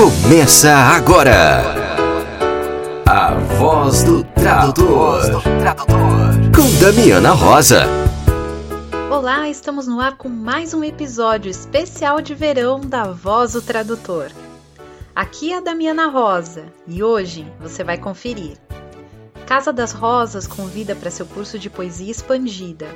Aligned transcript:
Começa 0.00 0.72
agora. 0.72 1.62
A 3.06 3.34
voz 3.58 4.02
do 4.02 4.24
tradutor. 4.24 5.42
Com 6.56 6.80
Damiana 6.82 7.32
Rosa. 7.32 7.84
Olá, 9.10 9.46
estamos 9.50 9.86
no 9.86 10.00
ar 10.00 10.16
com 10.16 10.30
mais 10.30 10.72
um 10.72 10.82
episódio 10.82 11.50
especial 11.50 12.22
de 12.22 12.34
verão 12.34 12.80
da 12.80 13.12
Voz 13.12 13.52
do 13.52 13.60
Tradutor. 13.60 14.30
Aqui 15.14 15.52
é 15.52 15.58
a 15.58 15.60
Damiana 15.60 16.08
Rosa 16.08 16.64
e 16.86 17.02
hoje 17.02 17.46
você 17.60 17.84
vai 17.84 17.98
conferir. 17.98 18.56
Casa 19.44 19.70
das 19.70 19.92
Rosas 19.92 20.46
convida 20.46 20.96
para 20.96 21.10
seu 21.10 21.26
curso 21.26 21.58
de 21.58 21.68
poesia 21.68 22.10
expandida. 22.10 22.86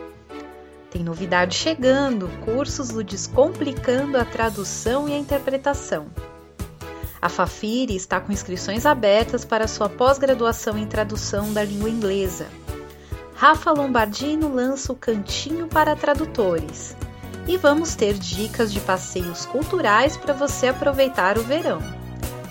Tem 0.90 1.04
novidade 1.04 1.54
chegando, 1.54 2.30
cursos 2.46 2.88
do 2.88 3.04
Descomplicando 3.04 4.16
a 4.16 4.24
Tradução 4.24 5.06
e 5.06 5.12
a 5.12 5.18
Interpretação. 5.18 6.06
A 7.24 7.28
Fafiri 7.30 7.96
está 7.96 8.20
com 8.20 8.30
inscrições 8.30 8.84
abertas 8.84 9.46
para 9.46 9.66
sua 9.66 9.88
pós-graduação 9.88 10.76
em 10.76 10.84
tradução 10.84 11.54
da 11.54 11.64
língua 11.64 11.88
inglesa. 11.88 12.48
Rafa 13.34 13.72
Lombardino 13.72 14.54
lança 14.54 14.92
o 14.92 14.94
Cantinho 14.94 15.66
para 15.66 15.96
Tradutores. 15.96 16.94
E 17.48 17.56
vamos 17.56 17.94
ter 17.94 18.12
dicas 18.12 18.70
de 18.70 18.78
passeios 18.78 19.46
culturais 19.46 20.18
para 20.18 20.34
você 20.34 20.66
aproveitar 20.66 21.38
o 21.38 21.42
verão. 21.42 21.78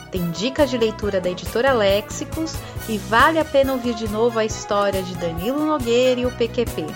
Tem 0.09 0.31
dicas 0.31 0.72
de 0.72 0.78
leitura 0.80 1.22
da 1.22 1.30
editora 1.30 1.72
Léxicos 1.72 2.55
e 2.90 2.98
vale 2.98 3.38
a 3.38 3.45
pena 3.45 3.73
ouvir 3.73 3.94
de 3.94 4.08
novo 4.09 4.40
a 4.40 4.45
história 4.45 5.03
de 5.03 5.14
Danilo 5.17 5.64
Nogueira 5.64 6.22
e 6.22 6.26
o 6.26 6.31
PQP. 6.31 6.88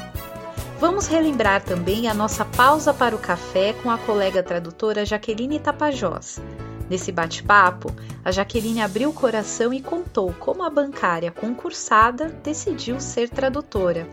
Vamos 0.80 1.06
relembrar 1.06 1.62
também 1.62 2.08
a 2.08 2.14
nossa 2.16 2.44
pausa 2.44 2.92
para 2.92 3.16
o 3.16 3.20
café 3.20 3.74
com 3.84 3.92
a 3.92 4.00
colega 4.00 4.42
tradutora 4.42 5.06
Jaqueline 5.06 5.60
Tapajós. 5.60 6.42
Nesse 6.90 7.12
bate-papo, 7.12 7.94
a 8.24 8.32
Jaqueline 8.32 8.82
abriu 8.82 9.10
o 9.10 9.14
coração 9.14 9.74
e 9.74 9.82
contou 9.82 10.34
como 10.40 10.64
a 10.64 10.70
bancária 10.70 11.32
concursada 11.32 12.30
decidiu 12.44 13.00
ser 13.00 13.30
tradutora. 13.30 14.08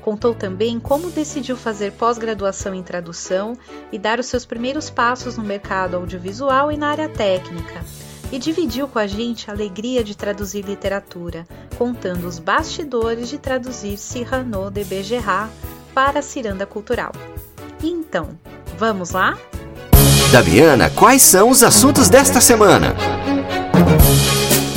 Contou 0.00 0.34
também 0.34 0.78
como 0.78 1.10
decidiu 1.10 1.56
fazer 1.56 1.92
pós-graduação 1.92 2.74
em 2.74 2.82
tradução 2.82 3.56
e 3.90 3.98
dar 3.98 4.20
os 4.20 4.26
seus 4.26 4.44
primeiros 4.44 4.90
passos 4.90 5.38
no 5.38 5.44
mercado 5.44 5.96
audiovisual 5.96 6.70
e 6.70 6.76
na 6.76 6.88
área 6.90 7.08
técnica. 7.08 7.82
E 8.30 8.38
dividiu 8.38 8.88
com 8.88 8.98
a 8.98 9.06
gente 9.06 9.50
a 9.50 9.54
alegria 9.54 10.04
de 10.04 10.14
traduzir 10.14 10.64
literatura, 10.64 11.46
contando 11.78 12.26
os 12.26 12.38
bastidores 12.38 13.28
de 13.28 13.38
traduzir 13.38 13.96
Cyrano 13.96 14.70
de 14.70 14.84
Bergerac 14.84 15.50
para 15.94 16.18
a 16.18 16.22
Ciranda 16.22 16.66
Cultural. 16.66 17.12
Então, 17.82 18.38
vamos 18.76 19.10
lá? 19.10 19.38
Damiana, 20.30 20.90
quais 20.90 21.22
são 21.22 21.48
os 21.48 21.62
assuntos 21.62 22.08
desta 22.08 22.40
semana? 22.40 22.94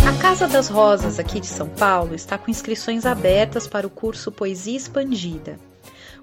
A 0.08 0.22
Casa 0.22 0.48
das 0.48 0.70
Rosas, 0.70 1.20
aqui 1.20 1.40
de 1.40 1.48
São 1.48 1.68
Paulo, 1.68 2.14
está 2.14 2.38
com 2.38 2.52
inscrições 2.52 3.06
abertas 3.06 3.66
para 3.66 3.88
o 3.88 3.90
curso 3.90 4.32
Poesia 4.32 4.78
Expandida. 4.78 5.60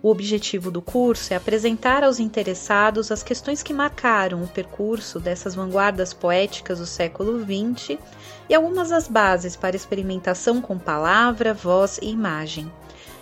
O 0.02 0.10
objetivo 0.10 0.70
do 0.70 0.82
curso 0.82 1.32
é 1.32 1.36
apresentar 1.36 2.04
aos 2.04 2.20
interessados 2.20 3.10
as 3.10 3.22
questões 3.22 3.62
que 3.62 3.72
marcaram 3.72 4.42
o 4.42 4.48
percurso 4.48 5.18
dessas 5.18 5.54
vanguardas 5.54 6.12
poéticas 6.12 6.78
do 6.78 6.86
século 6.86 7.40
XX 7.40 7.98
e 8.48 8.54
algumas 8.54 8.90
das 8.90 9.08
bases 9.08 9.56
para 9.56 9.74
experimentação 9.74 10.60
com 10.60 10.78
palavra, 10.78 11.54
voz 11.54 11.98
e 12.02 12.10
imagem. 12.10 12.70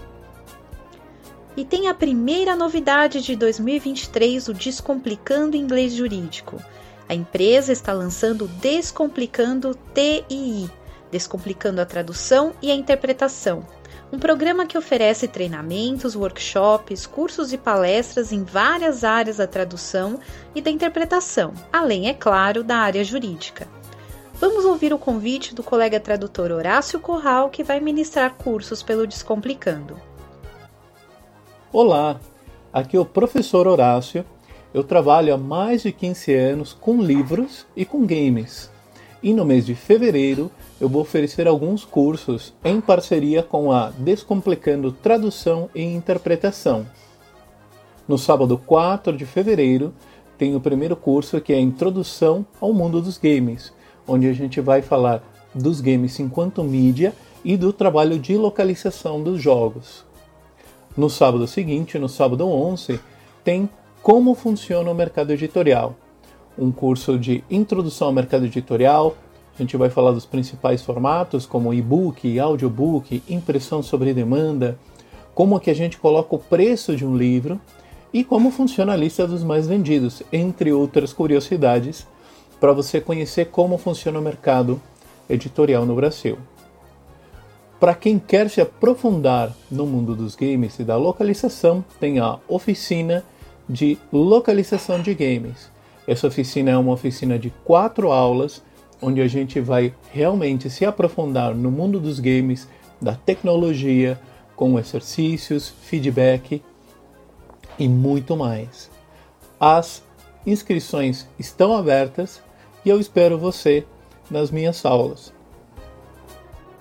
E 1.56 1.64
tem 1.64 1.88
a 1.88 1.94
primeira 1.94 2.54
novidade 2.54 3.20
de 3.20 3.34
2023, 3.34 4.48
o 4.48 4.54
Descomplicando 4.54 5.56
Inglês 5.56 5.94
Jurídico. 5.94 6.62
A 7.08 7.14
empresa 7.14 7.72
está 7.72 7.92
lançando 7.92 8.46
Descomplicando 8.46 9.76
TII, 9.92 10.70
Descomplicando 11.10 11.80
a 11.80 11.86
Tradução 11.86 12.52
e 12.62 12.70
a 12.70 12.74
Interpretação 12.74 13.66
um 14.10 14.18
programa 14.18 14.64
que 14.64 14.78
oferece 14.78 15.28
treinamentos, 15.28 16.16
workshops, 16.16 17.06
cursos 17.06 17.52
e 17.52 17.58
palestras 17.58 18.32
em 18.32 18.42
várias 18.42 19.04
áreas 19.04 19.36
da 19.36 19.46
tradução 19.46 20.18
e 20.54 20.62
da 20.62 20.70
interpretação, 20.70 21.52
além, 21.70 22.08
é 22.08 22.14
claro, 22.14 22.64
da 22.64 22.78
área 22.78 23.04
jurídica. 23.04 23.68
Vamos 24.40 24.64
ouvir 24.64 24.94
o 24.94 24.98
convite 24.98 25.54
do 25.54 25.62
colega 25.62 26.00
tradutor 26.00 26.50
Horácio 26.50 26.98
Corral, 27.00 27.50
que 27.50 27.64
vai 27.64 27.80
ministrar 27.80 28.34
cursos 28.34 28.82
pelo 28.82 29.06
Descomplicando. 29.06 29.96
Olá, 31.70 32.18
aqui 32.72 32.96
é 32.96 33.00
o 33.00 33.04
professor 33.04 33.66
Horácio. 33.66 34.24
Eu 34.72 34.84
trabalho 34.84 35.34
há 35.34 35.36
mais 35.36 35.82
de 35.82 35.92
15 35.92 36.34
anos 36.34 36.72
com 36.72 37.02
livros 37.02 37.66
e 37.76 37.84
com 37.84 38.06
games. 38.06 38.70
E 39.22 39.34
no 39.34 39.44
mês 39.44 39.66
de 39.66 39.74
fevereiro 39.74 40.50
eu 40.80 40.88
vou 40.88 41.02
oferecer 41.02 41.48
alguns 41.48 41.84
cursos 41.84 42.54
em 42.64 42.80
parceria 42.80 43.42
com 43.42 43.72
a 43.72 43.90
Descomplicando 43.90 44.92
Tradução 44.92 45.68
e 45.74 45.82
Interpretação. 45.82 46.86
No 48.06 48.16
sábado 48.16 48.56
4 48.56 49.16
de 49.16 49.26
fevereiro, 49.26 49.92
tem 50.38 50.54
o 50.54 50.60
primeiro 50.60 50.94
curso 50.94 51.40
que 51.40 51.52
é 51.52 51.58
Introdução 51.58 52.46
ao 52.60 52.72
Mundo 52.72 53.02
dos 53.02 53.18
Games, 53.18 53.72
onde 54.06 54.28
a 54.28 54.32
gente 54.32 54.60
vai 54.60 54.80
falar 54.80 55.22
dos 55.54 55.80
games 55.80 56.18
enquanto 56.20 56.62
mídia 56.62 57.12
e 57.44 57.56
do 57.56 57.72
trabalho 57.72 58.18
de 58.18 58.36
localização 58.36 59.22
dos 59.22 59.42
jogos. 59.42 60.04
No 60.96 61.10
sábado 61.10 61.46
seguinte, 61.46 61.98
no 61.98 62.08
sábado 62.08 62.46
11, 62.46 63.00
tem 63.42 63.68
Como 64.00 64.34
funciona 64.34 64.90
o 64.90 64.94
mercado 64.94 65.32
editorial, 65.32 65.96
um 66.56 66.70
curso 66.70 67.18
de 67.18 67.42
introdução 67.50 68.08
ao 68.08 68.12
mercado 68.12 68.46
editorial, 68.46 69.16
a 69.58 69.62
gente 69.62 69.76
vai 69.76 69.90
falar 69.90 70.12
dos 70.12 70.24
principais 70.24 70.82
formatos, 70.82 71.44
como 71.44 71.74
e-book, 71.74 72.38
audiobook, 72.38 73.22
impressão 73.28 73.82
sobre 73.82 74.14
demanda, 74.14 74.78
como 75.34 75.58
que 75.58 75.70
a 75.70 75.74
gente 75.74 75.98
coloca 75.98 76.36
o 76.36 76.38
preço 76.38 76.94
de 76.94 77.04
um 77.04 77.16
livro 77.16 77.60
e 78.12 78.22
como 78.22 78.52
funciona 78.52 78.92
a 78.92 78.96
lista 78.96 79.26
dos 79.26 79.42
mais 79.42 79.66
vendidos, 79.66 80.22
entre 80.32 80.72
outras 80.72 81.12
curiosidades, 81.12 82.06
para 82.60 82.72
você 82.72 83.00
conhecer 83.00 83.46
como 83.46 83.76
funciona 83.78 84.18
o 84.18 84.22
mercado 84.22 84.80
editorial 85.28 85.84
no 85.84 85.96
Brasil. 85.96 86.38
Para 87.80 87.94
quem 87.94 88.18
quer 88.18 88.48
se 88.50 88.60
aprofundar 88.60 89.52
no 89.70 89.86
mundo 89.86 90.14
dos 90.14 90.34
games 90.34 90.78
e 90.78 90.84
da 90.84 90.96
localização, 90.96 91.84
tem 92.00 92.18
a 92.20 92.38
oficina 92.48 93.24
de 93.68 93.98
localização 94.12 95.02
de 95.02 95.14
games. 95.14 95.70
Essa 96.06 96.26
oficina 96.28 96.70
é 96.70 96.76
uma 96.76 96.92
oficina 96.92 97.38
de 97.38 97.50
quatro 97.64 98.10
aulas 98.10 98.62
onde 99.00 99.20
a 99.20 99.28
gente 99.28 99.60
vai 99.60 99.94
realmente 100.12 100.68
se 100.68 100.84
aprofundar 100.84 101.54
no 101.54 101.70
mundo 101.70 102.00
dos 102.00 102.18
games, 102.18 102.68
da 103.00 103.14
tecnologia, 103.14 104.20
com 104.56 104.78
exercícios, 104.78 105.68
feedback 105.82 106.62
e 107.78 107.88
muito 107.88 108.36
mais. 108.36 108.90
As 109.60 110.02
inscrições 110.44 111.28
estão 111.38 111.76
abertas 111.76 112.42
e 112.84 112.88
eu 112.88 112.98
espero 112.98 113.38
você 113.38 113.86
nas 114.30 114.50
minhas 114.50 114.84
aulas. 114.84 115.32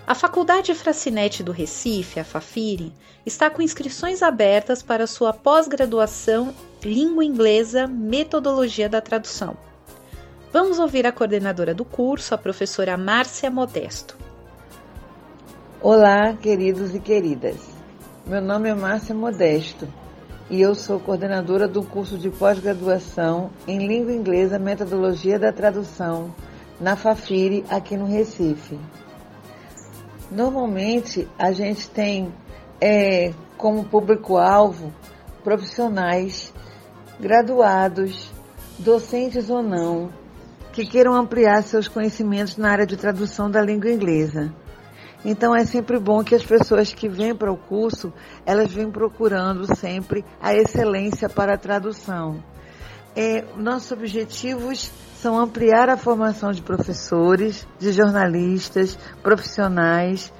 A 0.08 0.16
Faculdade 0.16 0.74
Fracinete 0.74 1.42
do 1.42 1.52
Recife, 1.52 2.20
a 2.20 2.26
Fafiri, 2.26 2.94
está 3.26 3.50
com 3.50 3.62
inscrições 3.62 4.22
abertas 4.22 4.84
para 4.84 5.08
sua 5.08 5.32
pós-graduação 5.32 6.54
Língua 6.84 7.24
Inglesa 7.24 7.88
Metodologia 7.88 8.90
da 8.90 9.00
Tradução. 9.00 9.56
Vamos 10.52 10.80
ouvir 10.80 11.08
a 11.08 11.14
coordenadora 11.14 11.74
do 11.74 11.86
curso, 11.86 12.36
a 12.36 12.38
professora 12.38 12.98
Márcia 12.98 13.50
Modesto. 13.50 14.18
Olá, 15.82 16.34
queridos 16.34 16.94
e 16.94 17.00
queridas. 17.00 17.71
Meu 18.26 18.40
nome 18.40 18.70
é 18.70 18.76
Márcia 18.76 19.16
Modesto 19.16 19.88
e 20.48 20.62
eu 20.62 20.76
sou 20.76 21.00
coordenadora 21.00 21.68
do 21.68 21.82
curso 21.82 22.20
de 22.20 22.30
pós-graduação 22.30 23.50
em 23.68 23.88
Língua 23.88 24.14
Inglesa 24.14 24.60
Metodologia 24.60 25.40
da 25.40 25.52
Tradução 25.52 26.34
na 26.80 26.96
Fafiri, 26.96 27.66
aqui 27.68 27.98
no 27.98 28.06
Recife. 28.06 28.80
Normalmente 30.30 31.28
a 31.38 31.52
gente 31.52 31.90
tem 31.90 32.32
é, 32.80 33.34
como 33.58 33.86
público-alvo 33.86 34.94
profissionais 35.44 36.54
graduados, 37.20 38.32
docentes 38.78 39.50
ou 39.50 39.64
não, 39.64 40.10
que 40.72 40.86
queiram 40.86 41.16
ampliar 41.16 41.64
seus 41.64 41.88
conhecimentos 41.88 42.56
na 42.56 42.70
área 42.70 42.86
de 42.86 42.96
tradução 42.96 43.50
da 43.50 43.62
língua 43.62 43.92
inglesa. 43.92 44.54
Então 45.24 45.56
é 45.56 45.66
sempre 45.66 46.00
bom 46.00 46.24
que 46.24 46.34
as 46.34 46.44
pessoas 46.44 46.94
que 46.94 47.08
vêm 47.08 47.36
para 47.36 47.52
o 47.52 47.58
curso, 47.58 48.12
elas 48.46 48.74
vêm 48.74 48.90
procurando 48.90 49.76
sempre 49.76 50.26
a 50.42 50.54
excelência 50.54 51.30
para 51.30 51.54
a 51.54 51.58
tradução. 51.58 52.44
É, 53.16 53.44
nossos 53.56 53.92
objetivos 53.92 54.90
são 55.16 55.38
ampliar 55.38 55.90
a 55.90 55.98
formação 55.98 56.52
de 56.52 56.62
professores, 56.62 57.68
de 57.78 57.92
jornalistas, 57.92 58.98
profissionais 59.22 60.34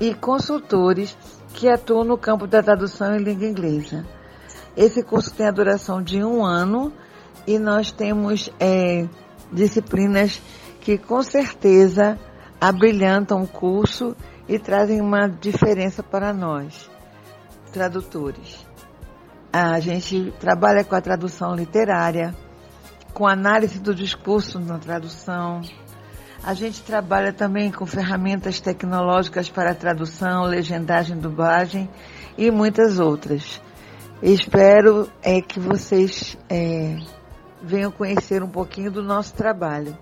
e 0.00 0.12
consultores 0.14 1.16
que 1.54 1.68
atuam 1.68 2.04
no 2.04 2.18
campo 2.18 2.46
da 2.46 2.62
tradução 2.62 3.14
em 3.14 3.22
língua 3.22 3.46
inglesa. 3.46 4.04
Esse 4.76 5.02
curso 5.02 5.32
tem 5.32 5.46
a 5.46 5.52
duração 5.52 6.02
de 6.02 6.22
um 6.24 6.44
ano 6.44 6.92
e 7.46 7.58
nós 7.58 7.92
temos 7.92 8.50
é, 8.58 9.06
disciplinas 9.52 10.42
que 10.80 10.98
com 10.98 11.22
certeza 11.22 12.18
abrilhantam 12.60 13.42
o 13.42 13.48
curso 13.48 14.16
e 14.48 14.58
trazem 14.58 15.00
uma 15.00 15.28
diferença 15.28 16.02
para 16.02 16.32
nós, 16.32 16.90
tradutores. 17.72 18.66
A 19.52 19.80
gente 19.80 20.32
trabalha 20.38 20.84
com 20.84 20.94
a 20.94 21.00
tradução 21.00 21.54
literária, 21.54 22.34
com 23.12 23.26
análise 23.26 23.78
do 23.78 23.94
discurso 23.94 24.60
na 24.60 24.78
tradução. 24.78 25.62
A 26.44 26.52
gente 26.52 26.82
trabalha 26.82 27.32
também 27.32 27.72
com 27.72 27.86
ferramentas 27.86 28.60
tecnológicas 28.60 29.48
para 29.48 29.74
tradução, 29.74 30.44
legendagem, 30.44 31.18
dublagem 31.18 31.88
e 32.36 32.50
muitas 32.50 32.98
outras. 32.98 33.60
Espero 34.22 35.10
é, 35.22 35.40
que 35.40 35.58
vocês 35.58 36.38
é, 36.48 36.98
venham 37.62 37.90
conhecer 37.90 38.42
um 38.42 38.48
pouquinho 38.48 38.90
do 38.90 39.02
nosso 39.02 39.34
trabalho. 39.34 39.96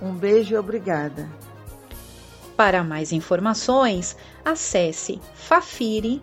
Um 0.00 0.14
beijo 0.14 0.54
e 0.54 0.58
obrigada. 0.58 1.28
Para 2.56 2.84
mais 2.84 3.12
informações, 3.12 4.16
acesse 4.44 5.20
fafiri.br. 5.34 6.20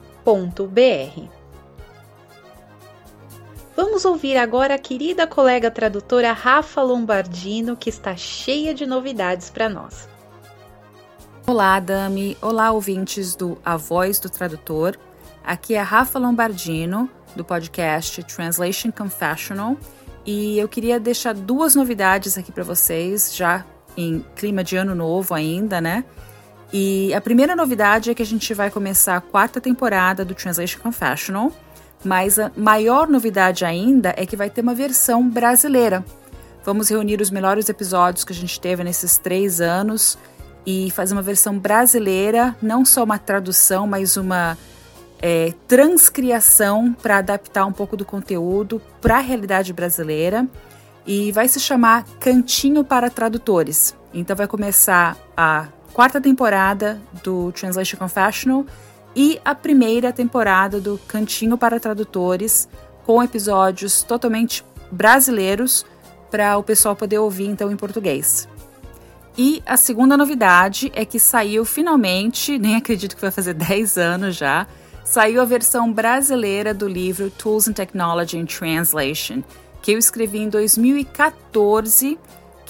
Vamos 3.75 4.05
ouvir 4.05 4.37
agora 4.37 4.75
a 4.75 4.77
querida 4.77 5.25
colega 5.25 5.71
tradutora 5.71 6.31
Rafa 6.31 6.81
Lombardino, 6.81 7.75
que 7.75 7.89
está 7.89 8.15
cheia 8.15 8.73
de 8.73 8.85
novidades 8.85 9.49
para 9.49 9.67
nós. 9.67 10.07
Olá, 11.47 11.79
Dami. 11.79 12.37
Olá, 12.41 12.71
ouvintes 12.71 13.35
do 13.35 13.57
A 13.65 13.75
Voz 13.75 14.19
do 14.19 14.29
Tradutor. 14.29 14.97
Aqui 15.43 15.73
é 15.73 15.81
Rafa 15.81 16.19
Lombardino, 16.19 17.09
do 17.35 17.43
podcast 17.43 18.23
Translation 18.23 18.91
Confessional, 18.91 19.75
e 20.25 20.59
eu 20.59 20.69
queria 20.69 20.99
deixar 20.99 21.33
duas 21.33 21.73
novidades 21.73 22.37
aqui 22.37 22.51
para 22.51 22.63
vocês, 22.63 23.35
já 23.35 23.65
em 23.95 24.25
clima 24.35 24.63
de 24.63 24.75
ano 24.75 24.95
novo 24.95 25.33
ainda, 25.33 25.81
né? 25.81 26.03
E 26.73 27.13
a 27.13 27.19
primeira 27.19 27.55
novidade 27.55 28.09
é 28.09 28.13
que 28.13 28.21
a 28.21 28.25
gente 28.25 28.53
vai 28.53 28.71
começar 28.71 29.17
a 29.17 29.21
quarta 29.21 29.59
temporada 29.59 30.23
do 30.23 30.33
Translation 30.33 30.79
Confessional 30.79 31.51
mas 32.03 32.39
a 32.39 32.51
maior 32.55 33.07
novidade 33.07 33.63
ainda 33.63 34.13
é 34.17 34.25
que 34.25 34.35
vai 34.35 34.49
ter 34.49 34.61
uma 34.61 34.73
versão 34.73 35.27
brasileira. 35.27 36.03
Vamos 36.63 36.89
reunir 36.89 37.21
os 37.21 37.29
melhores 37.29 37.69
episódios 37.69 38.23
que 38.23 38.33
a 38.33 38.35
gente 38.35 38.59
teve 38.59 38.83
nesses 38.83 39.17
três 39.17 39.61
anos 39.61 40.17
e 40.65 40.91
fazer 40.91 41.13
uma 41.13 41.21
versão 41.21 41.57
brasileira, 41.57 42.55
não 42.61 42.85
só 42.85 43.03
uma 43.03 43.17
tradução, 43.17 43.87
mas 43.87 44.15
uma 44.15 44.57
é, 45.19 45.53
transcriação 45.67 46.93
para 46.93 47.17
adaptar 47.17 47.65
um 47.65 47.73
pouco 47.73 47.97
do 47.97 48.05
conteúdo 48.05 48.81
para 48.99 49.17
a 49.17 49.21
realidade 49.21 49.73
brasileira. 49.73 50.47
E 51.05 51.31
vai 51.31 51.47
se 51.47 51.59
chamar 51.59 52.05
Cantinho 52.19 52.83
para 52.83 53.09
Tradutores. 53.09 53.95
Então 54.13 54.35
vai 54.35 54.47
começar 54.47 55.17
a 55.35 55.67
quarta 55.93 56.21
temporada 56.21 57.01
do 57.23 57.51
Translation 57.51 57.97
Confessional 57.97 58.65
e 59.15 59.39
a 59.43 59.53
primeira 59.53 60.13
temporada 60.13 60.79
do 60.79 60.99
Cantinho 61.07 61.57
para 61.57 61.79
Tradutores, 61.79 62.67
com 63.05 63.21
episódios 63.21 64.03
totalmente 64.03 64.63
brasileiros 64.91 65.85
para 66.29 66.57
o 66.57 66.63
pessoal 66.63 66.95
poder 66.95 67.19
ouvir 67.19 67.47
então 67.47 67.71
em 67.71 67.75
português. 67.75 68.47
E 69.37 69.61
a 69.65 69.77
segunda 69.77 70.17
novidade 70.17 70.91
é 70.93 71.05
que 71.05 71.19
saiu 71.19 71.65
finalmente, 71.65 72.57
nem 72.59 72.75
acredito 72.75 73.15
que 73.15 73.21
vai 73.21 73.31
fazer 73.31 73.53
10 73.53 73.97
anos 73.97 74.35
já, 74.35 74.67
saiu 75.03 75.41
a 75.41 75.45
versão 75.45 75.91
brasileira 75.91 76.73
do 76.73 76.87
livro 76.87 77.29
Tools 77.29 77.67
and 77.67 77.73
Technology 77.73 78.37
in 78.37 78.45
Translation, 78.45 79.41
que 79.81 79.91
eu 79.91 79.97
escrevi 79.97 80.39
em 80.39 80.49
2014 80.49 82.17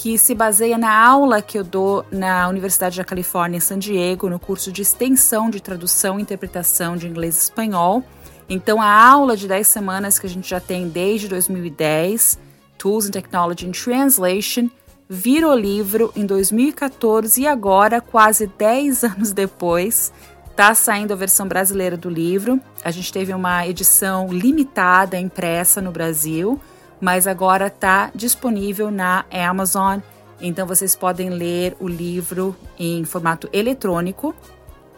que 0.02 0.18
se 0.18 0.34
baseia 0.34 0.80
na 0.80 0.92
aula 0.92 1.44
que 1.44 1.60
eu 1.60 1.63
dou 1.63 2.04
na 2.12 2.50
Universidade 2.50 2.98
da 2.98 3.04
Califórnia 3.04 3.58
em 3.58 3.60
San 3.60 3.78
Diego, 3.78 4.30
no 4.30 4.40
curso 4.40 4.72
de 4.72 4.81
extensão 4.81 5.48
de 5.48 5.62
tradução 5.62 6.18
e 6.18 6.24
interpretação 6.24 6.98
de 6.98 7.08
inglês 7.08 7.36
e 7.36 7.42
espanhol. 7.44 8.04
Então, 8.50 8.81
a 8.81 8.92
aula 8.92 9.38
de 9.38 9.48
10 9.48 9.68
semanas 9.68 10.18
que 10.18 10.25
a 10.25 10.30
gente 10.30 10.50
já 10.50 10.60
tem 10.60 10.90
desde 10.90 11.28
2010, 11.28 12.40
Tools 12.80 13.06
and 13.06 13.12
Technology 13.12 13.68
in 13.68 13.72
Translation, 13.72 14.69
virou 15.07 15.54
livro 15.54 16.12
em 16.16 16.25
2014 16.25 17.42
e 17.42 17.48
agora, 17.48 18.02
quase 18.02 18.48
10 18.48 19.04
anos 19.06 19.31
depois, 19.31 20.12
está 20.50 20.74
saindo 20.74 21.14
a 21.14 21.16
versão 21.16 21.48
brasileira 21.48 21.96
do 21.96 22.10
livro. 22.10 22.60
A 22.84 22.90
gente 22.90 23.14
teve 23.14 23.31
uma 23.36 23.68
edição 23.68 24.34
limitada 24.34 25.16
impressa 25.19 25.80
no 25.80 25.92
Brasil 25.92 26.60
mas 27.01 27.25
agora 27.25 27.68
está 27.68 28.11
disponível 28.14 28.92
na 28.92 29.26
Amazon. 29.31 29.99
Então 30.40 30.68
vocês 30.68 30.95
podem 30.95 31.30
ler 31.30 31.76
o 31.80 31.87
livro 31.87 32.56
em 32.78 33.04
formato 33.04 33.49
eletrônico 33.52 34.35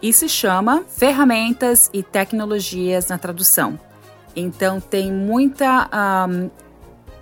e 0.02 0.12
se 0.12 0.28
chama 0.28 0.84
Ferramentas 0.88 1.90
e 1.94 2.04
Tecnologias 2.04 3.08
na 3.08 3.18
Tradução. 3.18 3.80
Então 4.36 4.82
tem 4.82 5.12
muita 5.12 5.90
um, 6.30 6.50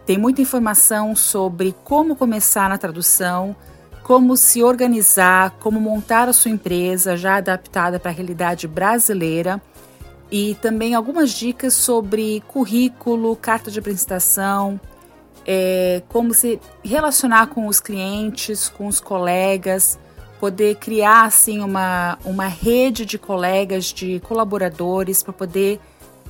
tem 0.05 0.17
muita 0.17 0.41
informação 0.41 1.15
sobre 1.15 1.75
como 1.83 2.15
começar 2.15 2.67
na 2.67 2.77
tradução, 2.77 3.55
como 4.01 4.35
se 4.35 4.63
organizar, 4.63 5.51
como 5.59 5.79
montar 5.79 6.27
a 6.27 6.33
sua 6.33 6.49
empresa 6.51 7.15
já 7.15 7.35
adaptada 7.35 7.99
para 7.99 8.09
a 8.09 8.13
realidade 8.13 8.67
brasileira 8.67 9.61
e 10.31 10.55
também 10.55 10.95
algumas 10.95 11.31
dicas 11.31 11.73
sobre 11.73 12.41
currículo, 12.47 13.35
carta 13.35 13.69
de 13.69 13.77
apresentação, 13.77 14.79
é, 15.45 16.01
como 16.07 16.33
se 16.33 16.59
relacionar 16.83 17.47
com 17.47 17.67
os 17.67 17.81
clientes, 17.81 18.69
com 18.69 18.87
os 18.87 19.01
colegas, 19.01 19.99
poder 20.39 20.75
criar 20.75 21.25
assim 21.25 21.59
uma, 21.59 22.17
uma 22.23 22.47
rede 22.47 23.05
de 23.05 23.17
colegas, 23.17 23.85
de 23.85 24.19
colaboradores 24.21 25.21
para 25.21 25.33
poder 25.33 25.79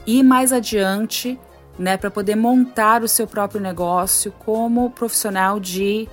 ir 0.06 0.24
mais 0.24 0.52
adiante, 0.52 1.40
né, 1.78 1.96
para 1.96 2.10
poder 2.10 2.36
montar 2.36 3.04
o 3.04 3.08
seu 3.08 3.28
próprio 3.28 3.62
negócio 3.62 4.34
como 4.40 4.90
profissional 4.90 5.60
de 5.60 6.10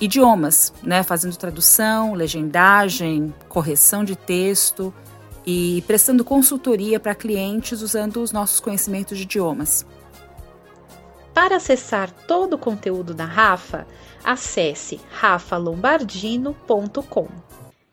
idiomas, 0.00 0.72
né, 0.82 1.02
fazendo 1.02 1.36
tradução, 1.36 2.14
legendagem, 2.14 3.34
correção 3.48 4.04
de 4.04 4.16
texto, 4.16 4.92
e 5.46 5.82
prestando 5.86 6.24
consultoria 6.24 6.98
para 7.00 7.14
clientes 7.14 7.80
usando 7.82 8.22
os 8.22 8.32
nossos 8.32 8.60
conhecimentos 8.60 9.18
de 9.18 9.24
idiomas. 9.24 9.84
Para 11.34 11.56
acessar 11.56 12.10
todo 12.10 12.54
o 12.54 12.58
conteúdo 12.58 13.12
da 13.14 13.24
Rafa, 13.24 13.86
acesse 14.22 15.00
rafalombardino.com. 15.10 17.28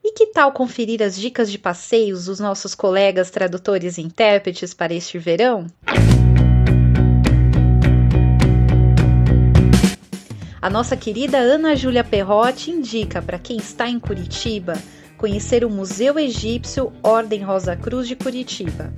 E 0.03 0.11
que 0.11 0.27
tal 0.27 0.51
conferir 0.51 1.01
as 1.03 1.15
dicas 1.15 1.49
de 1.51 1.57
passeios 1.57 2.25
dos 2.25 2.39
nossos 2.39 2.75
colegas 2.75 3.29
tradutores 3.29 3.97
e 3.97 4.01
intérpretes 4.01 4.73
para 4.73 4.93
este 4.93 5.17
verão? 5.17 5.67
A 10.61 10.69
nossa 10.69 10.97
querida 10.97 11.37
Ana 11.37 11.73
Júlia 11.75 12.03
Perrotti 12.03 12.71
indica 12.71 13.21
para 13.21 13.39
quem 13.39 13.55
está 13.57 13.87
em 13.87 13.97
Curitiba 13.97 14.73
conhecer 15.19 15.63
o 15.65 15.69
Museu 15.69 16.17
Egípcio 16.17 16.93
Ordem 17.03 17.43
Rosa 17.43 17.75
Cruz 17.75 18.07
de 18.07 18.15
Curitiba. 18.15 18.93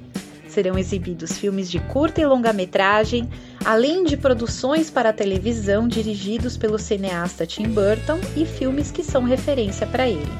Serão 0.49 0.77
exibidos 0.77 1.37
filmes 1.37 1.69
de 1.69 1.79
curta 1.79 2.21
e 2.21 2.25
longa-metragem, 2.25 3.29
além 3.63 4.03
de 4.03 4.17
produções 4.17 4.89
para 4.89 5.13
televisão 5.13 5.87
dirigidos 5.87 6.57
pelo 6.57 6.79
cineasta 6.79 7.45
Tim 7.45 7.69
Burton 7.69 8.19
e 8.35 8.45
filmes 8.45 8.91
que 8.91 9.03
são 9.03 9.23
referência 9.23 9.87
para 9.87 10.07
ele. 10.07 10.31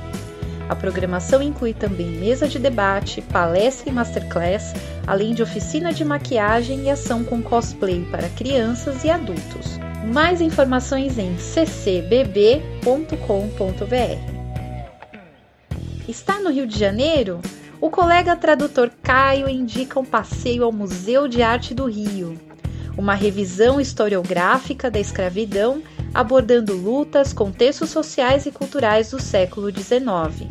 A 0.67 0.75
programação 0.75 1.41
inclui 1.43 1.73
também 1.73 2.07
mesa 2.07 2.47
de 2.47 2.57
debate, 2.57 3.21
palestra 3.21 3.89
e 3.89 3.93
masterclass, 3.93 4.73
além 5.05 5.33
de 5.33 5.43
oficina 5.43 5.93
de 5.93 6.03
maquiagem 6.03 6.85
e 6.85 6.89
ação 6.89 7.23
com 7.23 7.41
cosplay 7.41 8.03
para 8.09 8.29
crianças 8.29 9.03
e 9.03 9.09
adultos. 9.09 9.79
Mais 10.11 10.41
informações 10.41 11.17
em 11.17 11.35
ccbb.com.br. 11.35 12.75
Está 16.07 16.39
no 16.39 16.51
Rio 16.51 16.67
de 16.67 16.77
Janeiro? 16.77 17.41
O 17.79 17.89
colega 17.89 18.35
tradutor 18.35 18.91
Caio 19.03 19.49
indica 19.49 19.99
um 19.99 20.05
passeio 20.05 20.63
ao 20.63 20.71
Museu 20.71 21.27
de 21.27 21.43
Arte 21.43 21.73
do 21.73 21.85
Rio, 21.85 22.39
uma 22.97 23.13
revisão 23.13 23.81
historiográfica 23.81 24.89
da 24.89 24.99
escravidão 24.99 25.83
abordando 26.15 26.73
lutas, 26.73 27.33
contextos 27.33 27.89
sociais 27.89 28.45
e 28.45 28.51
culturais 28.51 29.11
do 29.11 29.21
século 29.21 29.69
XIX. 29.69 30.49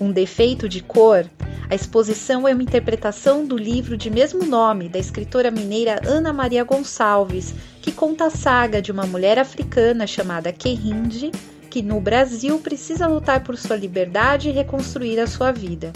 Um 0.00 0.12
defeito 0.12 0.68
de 0.68 0.80
cor, 0.80 1.28
a 1.68 1.74
exposição 1.74 2.46
é 2.46 2.54
uma 2.54 2.62
interpretação 2.62 3.44
do 3.44 3.56
livro 3.56 3.96
de 3.96 4.08
mesmo 4.08 4.44
nome 4.46 4.88
da 4.88 5.00
escritora 5.00 5.50
mineira 5.50 6.00
Ana 6.06 6.32
Maria 6.32 6.62
Gonçalves, 6.62 7.52
que 7.80 7.90
conta 7.90 8.26
a 8.26 8.30
saga 8.30 8.80
de 8.80 8.92
uma 8.92 9.04
mulher 9.04 9.40
africana 9.40 10.06
chamada 10.06 10.52
Kerinde, 10.52 11.32
que 11.68 11.82
no 11.82 12.00
Brasil 12.00 12.60
precisa 12.60 13.08
lutar 13.08 13.42
por 13.42 13.56
sua 13.56 13.74
liberdade 13.74 14.50
e 14.50 14.52
reconstruir 14.52 15.18
a 15.18 15.26
sua 15.26 15.50
vida. 15.50 15.92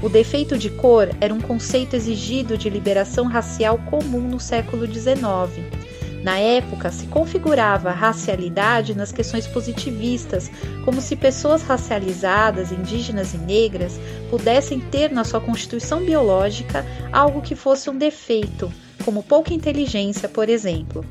O 0.00 0.08
defeito 0.08 0.56
de 0.56 0.70
cor 0.70 1.08
era 1.20 1.34
um 1.34 1.40
conceito 1.40 1.96
exigido 1.96 2.56
de 2.56 2.70
liberação 2.70 3.24
racial 3.24 3.76
comum 3.90 4.20
no 4.20 4.38
século 4.38 4.86
XIX 4.86 5.95
na 6.26 6.40
época, 6.40 6.90
se 6.90 7.06
configurava 7.06 7.90
a 7.90 7.92
racialidade 7.92 8.96
nas 8.96 9.12
questões 9.12 9.46
positivistas, 9.46 10.50
como 10.84 11.00
se 11.00 11.14
pessoas 11.14 11.62
racializadas, 11.62 12.72
indígenas 12.72 13.32
e 13.32 13.38
negras, 13.38 13.92
pudessem 14.28 14.80
ter 14.80 15.12
na 15.12 15.22
sua 15.22 15.40
constituição 15.40 16.04
biológica 16.04 16.84
algo 17.12 17.40
que 17.40 17.54
fosse 17.54 17.88
um 17.88 17.96
defeito, 17.96 18.72
como 19.04 19.22
pouca 19.22 19.54
inteligência, 19.54 20.28
por 20.28 20.48
exemplo. 20.48 21.06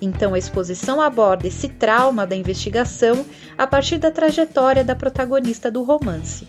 Então, 0.00 0.32
a 0.32 0.38
exposição 0.38 1.00
aborda 1.00 1.48
esse 1.48 1.68
trauma 1.68 2.24
da 2.24 2.36
investigação 2.36 3.26
a 3.58 3.66
partir 3.66 3.98
da 3.98 4.12
trajetória 4.12 4.84
da 4.84 4.94
protagonista 4.94 5.72
do 5.72 5.82
romance. 5.82 6.46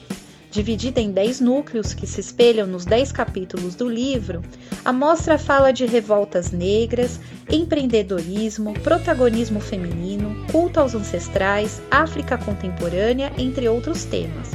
Dividida 0.54 1.02
em 1.02 1.10
10 1.10 1.40
núcleos 1.40 1.96
que 1.96 2.06
se 2.06 2.22
espelham 2.22 2.68
nos 2.68 2.86
10 2.86 3.12
capítulos 3.12 3.74
do 3.74 3.90
livro, 3.90 4.44
a 4.86 4.94
mostra 4.94 5.40
fala 5.40 5.74
de 5.74 5.84
revoltas 5.88 6.52
negras, 6.52 7.20
empreendedorismo, 7.50 8.76
protagonismo 8.82 9.60
feminino, 9.60 10.46
culto 10.52 10.80
aos 10.80 10.94
ancestrais, 10.94 11.82
África 11.90 12.38
contemporânea, 12.38 13.34
entre 13.36 13.68
outros 13.68 14.06
temas. 14.06 14.52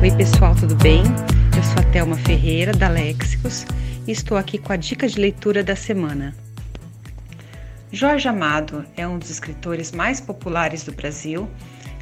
Oi, 0.00 0.10
pessoal, 0.16 0.56
tudo 0.56 0.74
bem? 0.76 1.04
Eu 1.56 1.62
sou 1.62 1.78
a 1.78 1.82
Thelma 1.92 2.16
Ferreira 2.16 2.72
da 2.72 2.88
Léxicos 2.88 3.64
e 4.08 4.10
estou 4.10 4.36
aqui 4.36 4.58
com 4.58 4.72
a 4.72 4.76
dica 4.76 5.06
de 5.06 5.20
leitura 5.20 5.62
da 5.62 5.76
semana. 5.76 6.34
Jorge 7.92 8.26
Amado 8.26 8.84
é 8.96 9.06
um 9.06 9.18
dos 9.18 9.30
escritores 9.30 9.92
mais 9.92 10.20
populares 10.20 10.82
do 10.82 10.90
Brasil 10.92 11.48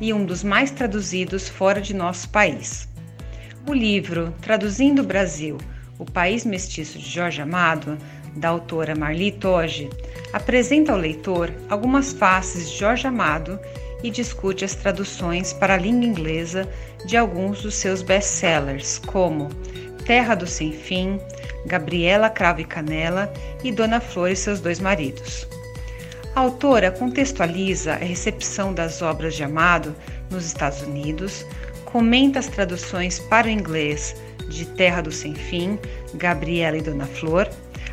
e 0.01 0.13
um 0.13 0.25
dos 0.25 0.43
mais 0.43 0.71
traduzidos 0.71 1.49
fora 1.49 1.81
de 1.81 1.95
nosso 1.95 2.29
país. 2.31 2.89
O 3.69 3.75
livro 3.75 4.35
Traduzindo 4.41 5.03
o 5.03 5.07
Brasil, 5.07 5.59
o 5.99 6.05
País 6.05 6.45
Mestiço 6.45 6.99
de 6.99 7.09
Jorge 7.09 7.43
Amado, 7.43 7.99
da 8.37 8.49
autora 8.49 8.95
Marli 8.95 9.33
Toge, 9.33 9.91
apresenta 10.33 10.93
ao 10.93 10.99
leitor 10.99 11.53
algumas 11.69 12.13
faces 12.13 12.71
de 12.71 12.79
Jorge 12.79 13.07
Amado 13.07 13.59
e 14.03 14.11
discute 14.11 14.65
as 14.65 14.75
traduções 14.75 15.53
para 15.53 15.75
a 15.75 15.79
língua 15.79 16.07
inglesa 16.07 16.69
de 17.07 17.17
alguns 17.17 17.63
dos 17.63 17.75
seus 17.75 18.03
best-sellers, 18.03 18.99
como 18.99 19.49
Terra 20.07 20.35
do 20.35 20.47
Sem 20.47 20.73
Fim, 20.73 21.21
Gabriela 21.67 22.31
Cravo 22.31 22.61
e 22.61 22.65
Canela 22.65 23.31
e 23.63 23.71
Dona 23.71 24.01
Flor 24.01 24.31
e 24.31 24.37
seus 24.37 24.61
dois 24.61 24.81
maridos. 24.81 25.47
A 26.35 26.41
autora 26.41 26.91
contextualiza 26.91 27.95
a 27.95 27.97
recepção 27.97 28.73
das 28.73 29.03
obras 29.03 29.35
de 29.35 29.43
Amado 29.43 29.95
nos 30.31 30.47
Estados 30.47 30.81
Unidos, 30.83 31.45
comenta 31.85 32.39
as 32.39 32.47
traduções 32.47 33.19
para 33.19 33.49
o 33.49 33.51
inglês 33.51 34.15
de 34.49 34.65
Terra 34.65 35.01
do 35.01 35.11
Sem 35.11 35.35
Fim, 35.35 35.79
Gabriela 36.15 36.77
e 36.77 36.83
Dona 36.83 37.07
Flor, 37.07 37.49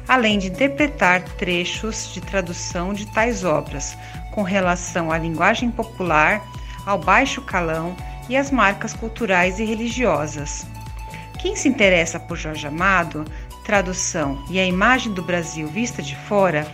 além 0.07 0.37
de 0.39 0.47
interpretar 0.47 1.23
trechos 1.37 2.13
de 2.13 2.21
tradução 2.21 2.93
de 2.93 3.05
tais 3.07 3.43
obras 3.43 3.97
com 4.33 4.43
relação 4.43 5.11
à 5.11 5.17
linguagem 5.17 5.71
popular, 5.71 6.41
ao 6.85 6.99
baixo 6.99 7.41
calão 7.41 7.95
e 8.29 8.37
às 8.37 8.51
marcas 8.51 8.93
culturais 8.93 9.59
e 9.59 9.65
religiosas. 9.65 10.65
Quem 11.39 11.55
se 11.55 11.67
interessa 11.67 12.19
por 12.19 12.37
Jorge 12.37 12.67
Amado, 12.67 13.25
tradução 13.65 14.43
e 14.49 14.59
a 14.59 14.65
imagem 14.65 15.11
do 15.13 15.21
Brasil 15.21 15.67
vista 15.67 16.01
de 16.01 16.15
fora, 16.15 16.65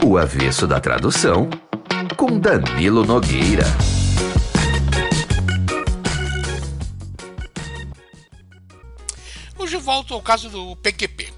O 0.02 0.16
avesso 0.16 0.66
da 0.66 0.80
tradução 0.80 1.50
com 2.16 2.38
Danilo 2.38 3.04
Nogueira. 3.04 3.64
Volto 9.94 10.12
ao 10.12 10.20
caso 10.20 10.50
do 10.50 10.74
PQP, 10.74 11.32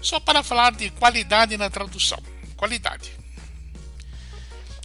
só 0.00 0.18
para 0.18 0.42
falar 0.42 0.72
de 0.72 0.88
qualidade 0.92 1.58
na 1.58 1.68
tradução. 1.68 2.18
Qualidade. 2.56 3.12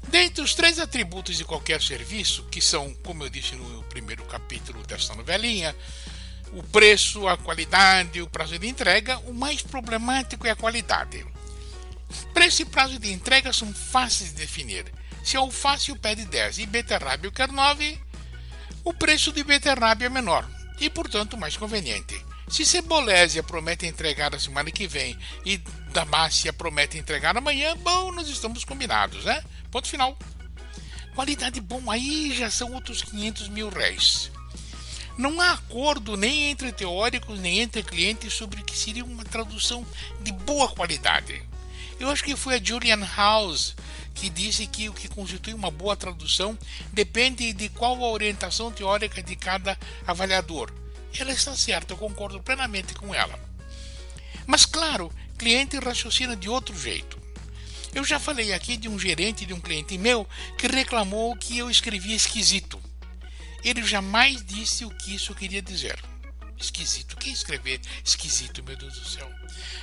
Dentre 0.10 0.44
os 0.44 0.54
três 0.54 0.78
atributos 0.78 1.38
de 1.38 1.46
qualquer 1.46 1.82
serviço, 1.82 2.44
que 2.52 2.62
são, 2.62 2.94
como 2.96 3.24
eu 3.24 3.30
disse 3.30 3.56
no 3.56 3.82
primeiro 3.84 4.26
capítulo 4.26 4.86
desta 4.86 5.16
novelinha, 5.16 5.74
o 6.52 6.62
preço, 6.64 7.30
a 7.30 7.38
qualidade 7.38 8.20
e 8.20 8.22
o 8.22 8.28
prazo 8.28 8.60
de 8.60 8.68
entrega, 8.68 9.18
o 9.20 9.34
mais 9.34 9.62
problemático 9.62 10.46
é 10.46 10.52
a 10.52 10.56
qualidade. 10.58 11.26
Preço 12.34 12.64
e 12.64 12.66
prazo 12.66 13.00
de 13.00 13.14
entrega 13.14 13.54
são 13.54 13.74
fáceis 13.74 14.32
de 14.32 14.36
definir. 14.36 14.86
Se 15.24 15.38
alface 15.38 15.96
pede 15.98 16.26
10 16.26 16.58
e 16.58 16.66
beterraba 16.66 17.32
quer 17.32 17.54
9, 17.54 18.02
O 18.84 18.94
preço 18.94 19.32
de 19.32 19.46
beterraba 19.46 20.04
é 20.04 20.10
menor 20.10 20.46
e, 20.78 20.90
portanto, 20.90 21.38
mais 21.38 21.56
conveniente. 21.56 22.27
Se 22.50 22.66
Cebolésia 22.66 23.44
promete 23.44 23.86
entregar 23.86 24.34
a 24.34 24.40
semana 24.40 24.72
que 24.72 24.88
vem 24.88 25.18
e 25.46 25.58
Damácia 25.92 26.54
promete 26.54 26.98
entregar 26.98 27.36
amanhã, 27.36 27.76
bom, 27.78 28.12
nós 28.14 28.30
estamos 28.30 28.64
combinados, 28.64 29.26
né? 29.26 29.44
Ponto 29.70 29.88
final. 29.88 30.18
Qualidade 31.14 31.60
bom 31.60 31.92
aí 31.92 32.34
já 32.34 32.50
são 32.50 32.74
outros 32.74 33.02
500 33.02 33.50
mil 33.50 33.70
réis. 33.70 34.32
Não 35.18 35.42
há 35.42 35.52
acordo 35.54 36.16
nem 36.16 36.52
entre 36.52 36.72
teóricos 36.72 37.40
nem 37.40 37.60
entre 37.60 37.84
clientes 37.84 38.34
sobre 38.34 38.62
o 38.62 38.64
que 38.64 38.78
seria 38.78 39.04
uma 39.04 39.26
tradução 39.26 39.86
de 40.22 40.32
boa 40.32 40.70
qualidade. 40.70 41.44
Eu 42.00 42.10
acho 42.10 42.24
que 42.24 42.36
foi 42.36 42.56
a 42.56 42.64
Julian 42.64 43.06
House 43.16 43.76
que 44.14 44.30
disse 44.30 44.66
que 44.68 44.88
o 44.90 44.94
que 44.94 45.08
constitui 45.08 45.54
uma 45.54 45.70
boa 45.70 45.96
tradução 45.96 46.58
depende 46.94 47.52
de 47.52 47.68
qual 47.70 48.04
a 48.04 48.10
orientação 48.10 48.72
teórica 48.72 49.22
de 49.22 49.36
cada 49.36 49.78
avaliador. 50.06 50.72
Ela 51.18 51.32
está 51.32 51.56
certa, 51.56 51.94
eu 51.94 51.98
concordo 51.98 52.42
plenamente 52.42 52.94
com 52.94 53.14
ela. 53.14 53.40
Mas 54.46 54.66
claro, 54.66 55.12
cliente 55.38 55.78
raciocina 55.78 56.36
de 56.36 56.50
outro 56.50 56.78
jeito. 56.78 57.18
Eu 57.94 58.04
já 58.04 58.20
falei 58.20 58.54
aqui 58.54 58.78
de 58.78 58.88
um 58.88 59.00
gerente 59.00 59.46
de 59.46 59.54
um 59.54 59.60
cliente 59.60 59.98
meu 59.98 60.28
que 60.58 60.68
reclamou 60.68 61.36
que 61.36 61.58
eu 61.58 61.70
escrevia 61.70 62.16
esquisito. 62.16 62.80
Ele 63.64 63.84
jamais 63.84 64.44
disse 64.46 64.86
o 64.86 64.90
que 64.90 65.16
isso 65.16 65.34
queria 65.34 65.62
dizer. 65.62 65.98
Esquisito. 66.60 67.18
Quem 67.18 67.34
escrever 67.34 67.80
esquisito, 68.04 68.64
meu 68.64 68.76
Deus 68.76 69.00
do 69.00 69.08
céu? 69.08 69.30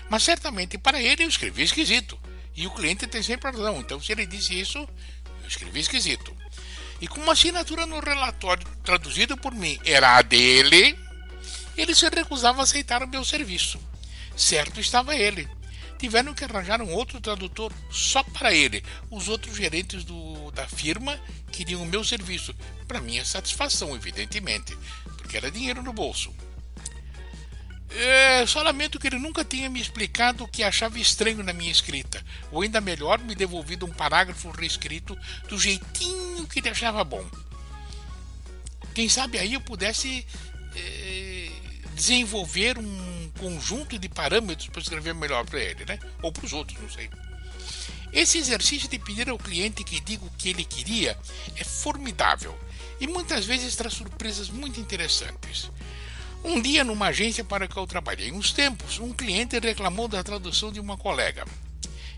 Mas 0.09 0.23
certamente 0.23 0.79
para 0.79 1.03
ele 1.03 1.25
eu 1.25 1.29
escrevi 1.29 1.63
esquisito. 1.63 2.19
E 2.57 2.67
o 2.67 2.71
cliente 2.71 3.07
tem 3.07 3.23
sempre 3.23 3.51
razão. 3.51 3.81
Então, 3.81 4.01
se 4.01 4.13
ele 4.13 4.27
disse 4.27 4.59
isso, 4.59 4.79
eu 4.79 5.49
escrevi 5.49 5.81
esquisito. 5.81 6.35
E 7.01 7.09
como 7.09 7.29
a 7.29 7.33
assinatura 7.33 7.85
no 7.85 8.01
relatório 8.01 8.67
traduzido 8.85 9.37
por 9.37 9.53
mim 9.53 9.79
era 9.85 10.17
a 10.17 10.23
dele, 10.23 10.97
ele 11.77 11.95
se 11.95 12.09
recusava 12.09 12.61
a 12.61 12.65
aceitar 12.65 13.03
o 13.03 13.09
meu 13.09 13.25
serviço. 13.25 13.81
Certo 14.37 14.81
estava 14.81 15.15
ele. 15.15 15.49
Tiveram 15.99 16.35
que 16.35 16.45
arranjar 16.45 16.83
um 16.83 16.93
outro 16.93 17.21
tradutor 17.21 17.73
só 17.91 18.23
para 18.23 18.53
ele. 18.53 18.85
Os 19.11 19.29
outros 19.29 19.57
gerentes 19.57 20.05
do, 20.05 20.51
da 20.51 20.67
firma 20.67 21.19
queriam 21.51 21.83
o 21.83 21.87
meu 21.87 22.03
serviço, 22.03 22.55
para 22.87 23.01
minha 23.01 23.25
satisfação, 23.25 23.95
evidentemente, 23.95 24.77
porque 25.17 25.37
era 25.37 25.51
dinheiro 25.51 25.83
no 25.83 25.93
bolso. 25.93 26.35
É, 27.91 28.45
só 28.45 28.61
lamento 28.61 28.99
que 28.99 29.07
ele 29.07 29.19
nunca 29.19 29.45
tenha 29.45 29.71
me 29.71 29.81
explicado 29.81 30.43
o 30.43 30.49
que 30.49 30.65
achava 30.65 30.99
estranho 30.99 31.45
na 31.45 31.53
minha 31.53 31.71
escrita, 31.71 32.25
ou 32.51 32.63
ainda 32.63 32.81
melhor, 32.81 33.21
me 33.21 33.37
devolvido 33.37 33.87
um 33.87 33.93
parágrafo 33.93 34.51
reescrito 34.51 35.17
do 35.49 35.59
jeitinho 35.59 36.45
que 36.49 36.59
ele 36.59 36.71
achava 36.71 37.05
bom. 37.05 37.25
Quem 38.95 39.09
sabe 39.09 39.39
aí 39.39 39.55
eu 39.55 39.61
pudesse 39.61 40.27
é, 40.75 41.34
desenvolver 41.95 42.79
um 42.79 43.31
conjunto 43.39 43.99
de 43.99 44.09
parâmetros 44.09 44.69
para 44.69 44.83
escrever 44.83 45.15
melhor 45.15 45.45
para 45.45 45.61
ele, 45.61 45.85
né? 45.85 45.99
Ou 46.23 46.33
para 46.33 46.45
os 46.45 46.53
outros, 46.53 46.81
não 46.81 46.91
sei. 46.91 47.09
Esse 48.13 48.39
exercício 48.39 48.89
de 48.89 48.99
pedir 48.99 49.29
ao 49.29 49.39
cliente 49.39 49.83
que 49.83 50.01
diga 50.01 50.25
o 50.25 50.31
que 50.31 50.49
ele 50.49 50.65
queria 50.65 51.19
é 51.57 51.65
formidável 51.65 52.57
e 53.01 53.07
muitas 53.07 53.45
vezes 53.45 53.75
traz 53.75 53.95
surpresas 53.95 54.49
muito 54.49 54.79
interessantes. 54.79 55.71
Um 56.45 56.61
dia, 56.61 56.85
numa 56.85 57.07
agência 57.07 57.43
para 57.43 57.67
que 57.67 57.77
eu 57.77 57.87
trabalhei 57.87 58.31
uns 58.31 58.53
tempos, 58.53 58.99
um 58.99 59.13
cliente 59.13 59.59
reclamou 59.59 60.07
da 60.07 60.23
tradução 60.23 60.71
de 60.71 60.79
uma 60.79 60.97
colega. 60.97 61.45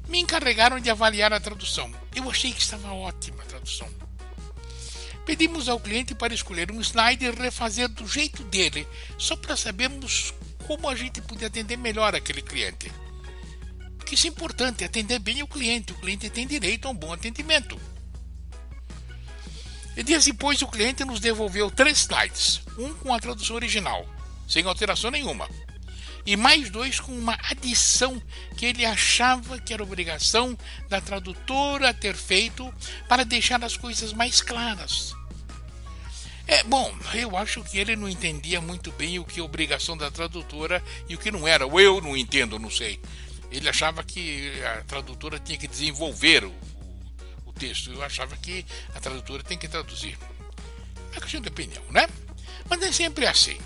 Me 0.09 0.19
encarregaram 0.19 0.81
de 0.81 0.91
avaliar 0.91 1.33
a 1.33 1.41
tradução. 1.41 1.91
Eu 2.15 2.29
achei 2.29 2.53
que 2.53 2.61
estava 2.61 2.93
ótima 2.93 3.43
a 3.43 3.47
tradução. 3.47 3.89
Pedimos 5.27 5.69
ao 5.69 5.79
cliente 5.79 6.15
para 6.15 6.33
escolher 6.33 6.71
um 6.71 6.81
slide 6.81 7.27
e 7.27 7.31
refazer 7.31 7.89
do 7.89 8.07
jeito 8.09 8.43
dele, 8.45 8.89
só 9.19 9.37
para 9.37 9.57
sabermos 9.57 10.33
como 10.67 10.89
a 10.89 10.95
gente 10.95 11.21
podia 11.21 11.49
atender 11.49 11.77
melhor 11.77 12.15
aquele 12.15 12.41
cliente. 12.41 12.91
Porque 13.99 14.15
isso 14.15 14.27
é 14.27 14.31
importante, 14.31 14.85
atender 14.85 15.19
bem 15.19 15.43
o 15.43 15.49
cliente. 15.49 15.93
O 15.93 15.97
cliente 15.97 16.31
tem 16.31 16.47
direito 16.47 16.87
a 16.87 16.93
um 16.93 16.95
bom 16.95 17.13
atendimento. 17.13 17.79
E 19.97 20.03
dias 20.03 20.25
depois, 20.25 20.63
o 20.63 20.69
cliente 20.69 21.05
nos 21.05 21.21
devolveu 21.21 21.71
três 21.71 21.99
slides, 21.99 22.63
um 22.79 22.95
com 22.95 23.13
a 23.13 23.19
tradução 23.19 23.57
original 23.57 24.07
sem 24.47 24.65
alteração 24.65 25.11
nenhuma. 25.11 25.49
E 26.27 26.37
mais 26.37 26.69
dois 26.71 26.99
com 26.99 27.13
uma 27.13 27.39
adição 27.49 28.21
que 28.57 28.67
ele 28.67 28.85
achava 28.85 29.61
que 29.61 29.73
era 29.73 29.83
obrigação 29.83 30.59
da 30.89 31.01
tradutora 31.01 31.95
ter 31.95 32.17
feito 32.17 32.73
para 33.09 33.25
deixar 33.25 33.63
as 33.63 33.77
coisas 33.77 34.13
mais 34.13 34.43
claras. 34.43 35.15
É, 36.49 36.63
bom, 36.63 36.95
eu 37.15 37.37
acho 37.37 37.63
que 37.65 37.79
ele 37.79 37.97
não 37.97 38.09
entendia 38.09 38.61
muito 38.61 38.93
bem 38.93 39.19
o 39.19 39.25
que 39.25 39.41
é 39.41 39.43
obrigação 39.43 39.97
da 39.97 40.11
tradutora 40.11 40.83
e 41.09 41.15
o 41.15 41.19
que 41.19 41.31
não 41.31 41.47
era. 41.47 41.67
Ou 41.67 41.81
eu 41.81 42.01
não 42.01 42.17
entendo, 42.17 42.59
não 42.59 42.71
sei. 42.71 43.01
Ele 43.51 43.69
achava 43.69 44.05
que 44.05 44.53
a 44.63 44.83
tradutora 44.83 45.41
tinha 45.41 45.59
que 45.59 45.67
desenvolver 45.67 46.45
o, 46.45 46.55
o, 47.47 47.53
texto. 47.53 47.93
Eu 47.93 48.03
achava 48.03 48.37
que 48.37 48.65
a 48.95 49.01
tradutora 49.01 49.43
tem 49.43 49.59
que 49.59 49.67
traduzir. 49.67 50.17
É 51.15 51.21
questão 51.21 51.41
de 51.41 51.49
opinião, 51.49 51.83
né? 51.91 52.09
Mas 52.69 52.83
é 52.83 52.93
sempre 52.93 53.27
assim. 53.27 53.59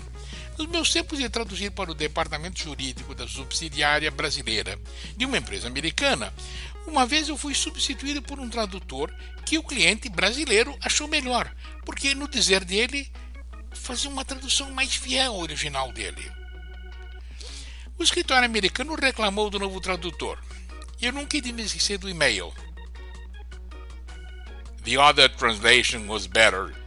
Nos 0.57 0.67
meus 0.67 0.91
tempos 0.91 1.17
de 1.17 1.29
traduzir 1.29 1.71
para 1.71 1.91
o 1.91 1.95
departamento 1.95 2.59
jurídico 2.59 3.15
da 3.15 3.27
subsidiária 3.27 4.11
brasileira 4.11 4.79
de 5.15 5.25
uma 5.25 5.37
empresa 5.37 5.67
americana, 5.67 6.33
uma 6.85 7.05
vez 7.05 7.29
eu 7.29 7.37
fui 7.37 7.55
substituído 7.55 8.21
por 8.21 8.39
um 8.39 8.49
tradutor 8.49 9.13
que 9.45 9.57
o 9.57 9.63
cliente 9.63 10.09
brasileiro 10.09 10.77
achou 10.81 11.07
melhor, 11.07 11.51
porque, 11.85 12.13
no 12.13 12.27
dizer 12.27 12.63
dele, 12.63 13.11
fazia 13.71 14.09
uma 14.09 14.25
tradução 14.25 14.71
mais 14.71 14.95
fiel 14.95 15.33
ao 15.33 15.39
original 15.39 15.91
dele. 15.91 16.31
O 17.97 18.03
escritório 18.03 18.45
americano 18.45 18.95
reclamou 18.95 19.49
do 19.49 19.59
novo 19.59 19.79
tradutor. 19.79 20.39
Eu 21.01 21.11
nunca 21.11 21.37
ia 21.37 21.53
me 21.53 21.63
esquecer 21.63 21.97
do 21.97 22.09
e-mail. 22.09 22.53
The 24.83 24.97
other 24.97 25.29
translation 25.29 26.07
was 26.07 26.25
better. 26.25 26.80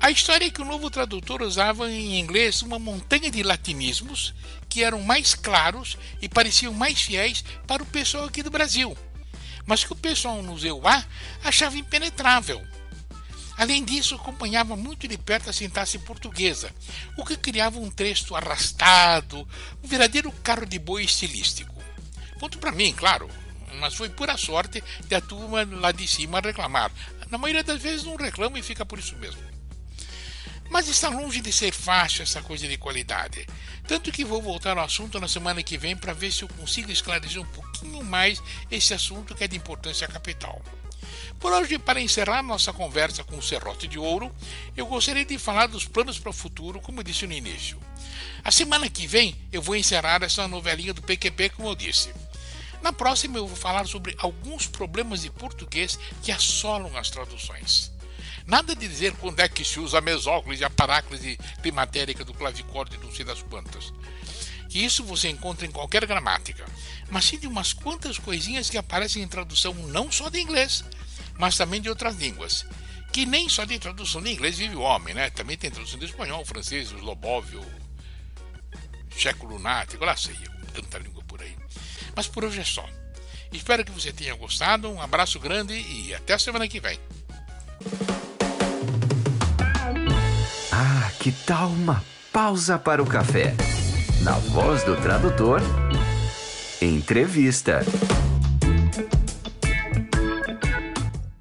A 0.00 0.12
história 0.12 0.46
é 0.46 0.50
que 0.50 0.62
o 0.62 0.64
novo 0.64 0.88
tradutor 0.90 1.42
usava 1.42 1.90
em 1.90 2.20
inglês 2.20 2.62
uma 2.62 2.78
montanha 2.78 3.30
de 3.32 3.42
latinismos 3.42 4.32
que 4.68 4.84
eram 4.84 5.02
mais 5.02 5.34
claros 5.34 5.98
e 6.22 6.28
pareciam 6.28 6.72
mais 6.72 7.02
fiéis 7.02 7.44
para 7.66 7.82
o 7.82 7.86
pessoal 7.86 8.26
aqui 8.26 8.40
do 8.40 8.50
Brasil, 8.50 8.96
mas 9.66 9.82
que 9.82 9.92
o 9.92 9.96
pessoal 9.96 10.40
no 10.40 10.56
ZEUA 10.56 11.04
achava 11.42 11.76
impenetrável. 11.76 12.64
Além 13.56 13.84
disso, 13.84 14.14
acompanhava 14.14 14.76
muito 14.76 15.08
de 15.08 15.18
perto 15.18 15.50
a 15.50 15.52
sintaxe 15.52 15.98
portuguesa, 15.98 16.72
o 17.16 17.24
que 17.24 17.36
criava 17.36 17.80
um 17.80 17.90
texto 17.90 18.36
arrastado, 18.36 19.48
um 19.82 19.88
verdadeiro 19.88 20.30
carro 20.44 20.64
de 20.64 20.78
boi 20.78 21.02
estilístico. 21.02 21.74
Ponto 22.38 22.56
para 22.58 22.70
mim, 22.70 22.94
claro, 22.96 23.28
mas 23.80 23.94
foi 23.94 24.08
pura 24.08 24.36
sorte 24.36 24.82
de 25.08 25.14
a 25.16 25.20
turma 25.20 25.68
lá 25.68 25.90
de 25.90 26.06
cima 26.06 26.40
reclamar. 26.40 26.92
Na 27.28 27.36
maioria 27.36 27.64
das 27.64 27.82
vezes 27.82 28.04
não 28.04 28.14
reclama 28.14 28.60
e 28.60 28.62
fica 28.62 28.86
por 28.86 29.00
isso 29.00 29.16
mesmo. 29.16 29.47
Mas 30.70 30.88
está 30.88 31.08
longe 31.08 31.40
de 31.40 31.52
ser 31.52 31.72
fácil 31.72 32.22
essa 32.22 32.42
coisa 32.42 32.68
de 32.68 32.76
qualidade. 32.76 33.46
Tanto 33.86 34.12
que 34.12 34.24
vou 34.24 34.42
voltar 34.42 34.76
ao 34.76 34.84
assunto 34.84 35.18
na 35.18 35.26
semana 35.26 35.62
que 35.62 35.78
vem 35.78 35.96
para 35.96 36.12
ver 36.12 36.30
se 36.30 36.42
eu 36.42 36.48
consigo 36.48 36.90
esclarecer 36.90 37.40
um 37.40 37.46
pouquinho 37.46 38.04
mais 38.04 38.42
esse 38.70 38.92
assunto 38.92 39.34
que 39.34 39.44
é 39.44 39.48
de 39.48 39.56
importância 39.56 40.06
capital. 40.06 40.62
Por 41.40 41.52
hoje, 41.52 41.78
para 41.78 42.00
encerrar 42.00 42.42
nossa 42.42 42.72
conversa 42.72 43.24
com 43.24 43.38
o 43.38 43.42
Serrote 43.42 43.86
de 43.86 43.98
Ouro, 43.98 44.34
eu 44.76 44.86
gostaria 44.86 45.24
de 45.24 45.38
falar 45.38 45.68
dos 45.68 45.86
planos 45.86 46.18
para 46.18 46.30
o 46.30 46.34
futuro, 46.34 46.80
como 46.80 47.00
eu 47.00 47.04
disse 47.04 47.26
no 47.26 47.32
início. 47.32 47.80
A 48.44 48.50
semana 48.50 48.90
que 48.90 49.06
vem 49.06 49.36
eu 49.52 49.62
vou 49.62 49.76
encerrar 49.76 50.22
essa 50.22 50.46
novelinha 50.48 50.92
do 50.92 51.02
PQP, 51.02 51.50
como 51.50 51.68
eu 51.68 51.74
disse. 51.74 52.12
Na 52.82 52.92
próxima 52.92 53.38
eu 53.38 53.46
vou 53.46 53.56
falar 53.56 53.86
sobre 53.86 54.14
alguns 54.18 54.66
problemas 54.66 55.22
de 55.22 55.30
português 55.30 55.98
que 56.22 56.30
assolam 56.30 56.96
as 56.96 57.10
traduções. 57.10 57.92
Nada 58.48 58.74
de 58.74 58.88
dizer 58.88 59.12
quando 59.16 59.40
é 59.40 59.48
que 59.48 59.62
se 59.62 59.78
usa 59.78 59.98
a 59.98 60.00
mesóclise, 60.00 60.64
a 60.64 60.70
paráclise 60.70 61.38
climatérica 61.62 62.24
do 62.24 62.32
clavicórdio 62.32 62.98
e 62.98 63.04
não 63.04 63.14
sei 63.14 63.22
das 63.22 63.42
quantas. 63.42 63.92
Que 64.70 64.82
isso 64.82 65.04
você 65.04 65.28
encontra 65.28 65.66
em 65.66 65.70
qualquer 65.70 66.06
gramática, 66.06 66.64
mas 67.10 67.26
sim 67.26 67.38
de 67.38 67.46
umas 67.46 67.74
quantas 67.74 68.16
coisinhas 68.16 68.70
que 68.70 68.78
aparecem 68.78 69.22
em 69.22 69.28
tradução 69.28 69.74
não 69.74 70.10
só 70.10 70.30
de 70.30 70.40
inglês, 70.40 70.82
mas 71.38 71.58
também 71.58 71.78
de 71.78 71.90
outras 71.90 72.16
línguas. 72.16 72.64
Que 73.12 73.26
nem 73.26 73.50
só 73.50 73.66
de 73.66 73.78
tradução 73.78 74.22
de 74.22 74.32
inglês 74.32 74.56
vive 74.56 74.76
o 74.76 74.80
homem, 74.80 75.12
né? 75.12 75.28
Também 75.28 75.58
tem 75.58 75.70
tradução 75.70 75.98
de 75.98 76.06
espanhol, 76.06 76.42
francês, 76.46 76.88
slobóvio, 76.88 77.62
checo 79.14 79.44
lunático, 79.44 80.06
lá 80.06 80.16
sei 80.16 80.34
eu, 80.42 80.72
tanta 80.72 80.96
língua 80.96 81.22
por 81.24 81.42
aí. 81.42 81.54
Mas 82.16 82.26
por 82.26 82.46
hoje 82.46 82.60
é 82.60 82.64
só. 82.64 82.88
Espero 83.52 83.84
que 83.84 83.92
você 83.92 84.10
tenha 84.10 84.34
gostado, 84.34 84.90
um 84.90 85.02
abraço 85.02 85.38
grande 85.38 85.74
e 85.74 86.14
até 86.14 86.32
a 86.32 86.38
semana 86.38 86.66
que 86.66 86.80
vem. 86.80 86.98
Ah, 90.80 91.10
que 91.18 91.32
tal 91.32 91.70
uma 91.70 92.04
pausa 92.32 92.78
para 92.78 93.02
o 93.02 93.04
café? 93.04 93.52
Na 94.22 94.38
voz 94.38 94.84
do 94.84 94.94
tradutor, 95.02 95.60
entrevista. 96.80 97.80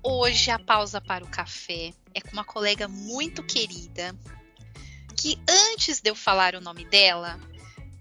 Hoje 0.02 0.50
a 0.50 0.58
pausa 0.58 1.00
para 1.00 1.23
o 1.23 1.28
café 1.28 1.93
é 2.15 2.19
com 2.19 2.32
uma 2.32 2.43
colega 2.43 2.88
muito 2.88 3.43
querida, 3.43 4.15
que 5.15 5.38
antes 5.47 6.02
de 6.02 6.10
eu 6.10 6.15
falar 6.15 6.56
o 6.56 6.60
nome 6.60 6.84
dela, 6.86 7.39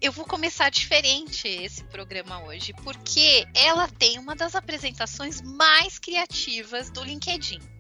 eu 0.01 0.13
vou 0.13 0.25
começar 0.25 0.71
diferente 0.71 1.47
esse 1.47 1.85
programa 1.85 2.43
hoje, 2.45 2.73
porque 2.83 3.47
ela 3.53 3.87
tem 3.89 4.19
uma 4.19 4.35
das 4.35 4.55
apresentações 4.55 5.43
mais 5.43 5.99
criativas 5.99 6.89
do 6.89 7.05
LinkedIn. 7.05 7.76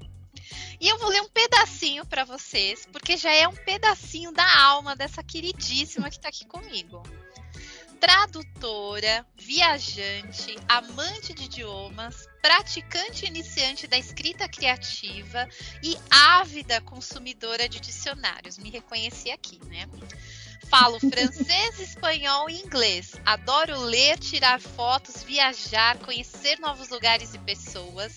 E 0.81 0.89
eu 0.89 0.99
vou 0.99 1.09
ler 1.09 1.23
um 1.23 1.29
pedacinho 1.29 2.05
para 2.07 2.25
vocês, 2.25 2.87
porque 2.93 3.17
já 3.17 3.33
é 3.33 3.49
um 3.49 3.55
pedacinho 3.55 4.33
da 4.33 4.61
alma 4.61 4.95
dessa 4.95 5.23
queridíssima 5.23 6.11
que 6.11 6.17
está 6.17 6.29
aqui 6.29 6.45
comigo 6.45 7.03
tradutora, 7.99 9.27
viajante, 9.37 10.57
amante 10.69 11.33
de 11.33 11.45
idiomas, 11.45 12.29
praticante 12.43 13.27
iniciante 13.27 13.87
da 13.87 13.99
escrita 13.99 14.49
criativa 14.49 15.49
e 15.83 15.97
ávida 16.11 16.81
consumidora 16.81 17.69
de 17.69 17.81
dicionários. 17.81 18.59
Me 18.59 18.71
reconheci 18.71 19.31
aqui, 19.31 19.59
né? 19.67 19.89
Falo 20.69 20.99
francês, 20.99 21.79
espanhol 21.81 22.51
e 22.51 22.61
inglês. 22.61 23.15
Adoro 23.25 23.79
ler, 23.81 24.19
tirar 24.19 24.61
fotos, 24.61 25.23
viajar, 25.23 25.99
conhecer 25.99 26.59
novos 26.59 26.89
lugares 26.91 27.35
e 27.35 27.39
pessoas. 27.39 28.17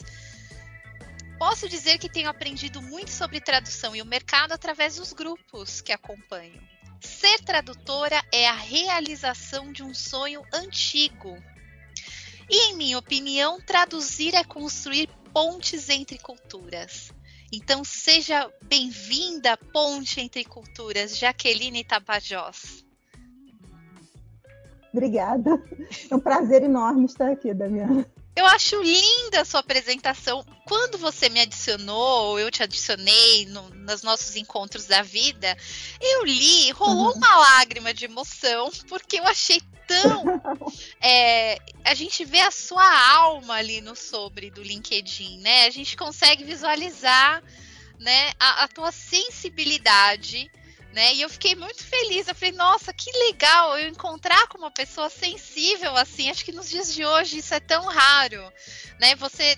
Posso 1.39 1.69
dizer 1.69 1.97
que 1.97 2.09
tenho 2.09 2.29
aprendido 2.29 2.81
muito 2.81 3.11
sobre 3.11 3.39
tradução 3.39 3.95
e 3.95 4.01
o 4.01 4.05
mercado 4.05 4.51
através 4.51 4.97
dos 4.97 5.13
grupos 5.13 5.79
que 5.79 5.93
acompanho. 5.93 6.61
Ser 6.99 7.39
tradutora 7.39 8.21
é 8.29 8.45
a 8.45 8.53
realização 8.53 9.71
de 9.71 9.81
um 9.81 9.93
sonho 9.93 10.43
antigo. 10.53 11.37
E, 12.49 12.71
em 12.71 12.75
minha 12.75 12.97
opinião, 12.97 13.57
traduzir 13.61 14.35
é 14.35 14.43
construir 14.43 15.07
pontes 15.33 15.87
entre 15.87 16.19
culturas. 16.19 17.09
Então, 17.53 17.85
seja 17.85 18.51
bem-vinda, 18.65 19.55
Ponte 19.71 20.19
Entre 20.19 20.43
Culturas, 20.43 21.17
Jaqueline 21.17 21.85
Tapajós. 21.85 22.85
Obrigada. 24.91 25.51
É 26.11 26.15
um 26.15 26.19
prazer 26.19 26.63
enorme 26.63 27.05
estar 27.05 27.31
aqui, 27.31 27.53
Damiana. 27.53 28.05
Eu 28.39 28.45
acho 28.45 28.81
linda 28.81 29.41
a 29.41 29.45
sua 29.45 29.59
apresentação. 29.59 30.45
Quando 30.63 30.97
você 30.97 31.27
me 31.27 31.41
adicionou, 31.41 32.29
ou 32.29 32.39
eu 32.39 32.49
te 32.49 32.63
adicionei 32.63 33.45
no, 33.47 33.69
nos 33.71 34.01
nossos 34.01 34.37
encontros 34.37 34.85
da 34.85 35.01
vida, 35.01 35.57
eu 35.99 36.23
li, 36.23 36.71
rolou 36.71 37.07
uhum. 37.07 37.17
uma 37.17 37.35
lágrima 37.35 37.93
de 37.93 38.05
emoção, 38.05 38.71
porque 38.87 39.19
eu 39.19 39.25
achei 39.25 39.61
tão. 39.85 40.23
é, 41.03 41.57
a 41.83 41.93
gente 41.93 42.23
vê 42.23 42.39
a 42.39 42.49
sua 42.49 43.11
alma 43.11 43.55
ali 43.55 43.81
no 43.81 43.93
sobre 43.93 44.49
do 44.49 44.63
LinkedIn, 44.63 45.39
né? 45.39 45.65
A 45.65 45.69
gente 45.69 45.97
consegue 45.97 46.45
visualizar 46.45 47.43
né, 47.99 48.31
a, 48.39 48.63
a 48.63 48.67
tua 48.69 48.93
sensibilidade 48.93 50.49
né? 50.93 51.13
E 51.13 51.21
eu 51.21 51.29
fiquei 51.29 51.55
muito 51.55 51.83
feliz. 51.83 52.27
Eu 52.27 52.35
falei, 52.35 52.53
nossa, 52.53 52.93
que 52.93 53.11
legal 53.27 53.77
eu 53.77 53.87
encontrar 53.89 54.47
com 54.47 54.57
uma 54.57 54.71
pessoa 54.71 55.09
sensível 55.09 55.95
assim. 55.95 56.29
Acho 56.29 56.45
que 56.45 56.51
nos 56.51 56.69
dias 56.69 56.93
de 56.93 57.05
hoje 57.05 57.37
isso 57.39 57.53
é 57.53 57.59
tão 57.59 57.85
raro, 57.85 58.51
né? 58.99 59.15
Você 59.15 59.57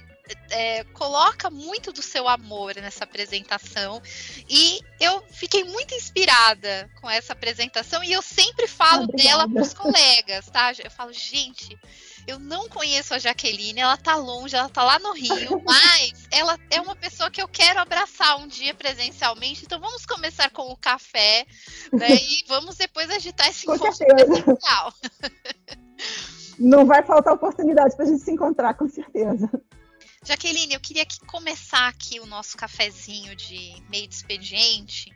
é, 0.50 0.84
coloca 0.94 1.50
muito 1.50 1.92
do 1.92 2.02
seu 2.02 2.28
amor 2.28 2.76
nessa 2.76 3.04
apresentação 3.04 4.02
e 4.50 4.80
eu 5.00 5.24
fiquei 5.32 5.64
muito 5.64 5.94
inspirada 5.94 6.90
com 7.02 7.10
essa 7.10 7.34
apresentação 7.34 8.04
e 8.04 8.12
eu 8.12 8.22
sempre 8.22 8.68
falo 8.68 9.04
Obrigada. 9.04 9.30
dela 9.30 9.50
para 9.50 9.62
os 9.62 9.74
colegas, 9.74 10.46
tá? 10.48 10.72
Eu 10.84 10.92
falo, 10.92 11.12
gente, 11.12 11.78
eu 12.28 12.40
não 12.40 12.68
conheço 12.70 13.14
a 13.14 13.20
Jaqueline, 13.20 13.80
ela 13.80 13.98
tá 13.98 14.16
longe, 14.16 14.56
ela 14.56 14.70
tá 14.70 14.84
lá 14.84 15.00
no 15.00 15.14
Rio, 15.14 15.62
mas 15.66 16.28
ela 16.32 16.58
é 16.70 16.80
uma 16.82 16.96
pessoa 16.96 17.30
que 17.30 17.42
eu 17.42 17.48
quero 17.48 17.80
abraçar 17.80 18.40
um 18.40 18.48
dia 18.48 18.74
presencialmente. 18.74 19.64
Então 19.66 19.80
vamos 19.80 20.06
começar 20.06 20.50
com 20.52 20.72
o 20.72 20.78
café, 20.78 21.46
né? 21.92 22.08
E 22.32 22.44
vamos 22.48 22.76
depois 22.78 23.10
agitar 23.10 23.50
esse 23.50 23.66
com 23.66 23.76
encontro 23.76 24.06
presencial. 24.06 24.94
Não 26.60 26.86
vai 26.86 27.04
faltar 27.04 27.34
oportunidade 27.34 27.96
para 27.96 28.06
a 28.06 28.08
gente 28.08 28.24
se 28.24 28.32
encontrar, 28.32 28.76
com 28.76 28.88
certeza. 28.88 29.50
Jaqueline, 30.24 30.74
eu 30.74 30.80
queria 30.80 31.06
que 31.06 31.20
começar 31.26 31.88
aqui 31.88 32.20
o 32.20 32.28
nosso 32.28 32.56
cafezinho 32.56 33.36
de 33.36 33.82
meio 33.90 34.08
de 34.08 34.14
expediente 34.14 35.12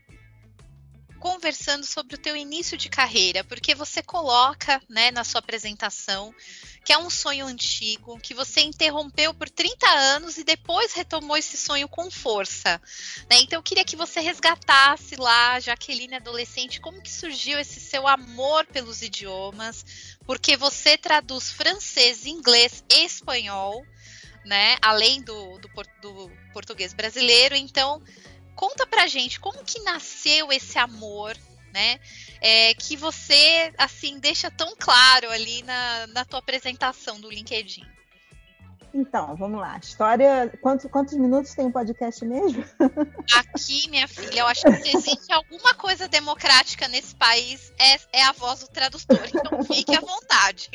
conversando 1.26 1.84
sobre 1.88 2.14
o 2.14 2.20
teu 2.20 2.38
início 2.38 2.78
de 2.78 2.88
carreira, 2.88 3.44
porque 3.44 3.74
você 3.74 4.04
coloca, 4.04 4.80
né, 4.88 5.10
na 5.10 5.24
sua 5.24 5.40
apresentação 5.40 6.32
que 6.86 6.94
é 6.94 6.98
um 7.00 7.10
sonho 7.10 7.48
antigo, 7.48 8.20
que 8.20 8.36
você 8.36 8.62
interrompeu 8.62 9.34
por 9.34 9.50
30 9.50 9.90
anos 9.90 10.38
e 10.38 10.44
depois 10.44 10.94
retomou 10.94 11.36
esse 11.36 11.58
sonho 11.58 11.90
com 11.90 12.12
força. 12.12 12.80
Né? 13.28 13.40
Então 13.42 13.58
eu 13.58 13.64
queria 13.64 13.84
que 13.84 13.96
você 13.96 14.20
resgatasse 14.20 15.16
lá, 15.16 15.60
Jaqueline 15.60 16.14
adolescente, 16.14 16.80
como 16.80 17.02
que 17.02 17.12
surgiu 17.12 17.58
esse 17.58 17.80
seu 17.80 18.08
amor 18.08 18.68
pelos 18.68 19.02
idiomas, 19.02 19.84
porque 20.28 20.56
você 20.56 20.96
traduz 20.96 21.52
francês, 21.52 22.28
inglês 22.28 22.84
e 22.88 23.04
espanhol, 23.04 23.84
né? 24.46 24.78
Além 24.80 25.24
do, 25.24 25.58
do, 25.58 25.70
do 26.04 26.32
português 26.54 26.94
brasileiro. 26.94 27.56
Então, 27.56 28.00
conta 28.56 28.88
pra 28.88 29.08
gente 29.08 29.39
como 29.39 29.63
que 29.63 29.82
nasceu 29.82 30.52
esse 30.52 30.78
amor 30.80 31.36
né? 31.76 32.00
É, 32.39 32.74
que 32.74 32.96
você, 32.96 33.74
assim, 33.78 34.18
deixa 34.18 34.50
tão 34.50 34.74
claro 34.80 35.30
ali 35.30 35.62
na, 35.63 36.08
na 36.08 36.24
tua 36.24 36.39
apresentação 36.39 37.20
do 37.20 37.30
LinkedIn. 37.30 37.84
Então, 38.94 39.36
vamos 39.36 39.60
lá. 39.60 39.78
História. 39.78 40.58
Quantos, 40.62 40.89
quantos 40.89 41.15
minutos 41.15 41.54
tem 41.54 41.65
o 41.65 41.68
um 41.68 41.72
podcast 41.72 42.24
mesmo? 42.24 42.63
Aqui, 43.36 43.89
minha 43.89 44.08
filha, 44.08 44.39
eu 44.39 44.48
acho 44.48 44.63
que 44.63 44.76
se 44.78 44.96
existe 44.96 45.34
alguma 45.34 45.74
coisa 45.74 46.08
democrática 46.08 46.88
nesse 46.88 47.13
país, 47.13 47.74
é, 47.78 48.20
é 48.20 48.24
a 48.24 48.32
voz 48.32 48.62
do 48.62 48.70
tradutor. 48.70 49.20
Então, 49.28 49.62
fique 49.65 49.94
à 49.94 50.00
vontade. 50.00 50.70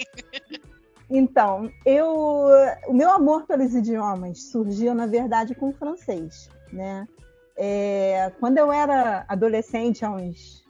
Então, 1.09 1.73
eu, 1.87 2.47
o 2.89 2.93
meu 2.93 3.11
amor 3.11 3.47
pelos 3.47 3.75
idiomas 3.75 4.51
surgiu, 4.51 4.95
na 4.95 5.07
verdade, 5.07 5.55
com 5.55 5.71
o 5.71 5.73
francês, 5.73 6.51
né? 6.71 7.09
É, 7.63 8.33
quando 8.41 8.57
eu 8.57 8.73
era 8.73 9.23
adolescente, 9.29 10.03
há 10.03 10.11
uns 10.11 10.65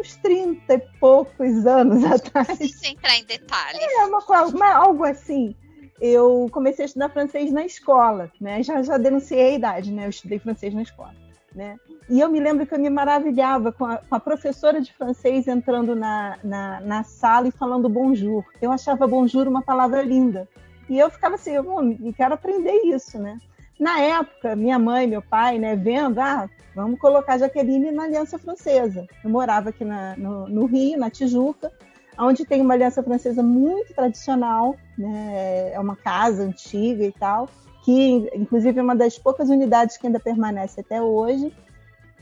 uns 0.00 0.16
30 0.16 0.74
e 0.74 0.78
poucos 0.98 1.66
anos 1.66 2.02
atrás. 2.10 2.58
Sem 2.58 2.92
entrar 2.92 3.16
em 3.16 3.24
detalhes. 3.24 3.80
É, 3.82 4.06
uma, 4.06 4.18
uma, 4.46 4.74
algo 4.74 5.04
assim. 5.04 5.54
Eu 6.00 6.48
comecei 6.50 6.84
a 6.84 6.86
estudar 6.86 7.10
francês 7.10 7.52
na 7.52 7.66
escola, 7.66 8.32
né? 8.40 8.62
Já, 8.62 8.82
já 8.82 8.96
denunciei 8.96 9.40
a 9.40 9.54
idade, 9.54 9.92
né? 9.92 10.06
Eu 10.06 10.10
estudei 10.10 10.38
francês 10.38 10.72
na 10.72 10.82
escola, 10.82 11.14
né? 11.54 11.76
E 12.08 12.18
eu 12.18 12.30
me 12.30 12.40
lembro 12.40 12.66
que 12.66 12.74
eu 12.74 12.78
me 12.78 12.90
maravilhava 12.90 13.70
com 13.70 13.84
a, 13.84 13.98
com 13.98 14.14
a 14.14 14.20
professora 14.20 14.80
de 14.80 14.92
francês 14.92 15.46
entrando 15.46 15.94
na, 15.94 16.38
na, 16.42 16.80
na, 16.80 17.04
sala 17.04 17.48
e 17.48 17.52
falando 17.52 17.88
bonjour. 17.90 18.44
Eu 18.60 18.72
achava 18.72 19.06
bonjour 19.06 19.46
uma 19.46 19.62
palavra 19.62 20.02
linda. 20.02 20.48
E 20.88 20.98
eu 20.98 21.10
ficava 21.10 21.36
assim, 21.36 21.52
eu, 21.52 21.64
eu 21.64 22.12
quero 22.14 22.34
aprender 22.34 22.72
isso, 22.84 23.18
né? 23.18 23.38
Na 23.78 24.00
época, 24.00 24.54
minha 24.54 24.78
mãe, 24.78 25.06
meu 25.06 25.20
pai, 25.22 25.58
né, 25.58 25.74
vendo, 25.74 26.20
ah, 26.20 26.48
vamos 26.74 26.98
colocar 26.98 27.38
Jaqueline 27.38 27.90
na 27.90 28.04
Aliança 28.04 28.38
Francesa. 28.38 29.06
Eu 29.22 29.30
morava 29.30 29.70
aqui 29.70 29.84
na, 29.84 30.16
no, 30.16 30.48
no, 30.48 30.66
Rio, 30.66 30.98
na 30.98 31.10
Tijuca, 31.10 31.72
onde 32.18 32.44
tem 32.44 32.60
uma 32.60 32.74
Aliança 32.74 33.02
Francesa 33.02 33.42
muito 33.42 33.92
tradicional, 33.92 34.76
né, 34.96 35.72
é 35.72 35.80
uma 35.80 35.96
casa 35.96 36.44
antiga 36.44 37.04
e 37.04 37.12
tal, 37.12 37.48
que 37.84 38.30
inclusive 38.34 38.78
é 38.78 38.82
uma 38.82 38.94
das 38.94 39.18
poucas 39.18 39.50
unidades 39.50 39.96
que 39.96 40.06
ainda 40.06 40.20
permanece 40.20 40.80
até 40.80 41.02
hoje. 41.02 41.52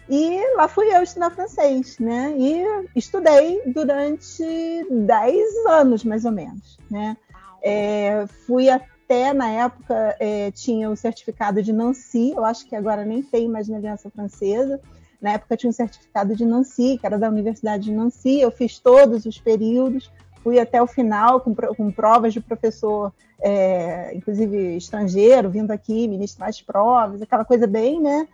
E 0.08 0.56
lá 0.56 0.66
fui 0.66 0.94
eu 0.94 1.02
estudar 1.02 1.30
francês, 1.30 1.98
né? 1.98 2.34
E 2.36 2.88
estudei 2.96 3.62
durante 3.66 4.42
10 4.90 5.66
anos, 5.68 6.04
mais 6.04 6.24
ou 6.24 6.32
menos, 6.32 6.76
né? 6.90 7.16
É, 7.62 8.26
fui 8.44 8.68
a, 8.68 8.80
até 9.12 9.34
na 9.34 9.50
época 9.50 10.16
é, 10.18 10.50
tinha 10.50 10.88
o 10.88 10.96
certificado 10.96 11.62
de 11.62 11.70
Nancy, 11.70 12.32
eu 12.34 12.44
acho 12.46 12.66
que 12.66 12.74
agora 12.74 13.04
nem 13.04 13.22
tem 13.22 13.46
mais 13.46 13.68
na 13.68 13.76
Aliança 13.76 14.08
Francesa. 14.08 14.80
Na 15.20 15.32
época 15.32 15.56
tinha 15.56 15.68
um 15.68 15.72
certificado 15.72 16.34
de 16.34 16.46
Nancy, 16.46 16.96
que 16.98 17.06
era 17.06 17.18
da 17.18 17.28
Universidade 17.28 17.84
de 17.84 17.92
Nancy. 17.92 18.40
Eu 18.40 18.50
fiz 18.50 18.78
todos 18.78 19.26
os 19.26 19.38
períodos, 19.38 20.10
fui 20.42 20.58
até 20.58 20.82
o 20.82 20.86
final 20.86 21.40
com, 21.40 21.54
com 21.54 21.92
provas 21.92 22.32
de 22.32 22.40
professor, 22.40 23.12
é, 23.40 24.14
inclusive 24.14 24.76
estrangeiro, 24.76 25.50
vindo 25.50 25.70
aqui 25.70 26.08
ministrar 26.08 26.48
as 26.48 26.60
provas, 26.62 27.20
aquela 27.20 27.44
coisa 27.44 27.66
bem, 27.66 28.00
né? 28.00 28.26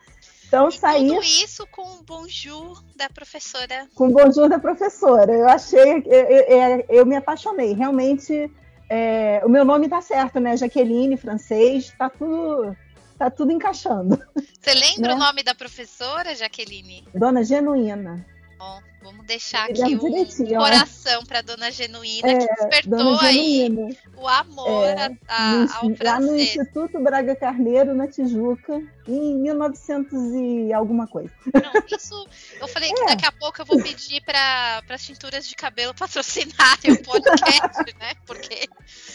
Então 0.47 0.69
e 0.69 0.73
saí. 0.73 1.09
Tudo 1.09 1.23
isso 1.23 1.67
com 1.73 1.83
o 1.83 2.03
bonjour 2.05 2.83
da 2.97 3.11
professora. 3.11 3.87
Com 3.97 4.09
o 4.09 4.13
bonjour 4.13 4.49
da 4.49 4.61
professora. 4.61 5.33
Eu 5.33 5.49
achei, 5.49 6.05
eu, 6.07 6.25
eu, 6.25 6.85
eu 6.89 7.07
me 7.07 7.17
apaixonei. 7.17 7.75
Realmente 7.75 8.51
é, 8.89 9.43
o 9.45 9.49
meu 9.49 9.65
nome 9.65 9.89
tá 9.89 10.01
certo, 10.01 10.41
né? 10.41 10.57
Jaqueline, 10.57 11.17
francês, 11.17 11.93
tá 11.99 12.09
tudo, 12.09 12.77
tá 13.19 13.31
tudo 13.31 13.53
encaixando. 13.53 14.23
Você 14.61 14.75
lembra 14.75 15.11
né? 15.11 15.15
o 15.15 15.19
nome 15.19 15.43
da 15.43 15.55
professora, 15.55 16.35
Jaqueline? 16.35 17.05
Dona 17.15 17.45
Genuína. 17.45 18.25
Bom, 18.59 18.83
vamos 19.01 19.25
deixar 19.25 19.71
aqui 19.71 19.83
um 19.83 19.99
direitinho, 19.99 20.59
coração 20.59 21.25
para 21.25 21.43
Dona 21.43 21.71
Genuína, 21.71 22.29
é, 22.29 22.39
que 22.39 22.55
despertou 22.57 23.21
aí 23.21 23.69
o 24.17 24.27
amor 24.27 24.85
é, 24.85 25.17
a, 25.29 25.53
no, 25.53 25.63
ao 25.63 25.69
francês. 25.69 26.01
Lá 26.01 26.21
no 26.21 26.37
Instituto 26.37 26.99
Braga 27.01 27.37
Carneiro, 27.37 27.95
na 27.95 28.09
Tijuca, 28.09 28.83
em 29.07 29.37
1900 29.37 30.13
e 30.35 30.73
alguma 30.73 31.07
coisa. 31.07 31.31
Não, 31.55 31.97
isso. 31.97 32.27
Eu 32.61 32.67
falei 32.67 32.91
é. 32.91 32.95
que 32.95 33.05
daqui 33.07 33.27
a 33.27 33.33
pouco 33.33 33.63
eu 33.63 33.65
vou 33.65 33.81
pedir 33.81 34.21
para 34.23 34.83
as 34.89 35.05
tinturas 35.05 35.47
de 35.47 35.55
cabelo 35.55 35.95
patrocinarem 35.95 36.95
o 36.95 37.03
podcast, 37.05 37.85
né? 38.01 38.15
Porque 38.27 38.69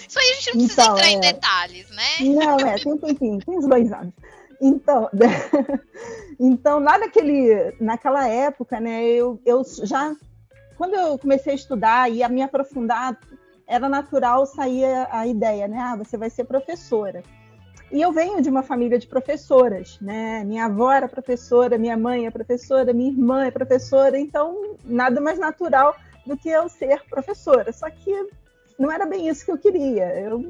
isso 0.07 0.19
aí 0.19 0.31
a 0.31 0.33
gente 0.35 0.55
não 0.55 0.65
precisa 0.65 0.81
então, 0.83 0.95
entrar 0.95 1.09
em 1.09 1.17
é. 1.17 1.19
detalhes, 1.19 1.89
né? 1.89 2.09
Não, 2.21 2.59
é, 2.59 2.79
tem 2.79 2.93
um 2.93 2.97
tempinho, 2.97 3.39
tem 3.39 3.57
uns 3.57 3.67
dois 3.67 3.91
anos. 3.91 4.13
Então, 4.61 5.09
então 6.39 6.79
lá 6.79 6.97
naquele, 6.97 7.75
naquela 7.79 8.27
época, 8.27 8.79
né, 8.79 9.03
eu, 9.03 9.39
eu 9.45 9.63
já, 9.83 10.15
quando 10.77 10.95
eu 10.95 11.17
comecei 11.17 11.53
a 11.53 11.55
estudar 11.55 12.11
e 12.11 12.23
a 12.23 12.29
me 12.29 12.41
aprofundar, 12.41 13.19
era 13.67 13.87
natural 13.87 14.45
sair 14.45 14.85
a, 15.09 15.25
ideia, 15.25 15.67
né, 15.67 15.79
ah, 15.79 15.95
você 15.95 16.17
vai 16.17 16.29
ser 16.29 16.45
professora. 16.45 17.23
E 17.91 18.01
eu 18.01 18.11
venho 18.11 18.41
de 18.41 18.49
uma 18.49 18.63
família 18.63 18.97
de 18.97 19.05
professoras, 19.05 19.99
né? 20.01 20.43
Minha 20.43 20.65
avó 20.65 20.91
era 20.91 21.07
professora, 21.07 21.77
minha 21.77 21.95
mãe 21.95 22.25
é 22.25 22.31
professora, 22.31 22.91
minha 22.91 23.11
irmã 23.11 23.45
é 23.45 23.51
professora, 23.51 24.17
então 24.17 24.75
nada 24.83 25.21
mais 25.21 25.37
natural 25.37 25.95
do 26.25 26.35
que 26.35 26.49
eu 26.49 26.67
ser 26.67 27.03
professora. 27.07 27.71
Só 27.71 27.87
que 27.91 28.11
não 28.79 28.91
era 28.91 29.05
bem 29.05 29.27
isso 29.27 29.45
que 29.45 29.51
eu 29.51 29.59
queria. 29.59 30.05
Eu 30.19 30.41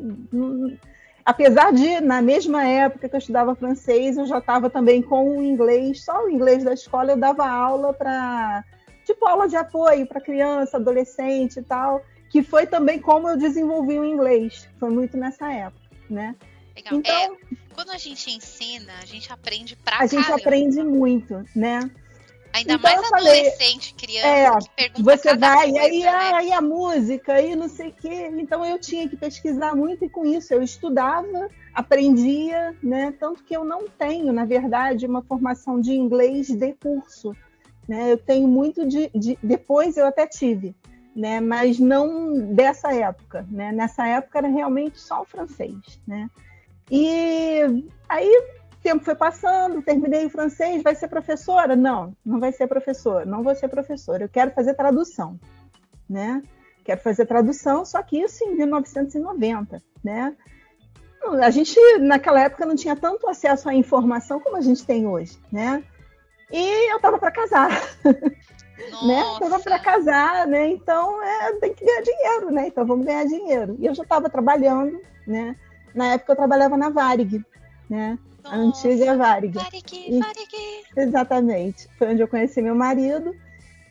apesar 1.26 1.72
de, 1.72 2.00
na 2.02 2.22
mesma 2.22 2.68
época 2.68 3.08
que 3.08 3.16
eu 3.16 3.20
estudava 3.20 3.56
francês, 3.56 4.18
eu 4.18 4.26
já 4.26 4.40
estava 4.40 4.70
também 4.70 5.02
com 5.02 5.38
o 5.38 5.44
inglês, 5.44 6.04
só 6.04 6.26
o 6.26 6.30
inglês 6.30 6.64
da 6.64 6.74
escola, 6.74 7.12
eu 7.12 7.18
dava 7.18 7.48
aula 7.48 7.94
para, 7.94 8.64
tipo, 9.06 9.26
aula 9.26 9.48
de 9.48 9.56
apoio 9.56 10.08
para 10.08 10.22
criança, 10.22 10.78
adolescente 10.78 11.58
e 11.60 11.64
tal, 11.64 12.04
que 12.30 12.42
foi 12.42 12.66
também 12.66 13.00
como 13.00 13.30
eu 13.30 13.38
desenvolvi 13.38 14.00
o 14.00 14.06
inglês, 14.06 14.68
foi 14.80 14.90
muito 14.90 15.18
nessa 15.18 15.52
época, 15.52 15.82
né? 16.10 16.36
Legal. 16.76 17.00
Então, 17.00 17.14
é, 17.14 17.56
quando 17.76 17.92
a 17.92 17.98
gente 17.98 18.32
ensina, 18.32 18.94
a 19.02 19.06
gente 19.06 19.32
aprende 19.32 19.76
pra 19.76 20.00
A 20.00 20.08
gente 20.08 20.32
aprende 20.32 20.84
muito, 20.84 21.46
né? 21.56 21.90
Ainda 22.54 22.74
então, 22.74 22.84
mais 22.84 23.12
adolescente, 23.12 23.96
criança, 23.96 24.28
é, 24.28 24.60
que 24.60 24.70
pergunta 24.76 25.04
Você 25.04 25.36
vai, 25.36 25.72
coisa, 25.72 25.76
e 25.76 25.80
aí, 25.80 26.00
né? 26.02 26.32
aí 26.36 26.54
a 26.54 26.62
música, 26.62 27.42
e 27.42 27.56
não 27.56 27.68
sei 27.68 27.90
o 27.90 27.94
quê. 27.94 28.32
Então 28.38 28.64
eu 28.64 28.78
tinha 28.78 29.10
que 29.10 29.18
pesquisar 29.18 29.76
muito 29.76 30.06
e 30.06 30.10
com 30.10 30.24
isso 30.24 30.54
eu 30.54 30.62
estudava, 30.62 31.50
aprendia, 31.74 32.76
né? 32.84 33.12
Tanto 33.20 33.44
que 33.44 33.58
eu 33.58 33.66
não 33.66 33.90
tenho, 33.90 34.32
na 34.32 34.46
verdade, 34.46 35.08
uma 35.08 35.24
formação 35.24 35.82
de 35.82 35.94
inglês 35.94 36.48
de 36.48 36.74
curso. 36.74 37.36
Né? 37.88 38.12
Eu 38.12 38.18
tenho 38.20 38.48
muito 38.48 38.88
de, 38.88 39.10
de. 39.16 39.38
Depois 39.42 39.98
eu 39.98 40.06
até 40.06 40.28
tive, 40.28 40.76
né? 41.16 41.40
mas 41.40 41.80
não 41.80 42.54
dessa 42.54 42.94
época. 42.94 43.48
Né? 43.50 43.72
Nessa 43.72 44.08
época 44.08 44.38
era 44.38 44.48
realmente 44.48 45.00
só 45.00 45.24
o 45.24 45.26
francês. 45.26 46.00
Né? 46.08 46.30
E 46.92 47.84
aí 48.08 48.30
tempo 48.84 49.04
foi 49.04 49.16
passando, 49.16 49.82
terminei 49.82 50.26
o 50.26 50.30
francês, 50.30 50.84
vai 50.84 50.94
ser 50.94 51.08
professora? 51.08 51.76
Não, 51.76 52.16
não 52.24 52.40
vai 52.40 52.52
ser 52.52 52.68
professora, 52.68 53.26
não 53.26 53.42
vou 53.42 53.56
ser 53.56 53.70
professora. 53.70 54.26
Eu 54.26 54.30
quero 54.30 54.52
fazer 54.52 54.74
tradução, 54.74 55.40
né? 56.08 56.44
Quero 56.84 57.00
fazer 57.02 57.26
tradução, 57.26 57.86
só 57.86 58.04
que 58.04 58.20
isso 58.22 58.44
em 58.44 58.56
1990, 58.58 59.82
né? 60.04 60.36
A 61.42 61.50
gente 61.50 61.80
naquela 62.00 62.42
época 62.42 62.66
não 62.66 62.76
tinha 62.76 62.96
tanto 62.96 63.30
acesso 63.30 63.70
à 63.70 63.74
informação 63.74 64.42
como 64.42 64.58
a 64.58 64.62
gente 64.62 64.86
tem 64.86 65.08
hoje, 65.08 65.40
né? 65.50 65.82
E 66.52 66.92
eu 66.92 66.98
estava 66.98 67.18
para 67.18 67.32
casar. 67.32 67.70
né? 68.04 69.22
Estava 69.34 69.60
para 69.60 69.80
casar, 69.80 70.46
né? 70.46 70.68
Então 70.68 71.24
é, 71.24 71.54
tem 71.54 71.74
que 71.74 71.86
ganhar 71.86 72.02
dinheiro, 72.02 72.52
né? 72.52 72.68
Então 72.68 72.86
vamos 72.86 73.06
ganhar 73.06 73.26
dinheiro. 73.26 73.78
E 73.80 73.86
eu 73.86 73.96
já 73.96 74.04
estava 74.04 74.30
trabalhando, 74.30 75.00
né? 75.26 75.56
Na 75.96 76.14
época 76.14 76.34
eu 76.34 76.36
trabalhava 76.36 76.76
na 76.76 76.90
Varig, 76.90 77.42
né? 77.90 78.20
Nossa, 78.44 78.56
a 78.56 78.60
antiga 78.60 79.18
Varig. 79.18 79.54
Varig, 79.54 80.20
Varig. 80.20 80.84
Exatamente. 80.96 81.88
Foi 81.98 82.10
onde 82.10 82.22
eu 82.22 82.28
conheci 82.28 82.62
meu 82.62 82.76
marido. 82.76 83.36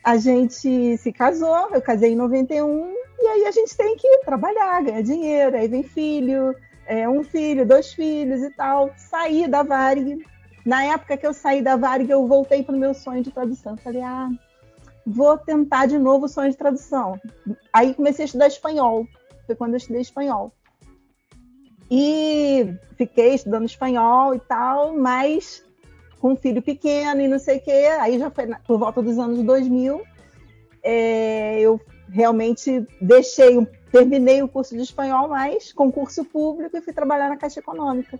A 0.03 0.17
gente 0.17 0.97
se 0.97 1.11
casou, 1.13 1.69
eu 1.71 1.81
casei 1.81 2.11
em 2.11 2.15
91, 2.15 2.93
e 3.19 3.27
aí 3.27 3.45
a 3.45 3.51
gente 3.51 3.75
tem 3.75 3.95
que 3.95 4.17
trabalhar, 4.25 4.83
ganhar 4.83 5.01
dinheiro, 5.01 5.55
aí 5.55 5.67
vem 5.67 5.81
filho, 5.81 6.53
é, 6.85 7.07
um 7.07 7.23
filho, 7.23 7.65
dois 7.65 7.93
filhos 7.93 8.41
e 8.41 8.49
tal. 8.49 8.91
Saí 8.97 9.47
da 9.47 9.63
Varig. 9.63 10.23
Na 10.65 10.83
época 10.83 11.17
que 11.17 11.25
eu 11.25 11.33
saí 11.33 11.61
da 11.61 11.75
Varig, 11.75 12.09
eu 12.09 12.27
voltei 12.27 12.63
para 12.63 12.75
o 12.75 12.79
meu 12.79 12.93
sonho 12.93 13.23
de 13.23 13.31
tradução. 13.31 13.77
Falei, 13.77 14.01
ah, 14.01 14.29
vou 15.05 15.37
tentar 15.37 15.85
de 15.85 15.97
novo 15.97 16.25
o 16.25 16.29
sonho 16.29 16.51
de 16.51 16.57
tradução. 16.57 17.19
Aí 17.71 17.93
comecei 17.93 18.23
a 18.23 18.25
estudar 18.25 18.47
espanhol. 18.47 19.07
Foi 19.45 19.55
quando 19.55 19.73
eu 19.73 19.77
estudei 19.77 20.01
espanhol. 20.01 20.53
E 21.95 22.75
fiquei 22.97 23.35
estudando 23.35 23.67
espanhol 23.67 24.33
e 24.33 24.39
tal, 24.39 24.97
mas 24.97 25.63
com 26.19 26.31
um 26.31 26.35
filho 26.35 26.59
pequeno 26.59 27.21
e 27.21 27.27
não 27.27 27.37
sei 27.37 27.57
o 27.57 27.61
quê. 27.61 27.87
Aí 27.99 28.17
já 28.17 28.31
foi 28.31 28.47
por 28.65 28.79
volta 28.79 28.99
dos 28.99 29.19
anos 29.19 29.43
2000. 29.43 30.01
É, 30.81 31.59
eu 31.59 31.79
realmente 32.09 32.83
deixei, 32.99 33.63
terminei 33.91 34.41
o 34.41 34.47
curso 34.47 34.75
de 34.75 34.81
espanhol, 34.81 35.27
mas 35.27 35.71
concurso 35.71 36.25
público 36.25 36.75
e 36.75 36.81
fui 36.81 36.93
trabalhar 36.93 37.29
na 37.29 37.37
Caixa 37.37 37.59
Econômica. 37.59 38.19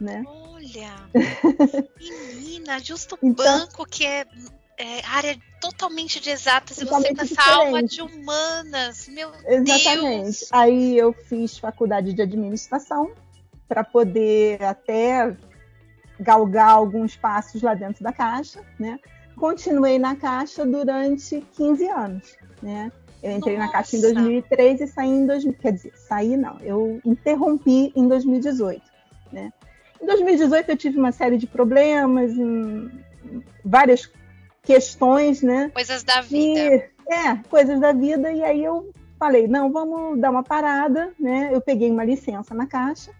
Né? 0.00 0.24
Olha, 0.26 0.94
menina, 2.00 2.78
justo 2.78 3.18
então, 3.22 3.58
banco 3.58 3.84
que 3.84 4.06
é 4.06 4.24
é, 4.78 5.04
área 5.06 5.36
totalmente 5.60 6.20
de 6.20 6.30
exatas 6.30 6.78
e 6.78 6.84
você 6.84 7.14
passa 7.14 7.50
aula 7.50 7.82
de 7.82 8.02
humanas, 8.02 9.08
meu 9.08 9.30
Exatamente. 9.46 10.24
Deus. 10.24 10.48
Aí 10.52 10.96
eu 10.96 11.12
fiz 11.12 11.58
faculdade 11.58 12.12
de 12.12 12.22
administração 12.22 13.10
para 13.66 13.82
poder 13.82 14.62
até 14.62 15.36
galgar 16.20 16.70
alguns 16.70 17.16
passos 17.16 17.62
lá 17.62 17.74
dentro 17.74 18.04
da 18.04 18.12
caixa, 18.12 18.62
né? 18.78 18.98
Continuei 19.36 19.98
na 19.98 20.14
caixa 20.14 20.64
durante 20.64 21.40
15 21.56 21.88
anos, 21.88 22.36
né? 22.62 22.92
Eu 23.22 23.32
entrei 23.32 23.56
Nossa. 23.56 23.66
na 23.66 23.72
caixa 23.72 23.96
em 23.96 24.00
2003 24.00 24.80
e 24.82 24.86
saí 24.86 25.08
em 25.08 25.26
2000, 25.26 25.54
quer 25.54 25.72
dizer, 25.72 25.92
saí 25.96 26.36
não, 26.36 26.58
eu 26.60 27.00
interrompi 27.04 27.92
em 27.96 28.06
2018, 28.06 28.82
né? 29.32 29.52
Em 30.00 30.06
2018 30.06 30.70
eu 30.70 30.76
tive 30.76 30.98
uma 30.98 31.12
série 31.12 31.38
de 31.38 31.46
problemas, 31.46 32.32
várias 33.64 34.06
questões, 34.66 35.40
né? 35.40 35.70
Coisas 35.72 36.02
da 36.02 36.20
vida. 36.20 36.60
E, 36.60 37.12
é, 37.12 37.36
coisas 37.48 37.80
da 37.80 37.92
vida. 37.92 38.30
E 38.32 38.42
aí 38.42 38.62
eu 38.62 38.92
falei, 39.18 39.46
não, 39.46 39.72
vamos 39.72 40.20
dar 40.20 40.30
uma 40.30 40.42
parada, 40.42 41.12
né? 41.18 41.50
Eu 41.52 41.60
peguei 41.60 41.90
uma 41.90 42.04
licença 42.04 42.52
na 42.52 42.66
Caixa 42.66 43.12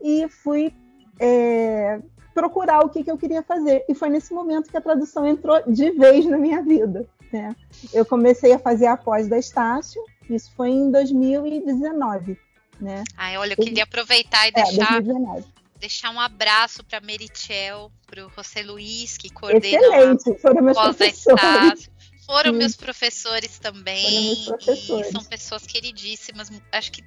e 0.00 0.28
fui 0.28 0.72
é, 1.18 2.00
procurar 2.34 2.84
o 2.84 2.90
que, 2.90 3.02
que 3.02 3.10
eu 3.10 3.16
queria 3.16 3.42
fazer. 3.42 3.84
E 3.88 3.94
foi 3.94 4.10
nesse 4.10 4.34
momento 4.34 4.70
que 4.70 4.76
a 4.76 4.82
tradução 4.82 5.26
entrou 5.26 5.60
de 5.66 5.90
vez 5.92 6.26
na 6.26 6.36
minha 6.36 6.62
vida. 6.62 7.06
Né? 7.32 7.56
Eu 7.92 8.04
comecei 8.04 8.52
a 8.52 8.58
fazer 8.58 8.86
a 8.86 8.96
pós 8.96 9.26
da 9.26 9.38
Estácio, 9.38 10.00
isso 10.28 10.52
foi 10.54 10.68
em 10.68 10.90
2019. 10.90 12.38
Né? 12.80 13.02
Ai, 13.16 13.38
olha, 13.38 13.54
eu 13.54 13.64
queria 13.64 13.84
aproveitar 13.84 14.46
e 14.46 14.48
é, 14.48 14.52
deixar 14.52 15.00
2019 15.00 15.54
deixar 15.84 16.08
um 16.08 16.18
abraço 16.18 16.82
para 16.82 16.98
Merichel, 16.98 17.92
para 18.06 18.26
o 18.26 18.30
José 18.30 18.62
Luiz, 18.62 19.18
que 19.18 19.28
coordena 19.28 19.86
Excelente, 19.86 20.40
foram 20.40 20.62
meus 20.62 20.78
professores. 20.78 21.90
Foram 22.24 22.52
Sim. 22.52 22.58
meus 22.58 22.74
professores 22.74 23.58
também. 23.58 24.44
Professores. 24.46 25.08
são 25.08 25.22
pessoas 25.24 25.66
queridíssimas. 25.66 26.50
Acho 26.72 26.90
que 26.90 27.04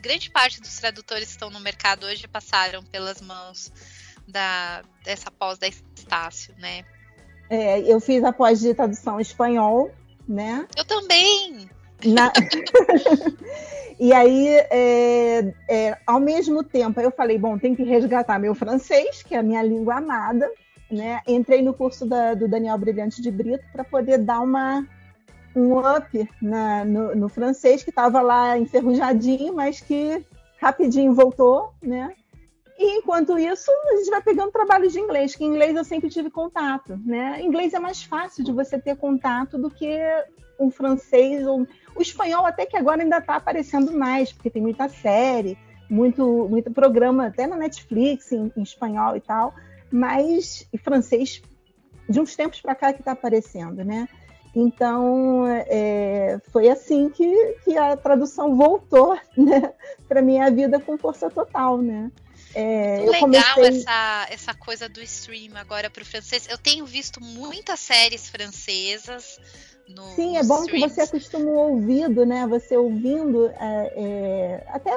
grande 0.00 0.30
parte 0.30 0.62
dos 0.62 0.74
tradutores 0.78 1.26
que 1.26 1.32
estão 1.32 1.50
no 1.50 1.60
mercado 1.60 2.06
hoje 2.06 2.26
passaram 2.26 2.82
pelas 2.84 3.20
mãos 3.20 3.70
da, 4.26 4.82
dessa 5.04 5.30
pós 5.30 5.58
da 5.58 5.68
Estácio, 5.68 6.54
né? 6.56 6.86
É, 7.50 7.80
eu 7.80 8.00
fiz 8.00 8.24
a 8.24 8.32
pós 8.32 8.60
de 8.60 8.72
tradução 8.72 9.20
espanhol, 9.20 9.94
né? 10.26 10.66
Eu 10.74 10.86
também! 10.86 11.68
Na... 12.04 12.32
e 13.98 14.12
aí, 14.12 14.48
é, 14.48 15.54
é, 15.68 15.98
ao 16.06 16.20
mesmo 16.20 16.62
tempo, 16.62 17.00
eu 17.00 17.10
falei, 17.10 17.38
bom, 17.38 17.58
tem 17.58 17.74
que 17.74 17.82
resgatar 17.82 18.38
meu 18.38 18.54
francês, 18.54 19.22
que 19.22 19.34
é 19.34 19.38
a 19.38 19.42
minha 19.42 19.62
língua 19.62 19.96
amada, 19.96 20.50
né? 20.90 21.20
Entrei 21.26 21.62
no 21.62 21.74
curso 21.74 22.06
da, 22.06 22.34
do 22.34 22.48
Daniel 22.48 22.78
Brilhante 22.78 23.22
de 23.22 23.30
Brito 23.30 23.64
para 23.72 23.84
poder 23.84 24.18
dar 24.18 24.40
uma 24.40 24.86
um 25.54 25.78
up 25.78 26.30
na, 26.40 26.84
no, 26.84 27.14
no 27.14 27.28
francês 27.30 27.82
que 27.82 27.88
estava 27.88 28.20
lá 28.20 28.58
enferrujadinho, 28.58 29.54
mas 29.54 29.80
que 29.80 30.22
rapidinho 30.60 31.14
voltou, 31.14 31.72
né? 31.82 32.14
E 32.78 32.98
enquanto 32.98 33.38
isso, 33.38 33.70
a 33.70 33.96
gente 33.96 34.10
vai 34.10 34.22
pegando 34.22 34.52
trabalho 34.52 34.88
de 34.90 34.98
inglês, 34.98 35.34
que 35.34 35.44
em 35.44 35.48
inglês 35.48 35.74
eu 35.74 35.84
sempre 35.84 36.10
tive 36.10 36.30
contato, 36.30 37.00
né? 37.04 37.40
Inglês 37.42 37.72
é 37.72 37.78
mais 37.78 38.02
fácil 38.02 38.44
de 38.44 38.52
você 38.52 38.78
ter 38.78 38.96
contato 38.96 39.56
do 39.56 39.70
que 39.70 39.98
o 40.58 40.70
francês 40.70 41.46
ou 41.46 41.66
o 41.94 42.02
espanhol 42.02 42.44
até 42.44 42.66
que 42.66 42.76
agora 42.76 43.02
ainda 43.02 43.18
está 43.18 43.36
aparecendo 43.36 43.92
mais, 43.92 44.32
porque 44.32 44.50
tem 44.50 44.60
muita 44.60 44.88
série, 44.88 45.56
muito, 45.88 46.46
muito 46.48 46.70
programa 46.70 47.26
até 47.26 47.46
na 47.46 47.56
Netflix 47.56 48.32
em, 48.32 48.52
em 48.56 48.62
espanhol 48.62 49.16
e 49.16 49.20
tal, 49.20 49.54
mas 49.90 50.68
e 50.72 50.76
francês 50.76 51.42
de 52.08 52.20
uns 52.20 52.36
tempos 52.36 52.60
para 52.60 52.74
cá 52.74 52.92
que 52.92 53.00
está 53.00 53.12
aparecendo, 53.12 53.84
né? 53.84 54.06
Então, 54.54 55.46
é, 55.46 56.40
foi 56.50 56.68
assim 56.68 57.10
que, 57.10 57.54
que 57.64 57.76
a 57.76 57.96
tradução 57.96 58.56
voltou 58.56 59.14
né, 59.36 59.72
para 60.08 60.22
minha 60.22 60.50
vida 60.50 60.80
com 60.80 60.96
força 60.96 61.30
total, 61.30 61.78
né? 61.78 62.10
É, 62.58 63.04
legal 63.04 63.20
comecei... 63.20 63.66
essa, 63.66 64.26
essa 64.30 64.54
coisa 64.54 64.88
do 64.88 65.02
stream 65.02 65.54
agora 65.56 65.90
para 65.90 66.02
o 66.02 66.06
francês. 66.06 66.48
Eu 66.48 66.56
tenho 66.56 66.86
visto 66.86 67.22
muitas 67.22 67.78
séries 67.80 68.30
francesas. 68.30 69.38
No, 69.86 70.06
Sim, 70.14 70.38
é 70.38 70.42
bom 70.42 70.62
streams. 70.62 70.70
que 70.70 70.94
você 70.94 71.00
acostuma 71.02 71.44
o 71.44 71.72
ouvido, 71.72 72.24
né? 72.24 72.46
Você 72.46 72.74
ouvindo, 72.74 73.48
é, 73.60 73.92
é, 73.94 74.66
até 74.68 74.90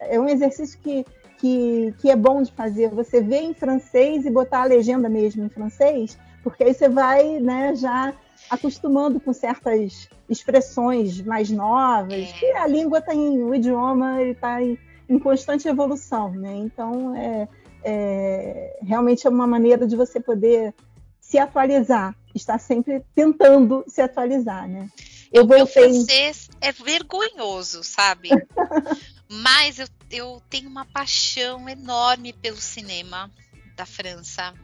é 0.00 0.18
um 0.18 0.26
exercício 0.26 0.78
que, 0.78 1.04
que, 1.38 1.94
que 2.00 2.10
é 2.10 2.16
bom 2.16 2.42
de 2.42 2.50
fazer. 2.52 2.88
Você 2.88 3.20
vê 3.20 3.40
em 3.40 3.52
francês 3.52 4.24
e 4.24 4.30
botar 4.30 4.62
a 4.62 4.64
legenda 4.64 5.06
mesmo 5.06 5.44
em 5.44 5.50
francês, 5.50 6.16
porque 6.42 6.64
aí 6.64 6.72
você 6.72 6.88
vai, 6.88 7.38
né, 7.38 7.76
já 7.76 8.14
acostumando 8.48 9.20
com 9.20 9.34
certas 9.34 10.08
expressões 10.26 11.20
mais 11.20 11.50
novas, 11.50 12.30
é. 12.30 12.32
que 12.32 12.46
a 12.52 12.66
língua 12.66 12.98
está 12.98 13.14
em, 13.14 13.42
o 13.42 13.54
idioma 13.54 14.22
está 14.22 14.62
em, 14.62 14.78
em, 15.08 15.18
constante 15.18 15.68
evolução, 15.68 16.32
né? 16.32 16.54
Então, 16.56 17.14
é, 17.16 17.48
é, 17.82 18.78
realmente 18.82 19.26
é 19.26 19.30
uma 19.30 19.46
maneira 19.46 19.86
de 19.86 19.96
você 19.96 20.20
poder 20.20 20.74
se 21.20 21.38
atualizar, 21.38 22.14
estar 22.34 22.58
sempre 22.58 23.04
tentando 23.14 23.84
se 23.86 24.00
atualizar, 24.00 24.68
né? 24.68 24.88
Eu 25.32 25.44
o 25.44 25.48
meu 25.48 25.66
francês 25.66 26.48
é 26.60 26.70
vergonhoso, 26.70 27.82
sabe? 27.82 28.28
Mas 29.28 29.78
eu, 29.78 29.86
eu 30.10 30.42
tenho 30.48 30.68
uma 30.68 30.84
paixão 30.84 31.68
enorme 31.68 32.32
pelo 32.32 32.58
cinema 32.58 33.30
da 33.74 33.84
França 33.84 34.54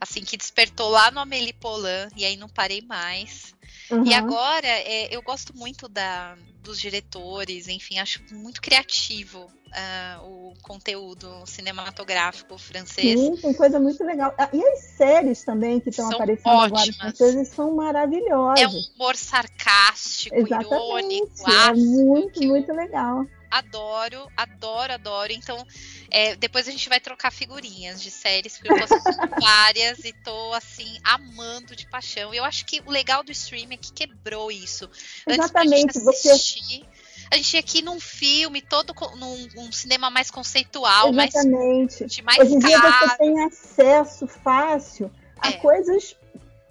assim, 0.00 0.22
que 0.22 0.36
despertou 0.36 0.88
lá 0.88 1.10
no 1.10 1.20
Amélie 1.20 1.52
Poulain, 1.52 2.08
e 2.16 2.24
aí 2.24 2.36
não 2.36 2.48
parei 2.48 2.80
mais. 2.80 3.54
Uhum. 3.90 4.04
E 4.04 4.14
agora, 4.14 4.66
é, 4.66 5.14
eu 5.14 5.20
gosto 5.22 5.56
muito 5.56 5.88
da, 5.88 6.36
dos 6.62 6.80
diretores, 6.80 7.66
enfim, 7.68 7.98
acho 7.98 8.22
muito 8.32 8.62
criativo 8.62 9.50
uh, 9.70 10.24
o 10.24 10.54
conteúdo 10.62 11.28
cinematográfico 11.46 12.56
francês. 12.56 13.18
Sim, 13.18 13.36
tem 13.36 13.52
coisa 13.52 13.80
muito 13.80 14.04
legal. 14.04 14.32
Ah, 14.38 14.48
e 14.52 14.62
as 14.62 14.80
séries 14.96 15.44
também 15.44 15.80
que 15.80 15.90
estão 15.90 16.10
aparecendo 16.10 16.54
ótimas. 16.54 16.82
agora 16.82 16.92
francesas 16.92 17.48
são 17.48 17.74
maravilhosas. 17.74 18.60
É 18.60 18.68
um 18.68 18.80
humor 18.94 19.16
sarcástico, 19.16 20.36
Exatamente. 20.36 20.74
irônico, 20.74 21.50
é 21.50 21.70
ácido, 21.70 22.04
muito, 22.04 22.42
muito 22.42 22.72
legal 22.72 23.26
adoro, 23.50 24.28
adoro, 24.36 24.92
adoro. 24.92 25.32
Então, 25.32 25.66
é, 26.10 26.34
depois 26.36 26.66
a 26.66 26.70
gente 26.70 26.88
vai 26.88 27.00
trocar 27.00 27.32
figurinhas 27.32 28.02
de 28.02 28.10
séries, 28.10 28.58
porque 28.58 28.72
eu 28.72 28.78
tô 28.78 28.94
assistindo 28.94 29.30
várias 29.40 29.98
e 30.00 30.12
tô, 30.24 30.52
assim, 30.54 30.98
amando 31.04 31.76
de 31.76 31.86
paixão. 31.88 32.34
E 32.34 32.36
eu 32.36 32.44
acho 32.44 32.66
que 32.66 32.82
o 32.84 32.90
legal 32.90 33.22
do 33.22 33.30
streaming 33.32 33.74
é 33.74 33.78
que 33.78 33.92
quebrou 33.92 34.50
isso. 34.50 34.88
Exatamente, 35.26 35.98
Antes 35.98 36.08
assistir, 36.08 36.80
você... 36.80 37.10
A 37.32 37.36
gente 37.36 37.54
ia 37.54 37.60
aqui 37.60 37.82
num 37.82 38.00
filme, 38.00 38.60
todo 38.60 38.92
num 39.16 39.48
um 39.56 39.70
cinema 39.70 40.10
mais 40.10 40.30
conceitual, 40.30 41.10
Exatamente. 41.10 42.02
mais, 42.02 42.20
mais 42.22 42.38
Hoje 42.40 42.54
em 42.54 42.58
dia 42.58 42.78
você 42.80 43.16
tem 43.18 43.44
acesso 43.44 44.26
fácil 44.26 45.10
a 45.38 45.50
é. 45.50 45.52
coisas 45.52 46.16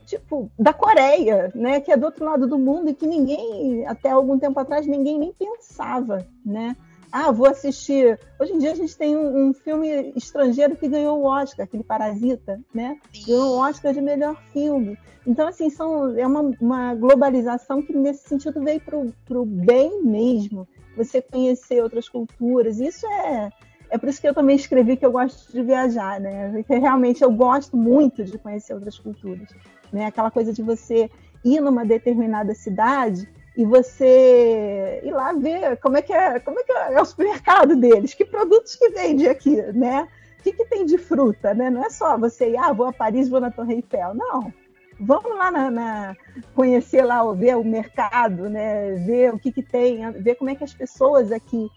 tipo, 0.05 0.51
da 0.57 0.73
Coreia, 0.73 1.51
né, 1.53 1.79
que 1.79 1.91
é 1.91 1.97
do 1.97 2.05
outro 2.07 2.25
lado 2.25 2.47
do 2.47 2.57
mundo 2.57 2.89
e 2.89 2.95
que 2.95 3.05
ninguém, 3.05 3.85
até 3.85 4.09
algum 4.09 4.39
tempo 4.39 4.59
atrás, 4.59 4.87
ninguém 4.87 5.19
nem 5.19 5.31
pensava, 5.31 6.27
né? 6.43 6.75
Ah, 7.11 7.31
vou 7.31 7.47
assistir. 7.47 8.19
Hoje 8.39 8.53
em 8.53 8.59
dia 8.59 8.71
a 8.71 8.75
gente 8.75 8.95
tem 8.97 9.15
um, 9.15 9.49
um 9.49 9.53
filme 9.53 10.13
estrangeiro 10.15 10.75
que 10.75 10.87
ganhou 10.87 11.19
o 11.19 11.25
Oscar, 11.25 11.65
aquele 11.65 11.83
Parasita, 11.83 12.59
né? 12.73 12.97
Ganhou 13.25 13.55
o 13.55 13.59
Oscar 13.59 13.93
de 13.93 14.01
melhor 14.01 14.35
filme. 14.53 14.97
Então, 15.25 15.47
assim, 15.47 15.69
são, 15.69 16.17
é 16.17 16.25
uma, 16.25 16.51
uma 16.61 16.95
globalização 16.95 17.81
que 17.81 17.93
nesse 17.93 18.27
sentido 18.27 18.61
veio 18.61 18.81
para 18.81 19.39
o 19.39 19.45
bem 19.45 20.03
mesmo. 20.03 20.67
Você 20.95 21.21
conhecer 21.21 21.81
outras 21.81 22.07
culturas. 22.07 22.79
Isso 22.79 23.05
é, 23.07 23.49
é 23.89 23.97
por 23.97 24.09
isso 24.09 24.21
que 24.21 24.27
eu 24.27 24.33
também 24.33 24.55
escrevi 24.55 24.97
que 24.97 25.05
eu 25.05 25.11
gosto 25.11 25.51
de 25.51 25.63
viajar, 25.63 26.19
né? 26.19 26.51
Porque 26.51 26.77
realmente 26.77 27.23
eu 27.23 27.31
gosto 27.31 27.75
muito 27.75 28.23
de 28.23 28.37
conhecer 28.37 28.73
outras 28.73 28.97
culturas 28.99 29.49
né? 29.91 30.05
Aquela 30.05 30.31
coisa 30.31 30.53
de 30.53 30.61
você 30.61 31.09
ir 31.43 31.61
numa 31.61 31.85
determinada 31.85 32.53
cidade 32.53 33.27
e 33.59 33.65
você 33.65 35.01
ir 35.03 35.11
lá 35.11 35.33
ver 35.33 35.75
como 35.81 35.97
é 35.97 36.01
que 36.01 36.13
é, 36.13 36.39
como 36.39 36.57
é, 36.57 36.63
que 36.63 36.71
é 36.71 37.01
o 37.01 37.03
supermercado 37.03 37.75
deles, 37.75 38.13
que 38.13 38.23
produtos 38.23 38.73
que 38.77 38.89
vende 38.91 39.27
aqui, 39.27 39.61
né? 39.73 40.07
O 40.39 40.43
que, 40.43 40.53
que 40.53 40.63
tem 40.63 40.85
de 40.85 40.97
fruta, 40.97 41.53
né? 41.53 41.69
Não 41.69 41.83
é 41.83 41.89
só 41.89 42.17
você 42.17 42.51
ir, 42.51 42.57
ah, 42.57 42.71
vou 42.71 42.87
a 42.87 42.93
Paris, 42.93 43.27
vou 43.27 43.41
na 43.41 43.51
Torre 43.51 43.73
Eiffel. 43.73 44.13
Não. 44.13 44.53
Vamos 44.97 45.35
lá 45.37 45.51
na, 45.51 45.69
na 45.69 46.15
conhecer 46.55 47.03
lá, 47.03 47.21
ver 47.33 47.57
o 47.57 47.63
mercado, 47.65 48.49
né? 48.49 48.93
Ver 49.05 49.33
o 49.33 49.37
que, 49.37 49.51
que 49.51 49.61
tem, 49.61 50.09
ver 50.11 50.35
como 50.35 50.49
é 50.49 50.55
que 50.55 50.63
as 50.63 50.73
pessoas 50.73 51.29
aqui 51.29 51.69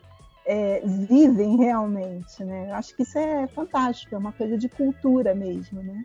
é, 0.46 0.82
vivem 0.84 1.56
realmente, 1.56 2.44
né? 2.44 2.70
Acho 2.74 2.94
que 2.94 3.02
isso 3.02 3.18
é 3.18 3.48
fantástico, 3.48 4.14
é 4.14 4.18
uma 4.18 4.32
coisa 4.32 4.56
de 4.56 4.68
cultura 4.68 5.34
mesmo, 5.34 5.82
né? 5.82 6.04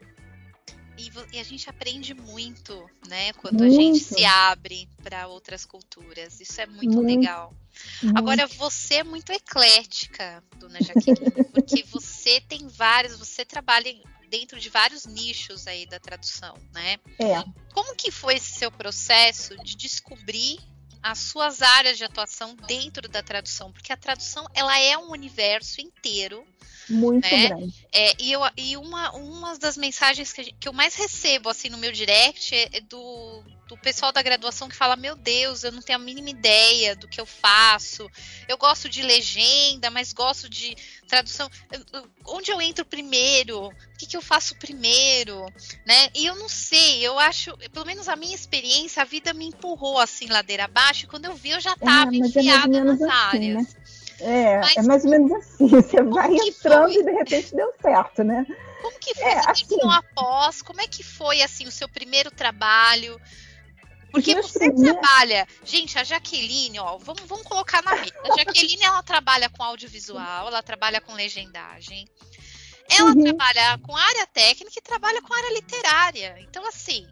E, 0.98 1.36
e, 1.36 1.40
a 1.40 1.44
gente 1.44 1.70
aprende 1.70 2.14
muito, 2.14 2.90
né, 3.08 3.32
quando 3.34 3.60
muito. 3.60 3.72
a 3.72 3.82
gente 3.82 4.00
se 4.00 4.26
abre 4.26 4.90
para 5.04 5.28
outras 5.28 5.66
culturas. 5.66 6.40
Isso 6.40 6.60
é 6.60 6.66
muito, 6.66 7.02
muito. 7.02 7.20
legal. 7.20 7.54
Muito. 8.02 8.18
Agora, 8.18 8.48
você 8.48 8.96
é 8.96 9.04
muito 9.04 9.32
eclética, 9.32 10.44
dona 10.58 10.82
Jaqueline, 10.82 11.44
porque 11.54 11.84
você 11.84 12.42
tem 12.42 12.68
vários, 12.68 13.18
você 13.18 13.46
trabalha 13.46 13.94
dentro 14.30 14.60
de 14.60 14.70
vários 14.70 15.06
nichos 15.06 15.68
aí 15.68 15.86
da 15.86 16.00
tradução, 16.00 16.56
né? 16.74 16.98
É. 17.20 17.44
Como 17.74 17.96
que 17.96 18.12
foi 18.12 18.36
esse 18.36 18.58
seu 18.58 18.72
processo 18.72 19.56
de 19.64 19.76
descobrir 19.76 20.60
as 21.02 21.20
suas 21.20 21.62
áreas 21.62 21.98
de 21.98 22.04
atuação 22.04 22.56
dentro 22.68 23.08
da 23.08 23.22
tradução? 23.24 23.72
Porque 23.72 23.92
a 23.92 23.98
tradução, 23.98 24.46
ela 24.54 24.78
é 24.80 24.98
um 24.98 25.12
universo 25.12 25.82
inteiro 25.82 26.46
muito 26.90 27.24
né? 27.24 27.48
grande. 27.48 27.88
É, 27.92 28.14
e 28.20 28.32
eu, 28.32 28.42
e 28.56 28.78
uma, 28.78 29.12
uma 29.12 29.58
das 29.58 29.78
mensagens 29.78 30.32
que, 30.32 30.52
que 30.54 30.68
eu 30.68 30.74
mais 30.74 30.96
recebo 30.96 31.50
assim 31.50 31.70
no 31.70 31.78
meu 31.78 31.92
direct 31.92 32.54
é, 32.56 32.70
é 32.74 32.82
do, 32.82 33.44
do 33.68 33.78
pessoal 33.78 34.12
da 34.12 34.22
graduação 34.22 34.70
que 34.70 34.76
fala: 34.76 34.96
Meu 34.96 35.16
Deus, 35.16 35.64
eu 35.64 35.72
não 35.72 35.82
tenho 35.82 36.00
a 36.00 36.02
mínima 36.02 36.30
ideia 36.30 36.96
do 36.96 37.08
que 37.08 37.20
eu 37.20 37.26
faço. 37.26 38.10
Eu 38.48 38.58
gosto 38.58 38.88
de 38.88 39.02
legenda, 39.02 39.90
mas 39.90 40.14
gosto 40.14 40.50
de 40.50 40.76
tradução. 41.08 41.50
Onde 42.26 42.52
eu 42.52 42.62
entro 42.62 42.86
primeiro? 42.86 43.68
O 43.68 43.98
que, 43.98 44.06
que 44.06 44.18
eu 44.18 44.22
faço 44.22 44.56
primeiro? 44.56 45.46
Né? 45.86 46.10
E 46.16 46.26
eu 46.26 46.36
não 46.36 46.48
sei, 46.48 47.06
eu 47.06 47.20
acho, 47.20 47.56
pelo 47.72 47.86
menos 47.86 48.08
a 48.08 48.16
minha 48.16 48.36
experiência, 48.36 49.02
a 49.02 49.06
vida 49.06 49.34
me 49.34 49.48
empurrou 49.48 50.00
assim 50.00 50.28
ladeira 50.28 50.66
abaixo. 50.66 51.06
E 51.06 51.08
quando 51.08 51.26
eu 51.26 51.36
vi, 51.36 51.50
eu 51.50 51.60
já 51.60 51.74
estava 51.74 52.12
é, 52.12 52.16
é 52.16 52.20
enfiada 52.20 52.84
nas 52.84 53.02
assim, 53.02 53.12
áreas. 53.12 53.64
Né? 53.64 53.68
É, 54.20 54.60
Mas, 54.60 54.78
é 54.78 54.82
mais 54.82 55.06
ou 55.06 55.12
menos 55.12 55.32
assim. 55.32 55.68
Você 55.68 56.02
vai 56.04 56.34
entrando 56.34 56.92
foi? 56.92 57.02
e 57.02 57.04
de 57.04 57.12
repente 57.12 57.56
deu 57.56 57.72
certo, 57.80 58.24
né? 58.24 58.46
Como 58.82 59.00
que 59.00 59.14
foi? 59.14 59.24
É, 59.24 59.42
você 59.42 59.50
assim, 59.50 59.78
após? 59.92 60.62
Como 60.62 60.82
é 60.82 60.88
que 60.88 61.04
foi 61.04 61.42
assim 61.42 61.68
o 61.68 61.72
seu 61.72 61.88
primeiro 61.88 62.32
trabalho? 62.32 63.20
Porque 64.12 64.36
você 64.36 64.60
primeiro... 64.72 65.00
trabalha. 65.00 65.48
Gente, 65.64 65.98
a 66.00 66.04
Jaqueline, 66.04 66.80
ó, 66.80 66.98
vamos, 66.98 67.24
vamos 67.24 67.46
colocar 67.46 67.84
na 67.84 67.96
mesa. 67.96 68.14
A 68.24 68.38
Jaqueline 68.38 68.84
ela 68.84 69.04
trabalha 69.04 69.50
com 69.50 69.64
audiovisual, 69.64 70.48
ela 70.48 70.64
trabalha 70.64 71.02
com 71.02 71.14
legendagem. 71.14 72.08
Ela 72.90 73.12
uhum. 73.12 73.24
trabalha 73.24 73.78
com 73.80 73.96
área 73.96 74.26
técnica 74.28 74.74
e 74.78 74.82
trabalha 74.82 75.22
com 75.22 75.34
área 75.34 75.54
literária. 75.54 76.38
Então, 76.40 76.66
assim, 76.66 77.06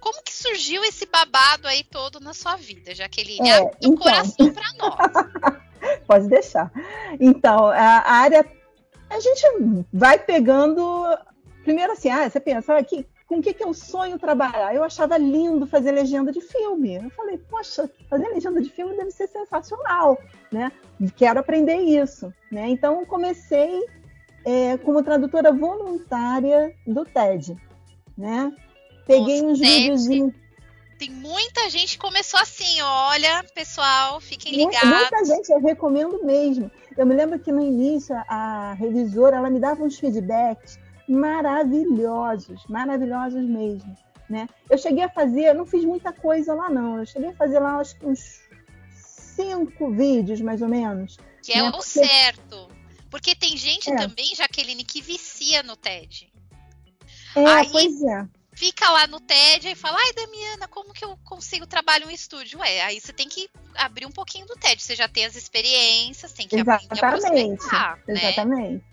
como 0.00 0.22
que 0.22 0.32
surgiu 0.32 0.84
esse 0.84 1.06
babado 1.06 1.66
aí 1.66 1.82
todo 1.82 2.20
na 2.20 2.32
sua 2.32 2.54
vida, 2.54 2.94
Jaqueline? 2.94 3.48
É, 3.48 3.58
Abre 3.58 3.76
então... 3.82 3.96
coração 3.96 4.52
para 4.52 4.72
nós. 4.78 5.56
Pode 6.06 6.28
deixar. 6.28 6.70
Então, 7.20 7.66
a 7.66 8.10
área. 8.12 8.44
A 9.10 9.20
gente 9.20 9.42
vai 9.92 10.18
pegando. 10.18 11.04
Primeiro, 11.64 11.92
assim, 11.92 12.08
ah, 12.08 12.28
você 12.28 12.38
pensa, 12.38 12.76
ah, 12.76 12.84
que, 12.84 13.04
com 13.26 13.38
o 13.38 13.42
que, 13.42 13.52
que 13.52 13.64
eu 13.64 13.74
sonho 13.74 14.18
trabalhar? 14.18 14.74
Eu 14.74 14.84
achava 14.84 15.16
lindo 15.16 15.66
fazer 15.66 15.90
legenda 15.90 16.32
de 16.32 16.40
filme. 16.40 16.94
Eu 16.96 17.10
falei, 17.10 17.38
poxa, 17.38 17.90
fazer 18.08 18.28
legenda 18.28 18.60
de 18.60 18.70
filme 18.70 18.96
deve 18.96 19.10
ser 19.10 19.26
sensacional, 19.26 20.18
né? 20.50 20.70
Quero 21.16 21.40
aprender 21.40 21.76
isso, 21.76 22.32
né? 22.50 22.68
Então, 22.68 23.04
comecei 23.04 23.84
é, 24.44 24.76
como 24.78 25.02
tradutora 25.02 25.52
voluntária 25.52 26.72
do 26.86 27.04
TED, 27.04 27.56
né? 28.16 28.52
Peguei 29.06 29.42
Nossa, 29.42 29.52
uns 29.52 29.58
videozinhos 29.60 30.34
tem 30.98 31.10
muita 31.10 31.68
gente 31.68 31.92
que 31.92 31.98
começou 31.98 32.40
assim, 32.40 32.80
olha, 32.80 33.44
pessoal, 33.54 34.18
fiquem 34.18 34.56
ligados. 34.56 34.88
Muita 34.88 35.24
gente, 35.26 35.50
eu 35.50 35.60
recomendo 35.60 36.24
mesmo. 36.24 36.70
Eu 36.96 37.04
me 37.04 37.14
lembro 37.14 37.38
que 37.38 37.52
no 37.52 37.60
início 37.60 38.14
a 38.26 38.72
revisora 38.78 39.36
ela 39.36 39.50
me 39.50 39.60
dava 39.60 39.84
uns 39.84 39.98
feedbacks 39.98 40.78
maravilhosos, 41.08 42.64
maravilhosos 42.68 43.44
mesmo. 43.44 43.96
Né? 44.28 44.48
Eu 44.68 44.76
cheguei 44.76 45.04
a 45.04 45.08
fazer, 45.08 45.54
não 45.54 45.64
fiz 45.64 45.84
muita 45.84 46.12
coisa 46.12 46.52
lá 46.52 46.68
não, 46.68 46.98
eu 46.98 47.06
cheguei 47.06 47.30
a 47.30 47.36
fazer 47.36 47.60
lá 47.60 47.78
acho 47.78 47.96
que 47.96 48.06
uns 48.06 48.40
cinco 48.90 49.90
vídeos 49.92 50.40
mais 50.40 50.62
ou 50.62 50.68
menos. 50.68 51.16
Que 51.42 51.52
é 51.52 51.62
né? 51.62 51.66
é 51.66 51.68
o 51.68 51.72
Porque... 51.72 51.84
certo. 51.84 52.68
Porque 53.08 53.36
tem 53.36 53.56
gente 53.56 53.88
é. 53.90 53.96
também, 53.96 54.34
Jaqueline, 54.34 54.82
que 54.84 55.00
vicia 55.00 55.62
no 55.62 55.76
TED. 55.76 56.32
É, 57.36 57.46
Aí, 57.46 57.70
pois 57.70 58.02
é 58.02 58.26
fica 58.56 58.90
lá 58.90 59.06
no 59.06 59.20
TED 59.20 59.68
e 59.68 59.74
fala, 59.74 59.98
ai, 59.98 60.12
Damiana, 60.14 60.66
como 60.66 60.92
que 60.94 61.04
eu 61.04 61.16
consigo 61.22 61.66
trabalhar 61.66 62.06
um 62.06 62.10
estúdio? 62.10 62.62
É, 62.64 62.80
aí 62.82 62.98
você 62.98 63.12
tem 63.12 63.28
que 63.28 63.50
abrir 63.74 64.06
um 64.06 64.10
pouquinho 64.10 64.46
do 64.46 64.54
TED, 64.54 64.82
você 64.82 64.96
já 64.96 65.06
tem 65.06 65.26
as 65.26 65.36
experiências, 65.36 66.32
tem 66.32 66.48
que 66.48 66.56
Exatamente. 66.56 67.64
Né? 67.66 67.98
Exatamente. 68.08 68.84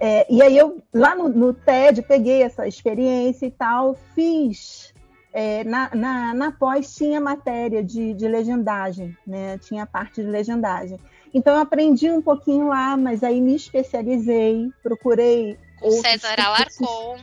É, 0.00 0.26
e 0.32 0.42
aí 0.42 0.56
eu, 0.56 0.82
lá 0.94 1.14
no, 1.14 1.28
no, 1.28 1.52
TED, 1.52 2.00
peguei 2.00 2.42
essa 2.42 2.66
experiência 2.66 3.44
e 3.44 3.50
tal, 3.50 3.94
fiz. 4.14 4.94
É, 5.32 5.62
na, 5.62 5.94
na, 5.94 6.34
na 6.34 6.50
pós 6.50 6.92
tinha 6.94 7.20
matéria 7.20 7.84
de, 7.84 8.14
de 8.14 8.26
legendagem, 8.26 9.16
né? 9.26 9.58
Tinha 9.58 9.86
parte 9.86 10.22
de 10.22 10.26
legendagem. 10.28 10.98
Então 11.32 11.54
eu 11.54 11.60
aprendi 11.60 12.10
um 12.10 12.22
pouquinho 12.22 12.68
lá, 12.68 12.96
mas 12.96 13.22
aí 13.22 13.40
me 13.40 13.54
especializei, 13.54 14.70
procurei. 14.82 15.56
O 15.82 15.90
César 15.92 16.40
Alarcon. 16.40 17.18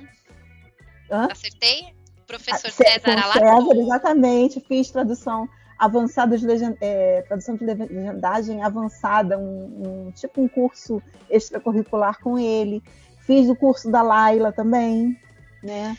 Hã? 1.11 1.27
Acertei? 1.31 1.93
Professor 2.25 2.69
César 2.71 3.23
Alarcon. 3.23 3.65
César, 3.65 3.81
exatamente. 3.81 4.59
Fiz 4.61 4.89
tradução 4.91 5.49
avançada 5.77 6.35
é, 6.81 7.21
tradução 7.23 7.55
de 7.55 7.65
legendagem 7.65 8.63
avançada, 8.63 9.37
um, 9.37 10.07
um, 10.07 10.11
tipo 10.11 10.41
um 10.41 10.47
curso 10.47 11.01
extracurricular 11.29 12.19
com 12.19 12.37
ele. 12.37 12.81
Fiz 13.21 13.49
o 13.49 13.55
curso 13.55 13.91
da 13.91 14.01
Laila 14.01 14.51
também, 14.51 15.19
né? 15.61 15.97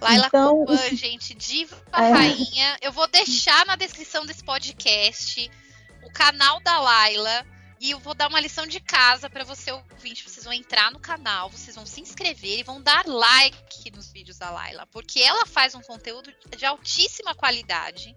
Laila 0.00 0.26
então, 0.26 0.58
Copan, 0.58 0.96
gente, 0.96 1.34
diva 1.34 1.76
é... 1.92 2.10
rainha. 2.10 2.76
Eu 2.82 2.92
vou 2.92 3.06
deixar 3.08 3.64
na 3.64 3.76
descrição 3.76 4.26
desse 4.26 4.44
podcast 4.44 5.50
o 6.04 6.12
canal 6.12 6.60
da 6.60 6.78
Laila 6.80 7.46
e 7.80 7.90
eu 7.90 7.98
vou 7.98 8.14
dar 8.14 8.28
uma 8.28 8.40
lição 8.40 8.66
de 8.66 8.80
casa 8.80 9.28
para 9.30 9.44
você 9.44 9.70
ouvinte. 9.72 10.28
Vocês 10.28 10.44
vão 10.44 10.52
entrar 10.52 10.90
no 10.90 10.98
canal, 10.98 11.50
vocês 11.50 11.74
vão 11.74 11.86
se 11.86 12.00
inscrever 12.00 12.60
e 12.60 12.62
vão 12.62 12.82
dar 12.82 13.06
like 13.06 13.90
nos 13.90 14.10
vídeos 14.12 14.38
da 14.38 14.50
Laila, 14.50 14.86
porque 14.86 15.20
ela 15.20 15.46
faz 15.46 15.74
um 15.74 15.82
conteúdo 15.82 16.32
de 16.56 16.64
altíssima 16.64 17.34
qualidade. 17.34 18.16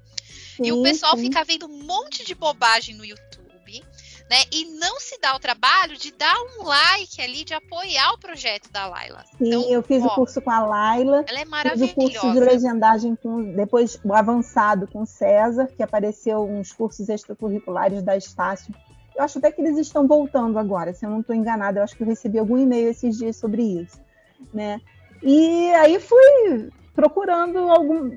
Sim, 0.57 0.65
e 0.65 0.71
o 0.71 0.83
pessoal 0.83 1.15
sim. 1.15 1.23
fica 1.23 1.43
vendo 1.43 1.65
um 1.67 1.83
monte 1.83 2.25
de 2.25 2.35
bobagem 2.35 2.95
no 2.95 3.05
YouTube, 3.05 3.83
né? 4.29 4.37
E 4.51 4.65
não 4.79 4.99
se 4.99 5.19
dá 5.21 5.35
o 5.35 5.39
trabalho 5.39 5.97
de 5.97 6.11
dar 6.11 6.35
um 6.35 6.63
like 6.63 7.21
ali, 7.21 7.43
de 7.43 7.53
apoiar 7.53 8.11
o 8.13 8.17
projeto 8.17 8.69
da 8.71 8.87
Laila. 8.87 9.23
Sim, 9.37 9.47
então, 9.47 9.69
eu 9.69 9.81
fiz 9.81 10.03
ó, 10.03 10.07
o 10.07 10.15
curso 10.15 10.41
com 10.41 10.51
a 10.51 10.59
Laila. 10.59 11.23
Ela 11.27 11.39
é 11.39 11.45
maravilhosa. 11.45 11.93
Fiz 11.93 11.93
o 11.93 11.95
curso 11.95 12.31
de 12.33 12.39
legendagem 12.39 13.15
com 13.15 13.53
depois 13.53 13.99
o 14.03 14.13
avançado 14.13 14.87
com 14.87 15.03
o 15.03 15.07
César, 15.07 15.67
que 15.67 15.81
apareceu 15.81 16.43
uns 16.43 16.71
cursos 16.73 17.07
extracurriculares 17.07 18.03
da 18.03 18.17
Estácio 18.17 18.73
eu 19.17 19.23
acho 19.23 19.39
até 19.39 19.51
que 19.51 19.59
eles 19.59 19.77
estão 19.79 20.07
voltando 20.07 20.59
agora, 20.59 20.93
se 20.93 21.03
eu 21.03 21.09
não 21.09 21.21
estou 21.21 21.35
enganada. 21.35 21.79
Eu 21.79 21.83
acho 21.83 21.97
que 21.97 22.03
eu 22.03 22.07
recebi 22.07 22.37
algum 22.37 22.57
e-mail 22.57 22.89
esses 22.89 23.17
dias 23.17 23.35
sobre 23.35 23.63
isso, 23.63 23.99
né? 24.53 24.79
E 25.23 25.71
aí 25.73 25.99
fui 25.99 26.69
procurando 26.93 27.57
algum. 27.57 28.11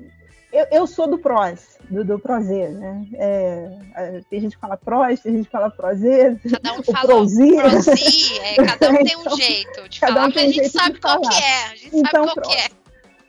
Eu, 0.52 0.66
eu 0.72 0.86
sou 0.86 1.06
do 1.06 1.18
PROS, 1.18 1.78
do, 1.88 2.04
do 2.04 2.18
PROZ, 2.18 2.48
né? 2.48 3.06
É, 3.14 3.78
é, 3.94 4.22
tem 4.28 4.40
gente 4.40 4.56
que 4.56 4.60
fala 4.60 4.76
PROS, 4.76 5.20
tem 5.20 5.36
gente 5.36 5.46
que 5.46 5.50
fala 5.50 5.70
PROZ. 5.70 6.02
Cada 6.50 6.72
um 6.72 6.82
fala 6.82 7.06
PROZI, 7.06 7.58
é, 7.58 8.56
cada 8.56 8.90
um 8.90 9.04
tem 9.04 9.16
um 9.16 9.20
então, 9.20 9.36
jeito 9.36 9.88
de 9.88 10.00
falar, 10.00 10.26
um 10.26 10.28
mas 10.28 10.36
a 10.36 10.40
gente 10.40 10.68
sabe 10.68 11.00
qual 11.00 11.20
que 11.20 11.34
é. 11.34 11.64
A 11.64 11.76
gente 11.76 11.96
então, 11.96 12.24
sabe 12.24 12.40
qual 12.40 12.48
que 12.48 12.56
é 12.56 12.80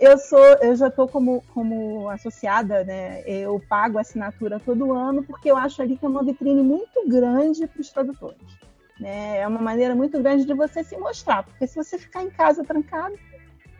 eu 0.01 0.17
sou, 0.17 0.43
eu 0.61 0.75
já 0.75 0.87
estou 0.87 1.07
como, 1.07 1.43
como 1.53 2.09
associada, 2.09 2.83
né? 2.83 3.21
Eu 3.27 3.61
pago 3.69 3.99
assinatura 3.99 4.59
todo 4.59 4.91
ano 4.91 5.21
porque 5.21 5.51
eu 5.51 5.55
acho 5.55 5.79
ali 5.79 5.95
que 5.95 6.03
é 6.03 6.09
uma 6.09 6.23
vitrine 6.23 6.63
muito 6.63 7.07
grande 7.07 7.67
para 7.67 7.79
os 7.79 7.89
tradutores. 7.91 8.41
Né? 8.99 9.37
É 9.37 9.47
uma 9.47 9.61
maneira 9.61 9.93
muito 9.93 10.19
grande 10.19 10.43
de 10.43 10.55
você 10.55 10.83
se 10.83 10.97
mostrar, 10.97 11.43
porque 11.43 11.67
se 11.67 11.75
você 11.75 11.99
ficar 11.99 12.23
em 12.23 12.31
casa 12.31 12.63
trancado, 12.63 13.15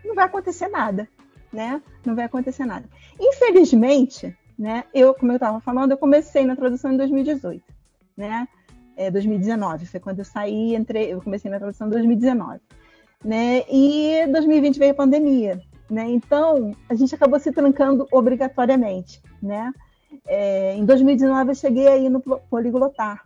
não 0.06 0.14
vai 0.14 0.26
acontecer 0.26 0.68
nada, 0.68 1.08
né? 1.52 1.82
Não 2.06 2.16
vai 2.16 2.26
acontecer 2.26 2.66
nada. 2.66 2.88
Infelizmente, 3.20 4.36
né? 4.58 4.84
Eu, 4.93 5.14
como 5.14 5.32
eu 5.32 5.38
estava 5.38 5.60
falando, 5.60 5.91
eu 5.91 5.97
comecei 5.97 6.45
na 6.45 6.56
tradução 6.56 6.91
em 6.91 6.97
2018, 6.97 7.64
né? 8.16 8.47
É, 8.95 9.10
2019 9.10 9.86
foi 9.86 9.99
quando 9.99 10.20
eu 10.20 10.26
saí, 10.26 10.76
entrei, 10.76 11.14
eu 11.14 11.22
comecei 11.22 11.49
na 11.49 11.58
tradução 11.58 11.88
em 11.88 11.91
2019, 11.91 12.60
né? 13.24 13.64
E 13.70 14.28
2020 14.28 14.78
veio 14.78 14.91
a 14.91 14.95
pandemia. 14.95 15.62
Né? 15.91 16.10
Então, 16.10 16.74
a 16.88 16.95
gente 16.95 17.14
acabou 17.14 17.38
se 17.38 17.52
trancando 17.52 18.08
obrigatoriamente. 18.14 19.22
Né? 19.43 19.74
É, 20.26 20.74
em 20.78 20.86
2019, 20.86 21.52
eu 21.52 21.56
cheguei 21.56 21.86
aí 21.86 22.08
no 22.08 22.22
Poliglotar. 22.22 23.26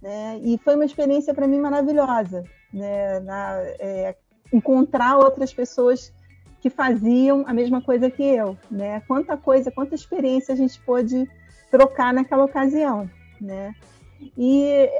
Né? 0.00 0.38
E 0.40 0.56
foi 0.58 0.76
uma 0.76 0.84
experiência 0.84 1.34
para 1.34 1.48
mim 1.48 1.58
maravilhosa. 1.58 2.44
Né? 2.72 3.18
Na, 3.18 3.56
é, 3.80 4.14
encontrar 4.52 5.18
outras 5.18 5.52
pessoas 5.52 6.12
que 6.66 6.70
faziam 6.70 7.44
a 7.46 7.52
mesma 7.52 7.80
coisa 7.80 8.10
que 8.10 8.24
eu. 8.24 8.58
Né? 8.68 9.00
Quanta 9.06 9.36
coisa, 9.36 9.70
quanta 9.70 9.94
experiência 9.94 10.52
a 10.52 10.56
gente 10.56 10.80
pôde 10.80 11.30
trocar 11.70 12.12
naquela 12.12 12.44
ocasião. 12.44 13.08
Né? 13.40 13.72
E, 14.36 14.90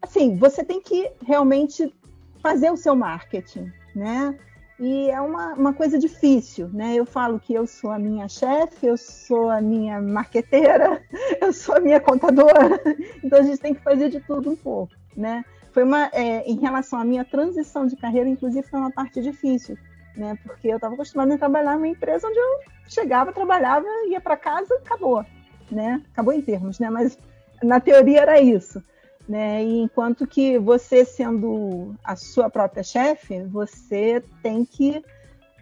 assim, 0.00 0.36
você 0.36 0.62
tem 0.62 0.80
que 0.80 1.10
realmente 1.26 1.92
fazer 2.40 2.70
o 2.70 2.76
seu 2.76 2.94
marketing. 2.94 3.72
Né? 3.96 4.38
E 4.78 5.10
é 5.10 5.20
uma, 5.20 5.54
uma 5.54 5.74
coisa 5.74 5.98
difícil, 5.98 6.68
né? 6.68 6.94
Eu 6.94 7.04
falo 7.04 7.40
que 7.40 7.52
eu 7.52 7.66
sou 7.66 7.90
a 7.90 7.98
minha 7.98 8.28
chefe, 8.28 8.86
eu 8.86 8.96
sou 8.96 9.50
a 9.50 9.60
minha 9.60 10.00
marqueteira, 10.00 11.02
eu 11.42 11.52
sou 11.52 11.74
a 11.74 11.80
minha 11.80 11.98
contadora. 11.98 12.80
Então 13.24 13.40
a 13.40 13.42
gente 13.42 13.58
tem 13.58 13.74
que 13.74 13.82
fazer 13.82 14.08
de 14.08 14.20
tudo 14.20 14.52
um 14.52 14.54
pouco, 14.54 14.94
né? 15.16 15.44
Foi 15.72 15.82
uma, 15.82 16.08
é, 16.12 16.48
em 16.48 16.60
relação 16.60 16.96
à 16.96 17.04
minha 17.04 17.24
transição 17.24 17.86
de 17.86 17.96
carreira, 17.96 18.28
inclusive 18.28 18.68
foi 18.68 18.78
uma 18.78 18.92
parte 18.92 19.20
difícil, 19.20 19.76
né? 20.18 20.36
Porque 20.42 20.68
eu 20.68 20.76
estava 20.76 20.94
acostumada 20.94 21.34
a 21.34 21.38
trabalhar 21.38 21.74
numa 21.74 21.88
empresa 21.88 22.26
onde 22.26 22.38
eu 22.38 22.60
chegava, 22.88 23.32
trabalhava, 23.32 23.86
ia 24.08 24.20
para 24.20 24.36
casa, 24.36 24.74
acabou, 24.74 25.24
né? 25.70 26.02
Acabou 26.12 26.34
em 26.34 26.42
termos, 26.42 26.78
né? 26.78 26.90
Mas 26.90 27.18
na 27.62 27.80
teoria 27.80 28.20
era 28.20 28.40
isso. 28.40 28.82
Né? 29.28 29.62
E 29.62 29.80
enquanto 29.80 30.26
que 30.26 30.58
você 30.58 31.04
sendo 31.04 31.94
a 32.02 32.16
sua 32.16 32.48
própria 32.48 32.82
chefe, 32.82 33.42
você 33.42 34.24
tem 34.42 34.64
que 34.64 35.04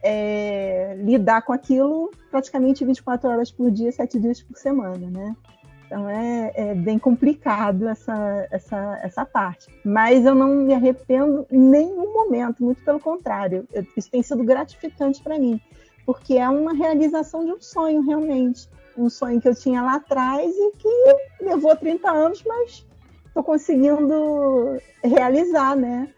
é, 0.04 0.94
lidar 0.98 1.42
com 1.42 1.52
aquilo 1.52 2.12
praticamente 2.30 2.84
24 2.84 3.28
horas 3.28 3.50
por 3.50 3.68
dia, 3.72 3.90
7 3.90 4.20
dias 4.20 4.40
por 4.40 4.56
semana, 4.56 5.10
né? 5.10 5.34
Então 5.86 6.08
é, 6.08 6.52
é, 6.54 6.74
bem 6.74 6.98
complicado 6.98 7.88
essa, 7.88 8.48
essa, 8.50 9.00
essa 9.02 9.24
parte. 9.24 9.68
Mas 9.84 10.26
eu 10.26 10.34
não 10.34 10.48
me 10.48 10.74
arrependo 10.74 11.46
em 11.50 11.58
nenhum 11.58 12.12
momento, 12.12 12.64
muito 12.64 12.82
pelo 12.84 12.98
contrário. 12.98 13.66
Eu, 13.72 13.86
isso 13.96 14.10
tem 14.10 14.22
sido 14.22 14.42
gratificante 14.42 15.22
para 15.22 15.38
mim, 15.38 15.60
porque 16.04 16.34
é 16.34 16.48
uma 16.48 16.74
realização 16.74 17.44
de 17.44 17.52
um 17.52 17.60
sonho, 17.60 18.02
realmente. 18.02 18.68
Um 18.98 19.08
sonho 19.08 19.40
que 19.40 19.48
eu 19.48 19.54
tinha 19.54 19.80
lá 19.82 19.96
atrás 19.96 20.50
e 20.50 20.72
que 20.76 21.44
levou 21.44 21.76
30 21.76 22.10
anos, 22.10 22.42
mas 22.44 22.84
estou 23.26 23.44
conseguindo 23.44 24.80
realizar, 25.04 25.76
né? 25.76 26.08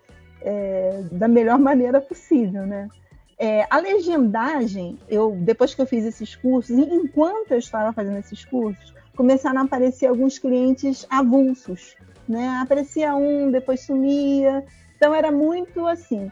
É, 0.40 1.02
da 1.10 1.26
melhor 1.26 1.58
maneira 1.58 2.00
possível, 2.00 2.64
né? 2.64 2.88
É, 3.36 3.66
a 3.68 3.78
legendagem, 3.78 4.98
eu 5.08 5.36
depois 5.40 5.74
que 5.74 5.80
eu 5.80 5.86
fiz 5.86 6.04
esses 6.04 6.34
cursos, 6.34 6.76
enquanto 6.76 7.52
eu 7.52 7.58
estava 7.58 7.92
fazendo 7.92 8.18
esses 8.18 8.44
cursos, 8.44 8.94
começaram 9.18 9.62
a 9.62 9.64
aparecer 9.64 10.06
alguns 10.06 10.38
clientes 10.38 11.04
avulsos, 11.10 11.96
né? 12.28 12.60
Aparecia 12.62 13.16
um, 13.16 13.50
depois 13.50 13.80
sumia, 13.80 14.64
então 14.96 15.12
era 15.12 15.32
muito 15.32 15.84
assim. 15.88 16.30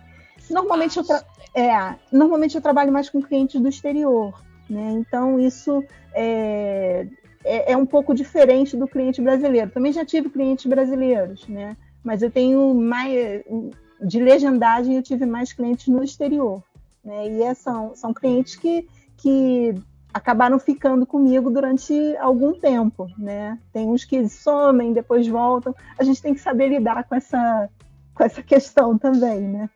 Normalmente 0.48 0.96
eu, 0.96 1.04
é, 1.52 1.96
normalmente 2.12 2.54
eu 2.54 2.60
trabalho 2.60 2.92
mais 2.92 3.10
com 3.10 3.20
clientes 3.20 3.60
do 3.60 3.68
exterior, 3.68 4.40
né? 4.70 4.92
Então 4.92 5.40
isso 5.40 5.82
é, 6.14 7.08
é, 7.42 7.72
é, 7.72 7.76
um 7.76 7.84
pouco 7.84 8.14
diferente 8.14 8.76
do 8.76 8.86
cliente 8.86 9.20
brasileiro. 9.20 9.72
Também 9.72 9.92
já 9.92 10.04
tive 10.04 10.30
clientes 10.30 10.66
brasileiros, 10.66 11.44
né? 11.48 11.76
Mas 12.04 12.22
eu 12.22 12.30
tenho 12.30 12.72
mais 12.72 13.42
de 14.00 14.20
legendagem, 14.20 14.94
eu 14.94 15.02
tive 15.02 15.26
mais 15.26 15.52
clientes 15.52 15.88
no 15.88 16.04
exterior, 16.04 16.62
né? 17.04 17.32
E 17.32 17.42
é, 17.42 17.52
são, 17.52 17.96
são 17.96 18.14
clientes 18.14 18.54
que, 18.54 18.86
que 19.16 19.74
acabaram 20.16 20.58
ficando 20.58 21.04
comigo 21.04 21.50
durante 21.50 21.92
algum 22.16 22.58
tempo, 22.58 23.06
né? 23.18 23.58
Tem 23.70 23.86
uns 23.86 24.02
que 24.02 24.26
somem, 24.30 24.94
depois 24.94 25.28
voltam. 25.28 25.74
A 25.98 26.02
gente 26.02 26.22
tem 26.22 26.32
que 26.32 26.40
saber 26.40 26.68
lidar 26.68 27.04
com 27.04 27.14
essa, 27.14 27.68
com 28.14 28.24
essa 28.24 28.42
questão 28.42 28.96
também, 28.96 29.40
né? 29.42 29.68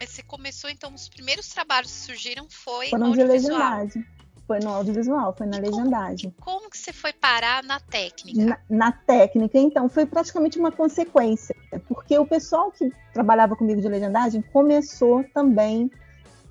Você 0.00 0.22
começou, 0.22 0.70
então, 0.70 0.94
os 0.94 1.08
primeiros 1.08 1.48
trabalhos 1.48 1.92
que 1.92 1.98
surgiram 1.98 2.46
foi 2.48 2.88
Foram 2.88 3.12
de 3.12 3.22
legendagem. 3.22 4.06
Foi 4.46 4.58
no 4.60 4.70
audiovisual, 4.70 5.34
foi 5.36 5.46
na 5.46 5.58
e 5.58 5.60
legendagem. 5.60 6.34
Como, 6.40 6.60
como, 6.60 6.70
que 6.70 6.78
você 6.78 6.90
foi 6.90 7.12
parar 7.12 7.62
na 7.62 7.78
técnica? 7.78 8.42
Na, 8.42 8.58
na, 8.70 8.92
técnica, 8.92 9.58
então, 9.58 9.86
foi 9.90 10.06
praticamente 10.06 10.58
uma 10.58 10.72
consequência, 10.72 11.54
porque 11.86 12.18
o 12.18 12.24
pessoal 12.24 12.72
que 12.72 12.90
trabalhava 13.12 13.54
comigo 13.54 13.82
de 13.82 13.88
legendagem 13.88 14.40
começou 14.40 15.22
também 15.34 15.90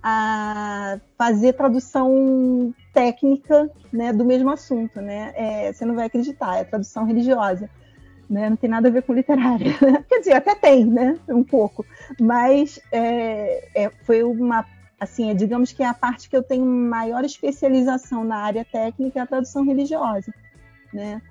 a 0.09 1.01
fazer 1.17 1.51
tradução 1.51 2.73
técnica 2.93 3.69
né, 3.91 4.13
do 4.13 4.23
mesmo 4.23 4.49
assunto, 4.49 5.01
né? 5.01 5.33
É, 5.35 5.73
você 5.73 5.83
não 5.83 5.95
vai 5.95 6.05
acreditar, 6.05 6.55
é 6.55 6.63
tradução 6.63 7.03
religiosa. 7.03 7.69
Né? 8.29 8.49
Não 8.49 8.55
tem 8.55 8.69
nada 8.69 8.87
a 8.87 8.91
ver 8.91 9.03
com 9.03 9.13
literária. 9.13 9.73
Quer 10.07 10.19
dizer, 10.19 10.33
até 10.33 10.55
tem, 10.55 10.85
né? 10.85 11.17
Um 11.27 11.43
pouco. 11.43 11.85
Mas 12.21 12.79
é, 12.89 13.67
é, 13.75 13.91
foi 14.03 14.23
uma 14.23 14.65
assim, 14.97 15.29
é, 15.29 15.33
digamos 15.33 15.73
que 15.73 15.83
é 15.83 15.85
a 15.85 15.93
parte 15.93 16.29
que 16.29 16.37
eu 16.37 16.41
tenho 16.41 16.65
maior 16.65 17.25
especialização 17.25 18.23
na 18.23 18.37
área 18.37 18.65
técnica, 18.65 19.19
é 19.19 19.21
a 19.21 19.27
tradução 19.27 19.65
religiosa, 19.65 20.33
né? 20.93 21.21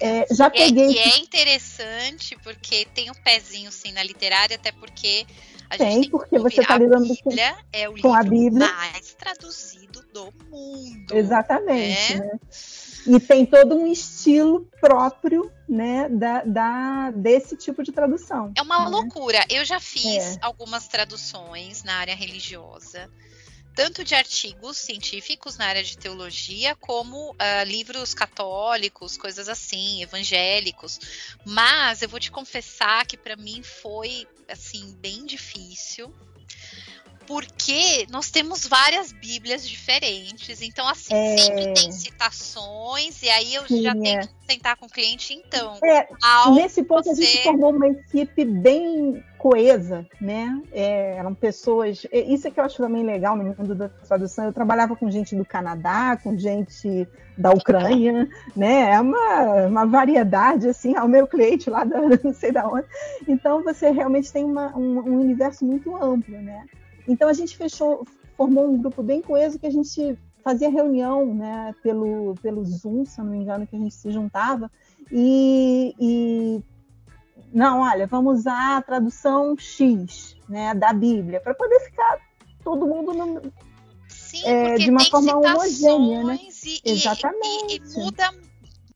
É, 0.00 0.26
já 0.34 0.50
peguei. 0.50 0.90
E 0.90 0.98
é, 0.98 1.08
é, 1.08 1.18
interessante 1.18 2.36
porque 2.42 2.86
tem 2.94 3.10
um 3.10 3.14
pezinho 3.14 3.70
sim 3.72 3.92
na 3.92 4.02
literária, 4.02 4.56
até 4.56 4.72
porque 4.72 5.26
a 5.70 5.76
tem, 5.76 5.90
gente 5.90 6.02
tem 6.02 6.10
porque 6.10 6.38
você 6.38 6.60
está 6.60 6.78
lidando 6.78 7.04
a 7.04 7.08
Bíblia 7.08 7.54
com, 7.54 7.60
é 7.72 7.88
o 7.88 7.92
com 7.92 7.96
livro 7.96 8.12
a 8.12 8.22
Bíblia. 8.22 8.72
mais 8.72 9.14
traduzido 9.14 10.04
do 10.12 10.32
mundo. 10.50 11.14
Exatamente. 11.14 12.18
Né? 12.18 12.24
né? 12.24 12.38
E 13.06 13.20
tem 13.20 13.46
todo 13.46 13.76
um 13.76 13.86
estilo 13.86 14.68
próprio, 14.80 15.50
né, 15.68 16.08
da, 16.08 16.42
da 16.42 17.10
desse 17.12 17.56
tipo 17.56 17.84
de 17.84 17.92
tradução. 17.92 18.52
É 18.56 18.62
uma 18.62 18.84
né? 18.84 18.90
loucura. 18.90 19.44
Eu 19.48 19.64
já 19.64 19.78
fiz 19.78 20.36
é. 20.36 20.38
algumas 20.42 20.88
traduções 20.88 21.84
na 21.84 21.94
área 21.94 22.16
religiosa 22.16 23.08
tanto 23.76 24.02
de 24.02 24.14
artigos 24.14 24.78
científicos 24.78 25.58
na 25.58 25.66
área 25.66 25.84
de 25.84 25.98
teologia, 25.98 26.74
como 26.76 27.32
uh, 27.32 27.36
livros 27.66 28.14
católicos, 28.14 29.18
coisas 29.18 29.50
assim, 29.50 30.02
evangélicos. 30.02 30.98
Mas 31.44 32.00
eu 32.00 32.08
vou 32.08 32.18
te 32.18 32.30
confessar 32.30 33.04
que 33.06 33.18
para 33.18 33.36
mim 33.36 33.62
foi 33.62 34.26
assim 34.48 34.94
bem 34.94 35.26
difícil 35.26 36.12
porque 37.26 38.06
nós 38.10 38.30
temos 38.30 38.66
várias 38.66 39.12
Bíblias 39.12 39.68
diferentes. 39.68 40.62
Então, 40.62 40.86
assim, 40.88 41.14
é... 41.14 41.36
sempre 41.38 41.74
tem 41.74 41.92
citações, 41.92 43.22
e 43.22 43.28
aí 43.28 43.54
eu 43.54 43.66
Sim, 43.66 43.82
já 43.82 43.90
é. 43.90 43.94
tenho 43.94 44.20
que 44.20 44.28
sentar 44.52 44.76
com 44.76 44.86
o 44.86 44.90
cliente, 44.90 45.34
então. 45.34 45.78
É, 45.82 46.08
nesse 46.54 46.82
ponto 46.82 47.04
você... 47.04 47.22
a 47.22 47.26
gente 47.26 47.42
formou 47.42 47.70
uma 47.72 47.88
equipe 47.88 48.44
bem 48.44 49.22
coesa, 49.38 50.06
né? 50.20 50.60
É, 50.72 51.16
eram 51.16 51.34
pessoas. 51.34 52.06
Isso 52.12 52.48
é 52.48 52.50
que 52.50 52.58
eu 52.58 52.64
acho 52.64 52.78
também 52.78 53.04
legal 53.04 53.36
no 53.36 53.44
mundo 53.44 53.74
da 53.74 53.88
tradução. 53.88 54.46
Eu 54.46 54.52
trabalhava 54.52 54.96
com 54.96 55.10
gente 55.10 55.36
do 55.36 55.44
Canadá, 55.44 56.18
com 56.22 56.36
gente 56.36 57.06
da 57.36 57.50
Ucrânia, 57.50 58.28
né? 58.56 58.92
É 58.92 59.00
uma, 59.00 59.66
uma 59.66 59.86
variedade, 59.86 60.68
assim, 60.68 60.96
ao 60.96 61.06
meu 61.06 61.26
cliente 61.26 61.68
lá 61.70 61.84
da 61.84 62.00
não 62.24 62.34
sei 62.34 62.50
da 62.50 62.66
onde. 62.66 62.86
Então 63.28 63.62
você 63.62 63.90
realmente 63.90 64.32
tem 64.32 64.44
uma, 64.44 64.76
um, 64.76 65.00
um 65.00 65.20
universo 65.20 65.64
muito 65.64 65.94
amplo, 65.94 66.40
né? 66.40 66.64
Então 67.06 67.28
a 67.28 67.32
gente 67.32 67.56
fechou, 67.56 68.06
formou 68.36 68.68
um 68.68 68.78
grupo 68.78 69.02
bem 69.02 69.22
coeso 69.22 69.58
que 69.58 69.66
a 69.66 69.70
gente 69.70 70.18
fazia 70.42 70.70
reunião, 70.70 71.34
né, 71.34 71.74
pelo, 71.82 72.34
pelo 72.40 72.64
Zoom, 72.64 73.04
se 73.04 73.18
não 73.18 73.26
me 73.26 73.38
engano, 73.38 73.66
que 73.66 73.74
a 73.74 73.78
gente 73.78 73.94
se 73.94 74.12
juntava, 74.12 74.70
e, 75.10 75.92
e 75.98 76.62
não, 77.52 77.80
olha, 77.80 78.06
vamos 78.06 78.40
usar 78.40 78.76
a 78.76 78.82
tradução 78.82 79.56
X, 79.58 80.36
né, 80.48 80.72
da 80.72 80.92
Bíblia, 80.92 81.40
para 81.40 81.52
poder 81.52 81.80
ficar 81.80 82.18
todo 82.62 82.86
mundo 82.86 83.12
no, 83.12 83.52
Sim, 84.08 84.44
é, 84.44 84.74
de 84.76 84.90
uma 84.90 85.04
forma 85.04 85.36
homogênea, 85.36 86.22
né? 86.22 86.38
E, 86.64 86.92
Exatamente. 86.92 87.82
E, 87.82 87.92
e, 87.92 87.98
muda, 87.98 88.30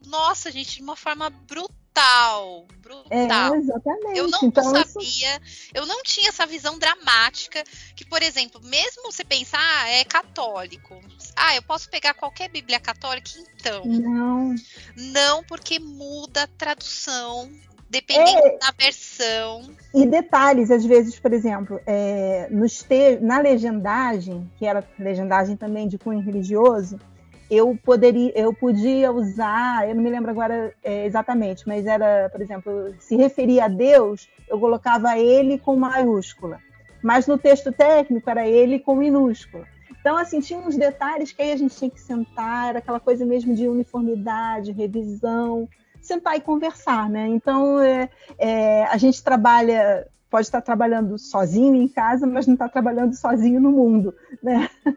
nossa, 0.07 0.53
gente, 0.53 0.77
de 0.77 0.83
uma 0.83 0.97
forma 0.97 1.31
brutal 1.31 1.80
brutal, 2.01 2.67
brutal. 2.81 3.55
É, 3.55 3.59
exatamente. 3.59 4.19
Eu 4.19 4.29
não 4.29 4.41
então, 4.43 4.65
sabia, 4.65 5.41
isso... 5.45 5.71
eu 5.75 5.87
não 5.87 6.03
tinha 6.03 6.29
essa 6.29 6.47
visão 6.47 6.79
dramática 6.79 7.63
que, 7.95 8.05
por 8.05 8.23
exemplo, 8.23 8.61
mesmo 8.65 9.11
você 9.11 9.25
pensar, 9.25 9.59
ah, 9.61 9.89
é 9.89 10.05
católico. 10.05 11.01
Ah, 11.37 11.55
eu 11.55 11.63
posso 11.63 11.89
pegar 11.91 12.15
qualquer 12.15 12.49
Bíblia 12.49 12.81
católica, 12.81 13.31
então. 13.59 13.85
Não. 13.85 14.55
Não, 14.97 15.45
porque 15.45 15.79
muda 15.79 16.45
a 16.45 16.47
tradução 16.47 17.51
dependendo 17.91 18.47
é, 18.47 18.59
da 18.59 18.73
versão. 18.79 19.69
E 19.93 20.07
detalhes, 20.07 20.71
às 20.71 20.85
vezes, 20.85 21.19
por 21.19 21.33
exemplo, 21.33 21.81
é, 21.85 22.47
nos 22.49 22.85
te 22.85 23.19
na 23.21 23.41
legendagem, 23.41 24.49
que 24.57 24.65
era 24.65 24.85
legendagem 24.97 25.57
também 25.57 25.89
de 25.89 25.99
cunho 25.99 26.21
religioso, 26.21 27.01
eu 27.51 27.77
poderia, 27.85 28.33
eu 28.39 28.55
podia 28.55 29.11
usar, 29.11 29.89
eu 29.89 29.95
não 29.95 30.03
me 30.03 30.11
lembro 30.11 30.31
agora 30.31 30.73
é, 30.85 31.05
exatamente, 31.05 31.67
mas 31.67 31.85
era, 31.85 32.29
por 32.31 32.41
exemplo, 32.41 32.95
se 33.01 33.17
referia 33.17 33.65
a 33.65 33.69
Deus, 33.69 34.29
eu 34.49 34.59
colocava 34.59 35.19
ele 35.19 35.59
com 35.59 35.75
maiúscula. 35.77 36.61
Mas 37.03 37.27
no 37.27 37.37
texto 37.37 37.73
técnico 37.73 38.31
era 38.31 38.47
ele 38.47 38.79
com 38.79 38.95
minúscula. 38.95 39.67
Então, 40.01 40.17
assim, 40.17 40.41
tinha 40.41 40.61
uns 40.61 40.77
detalhes 40.77 41.33
que 41.33 41.43
aí 41.43 41.53
a 41.53 41.57
gente 41.57 41.77
tinha 41.77 41.91
que 41.91 42.01
sentar, 42.01 42.69
era 42.69 42.79
aquela 42.79 43.01
coisa 43.01 43.25
mesmo 43.27 43.55
de 43.55 43.69
uniformidade, 43.69 44.73
revisão, 44.73 45.69
sentar 46.01 46.37
e 46.37 46.41
conversar, 46.41 47.09
né? 47.11 47.27
Então, 47.29 47.81
é, 47.81 48.09
é, 48.39 48.85
a 48.85 48.97
gente 48.97 49.23
trabalha 49.23 50.07
pode 50.31 50.47
estar 50.47 50.61
trabalhando 50.61 51.19
sozinho 51.19 51.75
em 51.75 51.89
casa, 51.89 52.27
mas 52.27 52.47
não 52.47 52.55
está 52.55 52.69
trabalhando 52.69 53.15
sozinho 53.15 53.61
no 53.61 53.73
mundo, 53.73 54.15
né? 54.43 54.71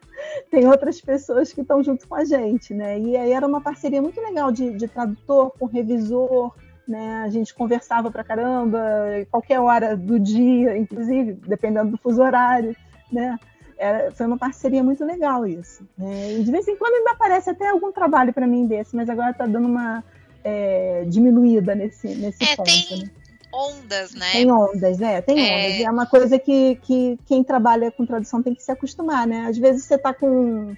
Tem 0.51 0.67
outras 0.67 1.01
pessoas 1.01 1.51
que 1.51 1.61
estão 1.61 1.84
junto 1.84 2.07
com 2.07 2.15
a 2.15 2.23
gente, 2.23 2.73
né? 2.73 2.99
E 2.99 3.17
aí 3.17 3.31
era 3.31 3.45
uma 3.45 3.59
parceria 3.59 4.01
muito 4.01 4.21
legal 4.21 4.51
de, 4.51 4.71
de 4.71 4.88
tradutor 4.88 5.51
com 5.57 5.65
revisor, 5.65 6.53
né? 6.88 7.23
A 7.25 7.29
gente 7.29 7.53
conversava 7.53 8.11
para 8.11 8.23
caramba, 8.23 8.79
qualquer 9.31 9.59
hora 9.59 9.97
do 9.97 10.19
dia, 10.19 10.77
inclusive, 10.77 11.34
dependendo 11.34 11.91
do 11.91 11.97
fuso 11.97 12.21
horário, 12.21 12.75
né? 13.11 13.39
Era, 13.75 14.11
foi 14.11 14.27
uma 14.27 14.38
parceria 14.38 14.84
muito 14.84 15.03
legal 15.03 15.47
isso. 15.47 15.86
Né? 15.97 16.34
E 16.34 16.43
de 16.43 16.51
vez 16.51 16.67
em 16.67 16.77
quando 16.77 16.93
ainda 16.93 17.11
aparece 17.11 17.49
até 17.49 17.69
algum 17.69 17.91
trabalho 17.91 18.31
para 18.31 18.45
mim 18.45 18.67
desse, 18.67 18.95
mas 18.95 19.09
agora 19.09 19.31
está 19.31 19.47
dando 19.47 19.67
uma 19.67 20.03
é, 20.43 21.05
diminuída 21.07 21.73
nesse, 21.73 22.07
nesse 22.15 22.43
é, 22.43 22.55
ponto. 22.55 22.69
Tem, 22.69 23.03
né? 23.03 23.22
Ondas, 23.53 24.13
né? 24.13 24.31
Tem 24.31 24.51
ondas, 24.51 24.99
é, 24.99 25.21
tem 25.21 25.39
é... 25.39 25.67
ondas. 25.67 25.79
E 25.79 25.83
é 25.83 25.91
uma 25.91 26.05
coisa 26.05 26.39
que, 26.39 26.75
que 26.81 27.19
quem 27.27 27.43
trabalha 27.43 27.91
com 27.91 28.05
tradução 28.05 28.41
tem 28.41 28.55
que 28.55 28.63
se 28.63 28.71
acostumar, 28.71 29.27
né? 29.27 29.45
Às 29.47 29.57
vezes 29.57 29.85
você 29.85 29.95
está 29.95 30.13
com 30.13 30.75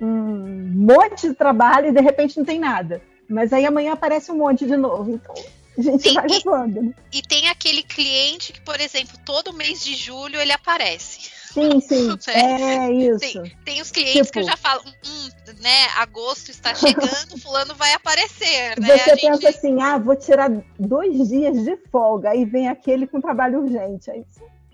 um 0.00 0.72
monte 0.74 1.28
de 1.28 1.34
trabalho 1.34 1.88
e 1.88 1.92
de 1.92 2.00
repente 2.00 2.36
não 2.36 2.44
tem 2.44 2.58
nada. 2.58 3.00
Mas 3.28 3.52
aí 3.52 3.64
amanhã 3.64 3.92
aparece 3.92 4.30
um 4.30 4.36
monte 4.36 4.66
de 4.66 4.76
novo. 4.76 5.12
Então 5.12 5.34
a 5.78 5.82
gente 5.82 6.08
Sim, 6.08 6.14
vai 6.14 6.26
levando. 6.26 6.82
Né? 6.82 6.94
E 7.12 7.22
tem 7.22 7.48
aquele 7.48 7.82
cliente 7.82 8.52
que, 8.52 8.60
por 8.60 8.80
exemplo, 8.80 9.18
todo 9.24 9.52
mês 9.52 9.84
de 9.84 9.94
julho 9.94 10.40
ele 10.40 10.52
aparece. 10.52 11.30
Sim, 11.56 11.80
sim. 11.80 12.18
é 12.30 12.92
isso. 12.92 13.18
Tem, 13.18 13.56
tem 13.64 13.80
os 13.80 13.90
clientes 13.90 14.26
tipo, 14.26 14.32
que 14.32 14.38
eu 14.40 14.44
já 14.44 14.58
falo, 14.58 14.82
hum, 14.86 15.28
né, 15.62 15.86
agosto 15.96 16.50
está 16.50 16.74
chegando, 16.74 17.38
fulano 17.40 17.74
vai 17.74 17.94
aparecer, 17.94 18.78
né? 18.78 18.98
Você 18.98 19.16
pensa 19.16 19.40
gente... 19.40 19.46
assim, 19.46 19.80
ah, 19.80 19.96
vou 19.96 20.14
tirar 20.14 20.50
dois 20.78 21.28
dias 21.28 21.64
de 21.64 21.78
folga, 21.90 22.30
aí 22.30 22.44
vem 22.44 22.68
aquele 22.68 23.06
com 23.06 23.22
trabalho 23.22 23.62
urgente. 23.62 24.10
Aí 24.10 24.22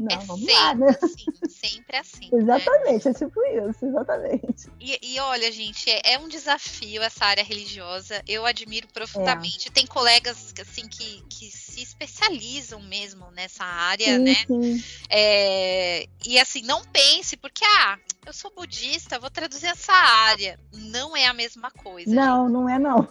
não, 0.03 0.21
é 0.21 0.25
vamos 0.25 0.45
sempre 0.45 0.55
lá, 0.55 0.75
né? 0.75 0.99
assim, 1.03 1.49
sempre 1.49 1.97
assim. 1.97 2.31
Né? 2.33 2.39
exatamente, 2.39 3.05
né? 3.05 3.11
é 3.11 3.15
tipo 3.15 3.43
isso, 3.45 3.87
exatamente. 3.87 4.71
E, 4.81 4.99
e 5.03 5.21
olha, 5.21 5.51
gente, 5.53 5.91
é, 5.91 6.15
é, 6.15 6.19
um 6.19 6.29
desafio 6.29 7.03
essa 7.03 7.25
área 7.25 7.45
religiosa. 7.45 8.23
Eu 8.27 8.45
admiro 8.45 8.89
profundamente. 8.89 9.69
É. 9.69 9.71
Tem 9.71 9.87
colegas 9.87 10.53
assim 10.61 10.89
que, 10.89 11.23
que 11.29 11.51
se 11.51 11.83
especializam 11.83 12.81
mesmo 12.81 13.31
nessa 13.33 13.65
área, 13.65 14.17
sim, 14.17 14.19
né? 14.19 14.35
Sim. 14.47 14.85
É, 15.09 16.07
e 16.27 16.39
assim, 16.39 16.63
não 16.63 16.83
pense, 16.85 17.37
porque 17.37 17.65
ah, 17.65 17.99
eu 18.27 18.33
sou 18.33 18.53
budista, 18.55 19.19
vou 19.19 19.31
traduzir 19.31 19.67
essa 19.67 19.93
área. 19.93 20.59
Não 20.73 21.17
é 21.17 21.27
a 21.27 21.33
mesma 21.33 21.71
coisa. 21.71 22.13
Não, 22.13 22.45
gente. 22.45 22.53
não 22.53 22.69
é 22.69 22.79
não. 22.79 23.09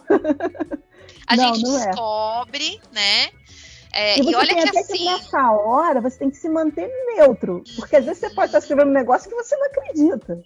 A 1.26 1.36
não, 1.36 1.54
gente 1.54 1.64
não 1.64 1.78
é. 1.78 1.86
descobre, 1.86 2.80
é. 2.90 2.94
né? 2.94 3.30
É, 3.94 4.18
e, 4.18 4.22
você 4.22 4.30
e 4.30 4.34
olha 4.34 4.48
tem 4.48 4.62
que 4.62 4.68
até 4.68 4.80
assim... 4.80 4.92
que 4.98 5.04
nessa 5.04 5.52
hora 5.52 6.00
você 6.00 6.18
tem 6.18 6.30
que 6.30 6.36
se 6.36 6.48
manter 6.48 6.90
neutro. 7.14 7.62
Porque 7.76 7.96
às 7.96 8.04
vezes 8.04 8.20
você 8.20 8.30
pode 8.30 8.46
estar 8.46 8.58
escrevendo 8.58 8.88
um 8.88 8.94
negócio 8.94 9.28
que 9.28 9.36
você 9.36 9.56
não 9.56 9.66
acredita. 9.66 10.42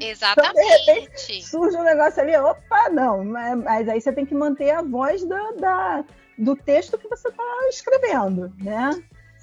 Exatamente. 0.00 0.58
Então, 0.58 0.84
de 0.84 0.92
repente, 0.92 1.42
surge 1.42 1.76
um 1.76 1.82
negócio 1.82 2.20
ali, 2.20 2.36
opa, 2.36 2.90
não. 2.90 3.24
Mas 3.24 3.88
aí 3.88 4.00
você 4.00 4.12
tem 4.12 4.26
que 4.26 4.34
manter 4.34 4.70
a 4.70 4.82
voz 4.82 5.24
da, 5.24 5.50
da 5.52 6.04
do 6.38 6.54
texto 6.54 6.98
que 6.98 7.08
você 7.08 7.28
está 7.28 7.42
escrevendo, 7.70 8.52
né? 8.58 8.90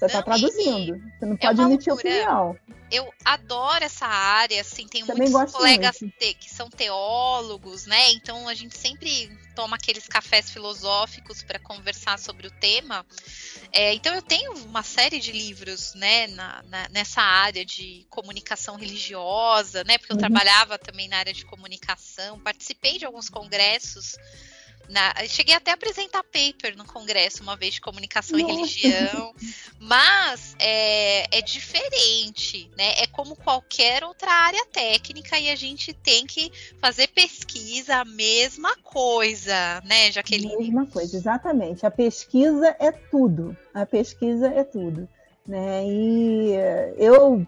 Você 0.08 0.18
está 0.18 0.22
traduzindo. 0.22 1.02
Você 1.18 1.26
não 1.26 1.34
é 1.34 1.36
pode 1.36 1.60
emitir 1.62 1.92
loucura. 1.92 2.14
opinião. 2.14 2.58
Eu 2.90 3.12
adoro 3.24 3.82
essa 3.82 4.06
área, 4.06 4.60
assim, 4.60 4.86
tem 4.86 5.04
Também 5.04 5.28
muitos 5.28 5.54
colegas 5.54 5.96
te, 5.96 6.34
que 6.34 6.48
são 6.48 6.68
teólogos, 6.68 7.86
né? 7.86 8.12
Então 8.12 8.46
a 8.46 8.54
gente 8.54 8.76
sempre 8.76 9.36
toma 9.56 9.76
aqueles 9.76 10.06
cafés 10.06 10.50
filosóficos 10.50 11.42
para 11.42 11.58
conversar 11.58 12.18
sobre 12.18 12.46
o 12.46 12.50
tema. 12.50 13.04
É, 13.72 13.94
então 13.94 14.14
eu 14.14 14.22
tenho 14.22 14.52
uma 14.66 14.82
série 14.82 15.18
de 15.18 15.32
livros, 15.32 15.94
né, 15.94 16.26
na, 16.28 16.62
na, 16.64 16.88
nessa 16.90 17.22
área 17.22 17.64
de 17.64 18.06
comunicação 18.10 18.76
religiosa, 18.76 19.82
né? 19.84 19.98
Porque 19.98 20.12
eu 20.12 20.16
uhum. 20.16 20.20
trabalhava 20.20 20.78
também 20.78 21.08
na 21.08 21.16
área 21.16 21.32
de 21.32 21.44
comunicação, 21.44 22.38
participei 22.38 22.98
de 22.98 23.06
alguns 23.06 23.28
congressos 23.28 24.14
na, 24.88 25.14
cheguei 25.26 25.54
até 25.54 25.70
a 25.70 25.74
apresentar 25.74 26.22
paper 26.24 26.76
no 26.76 26.84
congresso 26.84 27.42
uma 27.42 27.56
vez 27.56 27.74
de 27.74 27.80
comunicação 27.80 28.38
Nossa. 28.38 28.52
e 28.52 28.56
religião, 28.56 29.34
mas 29.78 30.54
é, 30.58 31.36
é 31.36 31.40
diferente, 31.42 32.70
né? 32.76 32.94
É 32.98 33.06
como 33.06 33.36
qualquer 33.36 34.04
outra 34.04 34.30
área 34.30 34.64
técnica 34.66 35.38
e 35.38 35.50
a 35.50 35.56
gente 35.56 35.92
tem 35.92 36.26
que 36.26 36.50
fazer 36.80 37.08
pesquisa, 37.08 37.96
a 37.96 38.04
mesma 38.04 38.76
coisa, 38.82 39.82
né, 39.84 40.12
Jaqueline? 40.12 40.56
Mesma 40.56 40.86
coisa, 40.86 41.16
exatamente. 41.16 41.86
A 41.86 41.90
pesquisa 41.90 42.76
é 42.78 42.92
tudo. 42.92 43.56
A 43.72 43.86
pesquisa 43.86 44.48
é 44.48 44.64
tudo. 44.64 45.08
Né? 45.46 45.84
E 45.86 46.52
eu 46.96 47.46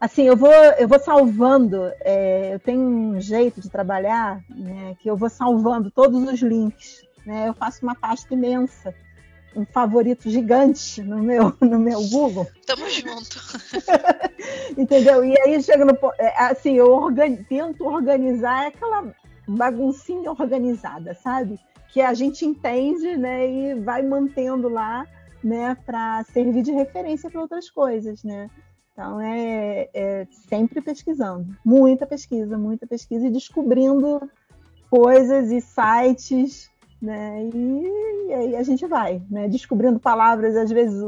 assim, 0.00 0.22
eu 0.22 0.36
vou, 0.36 0.50
eu 0.52 0.88
vou 0.88 0.98
salvando, 0.98 1.92
é, 2.00 2.54
eu 2.54 2.58
tenho 2.58 2.80
um 2.80 3.20
jeito 3.20 3.60
de 3.60 3.68
trabalhar, 3.68 4.40
né, 4.48 4.96
que 4.98 5.10
eu 5.10 5.16
vou 5.16 5.28
salvando 5.28 5.90
todos 5.90 6.22
os 6.26 6.40
links, 6.40 7.04
né, 7.26 7.48
eu 7.48 7.54
faço 7.54 7.82
uma 7.82 7.94
pasta 7.94 8.32
imensa, 8.32 8.94
um 9.54 9.66
favorito 9.66 10.30
gigante 10.30 11.02
no 11.02 11.18
meu, 11.18 11.54
no 11.60 11.78
meu 11.78 12.00
Google. 12.08 12.46
Tamo 12.66 12.88
junto. 12.88 13.38
Entendeu? 14.78 15.24
E 15.24 15.38
aí 15.40 15.62
chega 15.62 15.84
no. 15.84 15.98
É, 16.18 16.44
assim, 16.44 16.74
eu 16.74 16.86
organi 16.86 17.44
tento 17.44 17.84
organizar 17.84 18.68
aquela 18.68 19.12
baguncinha 19.48 20.30
organizada, 20.30 21.14
sabe? 21.14 21.58
Que 21.88 22.00
a 22.00 22.14
gente 22.14 22.46
entende, 22.46 23.16
né? 23.16 23.50
E 23.50 23.74
vai 23.74 24.02
mantendo 24.02 24.68
lá, 24.68 25.04
né? 25.42 25.76
Para 25.84 26.22
servir 26.32 26.62
de 26.62 26.70
referência 26.70 27.28
para 27.28 27.40
outras 27.40 27.68
coisas, 27.68 28.22
né? 28.22 28.48
Então 28.92 29.20
é, 29.20 29.88
é 29.94 30.26
sempre 30.48 30.80
pesquisando, 30.80 31.56
muita 31.64 32.06
pesquisa, 32.06 32.58
muita 32.58 32.86
pesquisa 32.86 33.26
e 33.26 33.30
descobrindo 33.30 34.20
coisas 34.90 35.50
e 35.50 35.60
sites 35.60 36.70
né? 37.00 37.44
E, 37.44 38.28
e, 38.28 38.34
aí 38.34 38.56
a 38.56 38.62
gente 38.62 38.86
vai, 38.86 39.22
né? 39.30 39.48
Descobrindo 39.48 39.98
palavras, 39.98 40.54
às 40.56 40.70
vezes, 40.70 41.02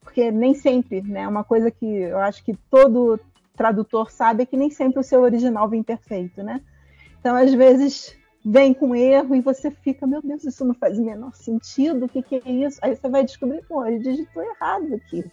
porque 0.00 0.30
nem 0.30 0.54
sempre, 0.54 1.00
né? 1.02 1.26
Uma 1.26 1.42
coisa 1.42 1.70
que 1.70 1.86
eu 1.86 2.18
acho 2.18 2.44
que 2.44 2.54
todo 2.70 3.18
tradutor 3.56 4.10
sabe 4.10 4.42
é 4.42 4.46
que 4.46 4.56
nem 4.56 4.70
sempre 4.70 5.00
o 5.00 5.04
seu 5.04 5.20
original 5.22 5.68
vem 5.68 5.82
perfeito, 5.82 6.42
né? 6.42 6.60
Então, 7.18 7.34
às 7.34 7.52
vezes, 7.52 8.16
vem 8.44 8.74
com 8.74 8.94
erro 8.94 9.34
e 9.34 9.40
você 9.40 9.70
fica, 9.70 10.06
meu 10.06 10.22
Deus, 10.22 10.44
isso 10.44 10.64
não 10.64 10.74
faz 10.74 10.98
o 10.98 11.04
menor 11.04 11.34
sentido, 11.34 12.04
o 12.04 12.08
que, 12.08 12.22
que 12.22 12.36
é 12.36 12.50
isso? 12.50 12.78
Aí 12.82 12.94
você 12.94 13.08
vai 13.08 13.24
descobrir, 13.24 13.64
pô, 13.66 13.84
ele 13.84 13.98
digitou 13.98 14.42
errado 14.42 14.94
aqui. 14.94 15.24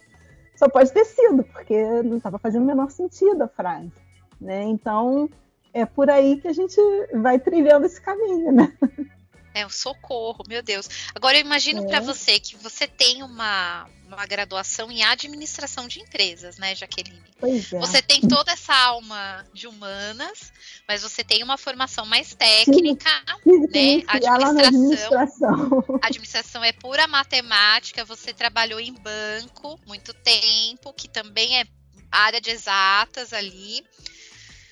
Só 0.56 0.68
pode 0.68 0.92
ter 0.92 1.04
sido, 1.04 1.44
porque 1.44 2.02
não 2.02 2.16
estava 2.16 2.38
fazendo 2.38 2.62
o 2.62 2.66
menor 2.66 2.90
sentido 2.90 3.42
a 3.42 3.48
frase. 3.48 3.92
Né? 4.40 4.64
Então, 4.64 5.28
é 5.72 5.84
por 5.84 6.10
aí 6.10 6.38
que 6.40 6.48
a 6.48 6.52
gente 6.52 6.80
vai 7.12 7.38
trilhando 7.38 7.86
esse 7.86 8.00
caminho, 8.00 8.52
né? 8.52 8.72
É 9.56 9.64
o 9.64 9.70
socorro, 9.70 10.44
meu 10.46 10.62
Deus. 10.62 10.86
Agora 11.14 11.38
eu 11.38 11.40
imagino 11.40 11.82
é. 11.84 11.86
para 11.86 12.00
você 12.00 12.38
que 12.38 12.56
você 12.56 12.86
tem 12.86 13.22
uma, 13.22 13.88
uma 14.06 14.26
graduação 14.26 14.92
em 14.92 15.02
administração 15.02 15.88
de 15.88 15.98
empresas, 15.98 16.58
né, 16.58 16.74
Jaqueline? 16.74 17.22
Pois 17.40 17.72
é. 17.72 17.78
Você 17.78 18.02
tem 18.02 18.20
toda 18.20 18.52
essa 18.52 18.76
alma 18.76 19.46
de 19.54 19.66
humanas, 19.66 20.52
mas 20.86 21.00
você 21.00 21.24
tem 21.24 21.42
uma 21.42 21.56
formação 21.56 22.04
mais 22.04 22.34
técnica, 22.34 23.08
sim, 23.42 23.60
né? 23.60 23.66
Sim, 23.72 24.04
administração, 24.06 24.58
administração. 24.58 25.84
administração 26.02 26.64
é 26.64 26.72
pura 26.72 27.06
matemática. 27.06 28.04
Você 28.04 28.34
trabalhou 28.34 28.78
em 28.78 28.92
banco 28.92 29.80
muito 29.86 30.12
tempo, 30.12 30.92
que 30.92 31.08
também 31.08 31.60
é 31.60 31.64
área 32.12 32.42
de 32.42 32.50
exatas 32.50 33.32
ali. 33.32 33.82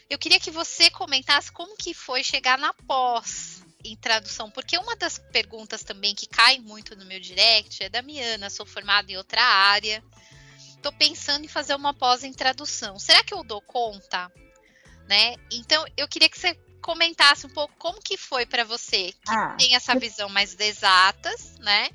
Eu 0.08 0.18
queria 0.18 0.38
que 0.38 0.50
você 0.50 0.90
comentasse 0.90 1.50
como 1.50 1.76
que 1.76 1.94
foi 1.94 2.22
chegar 2.22 2.58
na 2.58 2.72
pós, 2.72 3.53
em 3.84 3.96
tradução, 3.96 4.50
porque 4.50 4.78
uma 4.78 4.96
das 4.96 5.18
perguntas 5.18 5.82
também 5.82 6.14
que 6.14 6.26
cai 6.26 6.58
muito 6.58 6.96
no 6.96 7.04
meu 7.04 7.20
direct 7.20 7.82
é 7.82 7.88
Damiana, 7.88 8.48
sou 8.48 8.64
formada 8.64 9.12
em 9.12 9.16
outra 9.16 9.42
área, 9.42 10.02
estou 10.74 10.92
pensando 10.92 11.44
em 11.44 11.48
fazer 11.48 11.74
uma 11.74 11.94
pós 11.94 12.24
em 12.24 12.32
tradução. 12.32 12.98
Será 12.98 13.22
que 13.22 13.34
eu 13.34 13.44
dou 13.44 13.60
conta? 13.60 14.30
Né? 15.08 15.34
Então, 15.52 15.84
eu 15.96 16.08
queria 16.08 16.28
que 16.28 16.38
você 16.38 16.54
comentasse 16.80 17.46
um 17.46 17.50
pouco 17.50 17.74
como 17.78 18.00
que 18.02 18.16
foi 18.16 18.44
para 18.44 18.64
você, 18.64 19.12
que 19.12 19.30
ah, 19.30 19.56
tem 19.58 19.74
essa 19.74 19.98
visão 19.98 20.28
mais 20.28 20.54
de 20.54 20.64
exatas, 20.64 21.56
né? 21.58 21.88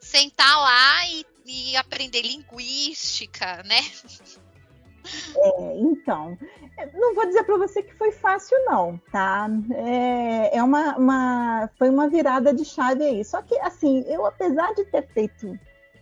Sentar 0.00 0.56
lá 0.60 1.08
e, 1.08 1.26
e 1.44 1.76
aprender 1.76 2.22
linguística, 2.22 3.62
né? 3.64 3.80
É, 5.36 5.78
então, 5.78 6.36
não 6.94 7.14
vou 7.14 7.26
dizer 7.26 7.44
para 7.44 7.56
você 7.56 7.82
que 7.82 7.94
foi 7.94 8.12
fácil, 8.12 8.56
não, 8.64 9.00
tá? 9.10 9.48
É, 9.74 10.58
é 10.58 10.62
uma, 10.62 10.96
uma, 10.96 11.70
foi 11.78 11.88
uma 11.88 12.08
virada 12.08 12.52
de 12.52 12.64
chave 12.64 13.02
aí. 13.04 13.24
Só 13.24 13.42
que, 13.42 13.58
assim, 13.60 14.04
eu, 14.06 14.26
apesar 14.26 14.74
de 14.74 14.84
ter 14.84 15.06
feito 15.08 15.58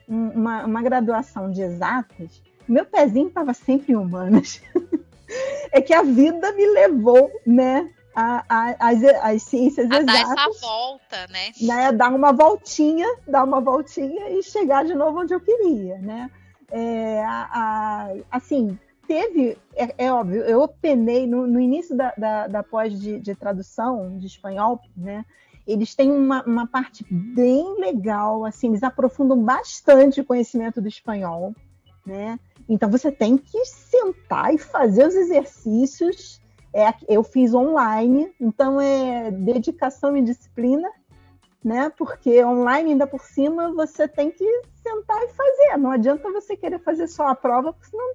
uma, 0.09 0.64
uma 0.64 0.82
graduação 0.82 1.50
de 1.50 1.62
exatas, 1.62 2.42
meu 2.68 2.84
pezinho 2.84 3.28
estava 3.28 3.55
sempre 3.55 3.92
em 3.92 3.96
humanas. 3.96 4.61
é 5.72 5.80
que 5.80 5.92
a 5.92 6.02
vida 6.02 6.52
me 6.52 6.66
levou, 6.66 7.30
né, 7.46 7.90
a, 8.14 8.44
a, 8.48 8.88
as, 8.88 9.02
as 9.05 9.42
ciências 9.42 9.90
a 9.90 10.00
exatas. 10.00 10.07
Dar 10.07 10.42
essa 10.44 10.61
volta, 10.61 11.26
né? 11.28 11.50
né? 11.61 11.92
Dar 11.92 12.14
uma 12.14 12.32
voltinha, 12.32 13.07
dar 13.26 13.44
uma 13.44 13.61
voltinha 13.61 14.30
e 14.30 14.42
chegar 14.42 14.84
de 14.84 14.94
novo 14.94 15.20
onde 15.20 15.34
eu 15.34 15.40
queria, 15.40 15.98
né? 15.98 16.30
É, 16.70 17.22
a, 17.24 17.48
a, 17.52 18.14
assim, 18.30 18.78
teve, 19.07 19.57
é, 19.74 20.07
é, 20.07 20.12
óbvio, 20.12 20.42
eu 20.42 20.66
penei 20.68 21.26
no, 21.26 21.46
no 21.46 21.61
início 21.61 21.96
da, 21.96 22.12
da, 22.16 22.46
da 22.46 22.62
pós 22.62 22.98
de, 22.98 23.18
de, 23.18 23.34
tradução 23.34 24.18
de 24.18 24.26
espanhol, 24.26 24.80
né? 24.96 25.24
Eles 25.66 25.94
têm 25.94 26.11
uma, 26.11 26.42
uma 26.44 26.66
parte 26.66 27.05
bem 27.11 27.80
legal, 27.80 28.44
assim, 28.44 28.68
eles 28.68 28.82
aprofundam 28.82 29.42
bastante 29.42 30.20
o 30.20 30.24
conhecimento 30.24 30.80
do 30.80 30.88
espanhol, 30.88 31.55
né? 32.05 32.38
Então 32.68 32.90
você 32.90 33.11
tem 33.11 33.36
que 33.36 33.64
sentar 33.64 34.52
e 34.55 34.59
fazer 34.59 35.07
os 35.07 35.14
exercícios. 35.14 36.40
É, 36.72 36.92
eu 37.09 37.22
fiz 37.22 37.55
online, 37.55 38.32
então 38.40 38.80
é 38.80 39.30
dedicação 39.30 40.16
e 40.16 40.22
disciplina, 40.22 40.90
né? 41.65 41.91
Porque 41.97 42.45
online, 42.45 42.93
ainda 42.93 43.07
por 43.07 43.25
cima, 43.25 43.73
você 43.73 44.07
tem 44.07 44.31
que 44.31 44.45
sentar 44.83 45.23
e 45.23 45.29
fazer. 45.29 45.79
Não 45.79 45.91
adianta 45.91 46.31
você 46.31 46.57
querer 46.57 46.79
fazer 46.81 47.09
só 47.09 47.29
a 47.29 47.35
prova, 47.35 47.73
porque 47.73 47.91
senão 47.91 48.12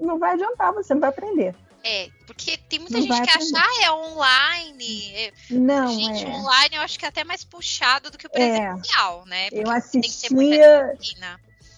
não 0.00 0.18
vai 0.18 0.34
adiantar, 0.34 0.72
você 0.72 0.94
não 0.94 1.00
vai 1.00 1.10
aprender. 1.10 1.54
É, 1.84 2.08
porque 2.26 2.56
tem 2.56 2.78
muita 2.78 2.98
não 2.98 3.02
gente 3.02 3.22
que 3.22 3.30
acha, 3.30 3.56
ah, 3.56 3.84
é 3.84 3.90
online. 3.90 5.12
É, 5.16 5.32
não, 5.50 5.88
gente, 5.88 6.24
é. 6.24 6.28
online 6.28 6.76
eu 6.76 6.82
acho 6.82 6.96
que 6.96 7.04
é 7.04 7.08
até 7.08 7.24
mais 7.24 7.42
puxado 7.42 8.08
do 8.08 8.16
que 8.16 8.26
o 8.26 8.30
é. 8.32 8.60
presencial, 8.60 9.24
é. 9.26 9.28
né? 9.28 9.50
Porque 9.50 9.66
eu 9.66 9.70
assistia. 9.70 10.96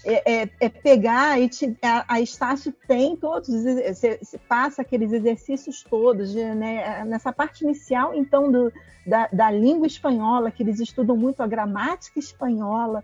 É, 0.06 0.42
é, 0.42 0.50
é, 0.60 0.68
pegar 0.68 1.40
e 1.40 1.48
te, 1.48 1.74
a, 1.80 2.04
a 2.06 2.20
Estácio 2.20 2.74
tem 2.86 3.16
todos, 3.16 3.48
você, 3.48 4.18
você, 4.20 4.38
passa 4.46 4.82
aqueles 4.82 5.10
exercícios 5.12 5.82
todos, 5.82 6.34
né, 6.34 7.02
nessa 7.06 7.32
parte 7.32 7.64
inicial, 7.64 8.14
então, 8.14 8.52
do, 8.52 8.70
da, 9.06 9.28
da, 9.32 9.50
língua 9.50 9.86
espanhola, 9.86 10.50
que 10.50 10.62
eles 10.62 10.78
estudam 10.78 11.16
muito 11.16 11.42
a 11.42 11.46
gramática 11.46 12.18
espanhola. 12.18 13.02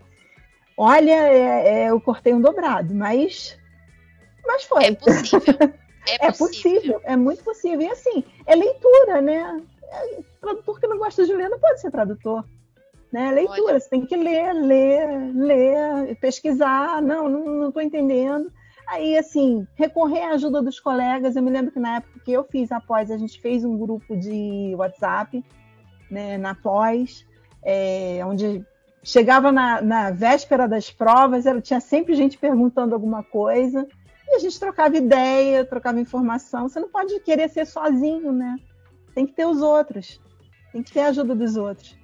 Olha, 0.76 1.10
é, 1.10 1.84
é, 1.84 1.90
eu 1.90 1.98
cortei 2.00 2.34
um 2.34 2.40
dobrado, 2.40 2.94
mas, 2.94 3.58
mas 4.46 4.64
foi. 4.64 4.84
É 4.84 4.94
possível. 4.94 5.54
É, 6.08 6.28
é 6.28 6.32
possível. 6.32 7.00
é 7.04 7.14
muito 7.14 7.44
possível. 7.44 7.82
E 7.82 7.90
assim, 7.90 8.24
é 8.46 8.54
leitura, 8.54 9.20
né? 9.20 9.62
É, 9.92 10.18
tradutor 10.40 10.80
que 10.80 10.86
não 10.86 10.96
gosta 10.96 11.26
de 11.26 11.34
ler 11.34 11.50
não 11.50 11.58
pode 11.58 11.78
ser 11.78 11.90
tradutor. 11.90 12.42
Né? 13.12 13.30
Leitura, 13.32 13.72
Olha. 13.72 13.80
você 13.80 13.88
tem 13.88 14.06
que 14.06 14.16
ler, 14.16 14.52
ler, 14.52 15.34
ler, 15.34 16.16
pesquisar. 16.20 17.02
Não, 17.02 17.28
não 17.28 17.68
estou 17.68 17.82
entendendo. 17.82 18.52
Aí, 18.86 19.16
assim, 19.16 19.66
recorrer 19.76 20.22
à 20.22 20.30
ajuda 20.30 20.60
dos 20.60 20.80
colegas. 20.80 21.36
Eu 21.36 21.42
me 21.42 21.50
lembro 21.50 21.70
que 21.70 21.78
na 21.78 21.96
época 21.96 22.20
que 22.24 22.32
eu 22.32 22.44
fiz 22.44 22.72
a 22.72 22.80
pós, 22.80 23.10
a 23.10 23.16
gente 23.16 23.40
fez 23.40 23.64
um 23.64 23.78
grupo 23.78 24.16
de 24.16 24.74
WhatsApp, 24.76 25.44
né, 26.10 26.36
na 26.36 26.56
pós, 26.56 27.24
é, 27.62 28.20
onde 28.24 28.64
chegava 29.02 29.52
na, 29.52 29.80
na, 29.80 30.10
véspera 30.10 30.68
das 30.68 30.90
provas, 30.90 31.46
era, 31.46 31.60
tinha 31.60 31.80
sempre 31.80 32.14
gente 32.14 32.36
perguntando 32.36 32.94
alguma 32.94 33.22
coisa, 33.22 33.86
e 34.26 34.34
a 34.34 34.38
gente 34.40 34.58
trocava 34.58 34.96
ideia, 34.96 35.64
trocava 35.64 36.00
informação. 36.00 36.68
Você 36.68 36.80
não 36.80 36.88
pode 36.88 37.18
querer 37.20 37.48
ser 37.48 37.66
sozinho, 37.66 38.32
né? 38.32 38.56
Tem 39.14 39.24
que 39.26 39.32
ter 39.32 39.46
os 39.46 39.62
outros, 39.62 40.20
tem 40.72 40.82
que 40.82 40.92
ter 40.92 41.00
a 41.00 41.08
ajuda 41.08 41.34
dos 41.34 41.56
outros. 41.56 41.96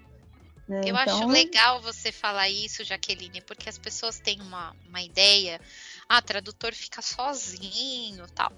Né? 0.68 0.80
Eu 0.84 0.96
então... 0.96 1.18
acho 1.18 1.26
legal 1.28 1.80
você 1.80 2.10
falar 2.10 2.48
isso, 2.48 2.84
Jaqueline, 2.84 3.40
porque 3.40 3.68
as 3.68 3.78
pessoas 3.78 4.18
têm 4.18 4.40
uma, 4.40 4.74
uma 4.88 5.00
ideia, 5.00 5.60
ah, 6.08 6.20
tradutor 6.20 6.72
fica 6.74 7.00
sozinho 7.00 8.26
tal. 8.34 8.52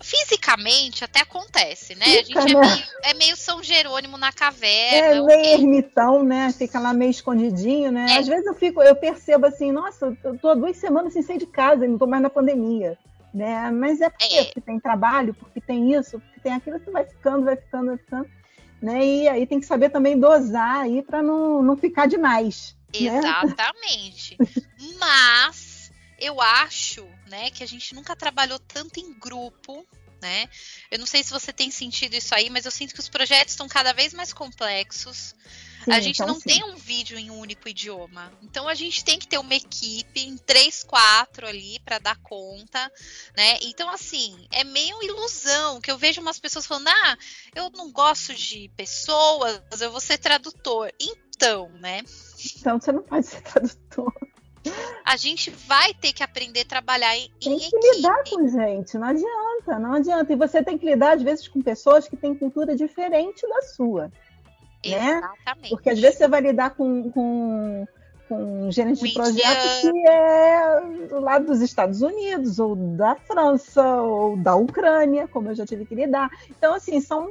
Fisicamente 0.00 1.04
até 1.04 1.20
acontece, 1.20 1.94
né? 1.94 2.06
Fica, 2.06 2.40
a 2.40 2.48
gente 2.48 2.56
é, 2.56 2.60
né? 2.60 2.74
Meio, 2.74 2.84
é, 3.04 3.14
meio, 3.14 3.36
São 3.36 3.62
Jerônimo 3.62 4.16
na 4.16 4.32
caverna. 4.32 5.16
É 5.16 5.22
meio 5.22 5.60
ermitão, 5.60 6.24
né? 6.24 6.52
Fica 6.52 6.80
lá 6.80 6.92
meio 6.92 7.10
escondidinho, 7.10 7.92
né? 7.92 8.06
É. 8.10 8.18
Às 8.18 8.26
vezes 8.26 8.46
eu 8.46 8.54
fico, 8.54 8.82
eu 8.82 8.96
percebo 8.96 9.46
assim, 9.46 9.70
nossa, 9.70 10.16
eu 10.24 10.38
tô 10.38 10.48
há 10.48 10.54
duas 10.54 10.76
semanas 10.76 11.12
sem 11.12 11.22
sair 11.22 11.38
de 11.38 11.46
casa, 11.46 11.86
não 11.86 11.98
tô 11.98 12.06
mais 12.06 12.22
na 12.22 12.30
pandemia. 12.30 12.98
Né? 13.32 13.70
Mas 13.70 14.00
é 14.00 14.10
porque, 14.10 14.34
é. 14.34 14.44
porque 14.44 14.60
tem 14.60 14.80
trabalho, 14.80 15.34
porque 15.34 15.60
tem 15.60 15.94
isso, 15.94 16.18
porque 16.18 16.40
tem 16.40 16.52
aquilo, 16.52 16.78
você 16.78 16.90
vai 16.90 17.04
ficando, 17.04 17.44
vai 17.44 17.56
ficando, 17.56 17.86
vai 17.86 17.96
ficando 17.98 18.28
né? 18.82 19.04
E 19.04 19.28
aí 19.28 19.46
tem 19.46 19.60
que 19.60 19.66
saber 19.66 19.90
também 19.90 20.18
dosar 20.18 20.80
aí 20.80 21.02
para 21.02 21.22
não, 21.22 21.62
não 21.62 21.76
ficar 21.76 22.06
demais. 22.06 22.76
Né? 22.92 23.18
Exatamente. 23.18 24.36
Né? 24.38 24.46
Mas 24.98 25.92
eu 26.18 26.40
acho, 26.40 27.06
né, 27.28 27.50
que 27.50 27.62
a 27.62 27.66
gente 27.66 27.94
nunca 27.94 28.16
trabalhou 28.16 28.58
tanto 28.58 28.98
em 28.98 29.18
grupo, 29.18 29.86
né? 30.20 30.48
Eu 30.90 30.98
não 30.98 31.06
sei 31.06 31.22
se 31.22 31.30
você 31.30 31.52
tem 31.52 31.70
sentido 31.70 32.14
isso 32.14 32.34
aí, 32.34 32.50
mas 32.50 32.64
eu 32.64 32.70
sinto 32.70 32.94
que 32.94 33.00
os 33.00 33.08
projetos 33.08 33.54
estão 33.54 33.68
cada 33.68 33.92
vez 33.92 34.12
mais 34.12 34.32
complexos. 34.32 35.34
Sim, 35.84 35.92
a 35.92 36.00
gente 36.00 36.16
então, 36.16 36.26
não 36.28 36.40
sim. 36.40 36.48
tem 36.48 36.64
um 36.64 36.76
vídeo 36.76 37.18
em 37.18 37.30
um 37.30 37.38
único 37.38 37.68
idioma. 37.68 38.32
Então 38.42 38.68
a 38.68 38.74
gente 38.74 39.04
tem 39.04 39.18
que 39.18 39.26
ter 39.26 39.38
uma 39.38 39.54
equipe 39.54 40.20
em 40.20 40.36
três, 40.36 40.82
quatro 40.82 41.46
ali 41.46 41.78
para 41.84 41.98
dar 41.98 42.16
conta, 42.22 42.90
né? 43.36 43.58
Então 43.62 43.88
assim, 43.90 44.46
é 44.50 44.64
meio 44.64 45.02
ilusão 45.02 45.80
que 45.80 45.90
eu 45.90 45.98
vejo 45.98 46.20
umas 46.20 46.38
pessoas 46.38 46.66
falando: 46.66 46.88
"Ah, 46.88 47.16
eu 47.54 47.70
não 47.70 47.90
gosto 47.90 48.34
de 48.34 48.70
pessoas, 48.76 49.60
eu 49.80 49.90
vou 49.90 50.00
ser 50.00 50.18
tradutor". 50.18 50.90
Então, 51.00 51.68
né? 51.80 52.02
Então 52.58 52.80
você 52.80 52.92
não 52.92 53.02
pode 53.02 53.26
ser 53.26 53.40
tradutor. 53.42 54.12
A 55.04 55.16
gente 55.16 55.50
vai 55.50 55.92
ter 55.92 56.12
que 56.12 56.22
aprender 56.22 56.60
a 56.60 56.64
trabalhar 56.64 57.16
em, 57.16 57.28
tem 57.40 57.58
que 57.58 57.66
equipe. 57.66 57.96
lidar 57.96 58.22
com 58.30 58.46
gente, 58.46 58.96
não 58.96 59.08
adianta, 59.08 59.78
não 59.80 59.92
adianta. 59.94 60.32
E 60.32 60.36
você 60.36 60.62
tem 60.62 60.78
que 60.78 60.86
lidar, 60.86 61.16
às 61.16 61.22
vezes, 61.22 61.48
com 61.48 61.60
pessoas 61.60 62.08
que 62.08 62.16
têm 62.16 62.34
cultura 62.34 62.76
diferente 62.76 63.46
da 63.48 63.62
sua. 63.62 64.12
Né? 64.86 65.18
Exatamente. 65.18 65.68
Porque 65.70 65.90
às 65.90 66.00
vezes 66.00 66.18
você 66.18 66.28
vai 66.28 66.40
lidar 66.40 66.70
com, 66.70 67.10
com, 67.10 67.86
com 68.28 68.66
um 68.66 68.72
gerente 68.72 69.02
de 69.02 69.14
projeto 69.14 69.80
que 69.80 70.08
é 70.08 70.80
do 71.08 71.20
lado 71.20 71.46
dos 71.46 71.60
Estados 71.60 72.02
Unidos, 72.02 72.58
ou 72.58 72.74
da 72.74 73.14
França, 73.14 73.84
ou 74.02 74.36
da 74.36 74.54
Ucrânia, 74.56 75.28
como 75.28 75.48
eu 75.48 75.54
já 75.54 75.66
tive 75.66 75.84
que 75.84 75.94
lidar. 75.94 76.30
Então, 76.50 76.74
assim, 76.74 77.00
são 77.00 77.30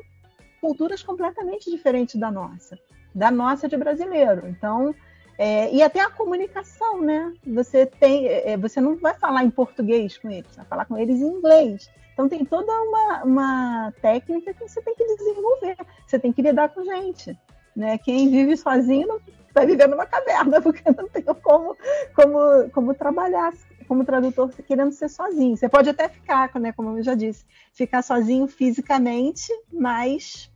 culturas 0.62 1.02
completamente 1.02 1.70
diferentes 1.70 2.16
da 2.16 2.32
nossa, 2.32 2.78
da 3.14 3.32
nossa 3.32 3.68
de 3.68 3.76
brasileiro. 3.76 4.48
Então, 4.48 4.94
é, 5.38 5.74
e 5.74 5.82
até 5.82 6.00
a 6.02 6.10
comunicação, 6.10 7.02
né? 7.02 7.34
Você 7.48 7.86
tem, 7.86 8.28
é, 8.28 8.56
você 8.56 8.80
não 8.80 8.96
vai 8.96 9.16
falar 9.16 9.44
em 9.44 9.50
português 9.50 10.18
com 10.18 10.30
eles, 10.30 10.56
vai 10.56 10.66
falar 10.66 10.86
com 10.86 10.98
eles 10.98 11.20
em 11.20 11.26
inglês. 11.26 11.90
Então 12.14 12.28
tem 12.28 12.46
toda 12.46 12.72
uma, 12.72 13.24
uma 13.24 13.94
técnica 14.02 14.54
que 14.54 14.68
você 14.68 14.82
tem 14.82 14.96
que 14.96 15.06
desenvolver. 15.16 15.78
Você 16.06 16.20
tem 16.20 16.32
que 16.32 16.42
lidar 16.42 16.70
com 16.70 16.84
gente. 16.84 17.38
Né? 17.76 17.98
Quem 17.98 18.30
vive 18.30 18.58
sozinho 18.58 19.22
vai 19.54 19.66
viver 19.66 19.88
numa 19.88 20.06
caverna, 20.06 20.60
porque 20.62 20.84
não 20.92 21.08
tem 21.08 21.24
como, 21.24 21.76
como, 22.16 22.70
como 22.72 22.94
trabalhar 22.94 23.54
como 23.88 24.06
tradutor 24.06 24.50
querendo 24.66 24.94
ser 24.94 25.10
sozinho. 25.10 25.58
Você 25.58 25.68
pode 25.68 25.90
até 25.90 26.08
ficar, 26.08 26.50
né, 26.58 26.72
como 26.72 26.98
eu 26.98 27.04
já 27.04 27.14
disse, 27.14 27.44
ficar 27.74 28.02
sozinho 28.02 28.48
fisicamente, 28.48 29.52
mas 29.70 30.50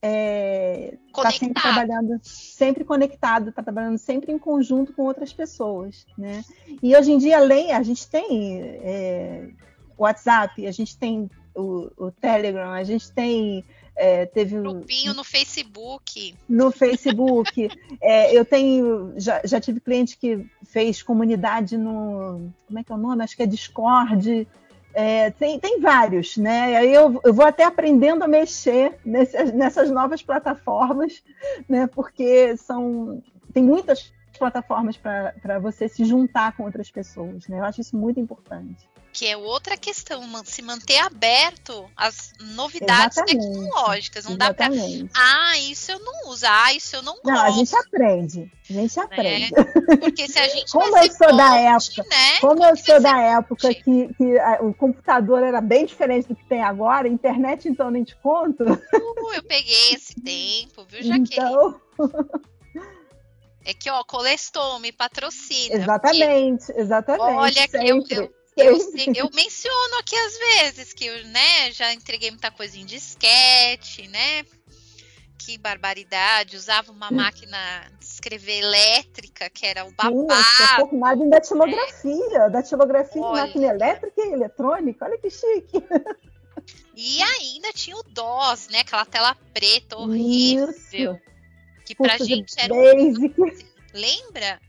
é, 0.00 0.96
tá 1.12 1.30
sempre 1.30 1.60
trabalhando, 1.60 2.20
sempre 2.22 2.84
conectado, 2.84 3.50
está 3.50 3.64
trabalhando 3.64 3.98
sempre 3.98 4.30
em 4.30 4.38
conjunto 4.38 4.92
com 4.92 5.02
outras 5.02 5.32
pessoas, 5.32 6.06
né? 6.16 6.42
E 6.80 6.96
hoje 6.96 7.10
em 7.10 7.18
dia, 7.18 7.38
além, 7.38 7.72
a 7.72 7.82
gente 7.82 8.08
tem 8.08 8.62
é, 8.62 9.50
WhatsApp, 10.02 10.66
a 10.66 10.72
gente 10.72 10.96
tem 10.96 11.30
o, 11.54 11.90
o 11.96 12.10
Telegram, 12.10 12.70
a 12.70 12.84
gente 12.84 13.10
tem 13.12 13.64
é, 14.00 14.24
teve 14.24 14.58
um 14.58 14.62
grupinho 14.62 15.12
no 15.12 15.22
Facebook. 15.22 16.34
No 16.48 16.70
Facebook. 16.70 17.68
é, 18.00 18.34
eu 18.34 18.46
tenho. 18.46 19.12
Já, 19.16 19.42
já 19.44 19.60
tive 19.60 19.78
cliente 19.78 20.16
que 20.16 20.46
fez 20.64 21.02
comunidade 21.02 21.76
no. 21.76 22.50
Como 22.66 22.78
é 22.78 22.82
que 22.82 22.90
é 22.90 22.94
o 22.94 22.98
nome? 22.98 23.22
Acho 23.22 23.36
que 23.36 23.42
é 23.42 23.46
Discord. 23.46 24.48
É, 24.94 25.30
tem, 25.32 25.60
tem 25.60 25.80
vários, 25.80 26.38
né? 26.38 26.78
Aí 26.78 26.92
eu, 26.92 27.20
eu 27.22 27.34
vou 27.34 27.44
até 27.44 27.62
aprendendo 27.62 28.24
a 28.24 28.28
mexer 28.28 28.98
nessas, 29.04 29.52
nessas 29.52 29.90
novas 29.90 30.22
plataformas, 30.22 31.22
né? 31.68 31.86
Porque 31.86 32.56
são. 32.56 33.22
Tem 33.52 33.62
muitas 33.62 34.12
plataformas 34.38 34.96
para 34.96 35.58
você 35.58 35.88
se 35.88 36.06
juntar 36.06 36.56
com 36.56 36.62
outras 36.62 36.90
pessoas, 36.90 37.46
né? 37.48 37.58
Eu 37.58 37.64
acho 37.64 37.82
isso 37.82 37.96
muito 37.96 38.18
importante 38.18 38.88
que 39.20 39.26
é 39.26 39.36
outra 39.36 39.76
questão, 39.76 40.22
se 40.46 40.62
manter 40.62 40.96
aberto 40.96 41.90
às 41.94 42.32
novidades 42.40 43.18
Exatamente. 43.18 43.52
tecnológicas. 43.52 44.24
Não 44.24 44.32
Exatamente. 44.32 45.02
dá 45.02 45.08
para. 45.10 45.50
Ah, 45.50 45.58
isso 45.58 45.92
eu 45.92 45.98
não 45.98 46.30
uso. 46.30 46.46
Ah, 46.48 46.72
isso 46.72 46.96
eu 46.96 47.02
não 47.02 47.12
gosto. 47.16 47.26
Não, 47.26 47.42
a 47.42 47.50
gente 47.50 47.76
aprende. 47.76 48.50
A 48.70 48.72
gente 48.72 48.96
né? 48.96 49.04
aprende. 49.04 49.52
Né? 49.52 49.96
Porque 50.00 50.26
se 50.26 50.38
a 50.38 50.48
gente 50.48 50.72
Como 50.72 50.96
eu 50.96 51.12
sou 51.12 51.36
da 51.36 51.54
época, 51.54 52.02
né? 52.08 52.40
como 52.40 52.64
eu 52.64 52.76
sou 52.78 52.98
da 52.98 53.20
época 53.20 53.74
que, 53.74 54.14
que 54.14 54.38
a, 54.38 54.62
o 54.62 54.72
computador 54.72 55.42
era 55.42 55.60
bem 55.60 55.84
diferente 55.84 56.26
do 56.26 56.34
que 56.34 56.48
tem 56.48 56.62
agora, 56.62 57.06
a 57.06 57.10
internet 57.10 57.68
então 57.68 57.90
nem 57.90 58.02
te 58.02 58.16
conto. 58.22 58.64
Uh, 58.64 59.34
eu 59.34 59.42
peguei 59.42 59.92
esse 59.92 60.14
tempo, 60.14 60.82
viu, 60.88 61.02
Jaqueline? 61.02 61.26
Então... 61.30 61.80
É 63.62 63.74
que, 63.74 63.90
ó, 63.90 64.02
Colestou 64.02 64.78
me 64.78 64.90
patrocina. 64.90 65.74
Exatamente, 65.76 66.64
porque, 66.64 66.80
exatamente. 66.80 67.22
Olha, 67.22 67.68
que 67.68 67.76
eu, 67.76 68.02
eu, 68.08 68.34
eu, 68.56 68.76
eu, 69.14 69.30
menciono 69.32 69.98
aqui 69.98 70.16
às 70.16 70.38
vezes 70.38 70.92
que 70.92 71.06
eu 71.06 71.24
né, 71.26 71.72
já 71.72 71.92
entreguei 71.92 72.30
muita 72.30 72.50
coisa 72.50 72.78
em 72.78 72.84
disquete, 72.84 74.08
né? 74.08 74.44
Que 75.38 75.56
barbaridade, 75.56 76.56
usava 76.56 76.92
uma 76.92 77.10
máquina 77.10 77.58
de 77.98 78.04
escrever 78.04 78.58
elétrica, 78.58 79.48
que 79.48 79.64
era 79.64 79.84
o 79.84 79.92
babado. 79.92 80.34
Sim, 80.34 80.62
eu 80.78 80.88
formada 80.88 81.24
em 81.24 81.30
datilografia, 81.30 82.38
né? 82.38 82.50
datilografia 82.50 83.22
em 83.22 83.32
máquina 83.32 83.66
elétrica 83.66 84.20
e 84.20 84.32
eletrônica, 84.32 85.04
olha 85.04 85.18
que 85.18 85.30
chique. 85.30 85.82
E 86.94 87.22
ainda 87.22 87.72
tinha 87.72 87.96
o 87.96 88.02
DOS, 88.02 88.68
né? 88.68 88.80
Aquela 88.80 89.06
tela 89.06 89.34
preta 89.54 89.96
horrível. 89.96 90.68
Isso. 90.68 91.18
Que 91.86 91.94
pra 91.94 92.18
Curso 92.18 92.24
gente 92.26 92.54
era 92.58 92.74
um... 92.74 93.14
Lembra? 93.94 94.60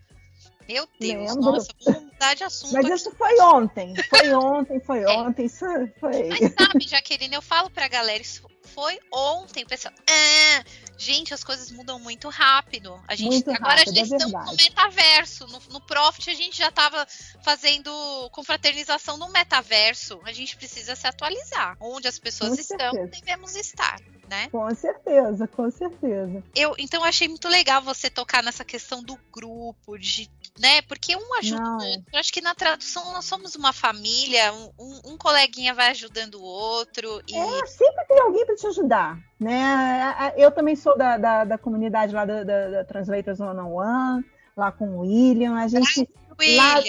Meu 0.71 0.87
Deus, 0.97 1.35
Lembro. 1.35 1.51
nossa, 1.51 1.67
vamos 1.83 2.03
mudar 2.03 2.33
de 2.33 2.43
assunto. 2.45 2.73
Mas 2.73 2.85
aqui. 2.85 2.95
isso 2.95 3.11
foi 3.11 3.39
ontem. 3.41 3.93
Foi 4.09 4.33
ontem, 4.33 4.79
foi 4.79 4.99
é. 5.03 5.09
ontem. 5.09 5.45
Isso 5.45 5.65
foi. 5.99 6.29
Mas 6.29 6.53
sabe, 6.53 6.87
Jaqueline, 6.87 7.35
eu 7.35 7.41
falo 7.41 7.69
pra 7.69 7.89
galera, 7.89 8.21
isso 8.21 8.41
foi 8.73 8.97
ontem. 9.13 9.65
Pessoal, 9.65 9.93
ah, 10.09 10.63
gente, 10.97 11.33
as 11.33 11.43
coisas 11.43 11.71
mudam 11.71 11.99
muito 11.99 12.29
rápido. 12.29 12.97
A 13.05 13.15
gente, 13.15 13.31
muito 13.31 13.51
agora 13.51 13.79
rápido, 13.79 13.89
a 13.89 13.93
gente 13.93 14.13
é 14.13 14.17
estamos 14.17 14.51
no 14.51 14.55
metaverso. 14.57 15.47
No, 15.47 15.61
no 15.71 15.81
Profit 15.81 16.29
a 16.29 16.35
gente 16.35 16.57
já 16.57 16.69
estava 16.69 17.05
fazendo 17.43 17.91
confraternização 18.31 19.17
no 19.17 19.27
metaverso. 19.29 20.21
A 20.23 20.31
gente 20.31 20.55
precisa 20.55 20.95
se 20.95 21.05
atualizar. 21.05 21.75
Onde 21.81 22.07
as 22.07 22.17
pessoas 22.17 22.55
Com 22.55 22.61
estão, 22.61 22.91
certeza. 22.91 23.07
devemos 23.19 23.55
estar 23.55 23.99
né? 24.31 24.47
Com 24.49 24.73
certeza, 24.73 25.45
com 25.45 25.69
certeza. 25.69 26.41
Eu, 26.55 26.73
então, 26.79 27.03
achei 27.03 27.27
muito 27.27 27.49
legal 27.49 27.81
você 27.81 28.09
tocar 28.09 28.41
nessa 28.41 28.63
questão 28.63 29.03
do 29.03 29.17
grupo, 29.29 29.99
de, 29.99 30.29
né? 30.57 30.81
Porque 30.83 31.13
um 31.13 31.33
ajuda 31.37 31.69
o 31.69 31.73
outro. 31.73 32.03
Eu 32.13 32.19
acho 32.19 32.31
que 32.31 32.39
na 32.39 32.55
tradução 32.55 33.11
nós 33.11 33.25
somos 33.25 33.55
uma 33.55 33.73
família, 33.73 34.53
um, 34.79 35.01
um 35.11 35.17
coleguinha 35.17 35.73
vai 35.73 35.91
ajudando 35.91 36.35
o 36.35 36.43
outro. 36.43 37.21
E... 37.27 37.35
É, 37.35 37.65
sempre 37.65 38.05
tem 38.07 38.19
alguém 38.21 38.45
para 38.45 38.55
te 38.55 38.67
ajudar, 38.67 39.19
né? 39.37 40.33
Eu 40.37 40.49
também 40.49 40.77
sou 40.77 40.97
da, 40.97 41.17
da, 41.17 41.43
da 41.43 41.57
comunidade 41.57 42.13
lá 42.13 42.23
da, 42.23 42.45
da, 42.45 42.69
da 42.69 42.85
Translators 42.85 43.41
One 43.41 43.59
on 43.59 43.73
One, 43.73 44.25
lá 44.55 44.71
com 44.71 44.97
o 44.97 44.99
William. 45.01 45.55
A 45.55 45.67
gente. 45.67 46.09
Lá 46.55 46.81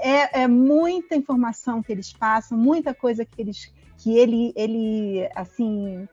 é, 0.00 0.42
é 0.42 0.48
muita 0.48 1.14
informação 1.14 1.82
que 1.82 1.92
eles 1.92 2.12
passam, 2.12 2.56
muita 2.56 2.94
coisa 2.94 3.24
que 3.24 3.40
eles 3.40 3.70
que 3.98 4.16
ele, 4.16 4.52
ele 4.56 5.28
assim, 5.34 6.08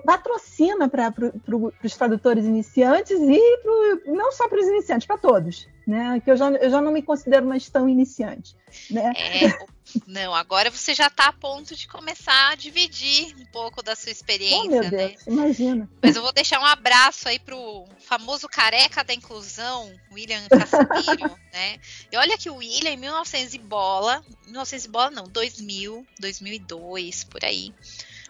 patrocina 0.00 0.88
para 0.88 1.10
pro, 1.10 1.32
pro, 1.40 1.74
os 1.82 1.96
tradutores 1.96 2.44
iniciantes 2.44 3.18
e 3.18 3.58
pro, 3.62 4.14
não 4.14 4.32
só 4.32 4.48
para 4.48 4.60
os 4.60 4.66
iniciantes, 4.66 5.06
para 5.06 5.18
todos. 5.18 5.68
Né? 5.86 6.20
Que 6.20 6.30
eu 6.30 6.36
já, 6.36 6.50
eu 6.50 6.70
já 6.70 6.80
não 6.80 6.92
me 6.92 7.02
considero 7.02 7.46
mais 7.46 7.68
tão 7.68 7.88
iniciante. 7.88 8.56
Né? 8.90 9.12
É, 9.16 9.66
não, 10.06 10.34
agora 10.34 10.70
você 10.70 10.94
já 10.94 11.08
está 11.08 11.26
a 11.26 11.32
ponto 11.32 11.76
de 11.76 11.86
começar 11.86 12.50
a 12.50 12.54
dividir 12.54 13.34
um 13.38 13.44
pouco 13.46 13.82
da 13.82 13.94
sua 13.94 14.10
experiência. 14.10 14.64
Oh, 14.64 14.68
meu 14.68 14.82
né? 14.82 15.08
Deus, 15.08 15.26
imagina. 15.26 15.88
Mas 16.02 16.16
eu 16.16 16.22
vou 16.22 16.32
deixar 16.32 16.60
um 16.60 16.64
abraço 16.64 17.28
aí 17.28 17.38
pro 17.38 17.84
famoso 18.00 18.48
careca 18.48 19.04
da 19.04 19.12
inclusão, 19.12 19.92
William 20.10 20.42
Casimiro, 20.48 21.36
né? 21.52 21.78
E 22.10 22.16
olha 22.16 22.38
que 22.38 22.48
o 22.48 22.56
William, 22.56 22.92
em 22.92 22.96
1900 22.96 23.54
e 23.54 23.58
bola, 23.58 24.24
1900 24.46 24.84
e 24.84 24.88
bola 24.88 25.10
não, 25.10 25.24
2000, 25.24 26.06
2002, 26.18 27.24
por 27.24 27.44
aí 27.44 27.74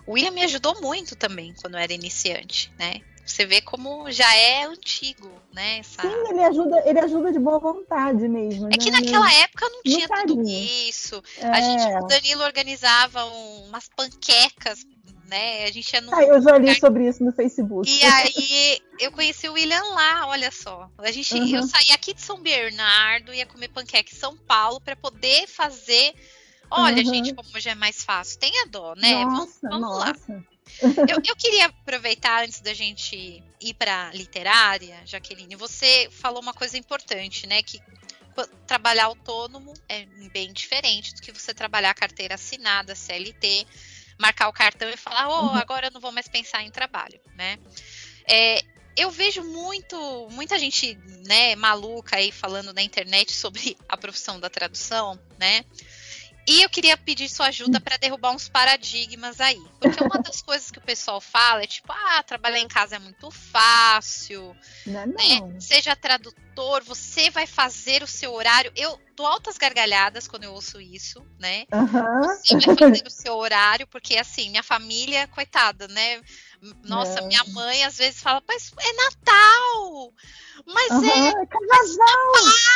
o 0.07 0.13
William 0.13 0.31
me 0.31 0.43
ajudou 0.43 0.81
muito 0.81 1.17
também 1.17 1.55
quando 1.61 1.75
eu 1.75 1.81
era 1.81 1.93
iniciante, 1.93 2.73
né? 2.79 3.01
Você 3.25 3.47
vê 3.47 3.63
como 3.63 4.11
já 4.11 4.37
é 4.37 4.65
antigo, 4.65 5.31
né? 5.53 5.79
Essa... 5.79 6.03
Sim, 6.03 6.29
ele 6.29 6.45
ajuda, 6.45 6.83
ele 6.85 7.01
ajuda 7.01 7.33
de 7.33 7.39
boa 7.39 7.59
vontade 7.59 8.29
mesmo. 8.29 8.67
É 8.67 8.71
né? 8.71 8.77
que 8.79 8.91
naquela 8.91 9.33
época 9.33 9.67
não 9.71 9.83
tinha 9.83 10.07
tudo 10.07 10.43
isso. 10.43 11.23
É. 11.39 11.47
A 11.47 11.61
gente, 11.61 12.05
o 12.05 12.07
Danilo 12.07 12.45
organizava 12.45 13.25
um, 13.25 13.65
umas 13.69 13.89
panquecas, 13.89 14.85
né? 15.27 15.65
A 15.65 15.73
gente 15.73 15.91
ia 15.91 16.03
no. 16.03 16.15
Ah, 16.15 16.23
eu 16.23 16.43
já 16.43 16.59
li 16.59 16.79
sobre 16.79 17.09
isso 17.09 17.25
no 17.25 17.33
Facebook. 17.33 17.91
E 17.91 18.05
aí 18.05 18.79
eu 19.01 19.11
conheci 19.11 19.49
o 19.49 19.55
William 19.55 19.83
lá, 19.95 20.27
olha 20.27 20.51
só. 20.51 20.91
A 20.99 21.11
gente, 21.11 21.35
uhum. 21.35 21.57
eu 21.57 21.63
saí 21.63 21.93
aqui 21.93 22.13
de 22.13 22.21
São 22.21 22.43
Bernardo, 22.43 23.33
ia 23.33 23.47
comer 23.47 23.69
panqueca 23.69 24.11
em 24.13 24.19
São 24.19 24.37
Paulo 24.37 24.81
para 24.83 24.97
poder 24.97 25.47
fazer 25.49 26.15
Olha, 26.71 27.03
uhum. 27.03 27.15
gente, 27.15 27.35
como 27.35 27.61
já 27.61 27.73
é 27.73 27.75
mais 27.75 28.05
fácil. 28.05 28.39
Tenha 28.39 28.67
dó, 28.67 28.95
né? 28.97 29.25
Nossa, 29.25 29.59
vamos, 29.63 29.81
vamos 29.81 29.99
lá. 29.99 30.15
Eu, 31.09 31.23
eu, 31.25 31.37
queria 31.37 31.67
aproveitar 31.67 32.43
antes 32.43 32.61
da 32.61 32.73
gente 32.73 33.45
ir 33.61 33.75
para 33.75 34.11
literária, 34.13 34.99
Jaqueline. 35.05 35.55
Você 35.57 36.09
falou 36.11 36.41
uma 36.41 36.55
coisa 36.55 36.77
importante, 36.77 37.47
né? 37.47 37.63
Que 37.63 37.81
trabalhar 38.67 39.05
autônomo 39.05 39.75
é 39.89 40.07
bem 40.33 40.53
diferente 40.53 41.15
do 41.15 41.21
que 41.21 41.31
você 41.31 41.55
trabalhar 41.55 41.95
carteira 41.95 42.35
assinada, 42.35 42.95
CLT, 42.95 43.67
marcar 44.19 44.49
o 44.49 44.53
cartão 44.53 44.89
e 44.89 44.97
falar, 44.97 45.29
oh, 45.29 45.51
agora 45.51 45.89
eu 45.89 45.91
não 45.93 46.01
vou 46.01 46.11
mais 46.11 46.27
pensar 46.27 46.63
em 46.63 46.71
trabalho, 46.71 47.21
né? 47.37 47.59
É, 48.27 48.63
eu 48.97 49.11
vejo 49.11 49.43
muito, 49.43 50.29
muita 50.31 50.59
gente, 50.59 50.97
né, 51.27 51.55
maluca 51.57 52.17
aí 52.17 52.31
falando 52.31 52.73
na 52.73 52.83
internet 52.83 53.33
sobre 53.33 53.77
a 53.89 53.97
profissão 53.97 54.39
da 54.39 54.49
tradução, 54.49 55.19
né? 55.39 55.65
E 56.47 56.63
eu 56.63 56.69
queria 56.69 56.97
pedir 56.97 57.29
sua 57.29 57.47
ajuda 57.47 57.81
para 57.81 57.97
derrubar 57.97 58.33
uns 58.33 58.49
paradigmas 58.49 59.41
aí. 59.41 59.63
Porque 59.81 60.03
uma 60.03 60.21
das 60.23 60.43
coisas 60.43 60.71
que 60.71 60.79
o 60.79 60.83
pessoal 60.83 61.21
fala 61.21 61.63
é 61.63 61.67
tipo, 61.67 61.91
ah, 61.91 62.23
trabalhar 62.23 62.59
em 62.59 62.69
casa 62.69 62.97
é 62.97 62.99
muito 62.99 63.31
fácil. 63.31 64.55
Não, 64.87 65.01
é 65.01 65.07
né? 65.07 65.15
não. 65.41 65.61
Seja 65.61 65.97
tradutor, 65.97 66.83
você 66.85 67.31
vai 67.31 67.47
fazer 67.47 68.03
o 68.03 68.07
seu 68.07 68.33
horário. 68.33 68.71
Eu 68.77 69.01
dou 69.17 69.27
altas 69.27 69.57
gargalhadas 69.57 70.29
quando 70.29 70.45
eu 70.45 70.53
ouço 70.53 70.81
isso, 70.81 71.25
né? 71.39 71.65
Uhum. 71.73 72.37
Você 72.45 72.59
vai 72.59 72.77
fazer 72.77 73.07
o 73.07 73.11
seu 73.11 73.35
horário, 73.37 73.87
porque 73.87 74.17
assim, 74.17 74.51
minha 74.51 74.63
família, 74.63 75.27
coitada, 75.29 75.89
né? 75.89 76.21
Nossa, 76.85 77.21
Não. 77.21 77.29
minha 77.29 77.45
mãe 77.45 77.85
às 77.85 77.97
vezes 77.99 78.21
fala, 78.21 78.43
mas 78.47 78.73
é 78.79 78.93
Natal! 78.93 80.13
Mas 80.67 80.93
Uhum, 80.93 81.05
é 81.05 81.31
é! 81.31 81.47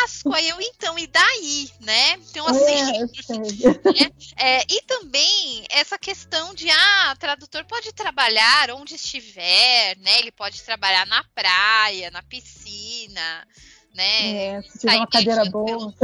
Páscoa, 0.00 0.40
eu 0.42 0.60
então, 0.60 0.98
e 0.98 1.06
daí, 1.06 1.70
né? 1.80 2.12
Então, 2.14 2.46
assim, 2.46 2.60
É, 2.60 3.02
eu 3.02 3.08
sei. 3.22 4.12
é, 4.36 4.62
e 4.68 4.82
também 4.82 5.64
essa 5.70 5.98
questão 5.98 6.54
de 6.54 6.68
ah, 6.70 7.16
tradutor 7.18 7.64
pode 7.64 7.92
trabalhar 7.92 8.70
onde 8.72 8.94
estiver, 8.94 9.96
né? 9.98 10.18
Ele 10.18 10.32
pode 10.32 10.62
trabalhar 10.62 11.06
na 11.06 11.22
praia, 11.34 12.10
na 12.10 12.22
piscina, 12.22 13.46
né? 13.94 14.56
É, 14.56 14.62
se 14.62 14.80
tiver 14.80 14.92
sair 14.92 14.98
uma 14.98 15.06
cadeira 15.06 15.44
boa. 15.46 15.94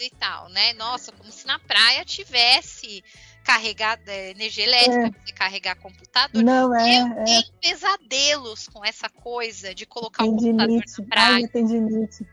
e 0.00 0.10
tal, 0.10 0.48
né? 0.50 0.72
Nossa, 0.74 1.12
como 1.12 1.30
se 1.32 1.46
na 1.46 1.58
praia 1.58 2.04
tivesse 2.04 3.02
carregado 3.42 4.08
é, 4.08 4.30
energia 4.30 4.64
elétrica 4.64 5.10
para 5.10 5.20
você 5.26 5.32
carregar 5.32 5.76
computador. 5.76 6.42
Não, 6.42 6.74
é, 6.74 7.00
eu 7.00 7.06
é. 7.06 7.24
tenho 7.24 7.42
pesadelos 7.60 8.68
com 8.68 8.84
essa 8.84 9.08
coisa 9.08 9.74
de 9.74 9.84
colocar 9.86 10.24
o 10.24 10.28
Tendinite. 10.36 10.56
computador 10.58 10.86
na 10.98 11.06
praia. 11.08 11.34
Ai, 11.34 11.48
tendinite. 11.48 12.26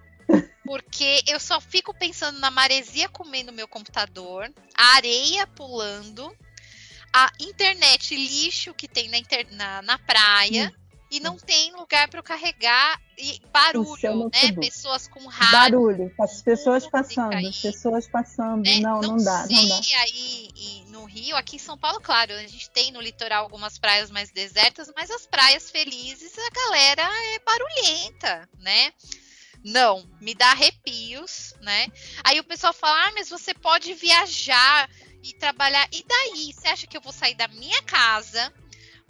Porque 0.65 1.23
eu 1.27 1.39
só 1.39 1.59
fico 1.59 1.93
pensando 1.93 2.39
na 2.39 2.51
maresia 2.51 3.09
comendo 3.09 3.51
meu 3.51 3.67
computador, 3.67 4.51
a 4.77 4.95
areia 4.95 5.47
pulando, 5.47 6.31
a 7.11 7.31
internet 7.39 8.15
lixo 8.15 8.73
que 8.75 8.87
tem 8.87 9.09
na, 9.09 9.17
inter- 9.17 9.47
na, 9.51 9.81
na 9.81 9.97
praia. 9.97 10.71
E 11.11 11.19
não 11.19 11.37
tem 11.37 11.71
lugar 11.73 12.07
para 12.07 12.19
eu 12.19 12.23
carregar 12.23 13.01
e 13.17 13.41
barulho, 13.51 14.29
né? 14.31 14.51
Pessoas 14.59 15.07
com 15.07 15.25
rádio. 15.27 15.51
Barulho, 15.51 16.13
as 16.19 16.41
pessoas 16.41 16.87
passando, 16.87 17.33
aí, 17.33 17.51
pessoas 17.51 18.07
passando. 18.07 18.63
né? 18.63 18.79
Não, 18.79 19.01
não 19.01 19.17
dá, 19.17 19.47
sei 19.47 19.55
não 19.55 19.67
dá. 19.67 19.81
aí 20.01 20.49
e 20.55 20.85
no 20.89 21.05
Rio, 21.05 21.35
aqui 21.35 21.55
em 21.55 21.59
São 21.59 21.77
Paulo, 21.77 21.99
claro, 21.99 22.33
a 22.33 22.45
gente 22.45 22.69
tem 22.69 22.91
no 22.91 23.01
litoral 23.01 23.43
algumas 23.43 23.79
praias 23.79 24.11
mais 24.11 24.31
desertas, 24.31 24.91
mas 24.95 25.09
as 25.09 25.25
praias 25.25 25.71
felizes 25.71 26.37
a 26.37 26.49
galera 26.49 27.03
é 27.33 27.39
barulhenta, 27.39 28.49
né? 28.59 28.93
Não, 29.63 30.07
me 30.21 30.33
dá 30.33 30.51
arrepios, 30.51 31.53
né? 31.61 31.87
Aí 32.23 32.39
o 32.39 32.43
pessoal 32.43 32.71
fala: 32.71 33.07
"Ah, 33.07 33.11
mas 33.13 33.29
você 33.29 33.53
pode 33.53 33.93
viajar 33.93 34.89
e 35.23 35.33
trabalhar. 35.33 35.87
E 35.91 36.03
daí? 36.03 36.53
Você 36.53 36.67
acha 36.67 36.87
que 36.87 36.95
eu 36.95 37.01
vou 37.01 37.11
sair 37.11 37.35
da 37.35 37.47
minha 37.47 37.81
casa 37.83 38.53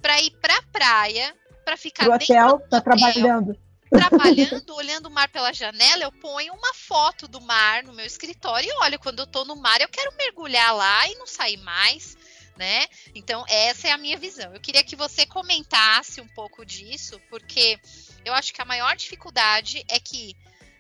para 0.02 0.22
ir 0.22 0.32
pra 0.42 0.62
praia, 0.72 1.36
para 1.64 1.78
ficar 1.78 2.04
Pro 2.04 2.18
dentro 2.18 2.34
hotel, 2.34 2.58
do 2.58 2.70
tá 2.70 2.78
hotel, 2.78 2.82
trabalhando. 2.82 3.58
trabalhando, 3.90 4.76
olhando 4.76 5.06
o 5.08 5.12
mar 5.12 5.30
pela 5.30 5.54
janela, 5.54 6.04
eu 6.04 6.12
ponho 6.12 6.54
uma 6.54 6.74
foto 6.74 7.28
do 7.28 7.42
mar 7.42 7.84
no 7.84 7.94
meu 7.94 8.06
escritório 8.06 8.70
e 8.70 8.74
olha, 8.84 9.00
quando 9.00 9.20
eu 9.20 9.28
tô 9.28 9.46
no 9.46 9.56
mar, 9.56 9.82
eu 9.82 9.90
quero 9.90 10.16
mergulhar 10.16 10.76
lá 10.76 11.08
e 11.08 11.16
não 11.16 11.26
sair 11.26 11.58
mais, 11.58 12.16
né? 12.58 12.86
Então, 13.16 13.44
essa 13.48 13.88
é 13.88 13.92
a 13.92 13.98
minha 13.98 14.18
visão. 14.18 14.54
Eu 14.54 14.60
queria 14.60 14.84
que 14.84 14.96
você 14.96 15.26
comentasse 15.26 16.22
um 16.22 16.28
pouco 16.28 16.66
disso, 16.66 17.20
porque 17.30 17.80
eu 18.24 18.34
acho 18.34 18.54
que 18.54 18.62
a 18.62 18.66
maior 18.66 18.96
dificuldade 18.96 19.84
é 19.88 20.00
que 20.00 20.36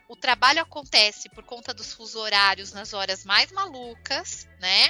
o 0.10 0.16
trabalho 0.16 0.62
acontece 0.62 1.30
por 1.30 1.44
conta 1.44 1.74
dos 1.74 1.94
fusos 1.94 2.16
horários 2.16 2.74
nas 2.74 2.94
horas 2.94 3.24
mais 3.24 3.52
malucas, 3.52 4.48
né? 4.60 4.90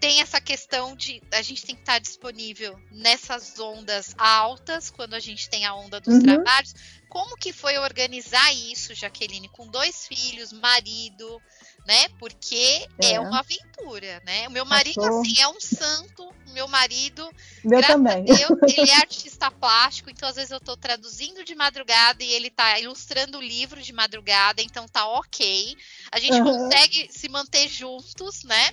Tem 0.00 0.20
essa 0.20 0.40
questão 0.40 0.94
de 0.94 1.22
a 1.32 1.42
gente 1.42 1.64
tem 1.64 1.74
que 1.74 1.82
estar 1.82 1.98
disponível 1.98 2.78
nessas 2.90 3.58
ondas 3.58 4.14
altas, 4.18 4.90
quando 4.90 5.14
a 5.14 5.20
gente 5.20 5.48
tem 5.48 5.64
a 5.64 5.74
onda 5.74 6.00
dos 6.00 6.14
Uhum. 6.14 6.22
trabalhos. 6.22 6.74
Como 7.08 7.36
que 7.36 7.52
foi 7.52 7.78
organizar 7.78 8.52
isso, 8.52 8.94
Jaqueline, 8.94 9.48
com 9.48 9.66
dois 9.68 10.06
filhos, 10.06 10.52
marido, 10.52 11.40
né? 11.86 12.08
Porque 12.18 12.86
é, 13.00 13.12
É. 13.12 13.20
uma 13.20 13.38
aventura, 13.40 14.20
né? 14.26 14.46
O 14.48 14.50
meu 14.50 14.66
marido, 14.66 14.96
Cachorro. 14.96 15.20
assim, 15.20 15.40
é 15.40 15.48
um 15.48 15.60
santo. 15.60 16.28
O 16.46 16.52
meu 16.52 16.68
marido, 16.68 17.28
Meu 17.64 17.82
também. 17.82 18.24
Deus, 18.24 18.38
ele 18.76 18.90
é 18.90 18.96
artista 18.96 19.50
plástico, 19.50 20.10
então 20.10 20.28
às 20.28 20.36
vezes 20.36 20.50
eu 20.50 20.60
tô 20.60 20.76
traduzindo 20.76 21.44
de 21.44 21.54
madrugada 21.54 22.22
e 22.22 22.32
ele 22.32 22.50
tá 22.50 22.78
ilustrando 22.78 23.38
o 23.38 23.42
livro 23.42 23.80
de 23.80 23.92
madrugada, 23.92 24.60
então 24.62 24.86
tá 24.86 25.06
ok. 25.06 25.74
A 26.12 26.18
gente 26.20 26.40
Aham. 26.40 26.44
consegue 26.44 27.08
se 27.10 27.28
manter 27.28 27.68
juntos, 27.68 28.42
né? 28.44 28.72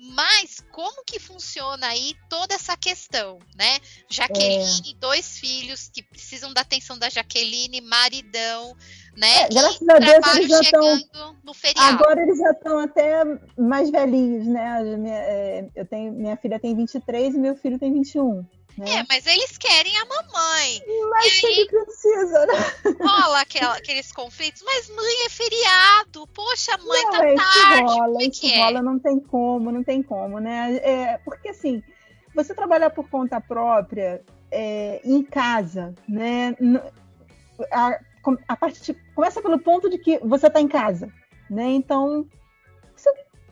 Mas 0.00 0.60
como 0.70 1.02
que 1.04 1.18
funciona 1.18 1.88
aí 1.88 2.14
toda 2.30 2.54
essa 2.54 2.76
questão, 2.76 3.40
né? 3.56 3.78
Jaqueline, 4.08 4.94
dois 4.94 5.38
filhos 5.38 5.90
que 5.92 6.04
precisam 6.04 6.52
da 6.54 6.60
atenção 6.60 6.96
da 6.96 7.10
Jaqueline, 7.10 7.80
maridão, 7.80 8.76
né? 9.16 9.42
É, 9.42 9.48
graças 9.48 9.80
e 9.82 9.90
a 9.90 9.98
Deus 9.98 10.34
eles 10.36 10.48
já 10.50 10.70
tão- 10.70 10.98
chegando 10.98 11.36
no 11.42 11.52
feriado. 11.52 11.94
Agora 12.04 12.22
eles 12.22 12.38
já 12.38 12.52
estão 12.52 12.78
até 12.78 13.24
mais 13.58 13.90
velhinhos, 13.90 14.46
né? 14.46 14.82
É, 15.08 15.68
eu 15.74 15.84
tenho, 15.84 16.12
minha 16.12 16.36
filha 16.36 16.60
tem 16.60 16.76
23 16.76 17.34
e 17.34 17.38
meu 17.38 17.56
filho 17.56 17.76
tem 17.78 17.92
21. 17.92 18.46
Né? 18.78 18.90
É, 19.00 19.06
mas 19.08 19.26
eles 19.26 19.58
querem 19.58 19.96
a 19.98 20.04
mamãe. 20.04 20.82
Mas 21.10 21.26
e 21.26 21.30
sempre 21.40 21.84
precisa, 21.84 22.46
né? 22.46 22.54
rola 23.00 23.40
aquela- 23.40 23.76
aqueles 23.76 24.12
conflitos, 24.12 24.62
mas 24.62 24.88
mãe 24.90 25.26
é 25.26 25.28
feriado. 25.28 26.26
Poxa, 26.28 26.76
mãe, 26.78 27.02
Não, 27.02 27.10
tá 27.10 27.26
é, 27.28 27.34
tarde. 27.34 27.82
rola, 27.82 28.22
é 28.22 28.26
isso 28.26 28.46
é? 28.46 28.58
rola, 28.62 28.82
não 28.82 28.98
tem 28.98 29.18
como, 29.20 29.72
não 29.72 29.82
tem 29.82 30.02
como, 30.02 30.38
né? 30.38 30.76
É, 30.82 31.18
porque 31.24 31.48
assim, 31.48 31.82
você 32.34 32.54
trabalhar 32.54 32.90
por 32.90 33.08
conta 33.10 33.40
própria 33.40 34.22
é, 34.50 35.00
em 35.04 35.22
casa, 35.24 35.94
né? 36.08 36.54
A, 37.72 37.98
a 38.46 38.56
parte 38.56 38.94
começa 39.14 39.42
pelo 39.42 39.58
ponto 39.58 39.90
de 39.90 39.98
que 39.98 40.18
você 40.18 40.46
está 40.46 40.60
em 40.60 40.68
casa, 40.68 41.12
né? 41.50 41.64
Então 41.70 42.26
você 42.94 43.10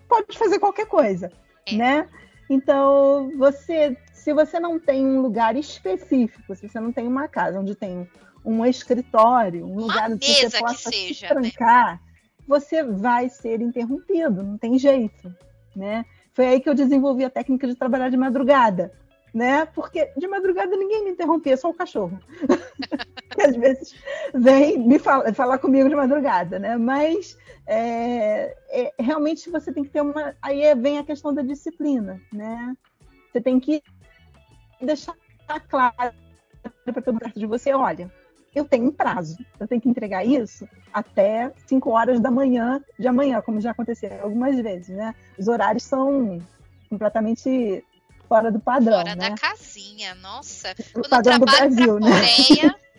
pode 0.08 0.38
fazer 0.38 0.58
qualquer 0.58 0.86
coisa, 0.86 1.30
É. 1.66 1.74
né? 1.74 2.08
Então 2.48 3.32
você, 3.36 3.96
se 4.12 4.32
você 4.32 4.60
não 4.60 4.78
tem 4.78 5.04
um 5.04 5.20
lugar 5.20 5.56
específico, 5.56 6.54
se 6.54 6.68
você 6.68 6.80
não 6.80 6.92
tem 6.92 7.06
uma 7.06 7.28
casa 7.28 7.60
onde 7.60 7.74
tem 7.74 8.08
um 8.44 8.64
escritório, 8.64 9.66
um 9.66 9.76
lugar 9.76 10.10
onde 10.10 10.24
você 10.24 10.50
que 10.50 10.58
possa 10.58 10.90
seja, 10.90 11.14
se 11.14 11.22
né? 11.22 11.28
trancar, 11.28 12.00
você 12.46 12.82
vai 12.82 13.28
ser 13.28 13.60
interrompido, 13.60 14.42
não 14.42 14.56
tem 14.56 14.78
jeito, 14.78 15.34
né? 15.74 16.04
Foi 16.32 16.46
aí 16.46 16.60
que 16.60 16.68
eu 16.68 16.74
desenvolvi 16.74 17.24
a 17.24 17.30
técnica 17.30 17.66
de 17.66 17.74
trabalhar 17.74 18.08
de 18.08 18.16
madrugada, 18.16 18.92
né? 19.34 19.66
Porque 19.66 20.12
de 20.16 20.28
madrugada 20.28 20.76
ninguém 20.76 21.02
me 21.02 21.10
interrompia, 21.10 21.56
só 21.56 21.68
o 21.68 21.74
cachorro. 21.74 22.20
que 23.30 23.42
às 23.42 23.56
vezes 23.56 23.94
vem 24.34 24.78
me 24.78 24.98
fala, 24.98 25.32
falar 25.32 25.58
comigo 25.58 25.88
de 25.88 25.94
madrugada, 25.94 26.58
né? 26.58 26.76
Mas 26.76 27.36
é, 27.66 28.56
é, 28.70 28.92
realmente 28.98 29.50
você 29.50 29.72
tem 29.72 29.84
que 29.84 29.90
ter 29.90 30.00
uma. 30.00 30.34
Aí 30.40 30.62
é- 30.62 30.74
vem 30.74 30.98
a 30.98 31.04
questão 31.04 31.34
da 31.34 31.42
disciplina, 31.42 32.20
né? 32.32 32.76
Você 33.32 33.40
tem 33.40 33.58
que 33.58 33.82
deixar 34.80 35.14
claro 35.68 36.14
para 36.84 36.94
todo 36.94 37.12
mundo 37.14 37.20
perto 37.20 37.38
de 37.38 37.46
você, 37.46 37.72
olha, 37.72 38.10
eu 38.54 38.64
tenho 38.64 38.86
um 38.86 38.92
prazo, 38.92 39.36
eu 39.60 39.68
tenho 39.68 39.80
que 39.80 39.88
entregar 39.88 40.24
isso 40.24 40.66
até 40.92 41.52
5 41.66 41.90
horas 41.90 42.20
da 42.20 42.30
manhã 42.30 42.82
de 42.98 43.06
amanhã, 43.06 43.40
como 43.42 43.60
já 43.60 43.70
aconteceu 43.70 44.10
algumas 44.22 44.58
vezes, 44.60 44.96
né? 44.96 45.14
Os 45.38 45.46
horários 45.46 45.82
são 45.84 46.38
completamente 46.88 47.84
fora 48.28 48.50
do 48.50 48.58
padrão, 48.58 48.98
Fora 48.98 49.14
né? 49.14 49.30
da 49.30 49.36
casinha, 49.36 50.14
nossa. 50.16 50.72
O 50.94 51.00
Quando 51.00 51.04
eu 51.04 51.10
padrão 51.10 51.38
do 51.38 51.44
trabalho 51.44 51.74
Brasil, 51.74 52.00
pra 52.00 52.08
né? 52.08 52.20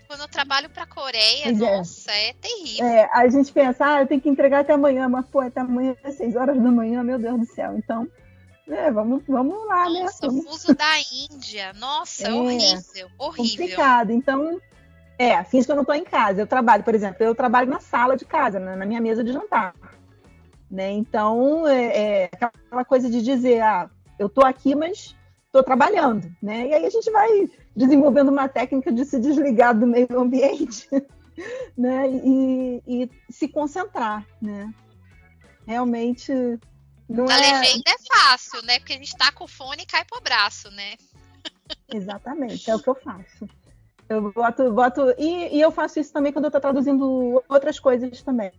Quando 0.08 0.22
eu 0.22 0.28
trabalho 0.28 0.70
pra 0.70 0.86
Coreia, 0.86 1.49
é. 1.49 1.51
nossa, 1.51 2.12
é 2.12 2.34
terrível. 2.34 2.86
É, 2.86 3.10
a 3.12 3.28
gente 3.28 3.51
pensa, 3.51 3.86
ah, 3.86 4.01
eu 4.01 4.08
tenho 4.08 4.22
que 4.22 4.30
entregar 4.30 4.62
até 4.62 4.74
amanhã, 4.74 5.10
mas 5.10 5.28
pô, 5.28 5.41
até 5.41 5.60
amanhã 5.60 5.95
às 6.03 6.16
6 6.16 6.36
horas 6.36 6.55
da 6.55 6.72
manhã, 6.72 7.03
meu 7.03 7.20
Deus 7.20 7.39
do 7.39 7.45
céu. 7.45 7.76
Então, 7.78 8.08
é, 8.70 8.89
vamos, 8.89 9.22
vamos 9.28 9.68
lá, 9.68 9.89
né? 9.89 10.03
Nossa, 10.03 10.28
Vamos 10.28 10.45
fuso 10.45 10.74
da 10.74 10.99
Índia. 11.12 11.74
Nossa, 11.74 12.28
É, 12.28 12.32
horrível, 12.32 13.10
horrível. 13.18 13.58
complicado. 13.58 14.12
Então, 14.12 14.62
é, 15.20 15.43
fins 15.43 15.66
que 15.66 15.72
eu 15.72 15.76
não 15.76 15.84
estou 15.84 15.95
em 15.95 16.05
casa. 16.05 16.41
Eu 16.41 16.47
trabalho, 16.47 16.84
por 16.84 16.95
exemplo, 16.95 17.22
eu 17.22 17.36
trabalho 17.36 17.70
na 17.70 17.80
sala 17.82 18.16
de 18.16 18.24
casa, 18.24 18.60
né, 18.60 18.76
na 18.76 18.86
minha 18.86 19.01
mesa 19.01 19.24
de 19.24 19.34
jantar. 19.34 19.74
Né? 20.72 20.91
Então, 20.91 21.68
é, 21.68 22.24
é 22.24 22.30
aquela 22.32 22.86
coisa 22.86 23.10
de 23.10 23.22
dizer, 23.22 23.62
ah, 23.62 23.89
eu 24.18 24.28
estou 24.28 24.45
aqui, 24.45 24.74
mas 24.74 25.16
estou 25.58 25.64
trabalhando. 25.64 26.32
Né? 26.41 26.68
E 26.68 26.74
aí 26.74 26.86
a 26.86 26.89
gente 26.89 27.10
vai 27.12 27.49
desenvolvendo 27.76 28.30
uma 28.30 28.47
técnica 28.47 28.91
de 28.91 29.05
se 29.05 29.20
desligar 29.20 29.78
do 29.78 29.88
meio 29.88 30.20
ambiente 30.20 30.88
né? 31.78 32.08
e, 32.10 32.82
e 32.88 33.12
se 33.30 33.47
concentrar. 33.47 34.26
Né? 34.41 34.74
Realmente. 35.66 36.32
Não 37.10 37.26
Na 37.26 37.38
é... 37.38 37.60
legenda 37.60 37.89
é 37.89 38.16
fácil, 38.16 38.62
né? 38.64 38.80
Porque 38.80 38.93
a 38.93 38.97
gente 38.97 39.16
tá 39.16 39.32
com 39.32 39.45
o 39.45 39.47
fone 39.47 39.84
e 39.84 39.86
cai 39.86 40.03
pro 40.05 40.22
braço, 40.22 40.70
né? 40.72 40.95
Exatamente, 41.93 42.70
é 42.70 42.76
o 42.76 42.80
que 42.80 42.89
eu 42.89 42.95
faço. 42.95 43.47
Eu 44.10 44.32
boto, 44.32 44.72
boto 44.72 45.14
e, 45.18 45.58
e, 45.58 45.62
eu 45.62 45.70
faço 45.70 45.99
isso 45.99 46.14
também 46.14 46.32
quando 46.32 46.45
eu 46.45 46.49
estou 46.49 46.62
traduzindo 46.62 47.43
outras 47.47 47.78
coisas 47.78 48.22
também. 48.22 48.51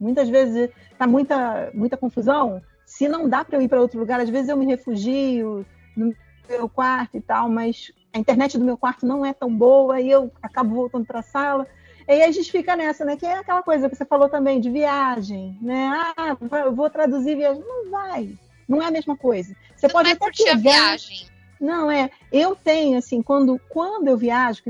Muitas 0.00 0.28
vezes 0.28 0.70
tá 0.98 1.06
muita, 1.06 1.70
muita 1.74 1.98
confusão. 1.98 2.62
Se 2.84 3.08
não 3.08 3.28
dá 3.28 3.44
para 3.44 3.58
eu 3.58 3.62
ir 3.62 3.68
para 3.68 3.80
outro 3.80 3.98
lugar, 3.98 4.20
às 4.20 4.30
vezes 4.30 4.48
eu 4.48 4.56
me 4.56 4.64
refugio 4.66 5.66
no 5.96 6.14
meu 6.48 6.68
quarto 6.68 7.16
e 7.16 7.20
tal, 7.20 7.48
mas 7.48 7.92
a 8.12 8.18
internet 8.18 8.58
do 8.58 8.64
meu 8.64 8.76
quarto 8.76 9.06
não 9.06 9.24
é 9.24 9.32
tão 9.32 9.54
boa 9.54 10.00
e 10.00 10.10
eu 10.10 10.32
acabo 10.42 10.74
voltando 10.74 11.04
para 11.04 11.20
a 11.20 11.22
sala. 11.22 11.66
E 12.08 12.12
aí 12.12 12.22
a 12.22 12.30
gente 12.30 12.50
fica 12.50 12.76
nessa, 12.76 13.04
né? 13.04 13.16
Que 13.16 13.26
é 13.26 13.38
aquela 13.38 13.62
coisa 13.62 13.88
que 13.88 13.96
você 13.96 14.04
falou 14.04 14.28
também 14.28 14.60
de 14.60 14.70
viagem, 14.70 15.58
né? 15.60 15.90
Ah, 16.16 16.36
eu 16.64 16.74
vou 16.74 16.88
traduzir 16.88 17.36
viagem. 17.36 17.62
Não 17.66 17.90
vai. 17.90 18.38
Não 18.68 18.80
é 18.80 18.86
a 18.86 18.90
mesma 18.90 19.16
coisa. 19.16 19.54
Você 19.74 19.86
não 19.86 19.92
pode 19.92 20.10
até 20.10 20.18
curtir 20.18 20.44
pegar... 20.44 20.54
a 20.54 20.56
viagem. 20.56 21.26
Não, 21.60 21.90
é. 21.90 22.10
Eu 22.30 22.54
tenho, 22.54 22.98
assim, 22.98 23.22
quando, 23.22 23.60
quando 23.68 24.08
eu 24.08 24.16
viajo, 24.16 24.62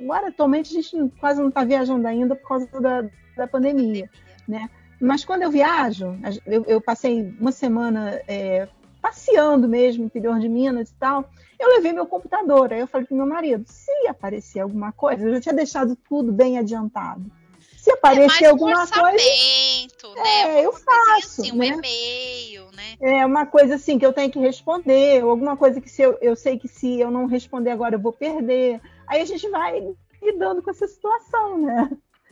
agora 0.00 0.28
atualmente 0.28 0.76
a 0.76 0.80
gente 0.80 1.12
quase 1.18 1.40
não 1.40 1.48
está 1.48 1.64
viajando 1.64 2.06
ainda 2.06 2.36
por 2.36 2.48
causa 2.48 2.80
da, 2.80 3.04
da 3.36 3.46
pandemia, 3.46 4.08
né? 4.46 4.68
Mas 5.00 5.24
quando 5.24 5.42
eu 5.42 5.50
viajo, 5.50 6.18
eu, 6.46 6.64
eu 6.66 6.80
passei 6.80 7.34
uma 7.40 7.52
semana 7.52 8.20
é, 8.28 8.68
passeando 9.04 9.68
mesmo 9.68 10.06
interior 10.06 10.40
de 10.40 10.48
Minas 10.48 10.88
e 10.88 10.94
tal. 10.94 11.28
Eu 11.60 11.68
levei 11.68 11.92
meu 11.92 12.06
computador, 12.06 12.72
aí 12.72 12.80
eu 12.80 12.86
falei 12.86 13.06
para 13.06 13.14
meu 13.14 13.26
marido, 13.26 13.66
se 13.68 13.90
aparecer 14.08 14.60
alguma 14.60 14.92
coisa, 14.92 15.22
eu 15.22 15.34
já 15.34 15.40
tinha 15.42 15.54
deixado 15.54 15.94
tudo 16.08 16.32
bem 16.32 16.56
adiantado. 16.56 17.30
Se 17.76 17.90
aparecer 17.90 18.44
é 18.44 18.48
alguma 18.48 18.82
um 18.82 18.86
coisa, 18.86 19.12
né? 19.12 20.24
É, 20.26 20.64
eu 20.64 20.72
faço, 20.72 21.42
assim, 21.42 21.52
um 21.52 21.56
né? 21.56 21.66
e-mail, 21.66 22.70
né? 22.72 22.96
É 22.98 23.26
uma 23.26 23.44
coisa 23.44 23.74
assim 23.74 23.98
que 23.98 24.06
eu 24.06 24.12
tenho 24.14 24.30
que 24.30 24.38
responder, 24.38 25.22
ou 25.22 25.30
alguma 25.30 25.54
coisa 25.54 25.82
que 25.82 25.90
se 25.90 26.00
eu, 26.00 26.16
eu 26.22 26.34
sei 26.34 26.58
que 26.58 26.66
se 26.66 26.98
eu 26.98 27.10
não 27.10 27.26
responder 27.26 27.72
agora 27.72 27.96
eu 27.96 28.00
vou 28.00 28.12
perder. 28.12 28.80
Aí 29.06 29.20
a 29.20 29.26
gente 29.26 29.46
vai 29.50 29.86
lidando 30.22 30.62
com 30.62 30.70
essa 30.70 30.88
situação, 30.88 31.58
né? 31.58 31.90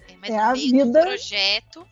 É, 0.08 0.16
mas 0.16 0.30
é 0.30 0.36
no 0.36 0.40
a 0.40 0.52
meio 0.52 0.70
vida... 0.70 1.00
do 1.00 1.06
projeto. 1.06 1.86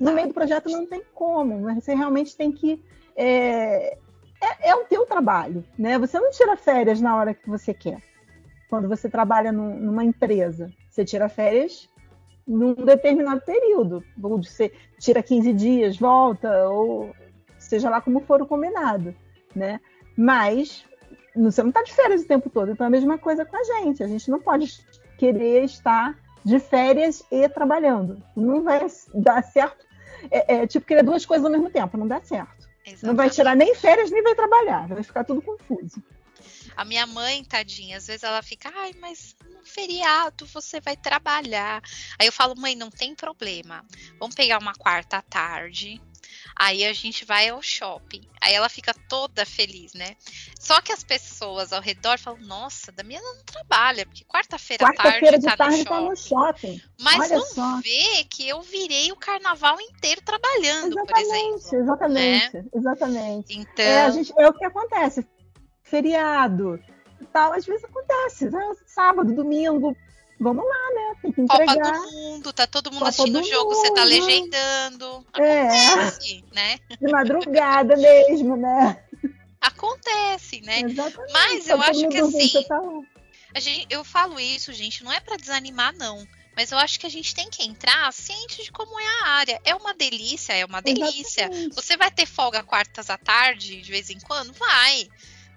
no 0.00 0.12
meio 0.12 0.26
do 0.26 0.34
projeto 0.34 0.68
não 0.68 0.84
tem 0.84 1.02
como, 1.14 1.60
mas 1.60 1.84
você 1.84 1.94
realmente 1.94 2.36
tem 2.36 2.50
que. 2.50 2.82
É, 3.16 3.96
é, 4.40 4.70
é, 4.70 4.74
o 4.74 4.84
teu 4.84 5.06
trabalho, 5.06 5.64
né? 5.78 5.98
Você 5.98 6.18
não 6.18 6.30
tira 6.30 6.56
férias 6.56 7.00
na 7.00 7.16
hora 7.16 7.34
que 7.34 7.48
você 7.48 7.72
quer. 7.72 8.02
Quando 8.68 8.88
você 8.88 9.08
trabalha 9.08 9.52
numa 9.52 10.04
empresa, 10.04 10.70
você 10.90 11.04
tira 11.04 11.28
férias 11.28 11.88
num 12.46 12.74
determinado 12.74 13.40
período. 13.42 14.02
Ou 14.22 14.42
você 14.42 14.72
tira 14.98 15.22
15 15.22 15.52
dias, 15.52 15.98
volta, 15.98 16.68
ou 16.68 17.14
seja 17.58 17.88
lá 17.88 18.00
como 18.00 18.20
for 18.20 18.42
o 18.42 18.46
combinado, 18.46 19.14
né? 19.54 19.80
Mas 20.16 20.84
você 21.34 21.62
não 21.62 21.70
está 21.70 21.82
de 21.82 21.92
férias 21.92 22.22
o 22.22 22.26
tempo 22.26 22.50
todo, 22.50 22.72
então 22.72 22.84
é 22.84 22.88
a 22.88 22.90
mesma 22.90 23.18
coisa 23.18 23.44
com 23.44 23.56
a 23.56 23.64
gente. 23.64 24.02
A 24.02 24.08
gente 24.08 24.30
não 24.30 24.40
pode 24.40 24.84
querer 25.16 25.64
estar 25.64 26.18
de 26.44 26.58
férias 26.58 27.24
e 27.30 27.48
trabalhando. 27.48 28.22
Não 28.36 28.62
vai 28.62 28.86
dar 29.14 29.42
certo. 29.44 29.86
É, 30.30 30.56
é 30.56 30.66
tipo 30.66 30.86
querer 30.86 31.02
duas 31.02 31.24
coisas 31.24 31.44
ao 31.44 31.52
mesmo 31.52 31.70
tempo, 31.70 31.96
não 31.96 32.06
dá 32.06 32.20
certo. 32.20 32.61
Exatamente. 32.92 33.06
Não 33.06 33.16
vai 33.16 33.30
tirar 33.30 33.56
nem 33.56 33.74
férias, 33.74 34.10
nem 34.10 34.22
vai 34.22 34.34
trabalhar, 34.34 34.86
vai 34.88 35.02
ficar 35.02 35.24
tudo 35.24 35.42
confuso. 35.42 36.02
A 36.76 36.84
minha 36.84 37.06
mãe, 37.06 37.44
tadinha, 37.44 37.96
às 37.96 38.06
vezes 38.06 38.22
ela 38.22 38.42
fica, 38.42 38.72
ai, 38.74 38.92
mas 39.00 39.36
no 39.50 39.64
feriado 39.64 40.46
você 40.46 40.80
vai 40.80 40.96
trabalhar. 40.96 41.82
Aí 42.18 42.26
eu 42.26 42.32
falo, 42.32 42.56
mãe, 42.56 42.74
não 42.74 42.90
tem 42.90 43.14
problema. 43.14 43.84
Vamos 44.18 44.34
pegar 44.34 44.58
uma 44.58 44.74
quarta 44.74 45.22
tarde, 45.22 46.00
Aí 46.56 46.84
a 46.84 46.92
gente 46.92 47.24
vai 47.24 47.48
ao 47.48 47.62
shopping. 47.62 48.22
Aí 48.40 48.54
ela 48.54 48.68
fica 48.68 48.94
toda 49.08 49.44
feliz, 49.46 49.94
né? 49.94 50.16
Só 50.58 50.80
que 50.80 50.92
as 50.92 51.02
pessoas 51.02 51.72
ao 51.72 51.80
redor 51.80 52.18
falam: 52.18 52.40
Nossa, 52.40 52.92
Damiana 52.92 53.26
não 53.34 53.44
trabalha, 53.44 54.06
porque 54.06 54.24
quarta-feira 54.24 54.84
quarta 54.84 55.02
tarde, 55.02 55.38
de 55.38 55.46
tá, 55.46 55.56
tarde 55.56 55.78
no 55.78 55.84
tá 55.84 56.00
no 56.00 56.16
shopping. 56.16 56.80
Mas 57.00 57.30
Olha 57.30 57.38
não 57.38 57.46
só. 57.46 57.80
vê 57.80 58.24
que 58.28 58.48
eu 58.48 58.60
virei 58.62 59.12
o 59.12 59.16
carnaval 59.16 59.80
inteiro 59.80 60.20
trabalhando, 60.22 60.98
exatamente, 60.98 61.12
por 61.12 61.18
exemplo. 61.18 61.82
Exatamente, 61.82 62.56
né? 62.56 62.64
exatamente. 62.74 63.58
Então. 63.58 63.84
É, 63.84 64.12
gente, 64.12 64.32
é 64.36 64.48
o 64.48 64.52
que 64.52 64.64
acontece. 64.64 65.26
Feriado 65.82 66.80
tal, 67.32 67.52
às 67.52 67.64
vezes 67.64 67.84
acontece. 67.84 68.50
Né? 68.50 68.74
Sábado, 68.86 69.34
domingo, 69.34 69.96
vamos 70.42 70.64
lá, 70.64 70.90
né? 70.94 71.14
Tem 71.22 71.32
que 71.32 71.40
entregar. 71.40 71.74
Copa 71.76 72.06
do 72.06 72.12
Mundo, 72.12 72.52
tá 72.52 72.66
todo 72.66 72.86
mundo 72.90 72.98
Copa 72.98 73.08
assistindo 73.10 73.40
o 73.40 73.44
jogo, 73.44 73.74
você 73.74 73.94
tá 73.94 74.00
mundo. 74.00 74.10
legendando. 74.10 75.26
É. 75.38 75.68
Acontece, 75.68 76.44
né? 76.52 76.78
De 77.00 77.10
madrugada 77.10 77.96
mesmo, 77.96 78.56
né? 78.56 79.02
Acontece, 79.60 80.60
né? 80.62 80.80
Exatamente. 80.80 81.32
Mas 81.32 81.68
eu 81.68 81.78
Tá 81.78 81.84
todo 81.84 81.90
acho 81.90 82.08
que 82.08 82.22
mundo 82.22 82.36
assim, 82.36 82.62
tá 82.64 82.80
a 83.54 83.60
gente, 83.60 83.86
eu 83.90 84.02
falo 84.02 84.40
isso, 84.40 84.72
gente, 84.72 85.04
não 85.04 85.12
é 85.12 85.20
pra 85.20 85.36
desanimar, 85.36 85.94
não. 85.96 86.26
Mas 86.56 86.70
eu 86.70 86.78
acho 86.78 86.98
que 87.00 87.06
a 87.06 87.10
gente 87.10 87.34
tem 87.34 87.48
que 87.48 87.64
entrar 87.64 88.12
ciente 88.12 88.62
de 88.62 88.70
como 88.72 88.98
é 88.98 89.06
a 89.06 89.26
área. 89.28 89.60
É 89.64 89.74
uma 89.74 89.94
delícia, 89.94 90.52
é 90.52 90.64
uma 90.64 90.82
delícia. 90.82 91.44
Exatamente. 91.44 91.74
Você 91.74 91.96
vai 91.96 92.10
ter 92.10 92.26
folga 92.26 92.62
quartas 92.62 93.08
à 93.08 93.16
tarde, 93.16 93.80
de 93.80 93.90
vez 93.90 94.10
em 94.10 94.18
quando? 94.20 94.52
Vai. 94.52 95.08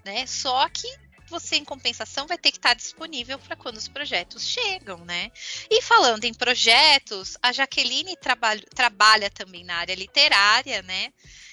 Né? 0.04 0.26
Só 0.26 0.66
que 0.70 0.88
você, 1.28 1.56
em 1.56 1.64
compensação, 1.64 2.26
vai 2.26 2.38
ter 2.38 2.50
que 2.50 2.58
estar 2.58 2.74
disponível 2.74 3.38
para 3.38 3.56
quando 3.56 3.76
os 3.76 3.88
projetos 3.88 4.44
chegam, 4.44 5.04
né? 5.04 5.30
E 5.70 5.82
falando 5.82 6.24
em 6.24 6.34
projetos, 6.34 7.36
a 7.42 7.52
Jaqueline 7.52 8.16
trabalha, 8.16 8.62
trabalha 8.74 9.30
também 9.30 9.64
na 9.64 9.76
área 9.76 9.94
literária, 9.94 10.82
né? 10.82 11.12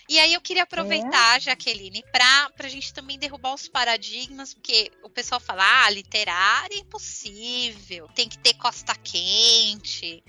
E 0.09 0.19
aí 0.19 0.33
eu 0.33 0.41
queria 0.41 0.63
aproveitar, 0.63 1.39
Jaqueline, 1.39 2.03
para 2.11 2.51
a 2.59 2.67
gente 2.67 2.93
também 2.93 3.17
derrubar 3.17 3.53
os 3.53 3.67
paradigmas, 3.67 4.53
porque 4.53 4.91
o 5.01 5.09
pessoal 5.09 5.39
fala, 5.39 5.85
ah, 5.85 5.89
literária 5.89 6.75
é 6.75 6.79
impossível, 6.79 8.07
tem 8.09 8.27
que 8.27 8.37
ter 8.37 8.53
costa 8.55 8.93
quente, 8.95 10.21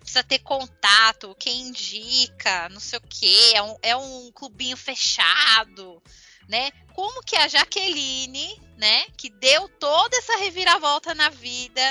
precisa 0.00 0.24
ter 0.24 0.38
contato, 0.38 1.36
quem 1.38 1.68
indica, 1.68 2.68
não 2.70 2.80
sei 2.80 2.98
o 2.98 3.02
quê, 3.02 3.52
é 3.54 3.62
um, 3.62 3.76
é 3.82 3.96
um 3.96 4.32
clubinho 4.32 4.76
fechado, 4.76 6.02
né? 6.48 6.70
Como 6.94 7.22
que 7.22 7.36
a 7.36 7.46
Jaqueline, 7.46 8.60
né, 8.76 9.04
que 9.16 9.30
deu 9.30 9.68
toda 9.68 10.16
essa 10.16 10.36
reviravolta 10.38 11.14
na 11.14 11.28
vida, 11.28 11.82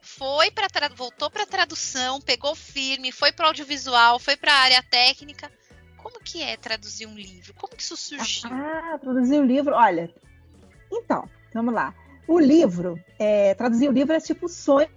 foi 0.00 0.50
para 0.50 0.68
voltou 0.94 1.30
para 1.30 1.44
tradução, 1.44 2.20
pegou 2.20 2.54
firme, 2.54 3.10
foi 3.10 3.32
para 3.32 3.48
audiovisual, 3.48 4.18
foi 4.18 4.36
para 4.36 4.52
a 4.52 4.60
área 4.60 4.82
técnica. 4.82 5.50
Como 5.96 6.20
que 6.20 6.42
é 6.42 6.56
traduzir 6.56 7.06
um 7.06 7.16
livro? 7.16 7.52
Como 7.54 7.74
que 7.74 7.82
isso 7.82 7.96
surgiu? 7.96 8.48
Ah, 8.50 8.96
traduzir 9.00 9.40
o 9.40 9.44
livro, 9.44 9.74
olha. 9.74 10.08
Então, 10.90 11.28
vamos 11.52 11.74
lá. 11.74 11.92
O 12.28 12.38
livro, 12.38 12.98
é, 13.18 13.54
traduzir 13.54 13.88
o 13.88 13.92
livro 13.92 14.14
é 14.14 14.20
tipo 14.20 14.46
o 14.46 14.48
sonho 14.48 14.88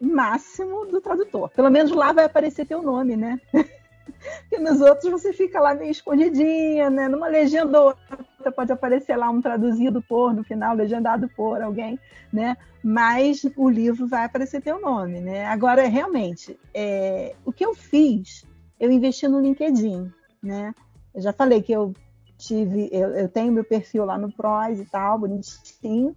máximo 0.00 0.86
do 0.86 1.00
tradutor. 1.00 1.50
Pelo 1.50 1.70
menos 1.70 1.92
lá 1.92 2.12
vai 2.12 2.24
aparecer 2.24 2.66
teu 2.66 2.82
nome, 2.82 3.16
né? 3.16 3.40
Porque 4.04 4.58
nos 4.62 4.80
outros 4.80 5.10
você 5.10 5.32
fica 5.32 5.60
lá 5.60 5.74
meio 5.74 5.90
escondidinha, 5.90 6.90
né? 6.90 7.08
Numa 7.08 7.26
legenda 7.26 7.80
ou 7.80 7.86
outra 7.88 8.52
pode 8.52 8.72
aparecer 8.72 9.16
lá 9.16 9.30
um 9.30 9.40
traduzido 9.40 10.02
por, 10.02 10.34
no 10.34 10.44
final, 10.44 10.74
legendado 10.74 11.28
por 11.30 11.62
alguém, 11.62 11.98
né? 12.32 12.56
Mas 12.82 13.44
o 13.56 13.68
livro 13.68 14.06
vai 14.06 14.24
aparecer 14.24 14.60
teu 14.60 14.80
nome, 14.80 15.20
né? 15.20 15.46
Agora, 15.46 15.86
realmente, 15.88 16.58
é, 16.74 17.34
o 17.44 17.52
que 17.52 17.64
eu 17.64 17.74
fiz, 17.74 18.44
eu 18.78 18.90
investi 18.90 19.26
no 19.26 19.40
LinkedIn, 19.40 20.12
né? 20.42 20.74
Eu 21.14 21.22
já 21.22 21.32
falei 21.32 21.62
que 21.62 21.72
eu 21.72 21.94
tive, 22.36 22.88
eu, 22.92 23.10
eu 23.10 23.28
tenho 23.28 23.52
meu 23.52 23.64
perfil 23.64 24.04
lá 24.04 24.18
no 24.18 24.30
Pros 24.32 24.80
e 24.80 24.84
tal, 24.84 25.18
bonitinho. 25.18 26.14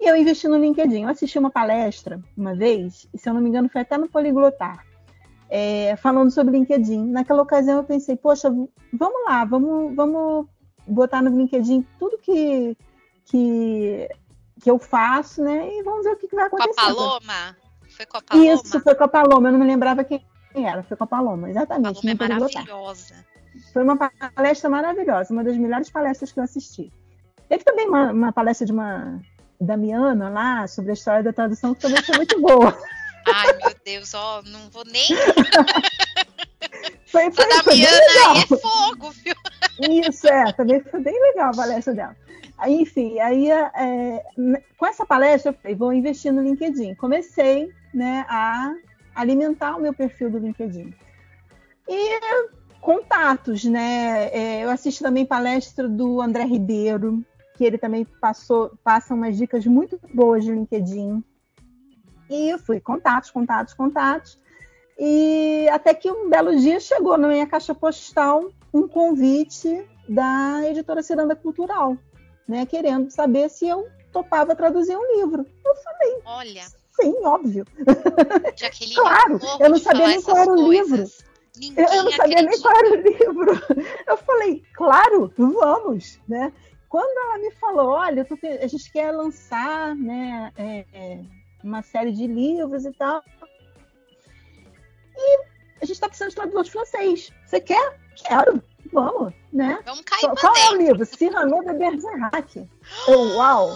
E 0.00 0.08
eu 0.08 0.16
investi 0.16 0.46
no 0.46 0.56
LinkedIn. 0.56 1.02
Eu 1.02 1.08
assisti 1.08 1.38
uma 1.38 1.50
palestra 1.50 2.20
uma 2.36 2.54
vez, 2.54 3.08
e 3.12 3.18
se 3.18 3.28
eu 3.28 3.34
não 3.34 3.40
me 3.40 3.48
engano, 3.48 3.68
foi 3.68 3.80
até 3.80 3.98
no 3.98 4.08
Poliglotar 4.08 4.87
é, 5.48 5.96
falando 5.96 6.30
sobre 6.30 6.58
LinkedIn. 6.58 7.10
Naquela 7.10 7.42
ocasião 7.42 7.78
eu 7.78 7.84
pensei, 7.84 8.16
poxa, 8.16 8.50
vamos 8.92 9.24
lá, 9.26 9.44
vamos, 9.44 9.94
vamos 9.94 10.46
botar 10.86 11.22
no 11.22 11.36
LinkedIn 11.36 11.86
tudo 11.98 12.18
que, 12.18 12.76
que, 13.24 14.08
que 14.60 14.70
eu 14.70 14.78
faço, 14.78 15.42
né? 15.42 15.68
E 15.74 15.82
vamos 15.82 16.04
ver 16.04 16.12
o 16.12 16.16
que, 16.16 16.28
que 16.28 16.36
vai 16.36 16.46
acontecer. 16.46 16.74
Com 16.74 16.80
a 16.80 16.94
Paloma? 16.94 17.56
Foi 17.88 18.06
com 18.06 18.16
a 18.18 18.22
Paloma? 18.22 18.46
Isso, 18.46 18.80
foi 18.80 18.94
com 18.94 19.04
a 19.04 19.08
Paloma. 19.08 19.48
Eu 19.48 19.52
não 19.52 19.60
me 19.60 19.66
lembrava 19.66 20.04
quem 20.04 20.24
era. 20.54 20.82
Foi 20.82 20.96
com 20.96 21.04
a 21.04 21.06
Paloma, 21.06 21.50
exatamente. 21.50 21.98
A 21.98 22.16
Paloma 22.16 22.34
é 22.34 22.38
maravilhosa. 22.38 23.14
Foi 23.72 23.82
uma 23.82 23.96
palestra 23.96 24.70
maravilhosa, 24.70 25.32
uma 25.32 25.42
das 25.42 25.56
melhores 25.56 25.90
palestras 25.90 26.30
que 26.30 26.38
eu 26.38 26.44
assisti. 26.44 26.92
Teve 27.48 27.64
também 27.64 27.88
uma, 27.88 28.12
uma 28.12 28.32
palestra 28.32 28.66
de 28.66 28.72
uma 28.72 29.20
Damiana 29.60 30.28
lá 30.28 30.66
sobre 30.68 30.90
a 30.90 30.94
história 30.94 31.22
da 31.22 31.32
tradução, 31.32 31.74
que 31.74 31.80
também 31.80 32.02
foi 32.02 32.16
muito 32.16 32.40
boa. 32.40 32.76
Ai, 33.34 33.52
meu 33.56 33.74
Deus, 33.84 34.14
ó, 34.14 34.42
não 34.42 34.70
vou 34.70 34.84
nem. 34.84 35.06
Foi, 37.06 37.30
foi, 37.30 37.44
a 37.44 37.62
Damiana 37.62 37.96
é 38.36 38.56
fogo, 38.58 39.10
viu? 39.24 39.34
Isso, 40.04 40.28
é, 40.28 40.52
também 40.52 40.80
foi 40.80 41.00
bem 41.00 41.18
legal 41.18 41.50
a 41.50 41.56
palestra 41.56 41.94
dela. 41.94 42.16
Aí, 42.58 42.82
enfim, 42.82 43.18
aí 43.20 43.50
é, 43.50 44.22
com 44.76 44.86
essa 44.86 45.06
palestra 45.06 45.50
eu 45.50 45.54
falei, 45.54 45.74
vou 45.74 45.92
investir 45.92 46.32
no 46.32 46.42
LinkedIn. 46.42 46.94
Comecei 46.96 47.72
né, 47.94 48.26
a 48.28 48.74
alimentar 49.14 49.76
o 49.76 49.80
meu 49.80 49.94
perfil 49.94 50.30
do 50.30 50.38
LinkedIn. 50.38 50.92
E 51.88 52.20
contatos, 52.80 53.64
né? 53.64 54.28
É, 54.30 54.64
eu 54.64 54.70
assisto 54.70 55.02
também 55.02 55.24
palestra 55.24 55.88
do 55.88 56.20
André 56.20 56.44
Ribeiro, 56.44 57.24
que 57.56 57.64
ele 57.64 57.78
também 57.78 58.04
passou, 58.04 58.72
passa 58.84 59.14
umas 59.14 59.36
dicas 59.36 59.64
muito 59.64 59.98
boas 60.12 60.44
de 60.44 60.52
LinkedIn 60.52 61.24
E 62.28 62.50
eu 62.50 62.58
fui 62.58 62.80
contatos, 62.80 63.30
contatos, 63.30 63.74
contatos. 63.74 64.38
E 64.98 65.68
até 65.70 65.94
que 65.94 66.10
um 66.10 66.28
belo 66.28 66.56
dia 66.58 66.80
chegou 66.80 67.16
na 67.16 67.28
minha 67.28 67.46
caixa 67.46 67.74
postal 67.74 68.50
um 68.74 68.88
convite 68.88 69.86
da 70.08 70.62
editora 70.66 71.02
Ciranda 71.02 71.36
Cultural, 71.36 71.96
né, 72.46 72.66
querendo 72.66 73.10
saber 73.10 73.48
se 73.48 73.68
eu 73.68 73.86
topava 74.12 74.56
traduzir 74.56 74.96
um 74.96 75.16
livro. 75.16 75.46
Eu 75.64 75.74
falei, 75.76 76.18
olha, 76.24 76.62
sim, 77.00 77.14
óbvio. 77.22 77.64
claro, 78.94 79.38
eu 79.60 79.70
não 79.70 79.78
sabia 79.78 80.08
nem 80.08 80.22
qual 80.22 80.36
era 80.36 80.52
o 80.52 80.70
livro. 80.70 81.04
Eu, 81.76 81.86
eu, 81.86 82.04
não 82.04 82.12
sabia 82.12 82.40
acredita. 82.40 82.42
nem 82.42 82.60
qual 82.60 82.76
era 82.76 82.90
o 82.90 82.94
livro. 82.94 83.84
Eu 84.06 84.16
falei, 84.16 84.62
claro, 84.74 85.32
vamos, 85.36 86.18
né? 86.26 86.52
Quando 86.88 87.18
ela 87.18 87.38
me 87.38 87.50
falou, 87.52 87.88
olha, 87.90 88.26
a 88.62 88.66
gente 88.66 88.90
quer 88.90 89.12
lançar, 89.12 89.94
né, 89.94 90.52
é, 90.56 90.86
é, 90.92 91.20
uma 91.62 91.82
série 91.82 92.12
de 92.12 92.26
livros 92.26 92.84
e 92.84 92.92
tal, 92.92 93.22
e 95.18 95.40
a 95.80 95.84
gente 95.84 95.92
está 95.92 96.06
precisando 96.06 96.30
de 96.30 96.36
tradutor 96.36 96.64
de 96.64 96.70
francês. 96.70 97.32
Você 97.44 97.60
quer? 97.60 97.98
Quero. 98.16 98.62
Vamos, 98.92 99.34
né? 99.52 99.78
Vamos 99.84 100.00
cair 100.02 100.20
Qual, 100.20 100.36
qual 100.36 100.56
é 100.56 100.70
o 100.70 100.76
livro? 100.76 101.04
Cyrano 101.04 101.62
de 101.62 101.74
Bergerac. 101.74 102.68
Oh, 103.06 103.36
uau! 103.36 103.70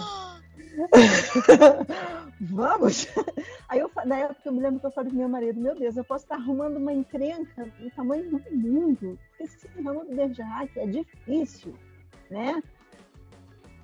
Vamos! 2.41 3.07
Aí 3.69 3.79
eu, 3.79 3.91
na 4.05 4.17
época 4.17 4.41
eu 4.45 4.51
me 4.51 4.61
lembro 4.61 4.79
que 4.79 4.87
eu 4.87 4.91
falei 4.91 5.11
pro 5.11 5.19
meu 5.19 5.29
marido, 5.29 5.61
meu 5.61 5.75
Deus, 5.75 5.95
eu 5.95 6.03
posso 6.03 6.25
estar 6.25 6.35
arrumando 6.35 6.77
uma 6.77 6.91
encrenca 6.91 7.65
do 7.79 7.91
tamanho 7.91 8.29
do 8.31 8.57
mundo, 8.57 9.19
porque 9.29 9.47
Cyrano 9.47 10.05
de 10.07 10.15
Bergerac 10.15 10.79
é 10.79 10.87
difícil, 10.87 11.75
né? 12.29 12.61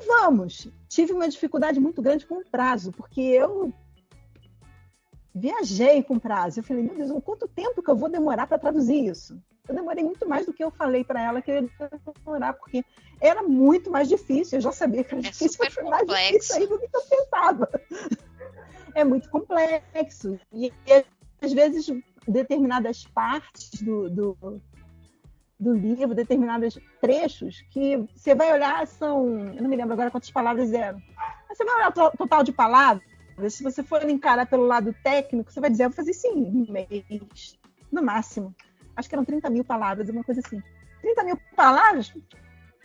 Vamos! 0.05 0.67
Tive 0.87 1.13
uma 1.13 1.29
dificuldade 1.29 1.79
muito 1.79 2.01
grande 2.01 2.25
com 2.25 2.39
o 2.39 2.49
prazo, 2.49 2.91
porque 2.91 3.21
eu 3.21 3.71
viajei 5.33 6.03
com 6.03 6.19
prazo. 6.19 6.59
Eu 6.59 6.63
falei, 6.63 6.83
meu 6.83 6.95
Deus, 6.95 7.23
quanto 7.23 7.47
tempo 7.47 7.81
que 7.81 7.89
eu 7.89 7.95
vou 7.95 8.09
demorar 8.09 8.47
para 8.47 8.59
traduzir 8.59 9.05
isso? 9.05 9.41
Eu 9.67 9.75
demorei 9.75 10.03
muito 10.03 10.27
mais 10.27 10.45
do 10.45 10.53
que 10.53 10.63
eu 10.63 10.71
falei 10.71 11.03
para 11.03 11.21
ela 11.21 11.41
que 11.41 11.51
eu 11.51 11.55
ia 11.55 11.69
demorar, 12.15 12.53
porque 12.53 12.83
era 13.21 13.43
muito 13.43 13.91
mais 13.91 14.09
difícil. 14.09 14.57
Eu 14.57 14.61
já 14.61 14.71
sabia 14.71 15.03
que 15.03 15.13
era 15.13 15.27
é 15.27 15.29
difícil, 15.29 15.59
mas 15.59 15.73
foi 15.73 15.83
mais 15.83 16.07
difícil 16.07 16.67
do 16.67 16.79
que 16.79 16.89
eu 16.91 17.01
pensava. 17.01 17.69
É 18.95 19.03
muito 19.03 19.29
complexo. 19.29 20.39
E, 20.51 20.73
às 21.41 21.53
vezes 21.53 21.87
determinadas 22.27 23.05
partes 23.05 23.81
do, 23.81 24.09
do, 24.09 24.61
do 25.59 25.73
livro, 25.73 26.15
determinados 26.15 26.79
trechos, 27.01 27.61
que 27.71 27.97
você 28.15 28.33
vai 28.33 28.51
olhar, 28.53 28.85
são. 28.87 29.53
Eu 29.53 29.61
não 29.61 29.69
me 29.69 29.75
lembro 29.75 29.93
agora 29.93 30.11
quantas 30.11 30.31
palavras 30.31 30.71
eram. 30.73 31.01
Mas 31.47 31.57
você 31.57 31.65
vai 31.65 31.75
olhar 31.75 31.89
o 31.89 32.17
total 32.17 32.43
de 32.43 32.51
palavras, 32.51 33.03
se 33.49 33.63
você 33.63 33.83
for 33.83 34.07
encarar 34.09 34.45
pelo 34.45 34.65
lado 34.65 34.93
técnico, 35.03 35.51
você 35.51 35.59
vai 35.59 35.69
dizer, 35.69 35.85
eu 35.85 35.89
vou 35.89 35.95
fazer 35.95 36.13
sim, 36.13 36.31
um 36.31 36.71
mês, 36.71 37.57
no 37.91 38.01
máximo. 38.01 38.53
Acho 38.95 39.07
que 39.07 39.15
eram 39.15 39.25
30 39.25 39.49
mil 39.49 39.63
palavras, 39.63 40.09
uma 40.09 40.23
coisa 40.23 40.41
assim. 40.45 40.61
30 41.01 41.23
mil 41.23 41.39
palavras, 41.55 42.13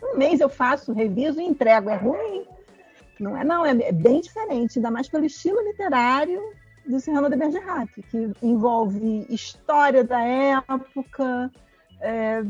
um 0.03 0.17
mês 0.17 0.41
eu 0.41 0.49
faço, 0.49 0.93
reviso 0.93 1.41
e 1.41 1.45
entrego. 1.45 1.91
É 1.91 1.97
ruim? 1.97 2.47
Não 3.19 3.37
é, 3.37 3.45
não, 3.45 3.65
é 3.65 3.93
bem 3.93 4.21
diferente, 4.21 4.79
ainda 4.79 4.91
mais 4.91 5.09
pelo 5.09 5.25
estilo 5.25 5.63
literário 5.63 6.41
do 6.87 7.01
Serrano 7.01 7.31
de 7.31 7.37
Bergerac, 7.37 8.03
que 8.03 8.33
envolve 8.43 9.27
história 9.31 10.05
da 10.05 10.21
época, 10.21 11.51
é, 12.01 12.43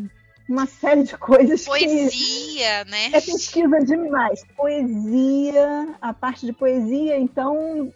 uma 0.48 0.66
série 0.66 1.04
de 1.04 1.16
coisas. 1.16 1.64
Poesia, 1.64 2.84
né? 2.84 3.06
É 3.06 3.20
pesquisa 3.20 3.80
demais. 3.80 4.44
Poesia, 4.56 5.96
a 6.00 6.12
parte 6.12 6.46
de 6.46 6.52
poesia, 6.52 7.18
então, 7.18 7.92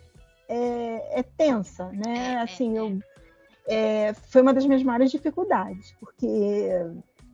é, 0.48 1.20
é 1.20 1.22
tensa, 1.22 1.90
né? 1.92 2.34
É, 2.34 2.40
assim, 2.40 2.76
é, 2.76 2.80
eu. 2.80 2.98
É, 3.70 4.14
foi 4.30 4.40
uma 4.40 4.54
das 4.54 4.64
minhas 4.64 4.82
maiores 4.82 5.10
dificuldades, 5.10 5.94
porque 6.00 6.70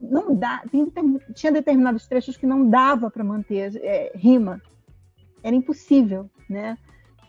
não 0.00 0.34
dá, 0.34 0.64
tem, 0.68 0.90
tinha 1.32 1.52
determinados 1.52 2.08
trechos 2.08 2.36
que 2.36 2.44
não 2.44 2.68
dava 2.68 3.08
para 3.08 3.22
manter 3.22 3.76
é, 3.76 4.10
rima, 4.16 4.60
era 5.44 5.54
impossível, 5.54 6.28
né? 6.50 6.76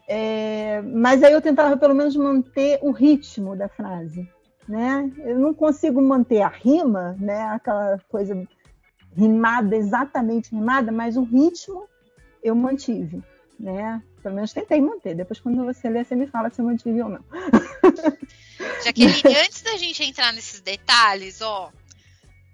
É, 0.07 0.81
mas 0.81 1.23
aí 1.23 1.33
eu 1.33 1.41
tentava 1.41 1.77
pelo 1.77 1.93
menos 1.93 2.15
manter 2.15 2.79
o 2.81 2.91
ritmo 2.91 3.55
da 3.55 3.69
frase 3.69 4.27
né? 4.67 5.11
Eu 5.19 5.39
não 5.39 5.53
consigo 5.53 6.01
manter 6.01 6.41
a 6.41 6.47
rima, 6.47 7.15
né? 7.19 7.43
Aquela 7.47 7.99
coisa 8.09 8.47
rimada, 9.15 9.75
exatamente 9.75 10.51
rimada, 10.51 10.91
mas 10.91 11.15
o 11.15 11.23
ritmo 11.23 11.87
eu 12.43 12.55
mantive, 12.55 13.23
né? 13.59 14.01
Pelo 14.21 14.35
menos 14.35 14.53
tentei 14.53 14.81
manter. 14.81 15.15
Depois, 15.15 15.39
quando 15.39 15.63
você 15.63 15.89
lê, 15.89 16.03
você 16.03 16.15
me 16.15 16.27
fala 16.27 16.49
se 16.49 16.59
eu 16.59 16.65
mantive 16.65 17.01
ou 17.01 17.09
não. 17.09 17.23
Jaqueline, 18.83 19.21
antes 19.45 19.61
da 19.61 19.77
gente 19.77 20.03
entrar 20.03 20.33
nesses 20.33 20.59
detalhes, 20.61 21.41
ó, 21.41 21.71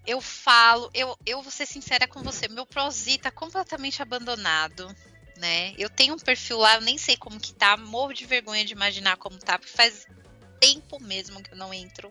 eu 0.05 0.19
falo, 0.19 0.89
eu, 0.93 1.17
eu 1.25 1.41
vou 1.41 1.51
ser 1.51 1.65
sincera 1.65 2.07
com 2.07 2.21
você, 2.21 2.47
meu 2.47 2.65
prosi 2.65 3.17
tá 3.17 3.31
completamente 3.31 4.01
abandonado. 4.01 4.93
Né? 5.37 5.73
Eu 5.77 5.89
tenho 5.89 6.13
um 6.13 6.19
perfil 6.19 6.59
lá, 6.59 6.75
eu 6.75 6.81
nem 6.81 6.99
sei 6.99 7.17
como 7.17 7.39
que 7.39 7.53
tá, 7.53 7.75
morro 7.75 8.13
de 8.13 8.25
vergonha 8.25 8.63
de 8.63 8.73
imaginar 8.73 9.17
como 9.17 9.39
tá, 9.39 9.57
porque 9.57 9.75
faz 9.75 10.05
tempo 10.61 11.01
mesmo 11.01 11.41
que 11.41 11.51
eu 11.51 11.57
não 11.57 11.73
entro. 11.73 12.09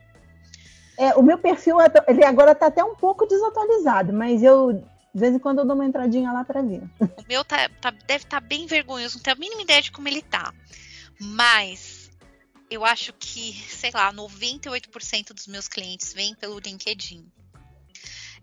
É, 0.98 1.14
o 1.14 1.22
meu 1.22 1.38
perfil, 1.38 1.80
é 1.80 1.86
ele 2.08 2.24
agora 2.24 2.54
tá 2.54 2.66
até 2.66 2.84
um 2.84 2.94
pouco 2.94 3.26
desatualizado, 3.26 4.12
mas 4.12 4.42
eu, 4.42 4.72
de 5.14 5.20
vez 5.20 5.34
em 5.34 5.38
quando, 5.38 5.60
eu 5.60 5.64
dou 5.64 5.74
uma 5.74 5.86
entradinha 5.86 6.32
lá 6.32 6.44
para 6.44 6.60
ver. 6.60 6.82
O 7.16 7.24
meu 7.26 7.44
tá, 7.44 7.70
tá 7.80 7.90
deve 7.90 8.24
estar 8.24 8.40
tá 8.40 8.46
bem 8.46 8.66
vergonhoso, 8.66 9.16
não 9.16 9.22
tenho 9.22 9.36
a 9.36 9.40
mínima 9.40 9.62
ideia 9.62 9.80
de 9.80 9.92
como 9.92 10.08
ele 10.08 10.20
tá. 10.20 10.52
Mas 11.18 12.10
eu 12.70 12.84
acho 12.84 13.12
que, 13.12 13.54
sei 13.68 13.90
lá, 13.94 14.12
98% 14.12 15.32
dos 15.32 15.46
meus 15.46 15.68
clientes 15.68 16.12
vêm 16.12 16.34
pelo 16.34 16.58
LinkedIn. 16.58 17.24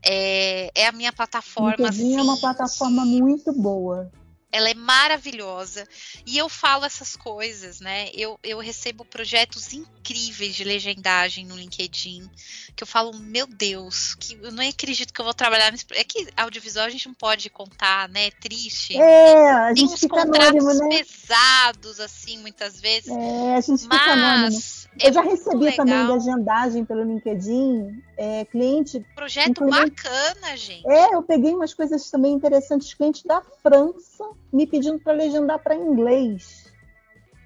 É, 0.04 0.72
é 0.74 0.88
a 0.88 0.92
minha 0.92 1.12
plataforma. 1.12 1.76
LinkedIn 1.78 2.14
assim, 2.14 2.18
é 2.18 2.22
uma 2.22 2.38
plataforma 2.38 3.06
muito 3.06 3.52
boa 3.54 4.10
ela 4.52 4.70
é 4.70 4.74
maravilhosa. 4.74 5.88
E 6.26 6.38
eu 6.38 6.48
falo 6.48 6.86
essas 6.86 7.16
coisas, 7.16 7.80
né? 7.80 8.10
Eu, 8.14 8.40
eu 8.44 8.60
recebo 8.60 9.04
projetos 9.04 9.74
incríveis 9.74 10.56
de 10.56 10.64
legendagem 10.64 11.46
no 11.46 11.56
LinkedIn, 11.56 12.30
que 12.76 12.84
eu 12.84 12.88
falo, 12.88 13.14
meu 13.18 13.46
Deus, 13.46 14.16
que 14.16 14.36
eu 14.42 14.52
não 14.52 14.68
acredito 14.68 15.14
que 15.14 15.20
eu 15.20 15.26
vou 15.26 15.34
trabalhar 15.34 15.72
nesse. 15.72 15.86
É 15.92 16.04
que 16.04 16.28
audiovisual 16.38 16.86
a 16.86 16.90
gente 16.90 17.08
não 17.08 17.14
pode 17.14 17.50
contar, 17.50 18.08
né? 18.10 18.28
É 18.28 18.32
triste. 18.32 18.96
É, 18.98 19.52
a 19.52 19.70
gente 19.70 19.86
Tem 19.86 19.94
uns 19.94 20.00
fica 20.00 20.16
contratos 20.16 20.66
anônimo, 20.66 20.90
né? 20.90 21.04
pesados, 21.04 22.00
assim, 22.00 22.38
muitas 22.38 22.80
vezes. 22.80 23.10
É, 23.10 23.56
a 23.56 23.62
gente 23.62 23.84
fica 23.84 23.96
anônimo. 23.96 24.62
Eu 25.04 25.14
já 25.14 25.22
recebi 25.22 25.76
também 25.76 26.08
legendagem 26.08 26.86
pelo 26.86 27.04
LinkedIn, 27.04 28.02
é, 28.18 28.46
cliente. 28.46 29.06
Projeto 29.16 29.66
bacana, 29.66 30.56
gente. 30.56 30.88
É, 30.88 31.16
eu 31.16 31.24
peguei 31.24 31.54
umas 31.54 31.74
coisas 31.74 32.10
também 32.10 32.34
interessantes, 32.34 32.94
cliente 32.94 33.28
da 33.28 33.42
França 33.62 34.24
me 34.52 34.66
pedindo 34.66 35.00
para 35.00 35.14
legendar 35.14 35.60
para 35.60 35.76
inglês. 35.76 36.72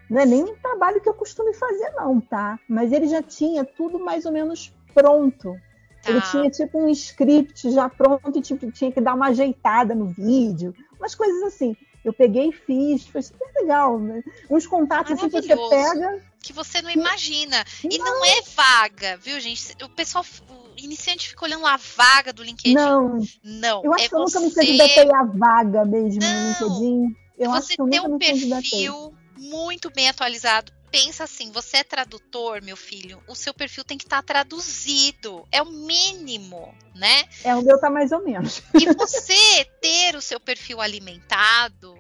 Não 0.10 0.22
é 0.22 0.26
nem 0.26 0.44
um 0.44 0.56
trabalho 0.56 1.00
que 1.00 1.08
eu 1.08 1.14
costumo 1.14 1.54
fazer, 1.54 1.92
não, 1.92 2.20
tá? 2.20 2.60
Mas 2.68 2.92
ele 2.92 3.08
já 3.08 3.22
tinha 3.22 3.64
tudo 3.64 3.98
mais 3.98 4.26
ou 4.26 4.32
menos 4.32 4.74
pronto. 4.94 5.56
Tá. 6.04 6.12
Ele 6.12 6.22
tinha 6.22 6.50
tipo 6.50 6.80
um 6.80 6.90
script 6.90 7.72
já 7.72 7.88
pronto 7.88 8.38
e 8.38 8.42
tipo, 8.42 8.70
tinha 8.72 8.92
que 8.92 9.00
dar 9.00 9.14
uma 9.14 9.28
ajeitada 9.28 9.96
no 9.96 10.08
vídeo, 10.08 10.74
umas 11.00 11.16
coisas 11.16 11.44
assim. 11.44 11.76
Eu 12.04 12.12
peguei 12.12 12.50
e 12.50 12.52
fiz, 12.52 13.08
foi 13.08 13.22
super 13.22 13.48
legal. 13.56 14.00
Né? 14.00 14.24
Uns 14.50 14.66
contatos 14.66 15.12
assim 15.14 15.30
que 15.30 15.42
você 15.42 15.56
pega. 15.70 16.31
Que 16.42 16.54
você 16.54 16.82
não 16.82 16.90
imagina. 16.90 17.64
Não. 17.84 17.92
E 17.92 17.98
não 17.98 18.26
é 18.26 18.42
vaga, 18.56 19.18
viu, 19.18 19.40
gente? 19.40 19.76
O 19.84 19.90
pessoal, 19.90 20.26
o 20.50 20.72
iniciante 20.78 21.30
fica 21.30 21.46
olhando 21.46 21.66
a 21.66 21.78
vaga 21.78 22.34
do 22.34 22.44
LinkedIn. 22.44 22.74
Não. 22.74 23.20
Não. 23.44 23.84
Eu 23.84 23.94
acho 23.94 24.06
é 24.06 24.10
que 24.10 24.16
eu 24.16 24.20
você... 24.20 24.40
nunca 24.40 24.62
me 24.62 24.66
candidatei 24.66 25.14
a 25.14 25.24
vaga 25.24 25.86
mesmo 25.86 26.22
não. 26.22 26.42
no 26.42 26.48
LinkedIn. 26.50 27.16
Eu 27.38 27.52
você 27.52 27.58
acho 27.58 27.68
que 27.76 27.82
eu 27.82 27.90
tem 27.90 28.02
um 28.02 28.18
perfil 28.18 29.14
muito 29.38 29.90
bem 29.90 30.08
atualizado. 30.10 30.72
Pensa 30.92 31.24
assim, 31.24 31.52
você 31.52 31.78
é 31.78 31.84
tradutor, 31.84 32.62
meu 32.62 32.76
filho, 32.76 33.24
o 33.26 33.34
seu 33.34 33.54
perfil 33.54 33.84
tem 33.84 33.98
que 33.98 34.04
estar 34.04 34.22
traduzido. 34.22 35.48
É 35.52 35.62
o 35.62 35.72
mínimo, 35.72 36.74
né? 36.94 37.24
É, 37.44 37.56
o 37.56 37.62
meu 37.62 37.80
tá 37.80 37.90
mais 37.90 38.12
ou 38.12 38.22
menos. 38.22 38.62
E 38.74 38.86
você 38.94 39.66
ter 39.82 40.16
o 40.16 40.22
seu 40.22 40.40
perfil 40.40 40.82
alimentado, 40.82 41.96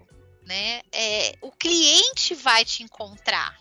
né? 0.45 0.81
É, 0.91 1.35
o 1.41 1.51
cliente 1.51 2.35
vai 2.35 2.65
te 2.65 2.84
encontrar. 2.84 3.57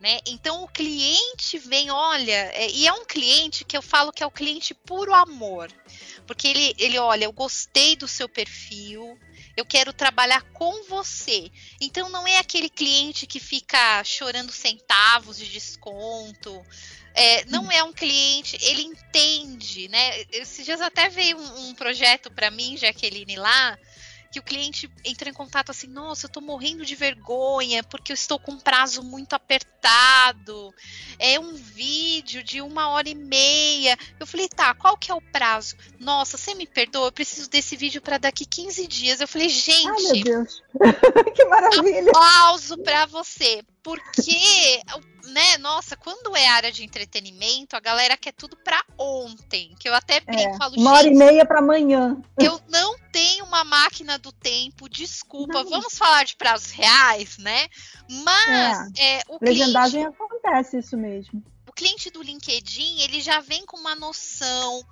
Né? 0.00 0.18
Então 0.26 0.64
o 0.64 0.68
cliente 0.68 1.58
vem, 1.58 1.90
olha, 1.90 2.50
é, 2.54 2.70
e 2.70 2.86
é 2.86 2.92
um 2.92 3.04
cliente 3.04 3.66
que 3.66 3.76
eu 3.76 3.82
falo 3.82 4.10
que 4.10 4.22
é 4.22 4.26
o 4.26 4.30
cliente 4.30 4.72
puro 4.72 5.12
amor, 5.12 5.70
porque 6.26 6.48
ele, 6.48 6.74
ele 6.78 6.98
olha, 6.98 7.26
eu 7.26 7.32
gostei 7.32 7.94
do 7.96 8.08
seu 8.08 8.26
perfil, 8.26 9.18
eu 9.54 9.64
quero 9.66 9.92
trabalhar 9.92 10.40
com 10.54 10.84
você. 10.84 11.52
Então 11.78 12.08
não 12.08 12.26
é 12.26 12.38
aquele 12.38 12.70
cliente 12.70 13.26
que 13.26 13.38
fica 13.38 14.02
chorando 14.02 14.50
centavos 14.52 15.36
de 15.36 15.46
desconto. 15.46 16.64
É, 17.12 17.44
não 17.46 17.70
é 17.70 17.82
um 17.82 17.92
cliente, 17.92 18.56
ele 18.62 18.82
entende, 18.82 19.88
né? 19.88 20.24
Esses 20.30 20.64
dias 20.64 20.80
até 20.80 21.10
veio 21.10 21.36
um, 21.36 21.68
um 21.68 21.74
projeto 21.74 22.30
para 22.30 22.50
mim, 22.50 22.76
Jaqueline, 22.76 23.36
lá, 23.36 23.78
que 24.30 24.38
o 24.38 24.42
cliente 24.42 24.88
entra 25.04 25.28
em 25.28 25.32
contato 25.32 25.70
assim, 25.70 25.88
nossa, 25.88 26.26
eu 26.26 26.30
tô 26.30 26.40
morrendo 26.40 26.84
de 26.84 26.94
vergonha 26.94 27.82
porque 27.82 28.12
eu 28.12 28.14
estou 28.14 28.38
com 28.38 28.52
um 28.52 28.60
prazo 28.60 29.02
muito 29.02 29.34
apertado. 29.34 30.72
É 31.18 31.38
um 31.40 31.54
vídeo 31.54 32.42
de 32.42 32.62
uma 32.62 32.90
hora 32.90 33.08
e 33.08 33.14
meia. 33.14 33.98
Eu 34.20 34.26
falei, 34.26 34.48
tá, 34.48 34.72
qual 34.74 34.96
que 34.96 35.10
é 35.10 35.14
o 35.14 35.20
prazo? 35.20 35.76
Nossa, 35.98 36.38
você 36.38 36.54
me 36.54 36.66
perdoa, 36.66 37.08
eu 37.08 37.12
preciso 37.12 37.50
desse 37.50 37.76
vídeo 37.76 38.00
para 38.00 38.18
daqui 38.18 38.46
15 38.46 38.86
dias. 38.86 39.20
Eu 39.20 39.26
falei, 39.26 39.48
gente. 39.48 39.88
Ai, 39.88 40.12
meu 40.12 40.24
Deus. 40.24 40.62
que 41.34 41.44
maravilha. 41.46 42.10
Aplauso 42.10 42.78
para 42.78 43.06
você. 43.06 43.62
Porque, 43.82 44.82
né, 45.26 45.58
nossa, 45.58 45.96
quando 45.96 46.36
é 46.36 46.46
área 46.46 46.72
de 46.72 46.84
entretenimento, 46.84 47.76
a 47.76 47.80
galera 47.80 48.16
quer 48.16 48.32
tudo 48.32 48.56
para 48.56 48.82
ontem. 48.98 49.74
Que 49.78 49.88
eu 49.88 49.94
até 49.94 50.20
brinco, 50.20 50.54
é, 50.54 50.56
falo, 50.56 50.76
uma 50.76 50.92
hora 50.92 51.06
e 51.06 51.14
meia 51.14 51.44
para 51.44 51.58
amanhã. 51.58 52.20
Eu 52.38 52.60
não 52.68 52.96
tenho 53.12 53.44
uma 53.44 53.64
máquina 53.64 54.18
do 54.18 54.32
tempo, 54.32 54.88
desculpa. 54.88 55.62
Não. 55.62 55.70
Vamos 55.70 55.96
falar 55.96 56.24
de 56.24 56.36
prazos 56.36 56.70
reais, 56.70 57.38
né? 57.38 57.68
Mas 58.08 58.90
é, 58.98 59.18
é 59.18 59.22
o 59.28 59.38
legendagem 59.40 60.02
cliente... 60.02 60.22
acontece 60.22 60.78
isso 60.78 60.96
mesmo 60.96 61.42
o 61.70 61.72
cliente 61.72 62.10
do 62.10 62.20
LinkedIn 62.20 63.00
ele 63.00 63.20
já 63.20 63.38
vem 63.38 63.64
com 63.64 63.76
uma 63.76 63.94
noção, 63.94 64.84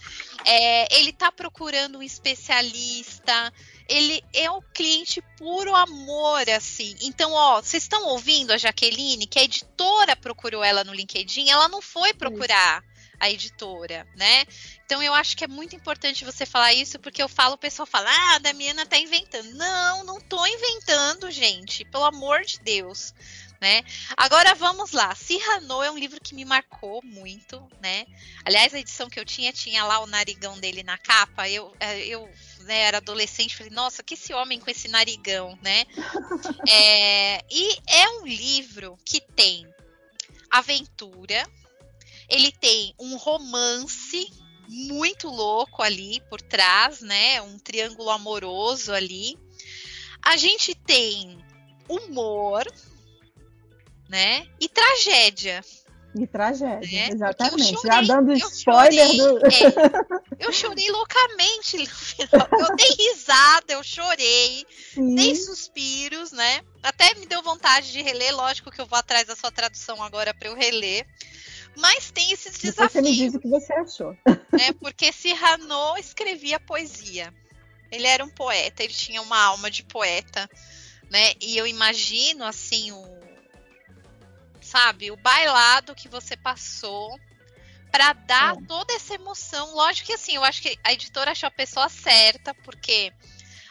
é, 0.44 0.96
ele 0.96 1.10
está 1.10 1.30
procurando 1.32 1.98
um 1.98 2.02
especialista, 2.02 3.52
ele 3.88 4.22
é 4.34 4.50
o 4.50 4.60
cliente 4.60 5.22
puro 5.36 5.74
amor, 5.74 6.48
assim. 6.50 6.94
Então, 7.00 7.32
ó, 7.32 7.62
vocês 7.62 7.84
estão 7.84 8.06
ouvindo 8.08 8.52
a 8.52 8.58
Jaqueline, 8.58 9.26
que 9.26 9.38
a 9.38 9.44
editora 9.44 10.14
procurou 10.14 10.62
ela 10.62 10.84
no 10.84 10.92
LinkedIn, 10.92 11.48
ela 11.48 11.68
não 11.68 11.80
foi 11.80 12.12
procurar 12.12 12.84
a 13.20 13.30
editora, 13.30 14.06
né? 14.16 14.44
Então 14.84 15.02
eu 15.02 15.12
acho 15.12 15.36
que 15.36 15.44
é 15.44 15.48
muito 15.48 15.74
importante 15.74 16.24
você 16.24 16.46
falar 16.46 16.72
isso, 16.72 16.98
porque 16.98 17.22
eu 17.22 17.28
falo, 17.28 17.54
o 17.54 17.58
pessoal 17.58 17.86
fala, 17.86 18.08
ah, 18.08 18.34
a 18.36 18.38
Damiana 18.38 18.86
tá 18.86 18.96
inventando. 18.96 19.52
Não, 19.54 20.04
não 20.04 20.20
tô 20.20 20.46
inventando, 20.46 21.30
gente, 21.30 21.84
pelo 21.86 22.04
amor 22.04 22.42
de 22.42 22.60
Deus. 22.60 23.12
Né? 23.60 23.82
Agora 24.16 24.54
vamos 24.54 24.92
lá. 24.92 25.14
Cyrano 25.16 25.82
é 25.82 25.90
um 25.90 25.98
livro 25.98 26.20
que 26.20 26.34
me 26.34 26.44
marcou 26.44 27.02
muito, 27.04 27.60
né? 27.80 28.06
Aliás, 28.44 28.72
a 28.72 28.78
edição 28.78 29.10
que 29.10 29.18
eu 29.18 29.24
tinha 29.24 29.52
tinha 29.52 29.84
lá 29.84 29.98
o 29.98 30.06
narigão 30.06 30.58
dele 30.60 30.84
na 30.84 30.96
capa. 30.96 31.48
Eu, 31.48 31.74
é, 31.80 32.06
eu 32.06 32.30
né, 32.60 32.82
era 32.82 32.98
adolescente, 32.98 33.56
falei, 33.56 33.72
nossa, 33.72 34.02
que 34.02 34.14
esse 34.14 34.32
homem 34.32 34.60
com 34.60 34.70
esse 34.70 34.86
narigão, 34.86 35.58
né? 35.60 35.84
é, 36.68 37.44
e 37.50 37.78
é 37.88 38.08
um 38.20 38.26
livro 38.26 38.96
que 39.04 39.20
tem 39.20 39.66
aventura, 40.50 41.44
ele 42.28 42.52
tem 42.52 42.94
um 42.98 43.16
romance 43.16 44.30
muito 44.68 45.28
louco 45.28 45.82
ali 45.82 46.20
por 46.28 46.40
trás, 46.40 47.00
né? 47.00 47.40
Um 47.42 47.58
triângulo 47.58 48.10
amoroso 48.10 48.92
ali. 48.92 49.38
A 50.22 50.36
gente 50.36 50.74
tem 50.74 51.38
humor, 51.88 52.66
né? 54.08 54.46
E 54.60 54.68
tragédia. 54.68 55.62
E 56.14 56.26
tragédia, 56.26 57.00
né? 57.00 57.08
exatamente. 57.12 57.74
Chorei, 57.74 57.92
Já 57.92 58.00
dando 58.00 58.32
spoiler 58.32 59.06
chorei, 59.06 59.18
do. 59.18 59.38
É, 59.46 60.36
eu 60.46 60.52
chorei 60.52 60.90
loucamente 60.90 61.76
no 61.76 61.86
final. 61.86 62.48
Eu 62.50 62.76
dei 62.76 62.90
risada, 62.90 63.72
eu 63.74 63.82
chorei, 63.84 64.66
Sim. 64.94 65.14
dei 65.14 65.36
suspiros, 65.36 66.32
né? 66.32 66.62
Até 66.82 67.14
me 67.14 67.26
deu 67.26 67.42
vontade 67.42 67.92
de 67.92 68.00
reler. 68.00 68.34
Lógico 68.34 68.70
que 68.70 68.80
eu 68.80 68.86
vou 68.86 68.98
atrás 68.98 69.26
da 69.26 69.36
sua 69.36 69.50
tradução 69.50 70.02
agora 70.02 70.32
para 70.32 70.48
eu 70.48 70.56
reler. 70.56 71.06
Mas 71.76 72.10
tem 72.10 72.32
esses 72.32 72.58
Depois 72.58 72.74
desafios. 72.74 72.92
Você 72.92 73.02
me 73.02 73.16
diz 73.16 73.34
o 73.34 73.40
que 73.40 73.48
você 73.48 73.72
achou. 73.74 74.16
Né? 74.26 74.72
Porque 74.80 75.12
Cyrano 75.12 75.96
escrevia 75.98 76.58
poesia. 76.58 77.32
Ele 77.92 78.06
era 78.06 78.24
um 78.24 78.28
poeta, 78.28 78.82
ele 78.82 78.92
tinha 78.92 79.22
uma 79.22 79.38
alma 79.38 79.70
de 79.70 79.82
poeta, 79.84 80.48
né? 81.10 81.32
E 81.40 81.56
eu 81.56 81.66
imagino 81.66 82.44
assim 82.44 82.92
o 82.92 83.17
sabe, 84.68 85.10
o 85.10 85.16
bailado 85.16 85.94
que 85.94 86.08
você 86.08 86.36
passou 86.36 87.18
para 87.90 88.12
dar 88.12 88.54
é. 88.56 88.66
toda 88.66 88.92
essa 88.92 89.14
emoção. 89.14 89.74
Lógico 89.74 90.08
que 90.08 90.12
assim, 90.12 90.36
eu 90.36 90.44
acho 90.44 90.60
que 90.62 90.78
a 90.84 90.92
editora 90.92 91.30
achou 91.30 91.46
a 91.46 91.50
pessoa 91.50 91.88
certa, 91.88 92.54
porque 92.54 93.12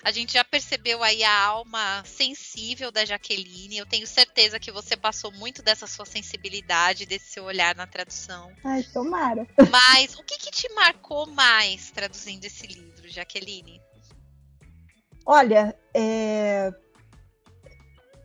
a 0.04 0.12
gente 0.12 0.34
já 0.34 0.44
percebeu 0.44 1.04
aí 1.04 1.24
a 1.24 1.40
alma 1.40 2.04
sensível 2.06 2.92
da 2.92 3.06
Jaqueline. 3.06 3.78
Eu 3.78 3.86
tenho 3.86 4.08
certeza 4.08 4.60
que 4.60 4.72
você 4.72 4.96
passou 4.98 5.32
muito 5.34 5.62
dessa 5.62 5.86
sua 5.86 6.06
sensibilidade, 6.06 7.06
desse 7.06 7.32
seu 7.32 7.44
olhar 7.44 7.76
na 7.76 7.86
tradução. 7.86 8.52
Ai, 8.64 8.84
tomara. 8.84 9.48
Mas 9.70 10.16
o 10.16 10.24
que, 10.24 10.38
que 10.38 10.52
te 10.52 10.74
marcou 10.74 11.28
mais 11.28 11.92
traduzindo 11.92 12.46
esse 12.46 12.66
livro, 12.66 13.10
Jaqueline? 13.10 13.82
Olha, 15.26 15.78
é... 15.94 16.72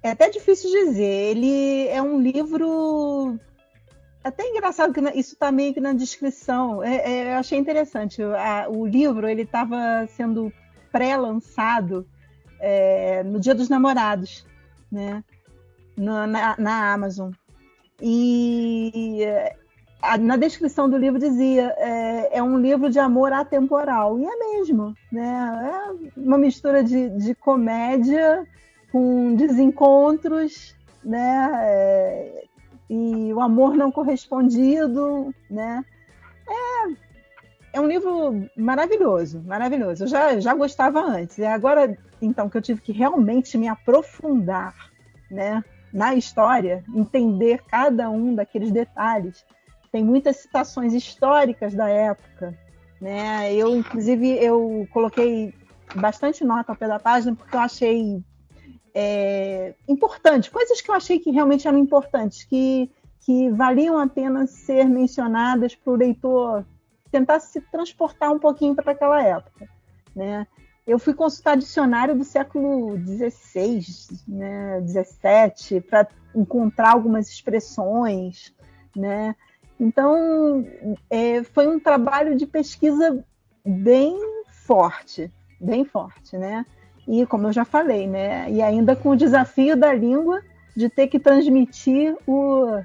é 0.02 0.10
até 0.10 0.28
difícil 0.28 0.70
dizer. 0.70 1.04
Ele 1.04 1.88
é 1.88 2.02
um 2.02 2.20
livro 2.20 3.38
até 4.24 4.48
engraçado 4.48 4.92
que 4.92 5.00
isso 5.18 5.34
está 5.34 5.50
meio 5.50 5.74
que 5.74 5.80
na 5.80 5.92
descrição. 5.92 6.82
É, 6.82 6.96
é, 6.96 7.32
eu 7.34 7.38
achei 7.38 7.58
interessante. 7.58 8.22
A, 8.22 8.68
o 8.68 8.86
livro 8.86 9.28
ele 9.28 9.42
estava 9.42 10.06
sendo 10.08 10.52
pré-lançado 10.90 12.06
é, 12.60 13.22
no 13.24 13.40
Dia 13.40 13.54
dos 13.54 13.68
Namorados, 13.68 14.46
né? 14.90 15.24
Na, 15.96 16.26
na, 16.26 16.56
na 16.58 16.92
Amazon. 16.92 17.32
E 18.00 19.24
a, 20.00 20.16
na 20.18 20.36
descrição 20.36 20.88
do 20.88 20.96
livro 20.96 21.18
dizia 21.18 21.74
é, 21.78 22.38
é, 22.38 22.42
um 22.42 22.58
livro 22.58 22.90
de 22.90 22.98
amor 22.98 23.32
atemporal. 23.32 24.18
E 24.18 24.24
é 24.24 24.36
mesmo, 24.36 24.94
né? 25.10 26.06
É 26.14 26.20
uma 26.20 26.38
mistura 26.38 26.82
de, 26.84 27.08
de 27.10 27.34
comédia 27.34 28.46
com 28.92 29.34
desencontros, 29.34 30.76
né? 31.02 31.50
É, 31.54 32.44
e 32.90 33.32
o 33.32 33.40
amor 33.40 33.74
não 33.74 33.90
correspondido, 33.90 35.34
né? 35.50 35.82
É, 36.46 37.78
é 37.78 37.80
um 37.80 37.86
livro 37.86 38.46
maravilhoso, 38.54 39.42
maravilhoso. 39.46 40.04
Eu 40.04 40.08
já, 40.08 40.38
já 40.38 40.54
gostava 40.54 41.00
antes. 41.00 41.38
E 41.38 41.44
agora, 41.46 41.96
então, 42.20 42.50
que 42.50 42.58
eu 42.58 42.62
tive 42.62 42.82
que 42.82 42.92
realmente 42.92 43.56
me 43.56 43.66
aprofundar 43.66 44.74
né, 45.30 45.64
na 45.90 46.14
história, 46.14 46.84
entender 46.94 47.62
cada 47.66 48.10
um 48.10 48.34
daqueles 48.34 48.70
detalhes. 48.70 49.42
Tem 49.90 50.04
muitas 50.04 50.36
citações 50.36 50.92
históricas 50.92 51.72
da 51.72 51.88
época. 51.88 52.54
Né? 53.00 53.54
Eu, 53.54 53.74
inclusive, 53.74 54.28
eu 54.36 54.86
coloquei 54.92 55.54
bastante 55.94 56.44
nota 56.44 56.72
ao 56.72 56.76
pé 56.76 56.86
da 56.86 56.98
página 56.98 57.34
porque 57.34 57.56
eu 57.56 57.60
achei 57.60 58.22
é, 58.94 59.74
importante, 59.88 60.50
coisas 60.50 60.80
que 60.80 60.90
eu 60.90 60.94
achei 60.94 61.18
que 61.18 61.30
realmente 61.30 61.66
eram 61.66 61.78
importantes, 61.78 62.44
que, 62.44 62.90
que 63.20 63.50
valiam 63.50 63.98
a 63.98 64.06
pena 64.06 64.46
ser 64.46 64.84
mencionadas 64.84 65.74
para 65.74 65.92
o 65.92 65.96
leitor 65.96 66.64
tentar 67.10 67.40
se 67.40 67.60
transportar 67.60 68.32
um 68.32 68.38
pouquinho 68.38 68.74
para 68.74 68.92
aquela 68.92 69.22
época, 69.22 69.68
né? 70.16 70.46
Eu 70.84 70.98
fui 70.98 71.14
consultar 71.14 71.56
dicionário 71.56 72.16
do 72.16 72.24
século 72.24 72.98
XVI, 72.98 73.84
né, 74.26 74.80
17, 74.80 75.80
para 75.82 76.08
encontrar 76.34 76.92
algumas 76.92 77.28
expressões, 77.28 78.52
né? 78.96 79.36
Então, 79.78 80.66
é, 81.08 81.44
foi 81.44 81.68
um 81.68 81.78
trabalho 81.78 82.36
de 82.36 82.46
pesquisa 82.46 83.24
bem 83.64 84.18
forte, 84.64 85.30
bem 85.60 85.84
forte, 85.84 86.36
né? 86.36 86.66
E 87.06 87.26
como 87.26 87.48
eu 87.48 87.52
já 87.52 87.64
falei, 87.64 88.06
né? 88.06 88.50
E 88.50 88.62
ainda 88.62 88.94
com 88.94 89.10
o 89.10 89.16
desafio 89.16 89.76
da 89.76 89.92
língua 89.92 90.42
de 90.76 90.88
ter 90.88 91.08
que 91.08 91.18
transmitir 91.18 92.16
o, 92.26 92.80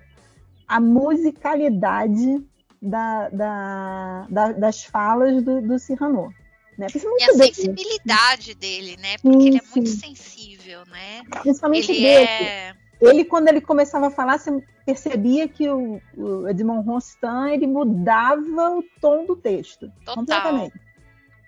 a 0.68 0.80
musicalidade 0.80 2.44
da, 2.82 3.30
da, 3.30 4.28
da, 4.30 4.52
das 4.54 4.84
falas 4.84 5.44
do, 5.44 5.62
do 5.62 5.80
Cyrano. 5.80 6.34
Né? 6.78 6.88
E 6.94 7.24
a 7.24 7.28
dele. 7.34 7.54
sensibilidade 7.54 8.54
dele, 8.54 8.98
né? 8.98 9.18
Porque 9.22 9.40
sim, 9.40 9.48
ele 9.48 9.58
é 9.58 9.62
sim. 9.62 9.80
muito 9.80 9.90
sensível, 9.90 10.80
né? 10.92 11.24
Principalmente 11.42 11.92
ele 11.92 12.02
dele. 12.02 12.26
É... 12.26 12.76
Ele, 13.00 13.26
quando 13.26 13.48
ele 13.48 13.62
começava 13.62 14.08
a 14.08 14.12
falar, 14.12 14.40
você 14.40 14.64
percebia 14.86 15.48
que 15.48 15.70
o, 15.70 16.02
o 16.16 16.48
Edmond 16.50 16.88
Rostand 16.88 17.52
ele 17.52 17.68
mudava 17.68 18.72
o 18.76 18.84
tom 19.00 19.26
do 19.26 19.36
texto. 19.36 19.92
Total. 20.04 20.16
Completamente. 20.16 20.80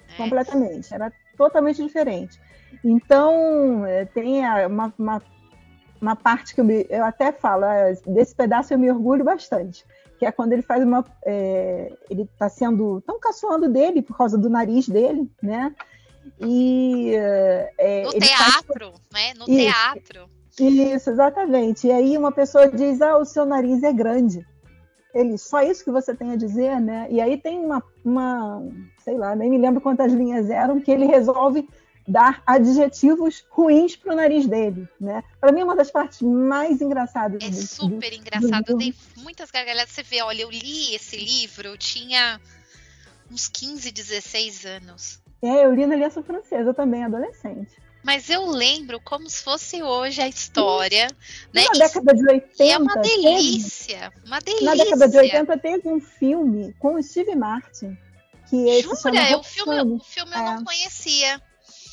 É. 0.10 0.18
Completamente. 0.18 0.94
Era 0.94 1.12
totalmente 1.36 1.84
diferente. 1.84 2.40
Então, 2.84 3.86
é, 3.86 4.06
tem 4.06 4.41
uma, 4.66 4.94
uma, 4.98 5.22
uma 6.02 6.16
parte 6.16 6.56
que 6.56 6.62
eu, 6.62 6.66
me, 6.66 6.86
eu 6.90 7.04
até 7.04 7.32
falo, 7.32 7.66
é, 7.66 7.94
desse 8.06 8.36
pedaço 8.36 8.74
eu 8.74 8.80
me 8.80 8.90
orgulho 8.90 9.24
bastante 9.24 9.86
que 10.20 10.26
é 10.26 10.32
quando 10.32 10.52
ele 10.52 10.62
faz 10.62 10.84
uma. 10.84 11.04
É, 11.26 11.94
ele 12.10 12.24
está 12.24 12.50
sendo. 12.50 13.02
tão 13.08 13.18
caçoando 13.20 13.70
dele 13.70 14.02
por 14.02 14.18
causa 14.18 14.38
do 14.38 14.50
nariz 14.50 14.88
dele, 14.88 15.32
né? 15.41 15.74
E. 16.41 17.14
É, 17.16 18.04
no 18.04 18.12
teatro, 18.12 18.91
faz... 19.10 19.14
né? 19.14 19.34
No 19.36 19.46
Isso. 19.46 19.56
teatro. 19.56 20.30
Isso, 20.60 21.10
exatamente. 21.10 21.88
E 21.88 21.91
aí 21.91 22.18
uma 22.18 22.34
pessoa 22.34 22.68
diz: 22.68 23.02
Ah, 23.02 23.18
o 23.18 23.24
seu 23.24 23.46
nariz 23.46 23.82
é 23.82 23.94
grande. 23.94 24.46
Ele, 25.16 25.38
só 25.38 25.64
isso 25.64 25.84
que 25.84 25.91
você 25.91 26.14
tem 26.14 26.32
a 26.32 26.36
dizer, 26.36 26.80
né? 26.80 27.08
E 27.10 27.20
aí 27.20 27.38
tem 27.38 27.58
uma, 27.58 27.82
uma 28.06 28.62
sei 29.04 29.18
lá, 29.18 29.36
nem 29.36 29.50
me 29.50 29.58
lembro 29.58 29.82
quantas 29.82 30.12
linhas 30.12 30.50
eram, 30.50 30.82
que 30.82 30.91
ele 30.91 31.06
resolve 31.06 31.68
dar 32.10 32.41
adjetivos 32.45 33.45
ruins 33.49 33.95
para 33.95 34.14
o 34.14 34.15
nariz 34.15 34.48
dele, 34.48 34.88
né? 34.99 35.23
Para 35.40 35.52
mim 35.52 35.61
é 35.61 35.64
uma 35.64 35.76
das 35.76 35.91
partes 35.91 36.22
mais 36.22 36.81
engraçadas. 36.81 37.44
É 37.44 37.49
do, 37.49 37.56
super 37.56 38.10
do, 38.10 38.15
engraçado. 38.15 38.65
Do... 38.65 38.72
Eu 38.72 38.77
dei 38.77 38.95
muitas 39.18 39.52
gargalhadas. 39.52 39.91
Você 39.91 40.03
vê, 40.03 40.22
olha, 40.23 40.41
eu 40.41 40.49
li 40.49 40.95
esse 40.95 41.15
livro, 41.18 41.68
eu 41.68 41.77
tinha 41.77 42.41
uns 43.31 43.48
15, 43.48 43.91
16 43.91 44.65
anos. 44.65 45.22
É, 45.41 45.65
eu 45.65 45.73
li 45.73 45.86
na 45.86 45.94
Aliança 45.94 46.23
Francesa 46.23 46.73
também, 46.73 47.03
adolescente. 47.03 47.72
Mas 48.03 48.30
eu 48.30 48.45
lembro 48.45 48.99
como 49.02 49.30
se 49.30 49.44
fosse 49.44 49.84
hoje 49.84 50.22
a 50.22 50.27
história. 50.27 51.07
Né? 51.53 51.64
Na 51.65 51.86
década 51.86 52.14
de 52.14 52.27
80. 52.27 52.64
E 52.64 52.69
é 52.69 52.77
uma 52.77 52.95
delícia. 52.95 54.11
Teve, 54.11 54.26
uma 54.26 54.40
delícia. 54.40 54.65
Na 54.65 54.76
década 54.76 55.07
de 55.07 55.18
80 55.18 55.57
teve 55.57 55.90
um 55.90 55.99
filme 55.99 56.73
com 56.80 56.95
o 56.95 57.03
Steve 57.03 57.36
Martin. 57.36 57.98
Que 58.49 58.81
Jura? 58.81 58.95
Chama 58.95 59.38
o 59.38 59.44
filme, 59.44 59.81
o 59.81 59.99
filme 59.99 60.31
eu 60.31 60.40
é. 60.40 60.56
não 60.56 60.64
conhecia. 60.64 61.41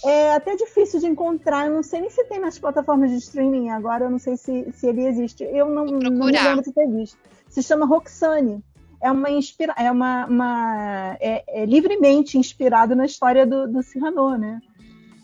É 0.06 0.34
até 0.34 0.54
difícil 0.54 1.00
de 1.00 1.06
encontrar. 1.06 1.66
Eu 1.66 1.74
não 1.74 1.82
sei 1.82 2.00
nem 2.00 2.10
se 2.10 2.24
tem 2.24 2.38
nas 2.38 2.58
plataformas 2.58 3.10
de 3.10 3.16
streaming 3.16 3.70
agora. 3.70 4.04
Eu 4.04 4.10
não 4.10 4.18
sei 4.18 4.36
se, 4.36 4.70
se 4.72 4.86
ele 4.86 5.04
existe. 5.04 5.42
Eu 5.42 5.68
não, 5.68 5.84
não 5.84 6.26
me 6.26 6.32
lembro 6.32 6.62
de 6.62 6.72
ter 6.72 6.86
visto. 6.88 7.18
Se 7.48 7.62
chama 7.62 7.86
Roxane 7.86 8.62
é 9.00 9.10
uma 9.10 9.30
inspira 9.30 9.74
é 9.76 9.90
uma, 9.90 10.26
uma 10.26 11.16
é, 11.20 11.44
é, 11.48 11.66
livremente 11.66 12.38
inspirado 12.38 12.94
na 12.96 13.04
história 13.04 13.46
do, 13.46 13.68
do 13.68 13.82
Cyrano, 13.82 14.36
né? 14.36 14.60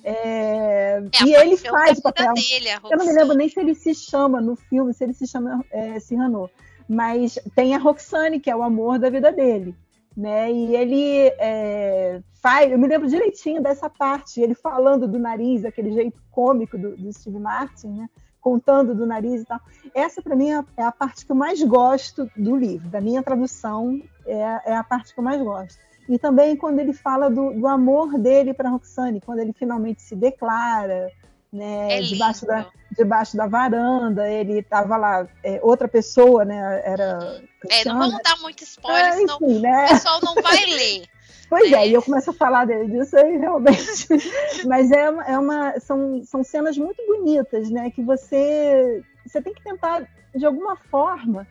É, 0.05 1.03
é, 1.21 1.25
e 1.25 1.35
ele 1.35 1.57
faz 1.57 1.99
o 1.99 2.03
papel. 2.03 2.35
Dele, 2.35 2.69
eu 2.91 2.99
não 2.99 3.07
me 3.07 3.13
lembro 3.13 3.37
nem 3.37 3.49
se 3.49 3.61
ele 3.61 3.75
se 3.75 3.95
chama 3.95 4.41
no 4.41 4.57
filme, 4.57 4.93
se 4.93 5.05
ele 5.05 5.15
se 5.15 5.27
chama 5.27 5.65
é, 5.71 5.99
Cyrano. 6.01 6.51
Mas 6.89 7.39
tem 7.55 7.75
a 7.75 7.79
Roxane, 7.79 8.41
que 8.41 8.51
é 8.51 8.57
o 8.57 8.63
amor 8.63 8.99
da 8.99 9.09
vida 9.09 9.33
dele. 9.33 9.75
Né? 10.17 10.53
E 10.53 10.77
ele 10.77 11.33
é, 11.39 12.21
faz. 12.43 12.71
Eu 12.71 12.79
me 12.79 12.89
lembro 12.89 13.09
direitinho 13.09 13.63
dessa 13.63 13.89
parte, 13.89 14.41
ele 14.41 14.55
falando 14.55 15.07
do 15.07 15.19
nariz, 15.19 15.65
aquele 15.65 15.93
jeito 15.93 16.21
cômico 16.31 16.77
do, 16.77 16.97
do 16.97 17.13
Steve 17.13 17.39
Martin, 17.39 17.89
né? 17.89 18.11
contando 18.41 18.93
do 18.93 19.07
nariz 19.07 19.43
e 19.43 19.45
tal. 19.45 19.61
Essa, 19.95 20.21
para 20.21 20.35
mim, 20.35 20.51
é, 20.51 20.65
é 20.77 20.83
a 20.83 20.91
parte 20.91 21.25
que 21.25 21.31
eu 21.31 21.37
mais 21.37 21.63
gosto 21.63 22.29
do 22.37 22.57
livro, 22.57 22.89
da 22.89 23.01
minha 23.01 23.23
tradução, 23.23 24.03
é, 24.27 24.73
é 24.73 24.77
a 24.77 24.83
parte 24.83 25.15
que 25.15 25.21
eu 25.21 25.25
mais 25.25 25.41
gosto. 25.41 25.79
E 26.09 26.19
também 26.19 26.57
quando 26.57 26.81
ele 26.81 26.93
fala 26.93 27.31
do, 27.31 27.53
do 27.53 27.67
amor 27.69 28.19
dele 28.19 28.53
para 28.53 28.69
Roxane, 28.69 29.21
quando 29.21 29.39
ele 29.39 29.53
finalmente 29.53 30.03
se 30.03 30.17
declara, 30.17 31.09
né, 31.53 31.99
é 31.99 32.01
debaixo, 32.01 32.45
da, 32.45 32.67
debaixo 32.99 33.37
da 33.37 33.47
varanda, 33.47 34.29
ele 34.29 34.59
estava 34.59 34.97
lá, 34.97 35.29
é, 35.45 35.61
outra 35.63 35.87
pessoa, 35.87 36.45
né, 36.45 36.83
era... 36.85 37.41
É, 37.71 37.85
não 37.85 37.99
vamos 37.99 38.21
dar 38.25 38.37
muito 38.41 38.65
spoiler, 38.65 39.07
é, 39.07 39.13
senão 39.19 39.39
enfim, 39.41 39.61
né? 39.61 39.85
o 39.85 39.89
pessoal 39.91 40.21
não 40.21 40.35
vai 40.35 40.65
ler. 40.67 41.05
Pois 41.53 41.71
é, 41.71 41.87
e 41.87 41.93
eu 41.93 42.01
começo 42.01 42.31
a 42.31 42.33
falar 42.33 42.65
disso 42.65 43.15
aí 43.15 43.37
realmente. 43.37 44.09
Mas 44.65 44.91
é, 44.91 45.05
é 45.05 45.39
uma, 45.39 45.79
são, 45.81 46.25
são 46.25 46.43
cenas 46.43 46.79
muito 46.79 47.07
bonitas, 47.07 47.69
né? 47.69 47.91
Que 47.91 48.03
você, 48.03 49.05
você 49.27 49.43
tem 49.43 49.53
que 49.53 49.63
tentar, 49.63 50.09
de 50.35 50.47
alguma 50.47 50.77
forma, 50.77 51.47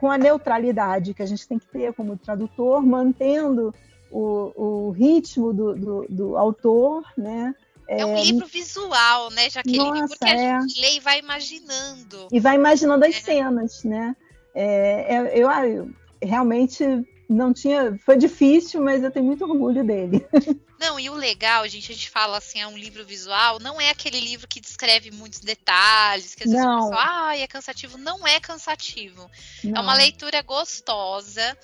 com 0.00 0.10
a 0.10 0.18
neutralidade 0.18 1.14
que 1.14 1.22
a 1.22 1.26
gente 1.26 1.46
tem 1.46 1.56
que 1.56 1.68
ter 1.68 1.94
como 1.94 2.16
tradutor, 2.16 2.84
mantendo 2.84 3.72
o, 4.10 4.52
o 4.56 4.90
ritmo 4.90 5.52
do, 5.52 5.72
do, 5.72 6.06
do 6.08 6.36
autor, 6.36 7.04
né? 7.16 7.54
É, 7.88 8.00
é 8.00 8.06
um 8.06 8.20
livro 8.20 8.46
visual, 8.48 9.30
né, 9.30 9.48
Jaqueline? 9.48 10.00
Nossa, 10.00 10.16
porque 10.18 10.34
é. 10.34 10.52
a 10.52 10.60
gente 10.62 10.80
lê 10.80 10.96
e 10.96 11.00
vai 11.00 11.20
imaginando. 11.20 12.26
E 12.32 12.40
vai 12.40 12.56
imaginando 12.56 13.04
as 13.04 13.14
é. 13.14 13.20
cenas, 13.20 13.84
né? 13.84 14.16
É, 14.52 15.14
é 15.14 15.38
eu, 15.38 15.48
eu, 15.48 15.90
realmente 16.20 16.84
não 17.28 17.52
tinha. 17.52 17.98
Foi 18.04 18.16
difícil, 18.16 18.82
mas 18.82 19.02
eu 19.02 19.10
tenho 19.10 19.26
muito 19.26 19.44
orgulho 19.44 19.84
dele. 19.84 20.26
Não, 20.80 20.98
e 20.98 21.10
o 21.10 21.14
legal, 21.14 21.66
gente, 21.66 21.90
a 21.90 21.94
gente 21.94 22.08
fala 22.08 22.38
assim, 22.38 22.60
é 22.60 22.66
um 22.68 22.78
livro 22.78 23.04
visual, 23.04 23.58
não 23.58 23.80
é 23.80 23.90
aquele 23.90 24.20
livro 24.20 24.46
que 24.46 24.60
descreve 24.60 25.10
muitos 25.10 25.40
detalhes, 25.40 26.36
que 26.36 26.44
às 26.44 26.50
vezes 26.52 26.64
não. 26.64 26.92
ah, 26.92 27.36
é 27.36 27.48
cansativo. 27.48 27.98
Não 27.98 28.24
é 28.24 28.38
cansativo. 28.38 29.28
Não. 29.64 29.76
É 29.76 29.80
uma 29.80 29.94
leitura 29.94 30.40
gostosa 30.40 31.58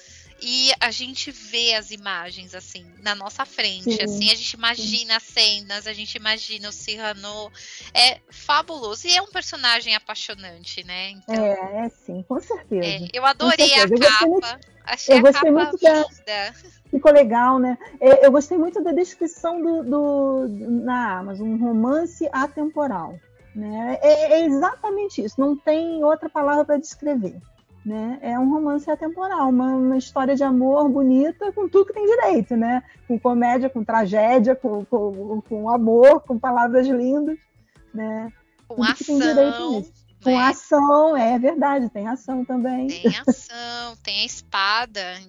e 0.45 0.73
a 0.79 0.91
gente 0.91 1.31
vê 1.31 1.75
as 1.75 1.91
imagens 1.91 2.55
assim 2.55 2.85
na 3.03 3.15
nossa 3.15 3.47
frente, 3.47 3.97
sim, 3.97 4.03
assim 4.03 4.31
a 4.31 4.35
gente 4.35 4.53
imagina 4.53 5.13
sim. 5.13 5.17
as 5.17 5.23
cenas, 5.23 5.87
a 5.87 5.93
gente 5.95 6.15
imagina 6.17 6.69
o 6.69 6.73
Cyrano, 6.73 7.51
é 7.95 8.21
fabuloso 8.29 9.07
e 9.09 9.17
é 9.17 9.23
um 9.23 9.27
personagem 9.27 9.95
apaixonante, 9.95 10.85
né? 10.85 11.13
Então, 11.13 11.35
é, 11.35 11.87
é 11.87 11.89
sim, 11.89 12.23
com 12.29 12.39
certeza. 12.41 12.87
É, 12.87 13.09
eu 13.15 13.25
adorei 13.25 13.73
a 13.75 13.89
capa. 13.89 14.61
Achei 14.85 15.17
eu 15.17 15.23
gostei 15.23 15.51
muito 15.51 15.79
da, 15.79 16.53
ficou 16.91 17.11
legal, 17.11 17.59
né? 17.59 17.79
É, 17.99 18.27
eu 18.27 18.31
gostei 18.31 18.59
muito 18.59 18.83
da 18.83 18.93
descrição 18.93 19.63
do, 19.63 19.83
do 19.83 20.49
na 20.85 21.21
Amazon, 21.21 21.49
um 21.49 21.57
romance 21.57 22.29
atemporal. 22.31 23.19
Né? 23.55 23.99
É, 24.03 24.41
é 24.41 24.45
exatamente 24.45 25.25
isso, 25.25 25.41
não 25.41 25.57
tem 25.57 26.05
outra 26.05 26.29
palavra 26.29 26.67
para 26.67 26.77
descrever. 26.77 27.41
Né? 27.85 28.19
É 28.23 28.39
um 28.39 28.49
romance 28.49 28.91
atemporal, 28.91 29.51
uma, 29.51 29.73
uma, 29.77 29.99
história 29.99 30.35
de 30.35 30.43
amor 30.43 30.89
bonita 30.89 31.53
com 31.53 31.69
tudo 31.69 31.85
que 31.85 31.93
tem 31.93 32.07
direito, 32.07 32.57
né? 32.57 32.83
Com 33.07 33.19
comédia, 33.19 33.69
com 33.69 33.85
tragédia, 33.85 34.57
com, 34.57 34.87
com, 34.87 35.43
com 35.43 35.69
amor, 35.69 36.21
com 36.21 36.39
palavras 36.39 36.87
lindas, 36.87 37.39
né? 37.93 38.33
Com 38.67 38.77
tudo 38.77 39.23
ação. 39.23 39.85
Com 40.23 40.31
né? 40.31 40.39
ação, 40.39 41.17
é 41.17 41.39
verdade, 41.39 41.91
tem 41.91 42.09
ação 42.09 42.43
também. 42.43 42.87
Tem 42.87 43.15
ação, 43.19 43.97
tem 44.03 44.23
a 44.23 44.25
espada. 44.25 45.21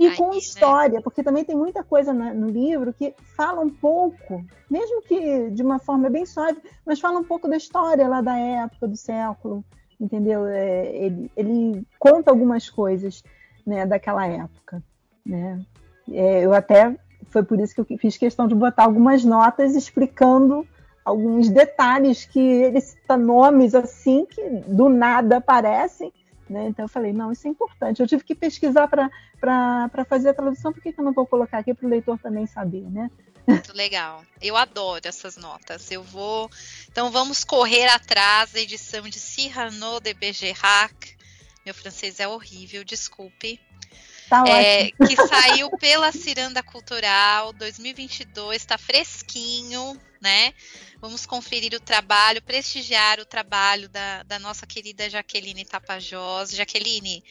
E 0.00 0.06
Aí, 0.08 0.16
com 0.16 0.30
né? 0.30 0.38
história, 0.38 0.96
né? 0.96 1.00
porque 1.04 1.22
também 1.22 1.44
tem 1.44 1.54
muita 1.54 1.84
coisa 1.84 2.12
no, 2.12 2.34
no, 2.34 2.48
livro 2.48 2.92
que 2.92 3.14
fala 3.36 3.60
um 3.60 3.68
pouco, 3.68 4.42
mesmo 4.68 5.02
que 5.02 5.50
de 5.50 5.62
uma 5.62 5.78
forma 5.78 6.08
bem 6.08 6.24
suave, 6.24 6.58
mas 6.86 6.98
fala 6.98 7.20
um 7.20 7.24
pouco 7.24 7.46
da 7.46 7.56
história 7.56 8.08
lá 8.08 8.22
da 8.22 8.36
época, 8.36 8.88
do 8.88 8.96
século, 8.96 9.62
entendeu? 10.00 10.46
É, 10.46 10.96
ele, 10.96 11.30
ele, 11.36 11.86
conta 11.98 12.30
algumas 12.30 12.70
coisas 12.70 13.22
né, 13.66 13.84
daquela 13.84 14.26
época, 14.26 14.82
né? 15.24 15.60
É, 16.10 16.44
eu 16.44 16.52
até 16.52 16.96
foi 17.28 17.42
por 17.42 17.60
isso 17.60 17.74
que 17.74 17.94
eu 17.94 17.98
fiz 17.98 18.16
questão 18.16 18.48
de 18.48 18.54
botar 18.54 18.84
algumas 18.84 19.24
notas 19.24 19.76
explicando 19.76 20.66
alguns 21.04 21.48
detalhes 21.48 22.24
que 22.24 22.40
ele 22.40 22.80
cita 22.80 23.16
nomes 23.16 23.74
assim 23.74 24.26
que 24.26 24.42
do 24.66 24.88
nada 24.88 25.36
aparecem. 25.36 26.12
Né? 26.48 26.66
Então 26.68 26.84
eu 26.84 26.88
falei, 26.88 27.12
não, 27.12 27.30
isso 27.30 27.46
é 27.46 27.50
importante. 27.50 28.00
Eu 28.00 28.08
tive 28.08 28.24
que 28.24 28.34
pesquisar 28.34 28.88
para 28.88 30.04
fazer 30.04 30.30
a 30.30 30.34
tradução, 30.34 30.72
por 30.72 30.82
que, 30.82 30.92
que 30.92 31.00
eu 31.00 31.04
não 31.04 31.12
vou 31.12 31.26
colocar 31.26 31.58
aqui 31.58 31.72
para 31.72 31.86
o 31.86 31.90
leitor 31.90 32.18
também 32.18 32.46
saber, 32.46 32.82
né? 32.90 33.08
Muito 33.50 33.72
legal. 33.72 34.24
Eu 34.40 34.56
adoro 34.56 35.06
essas 35.06 35.36
notas. 35.36 35.90
Eu 35.90 36.02
vou. 36.02 36.50
Então 36.90 37.10
vamos 37.10 37.44
correr 37.44 37.86
atrás 37.88 38.52
da 38.52 38.60
edição 38.60 39.08
de 39.08 39.18
Cyrano 39.18 40.00
de 40.00 40.14
Bergerac. 40.14 41.16
Meu 41.64 41.74
francês 41.74 42.20
é 42.20 42.28
horrível, 42.28 42.82
desculpe. 42.84 43.60
Tá 44.30 44.44
é, 44.46 44.92
que 44.92 45.16
saiu 45.26 45.68
pela 45.76 46.12
Ciranda 46.12 46.62
Cultural 46.62 47.52
2022, 47.52 48.62
está 48.62 48.78
fresquinho, 48.78 50.00
né? 50.20 50.54
Vamos 51.00 51.26
conferir 51.26 51.74
o 51.74 51.80
trabalho, 51.80 52.40
prestigiar 52.40 53.18
o 53.18 53.24
trabalho 53.24 53.88
da, 53.88 54.22
da 54.22 54.38
nossa 54.38 54.68
querida 54.68 55.10
Jaqueline 55.10 55.64
Tapajós. 55.64 56.52
Jaqueline, 56.52 57.24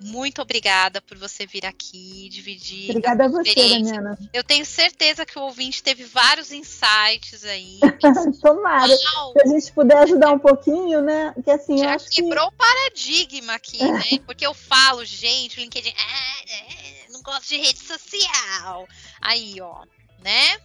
muito 0.00 0.40
obrigada 0.40 1.02
por 1.02 1.18
você 1.18 1.46
vir 1.46 1.66
aqui, 1.66 2.28
dividir. 2.30 2.90
Obrigada 2.90 3.26
a 3.26 3.28
você, 3.28 3.54
Daniela. 3.54 4.18
Eu 4.32 4.42
tenho 4.42 4.64
certeza 4.64 5.26
que 5.26 5.38
o 5.38 5.42
ouvinte 5.42 5.82
teve 5.82 6.04
vários 6.04 6.50
insights 6.50 7.44
aí. 7.44 7.78
Tomara. 8.40 8.90
Uau. 8.90 9.32
Se 9.32 9.42
a 9.42 9.46
gente 9.46 9.72
puder 9.72 9.98
ajudar 9.98 10.32
um 10.32 10.38
pouquinho, 10.38 11.02
né? 11.02 11.34
Que 11.44 11.50
assim, 11.50 11.78
Já 11.78 11.98
quebrou 11.98 12.46
o 12.46 12.50
que... 12.50 12.56
paradigma 12.56 13.54
aqui, 13.54 13.84
né? 13.84 14.18
Porque 14.24 14.46
eu 14.46 14.54
falo, 14.54 15.04
gente, 15.04 15.58
o 15.58 15.60
LinkedIn, 15.60 15.90
é, 15.90 16.54
é, 16.54 17.12
não 17.12 17.20
gosto 17.22 17.48
de 17.48 17.58
rede 17.58 17.80
social. 17.80 18.88
Aí, 19.20 19.60
ó, 19.60 19.84
né? 20.24 20.58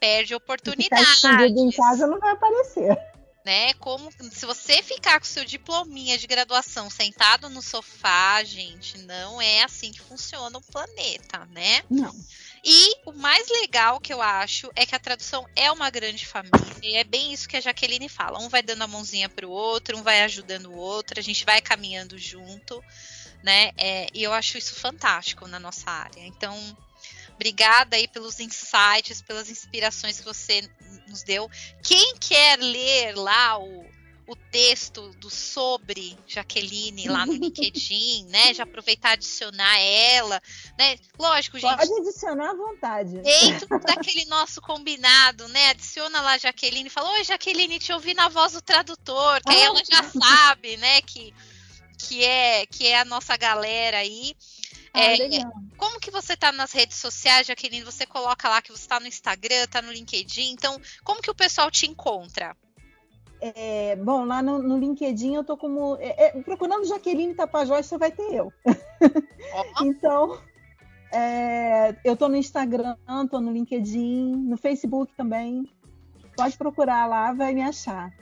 Perde 0.00 0.34
oportunidade. 0.34 1.06
Se 1.06 1.28
ficar 1.28 1.46
em 1.46 1.70
casa 1.70 2.06
não 2.08 2.18
vai 2.18 2.32
aparecer 2.32 2.98
né? 3.44 3.72
Como 3.74 4.10
se 4.12 4.44
você 4.44 4.82
ficar 4.82 5.18
com 5.18 5.26
seu 5.26 5.44
diplominha 5.44 6.18
de 6.18 6.26
graduação 6.26 6.90
sentado 6.90 7.48
no 7.48 7.62
sofá, 7.62 8.42
gente, 8.44 8.98
não 8.98 9.40
é 9.40 9.62
assim 9.62 9.92
que 9.92 10.00
funciona 10.00 10.58
o 10.58 10.62
planeta, 10.62 11.46
né? 11.50 11.82
Não. 11.88 12.14
E 12.62 12.94
o 13.06 13.12
mais 13.12 13.48
legal 13.48 13.98
que 13.98 14.12
eu 14.12 14.20
acho 14.20 14.70
é 14.76 14.84
que 14.84 14.94
a 14.94 14.98
tradução 14.98 15.46
é 15.56 15.72
uma 15.72 15.88
grande 15.88 16.26
família. 16.26 16.60
E 16.82 16.96
é 16.96 17.04
bem 17.04 17.32
isso 17.32 17.48
que 17.48 17.56
a 17.56 17.60
Jaqueline 17.60 18.08
fala. 18.08 18.38
Um 18.38 18.48
vai 18.48 18.62
dando 18.62 18.82
a 18.82 18.86
mãozinha 18.86 19.28
para 19.28 19.46
o 19.46 19.50
outro, 19.50 19.96
um 19.96 20.02
vai 20.02 20.22
ajudando 20.22 20.66
o 20.66 20.76
outro, 20.76 21.18
a 21.18 21.22
gente 21.22 21.44
vai 21.44 21.62
caminhando 21.62 22.18
junto, 22.18 22.82
né? 23.42 23.72
É, 23.78 24.08
e 24.12 24.22
eu 24.22 24.32
acho 24.32 24.58
isso 24.58 24.74
fantástico 24.74 25.48
na 25.48 25.58
nossa 25.58 25.90
área. 25.90 26.20
Então, 26.26 26.76
Obrigada 27.40 27.96
aí 27.96 28.06
pelos 28.06 28.38
insights, 28.38 29.22
pelas 29.22 29.48
inspirações 29.48 30.18
que 30.18 30.26
você 30.26 30.68
nos 31.10 31.22
deu. 31.22 31.50
Quem 31.82 32.14
quer 32.16 32.58
ler 32.58 33.14
lá 33.16 33.58
o, 33.58 33.84
o 34.26 34.36
texto 34.50 35.10
do 35.18 35.28
sobre 35.28 36.16
Jaqueline 36.26 37.08
lá 37.08 37.26
no 37.26 37.32
LinkedIn, 37.32 38.26
né? 38.28 38.54
Já 38.54 38.62
aproveitar 38.62 39.12
adicionar 39.12 39.78
ela, 39.80 40.40
né? 40.78 40.96
Lógico, 41.18 41.58
gente. 41.58 41.76
Pode 41.76 41.92
adicionar 42.00 42.50
à 42.50 42.54
vontade. 42.54 43.18
Dentro 43.18 43.68
daquele 43.80 44.24
nosso 44.26 44.60
combinado, 44.60 45.48
né? 45.48 45.70
Adiciona 45.70 46.20
lá 46.20 46.34
a 46.34 46.38
Jaqueline 46.38 46.86
e 46.86 46.90
fala: 46.90 47.10
Oi, 47.14 47.24
Jaqueline, 47.24 47.80
te 47.80 47.92
ouvi 47.92 48.14
na 48.14 48.28
voz 48.28 48.52
do 48.52 48.62
tradutor, 48.62 49.40
que 49.42 49.52
aí 49.52 49.62
ela 49.62 49.82
já 49.84 50.02
sabe, 50.08 50.76
né? 50.76 51.02
Que, 51.02 51.34
que, 51.98 52.24
é, 52.24 52.66
que 52.66 52.86
é 52.86 53.00
a 53.00 53.04
nossa 53.04 53.36
galera 53.36 53.98
aí. 53.98 54.36
Ah, 54.92 55.00
É, 55.00 55.18
como 55.76 56.00
que 56.00 56.10
você 56.10 56.36
tá 56.36 56.50
nas 56.52 56.72
redes 56.72 56.96
sociais, 56.96 57.46
Jaqueline? 57.46 57.84
Você 57.84 58.04
coloca 58.06 58.48
lá 58.48 58.60
que 58.60 58.72
você 58.72 58.86
tá 58.86 58.98
no 58.98 59.06
Instagram, 59.06 59.66
tá 59.68 59.80
no 59.80 59.92
LinkedIn. 59.92 60.50
Então, 60.50 60.80
como 61.04 61.22
que 61.22 61.30
o 61.30 61.34
pessoal 61.34 61.70
te 61.70 61.86
encontra? 61.86 62.56
É, 63.40 63.96
bom, 63.96 64.24
lá 64.26 64.42
no, 64.42 64.62
no 64.62 64.78
LinkedIn 64.78 65.34
eu 65.34 65.44
tô 65.44 65.56
como. 65.56 65.96
é, 65.96 66.26
é, 66.26 66.42
procurando 66.42 66.86
Jaqueline 66.86 67.34
Tapajós, 67.34 67.86
você 67.86 67.96
vai 67.96 68.10
ter 68.10 68.34
eu. 68.34 68.52
Então, 69.82 70.40
é, 71.10 71.96
eu 72.04 72.16
tô 72.16 72.28
no 72.28 72.36
Instagram, 72.36 72.96
tô 73.30 73.40
no 73.40 73.50
LinkedIn, 73.50 74.36
no 74.36 74.56
Facebook 74.56 75.12
também. 75.16 75.68
Pode 76.36 76.56
procurar 76.56 77.06
lá, 77.06 77.32
vai 77.32 77.52
me 77.52 77.62
achar. 77.62 78.12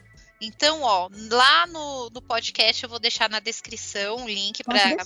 Então, 0.41 0.83
ó, 0.83 1.09
lá 1.31 1.67
no, 1.67 2.11
no 2.11 2.23
podcast 2.23 2.83
eu 2.83 2.89
vou 2.89 2.99
deixar 2.99 3.29
na 3.29 3.41
descrição 3.41 4.25
o 4.25 4.29
link 4.29 4.63
para. 4.63 4.97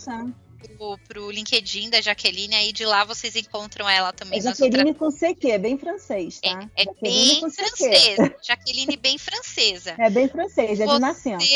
Pro, 0.63 0.99
pro 1.09 1.31
LinkedIn 1.31 1.91
da 1.91 2.01
Jaqueline. 2.01 2.55
Aí 2.55 2.73
de 2.73 2.85
lá 2.85 3.05
vocês 3.05 3.37
encontram 3.37 3.89
ela 3.89 4.13
também. 4.13 4.39
É 4.39 4.43
Jaqueline 4.43 4.95
com 4.95 5.11
CQ, 5.11 5.51
é 5.51 5.59
bem 5.59 5.79
francês, 5.79 6.41
tá? 6.41 6.69
É, 6.77 6.83
é 6.83 6.95
bem 7.01 7.51
francesa. 7.51 8.37
Jaqueline 8.43 8.97
bem 8.97 9.19
francesa. 9.19 9.95
É 9.99 10.11
bem 10.11 10.29
francês, 10.29 10.81
é 10.81 10.87
de 10.87 10.99
nascença. 10.99 11.47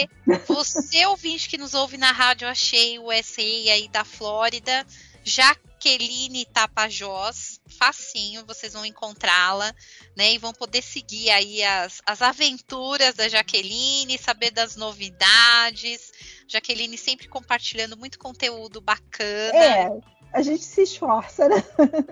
Você, 0.49 1.07
ouvinte 1.07 1.49
que 1.49 1.59
nos 1.59 1.75
ouve 1.75 1.97
na 1.97 2.13
rádio 2.13 2.49
Achei 2.49 2.99
USA 2.99 3.43
aí 3.43 3.89
da 3.89 4.05
Flórida, 4.05 4.87
Jaqueline 5.25 6.45
Tapajós, 6.47 7.61
facinho, 7.79 8.45
vocês 8.47 8.73
vão 8.73 8.87
encontrá-la, 8.87 9.75
né? 10.17 10.33
E 10.33 10.39
vão 10.39 10.53
poder 10.53 10.83
seguir 10.83 11.31
aí 11.31 11.63
as, 11.63 12.01
as 12.07 12.23
aventuras 12.23 13.15
da 13.15 13.29
Jaqueline, 13.29 14.19
saber 14.19 14.53
das 14.53 14.77
novidades. 14.77 16.13
Jaqueline 16.49 16.97
sempre 16.97 17.29
compartilhando 17.29 17.97
muito 17.97 18.19
conteúdo 18.19 18.81
bacana. 18.81 19.57
É, 19.57 19.91
a 20.33 20.43
gente 20.43 20.65
se 20.65 20.83
esforça, 20.83 21.49
né? 21.49 21.57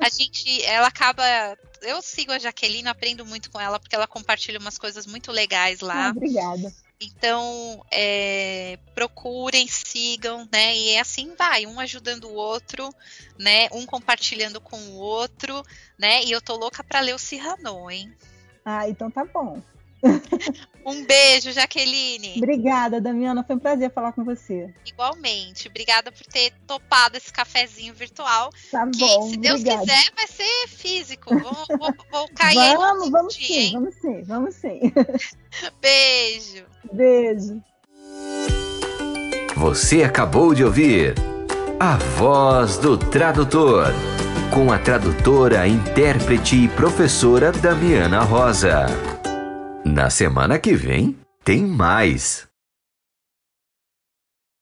A 0.01 0.09
gente, 0.09 0.63
ela 0.65 0.89
acaba. 0.89 1.23
Eu 1.83 2.01
sigo 2.01 2.33
a 2.33 2.39
Jaqueline, 2.39 2.89
aprendo 2.89 3.25
muito 3.27 3.51
com 3.51 3.61
ela, 3.61 3.79
porque 3.79 3.95
ela 3.95 4.07
compartilha 4.07 4.59
umas 4.59 4.79
coisas 4.79 5.07
muito 5.07 5.31
legais 5.31 5.81
lá. 5.81 6.07
Ah, 6.07 6.11
obrigada. 6.11 6.73
Então, 7.01 7.85
é, 7.93 8.79
procurem, 8.95 9.67
sigam, 9.69 10.49
né? 10.51 10.77
E 10.77 10.99
assim 10.99 11.35
vai, 11.37 11.67
um 11.67 11.79
ajudando 11.81 12.25
o 12.25 12.35
outro, 12.35 12.89
né? 13.39 13.69
Um 13.73 13.85
compartilhando 13.85 14.61
com 14.61 14.79
o 14.79 14.95
outro, 14.95 15.63
né? 15.99 16.25
E 16.25 16.31
eu 16.31 16.41
tô 16.41 16.57
louca 16.57 16.83
pra 16.83 17.01
ler 17.01 17.15
o 17.15 17.19
Cyrano, 17.19 17.91
hein? 17.91 18.15
Ah, 18.65 18.89
então 18.89 19.11
tá 19.11 19.25
bom. 19.25 19.61
Um 20.87 21.03
beijo, 21.07 21.51
Jaqueline. 21.51 22.35
Obrigada, 22.37 23.01
Damiana. 23.01 23.43
Foi 23.43 23.57
um 23.57 23.59
prazer 23.59 23.91
falar 23.91 24.13
com 24.13 24.23
você. 24.23 24.69
Igualmente. 24.85 25.67
Obrigada 25.67 26.13
por 26.13 26.27
ter 26.27 26.53
topado 26.67 27.17
esse 27.17 27.33
cafezinho 27.33 27.95
virtual. 27.95 28.51
Tá 28.71 28.87
Que, 28.91 28.99
bom, 28.99 29.31
se 29.31 29.39
Deus 29.39 29.61
obrigada. 29.61 29.81
quiser, 29.87 30.13
vai 30.15 30.27
ser 30.27 30.69
físico. 30.69 31.39
Vou, 31.39 31.79
vou, 31.79 31.95
vou 32.13 32.29
cair 32.35 32.77
Vamos, 32.77 33.09
vamos 33.11 33.35
dia, 33.35 33.47
sim, 33.47 33.55
hein? 33.55 33.73
vamos 33.73 33.95
sim, 33.95 34.23
vamos 34.25 34.55
sim. 34.57 34.81
Beijo. 35.81 36.67
Beijo. 36.93 37.63
Você 39.57 40.03
acabou 40.03 40.55
de 40.55 40.65
ouvir 40.65 41.15
A 41.81 41.97
Voz 41.97 42.77
do 42.77 42.99
Tradutor, 42.99 43.87
com 44.53 44.71
a 44.71 44.79
tradutora, 44.79 45.67
intérprete 45.67 46.57
e 46.65 46.69
professora 46.69 47.51
Damiana 47.53 48.21
Rosa. 48.21 48.87
Na 49.85 50.09
semana 50.09 50.59
que 50.59 50.75
vem, 50.75 51.15
tem 51.45 51.63
mais. 51.63 52.49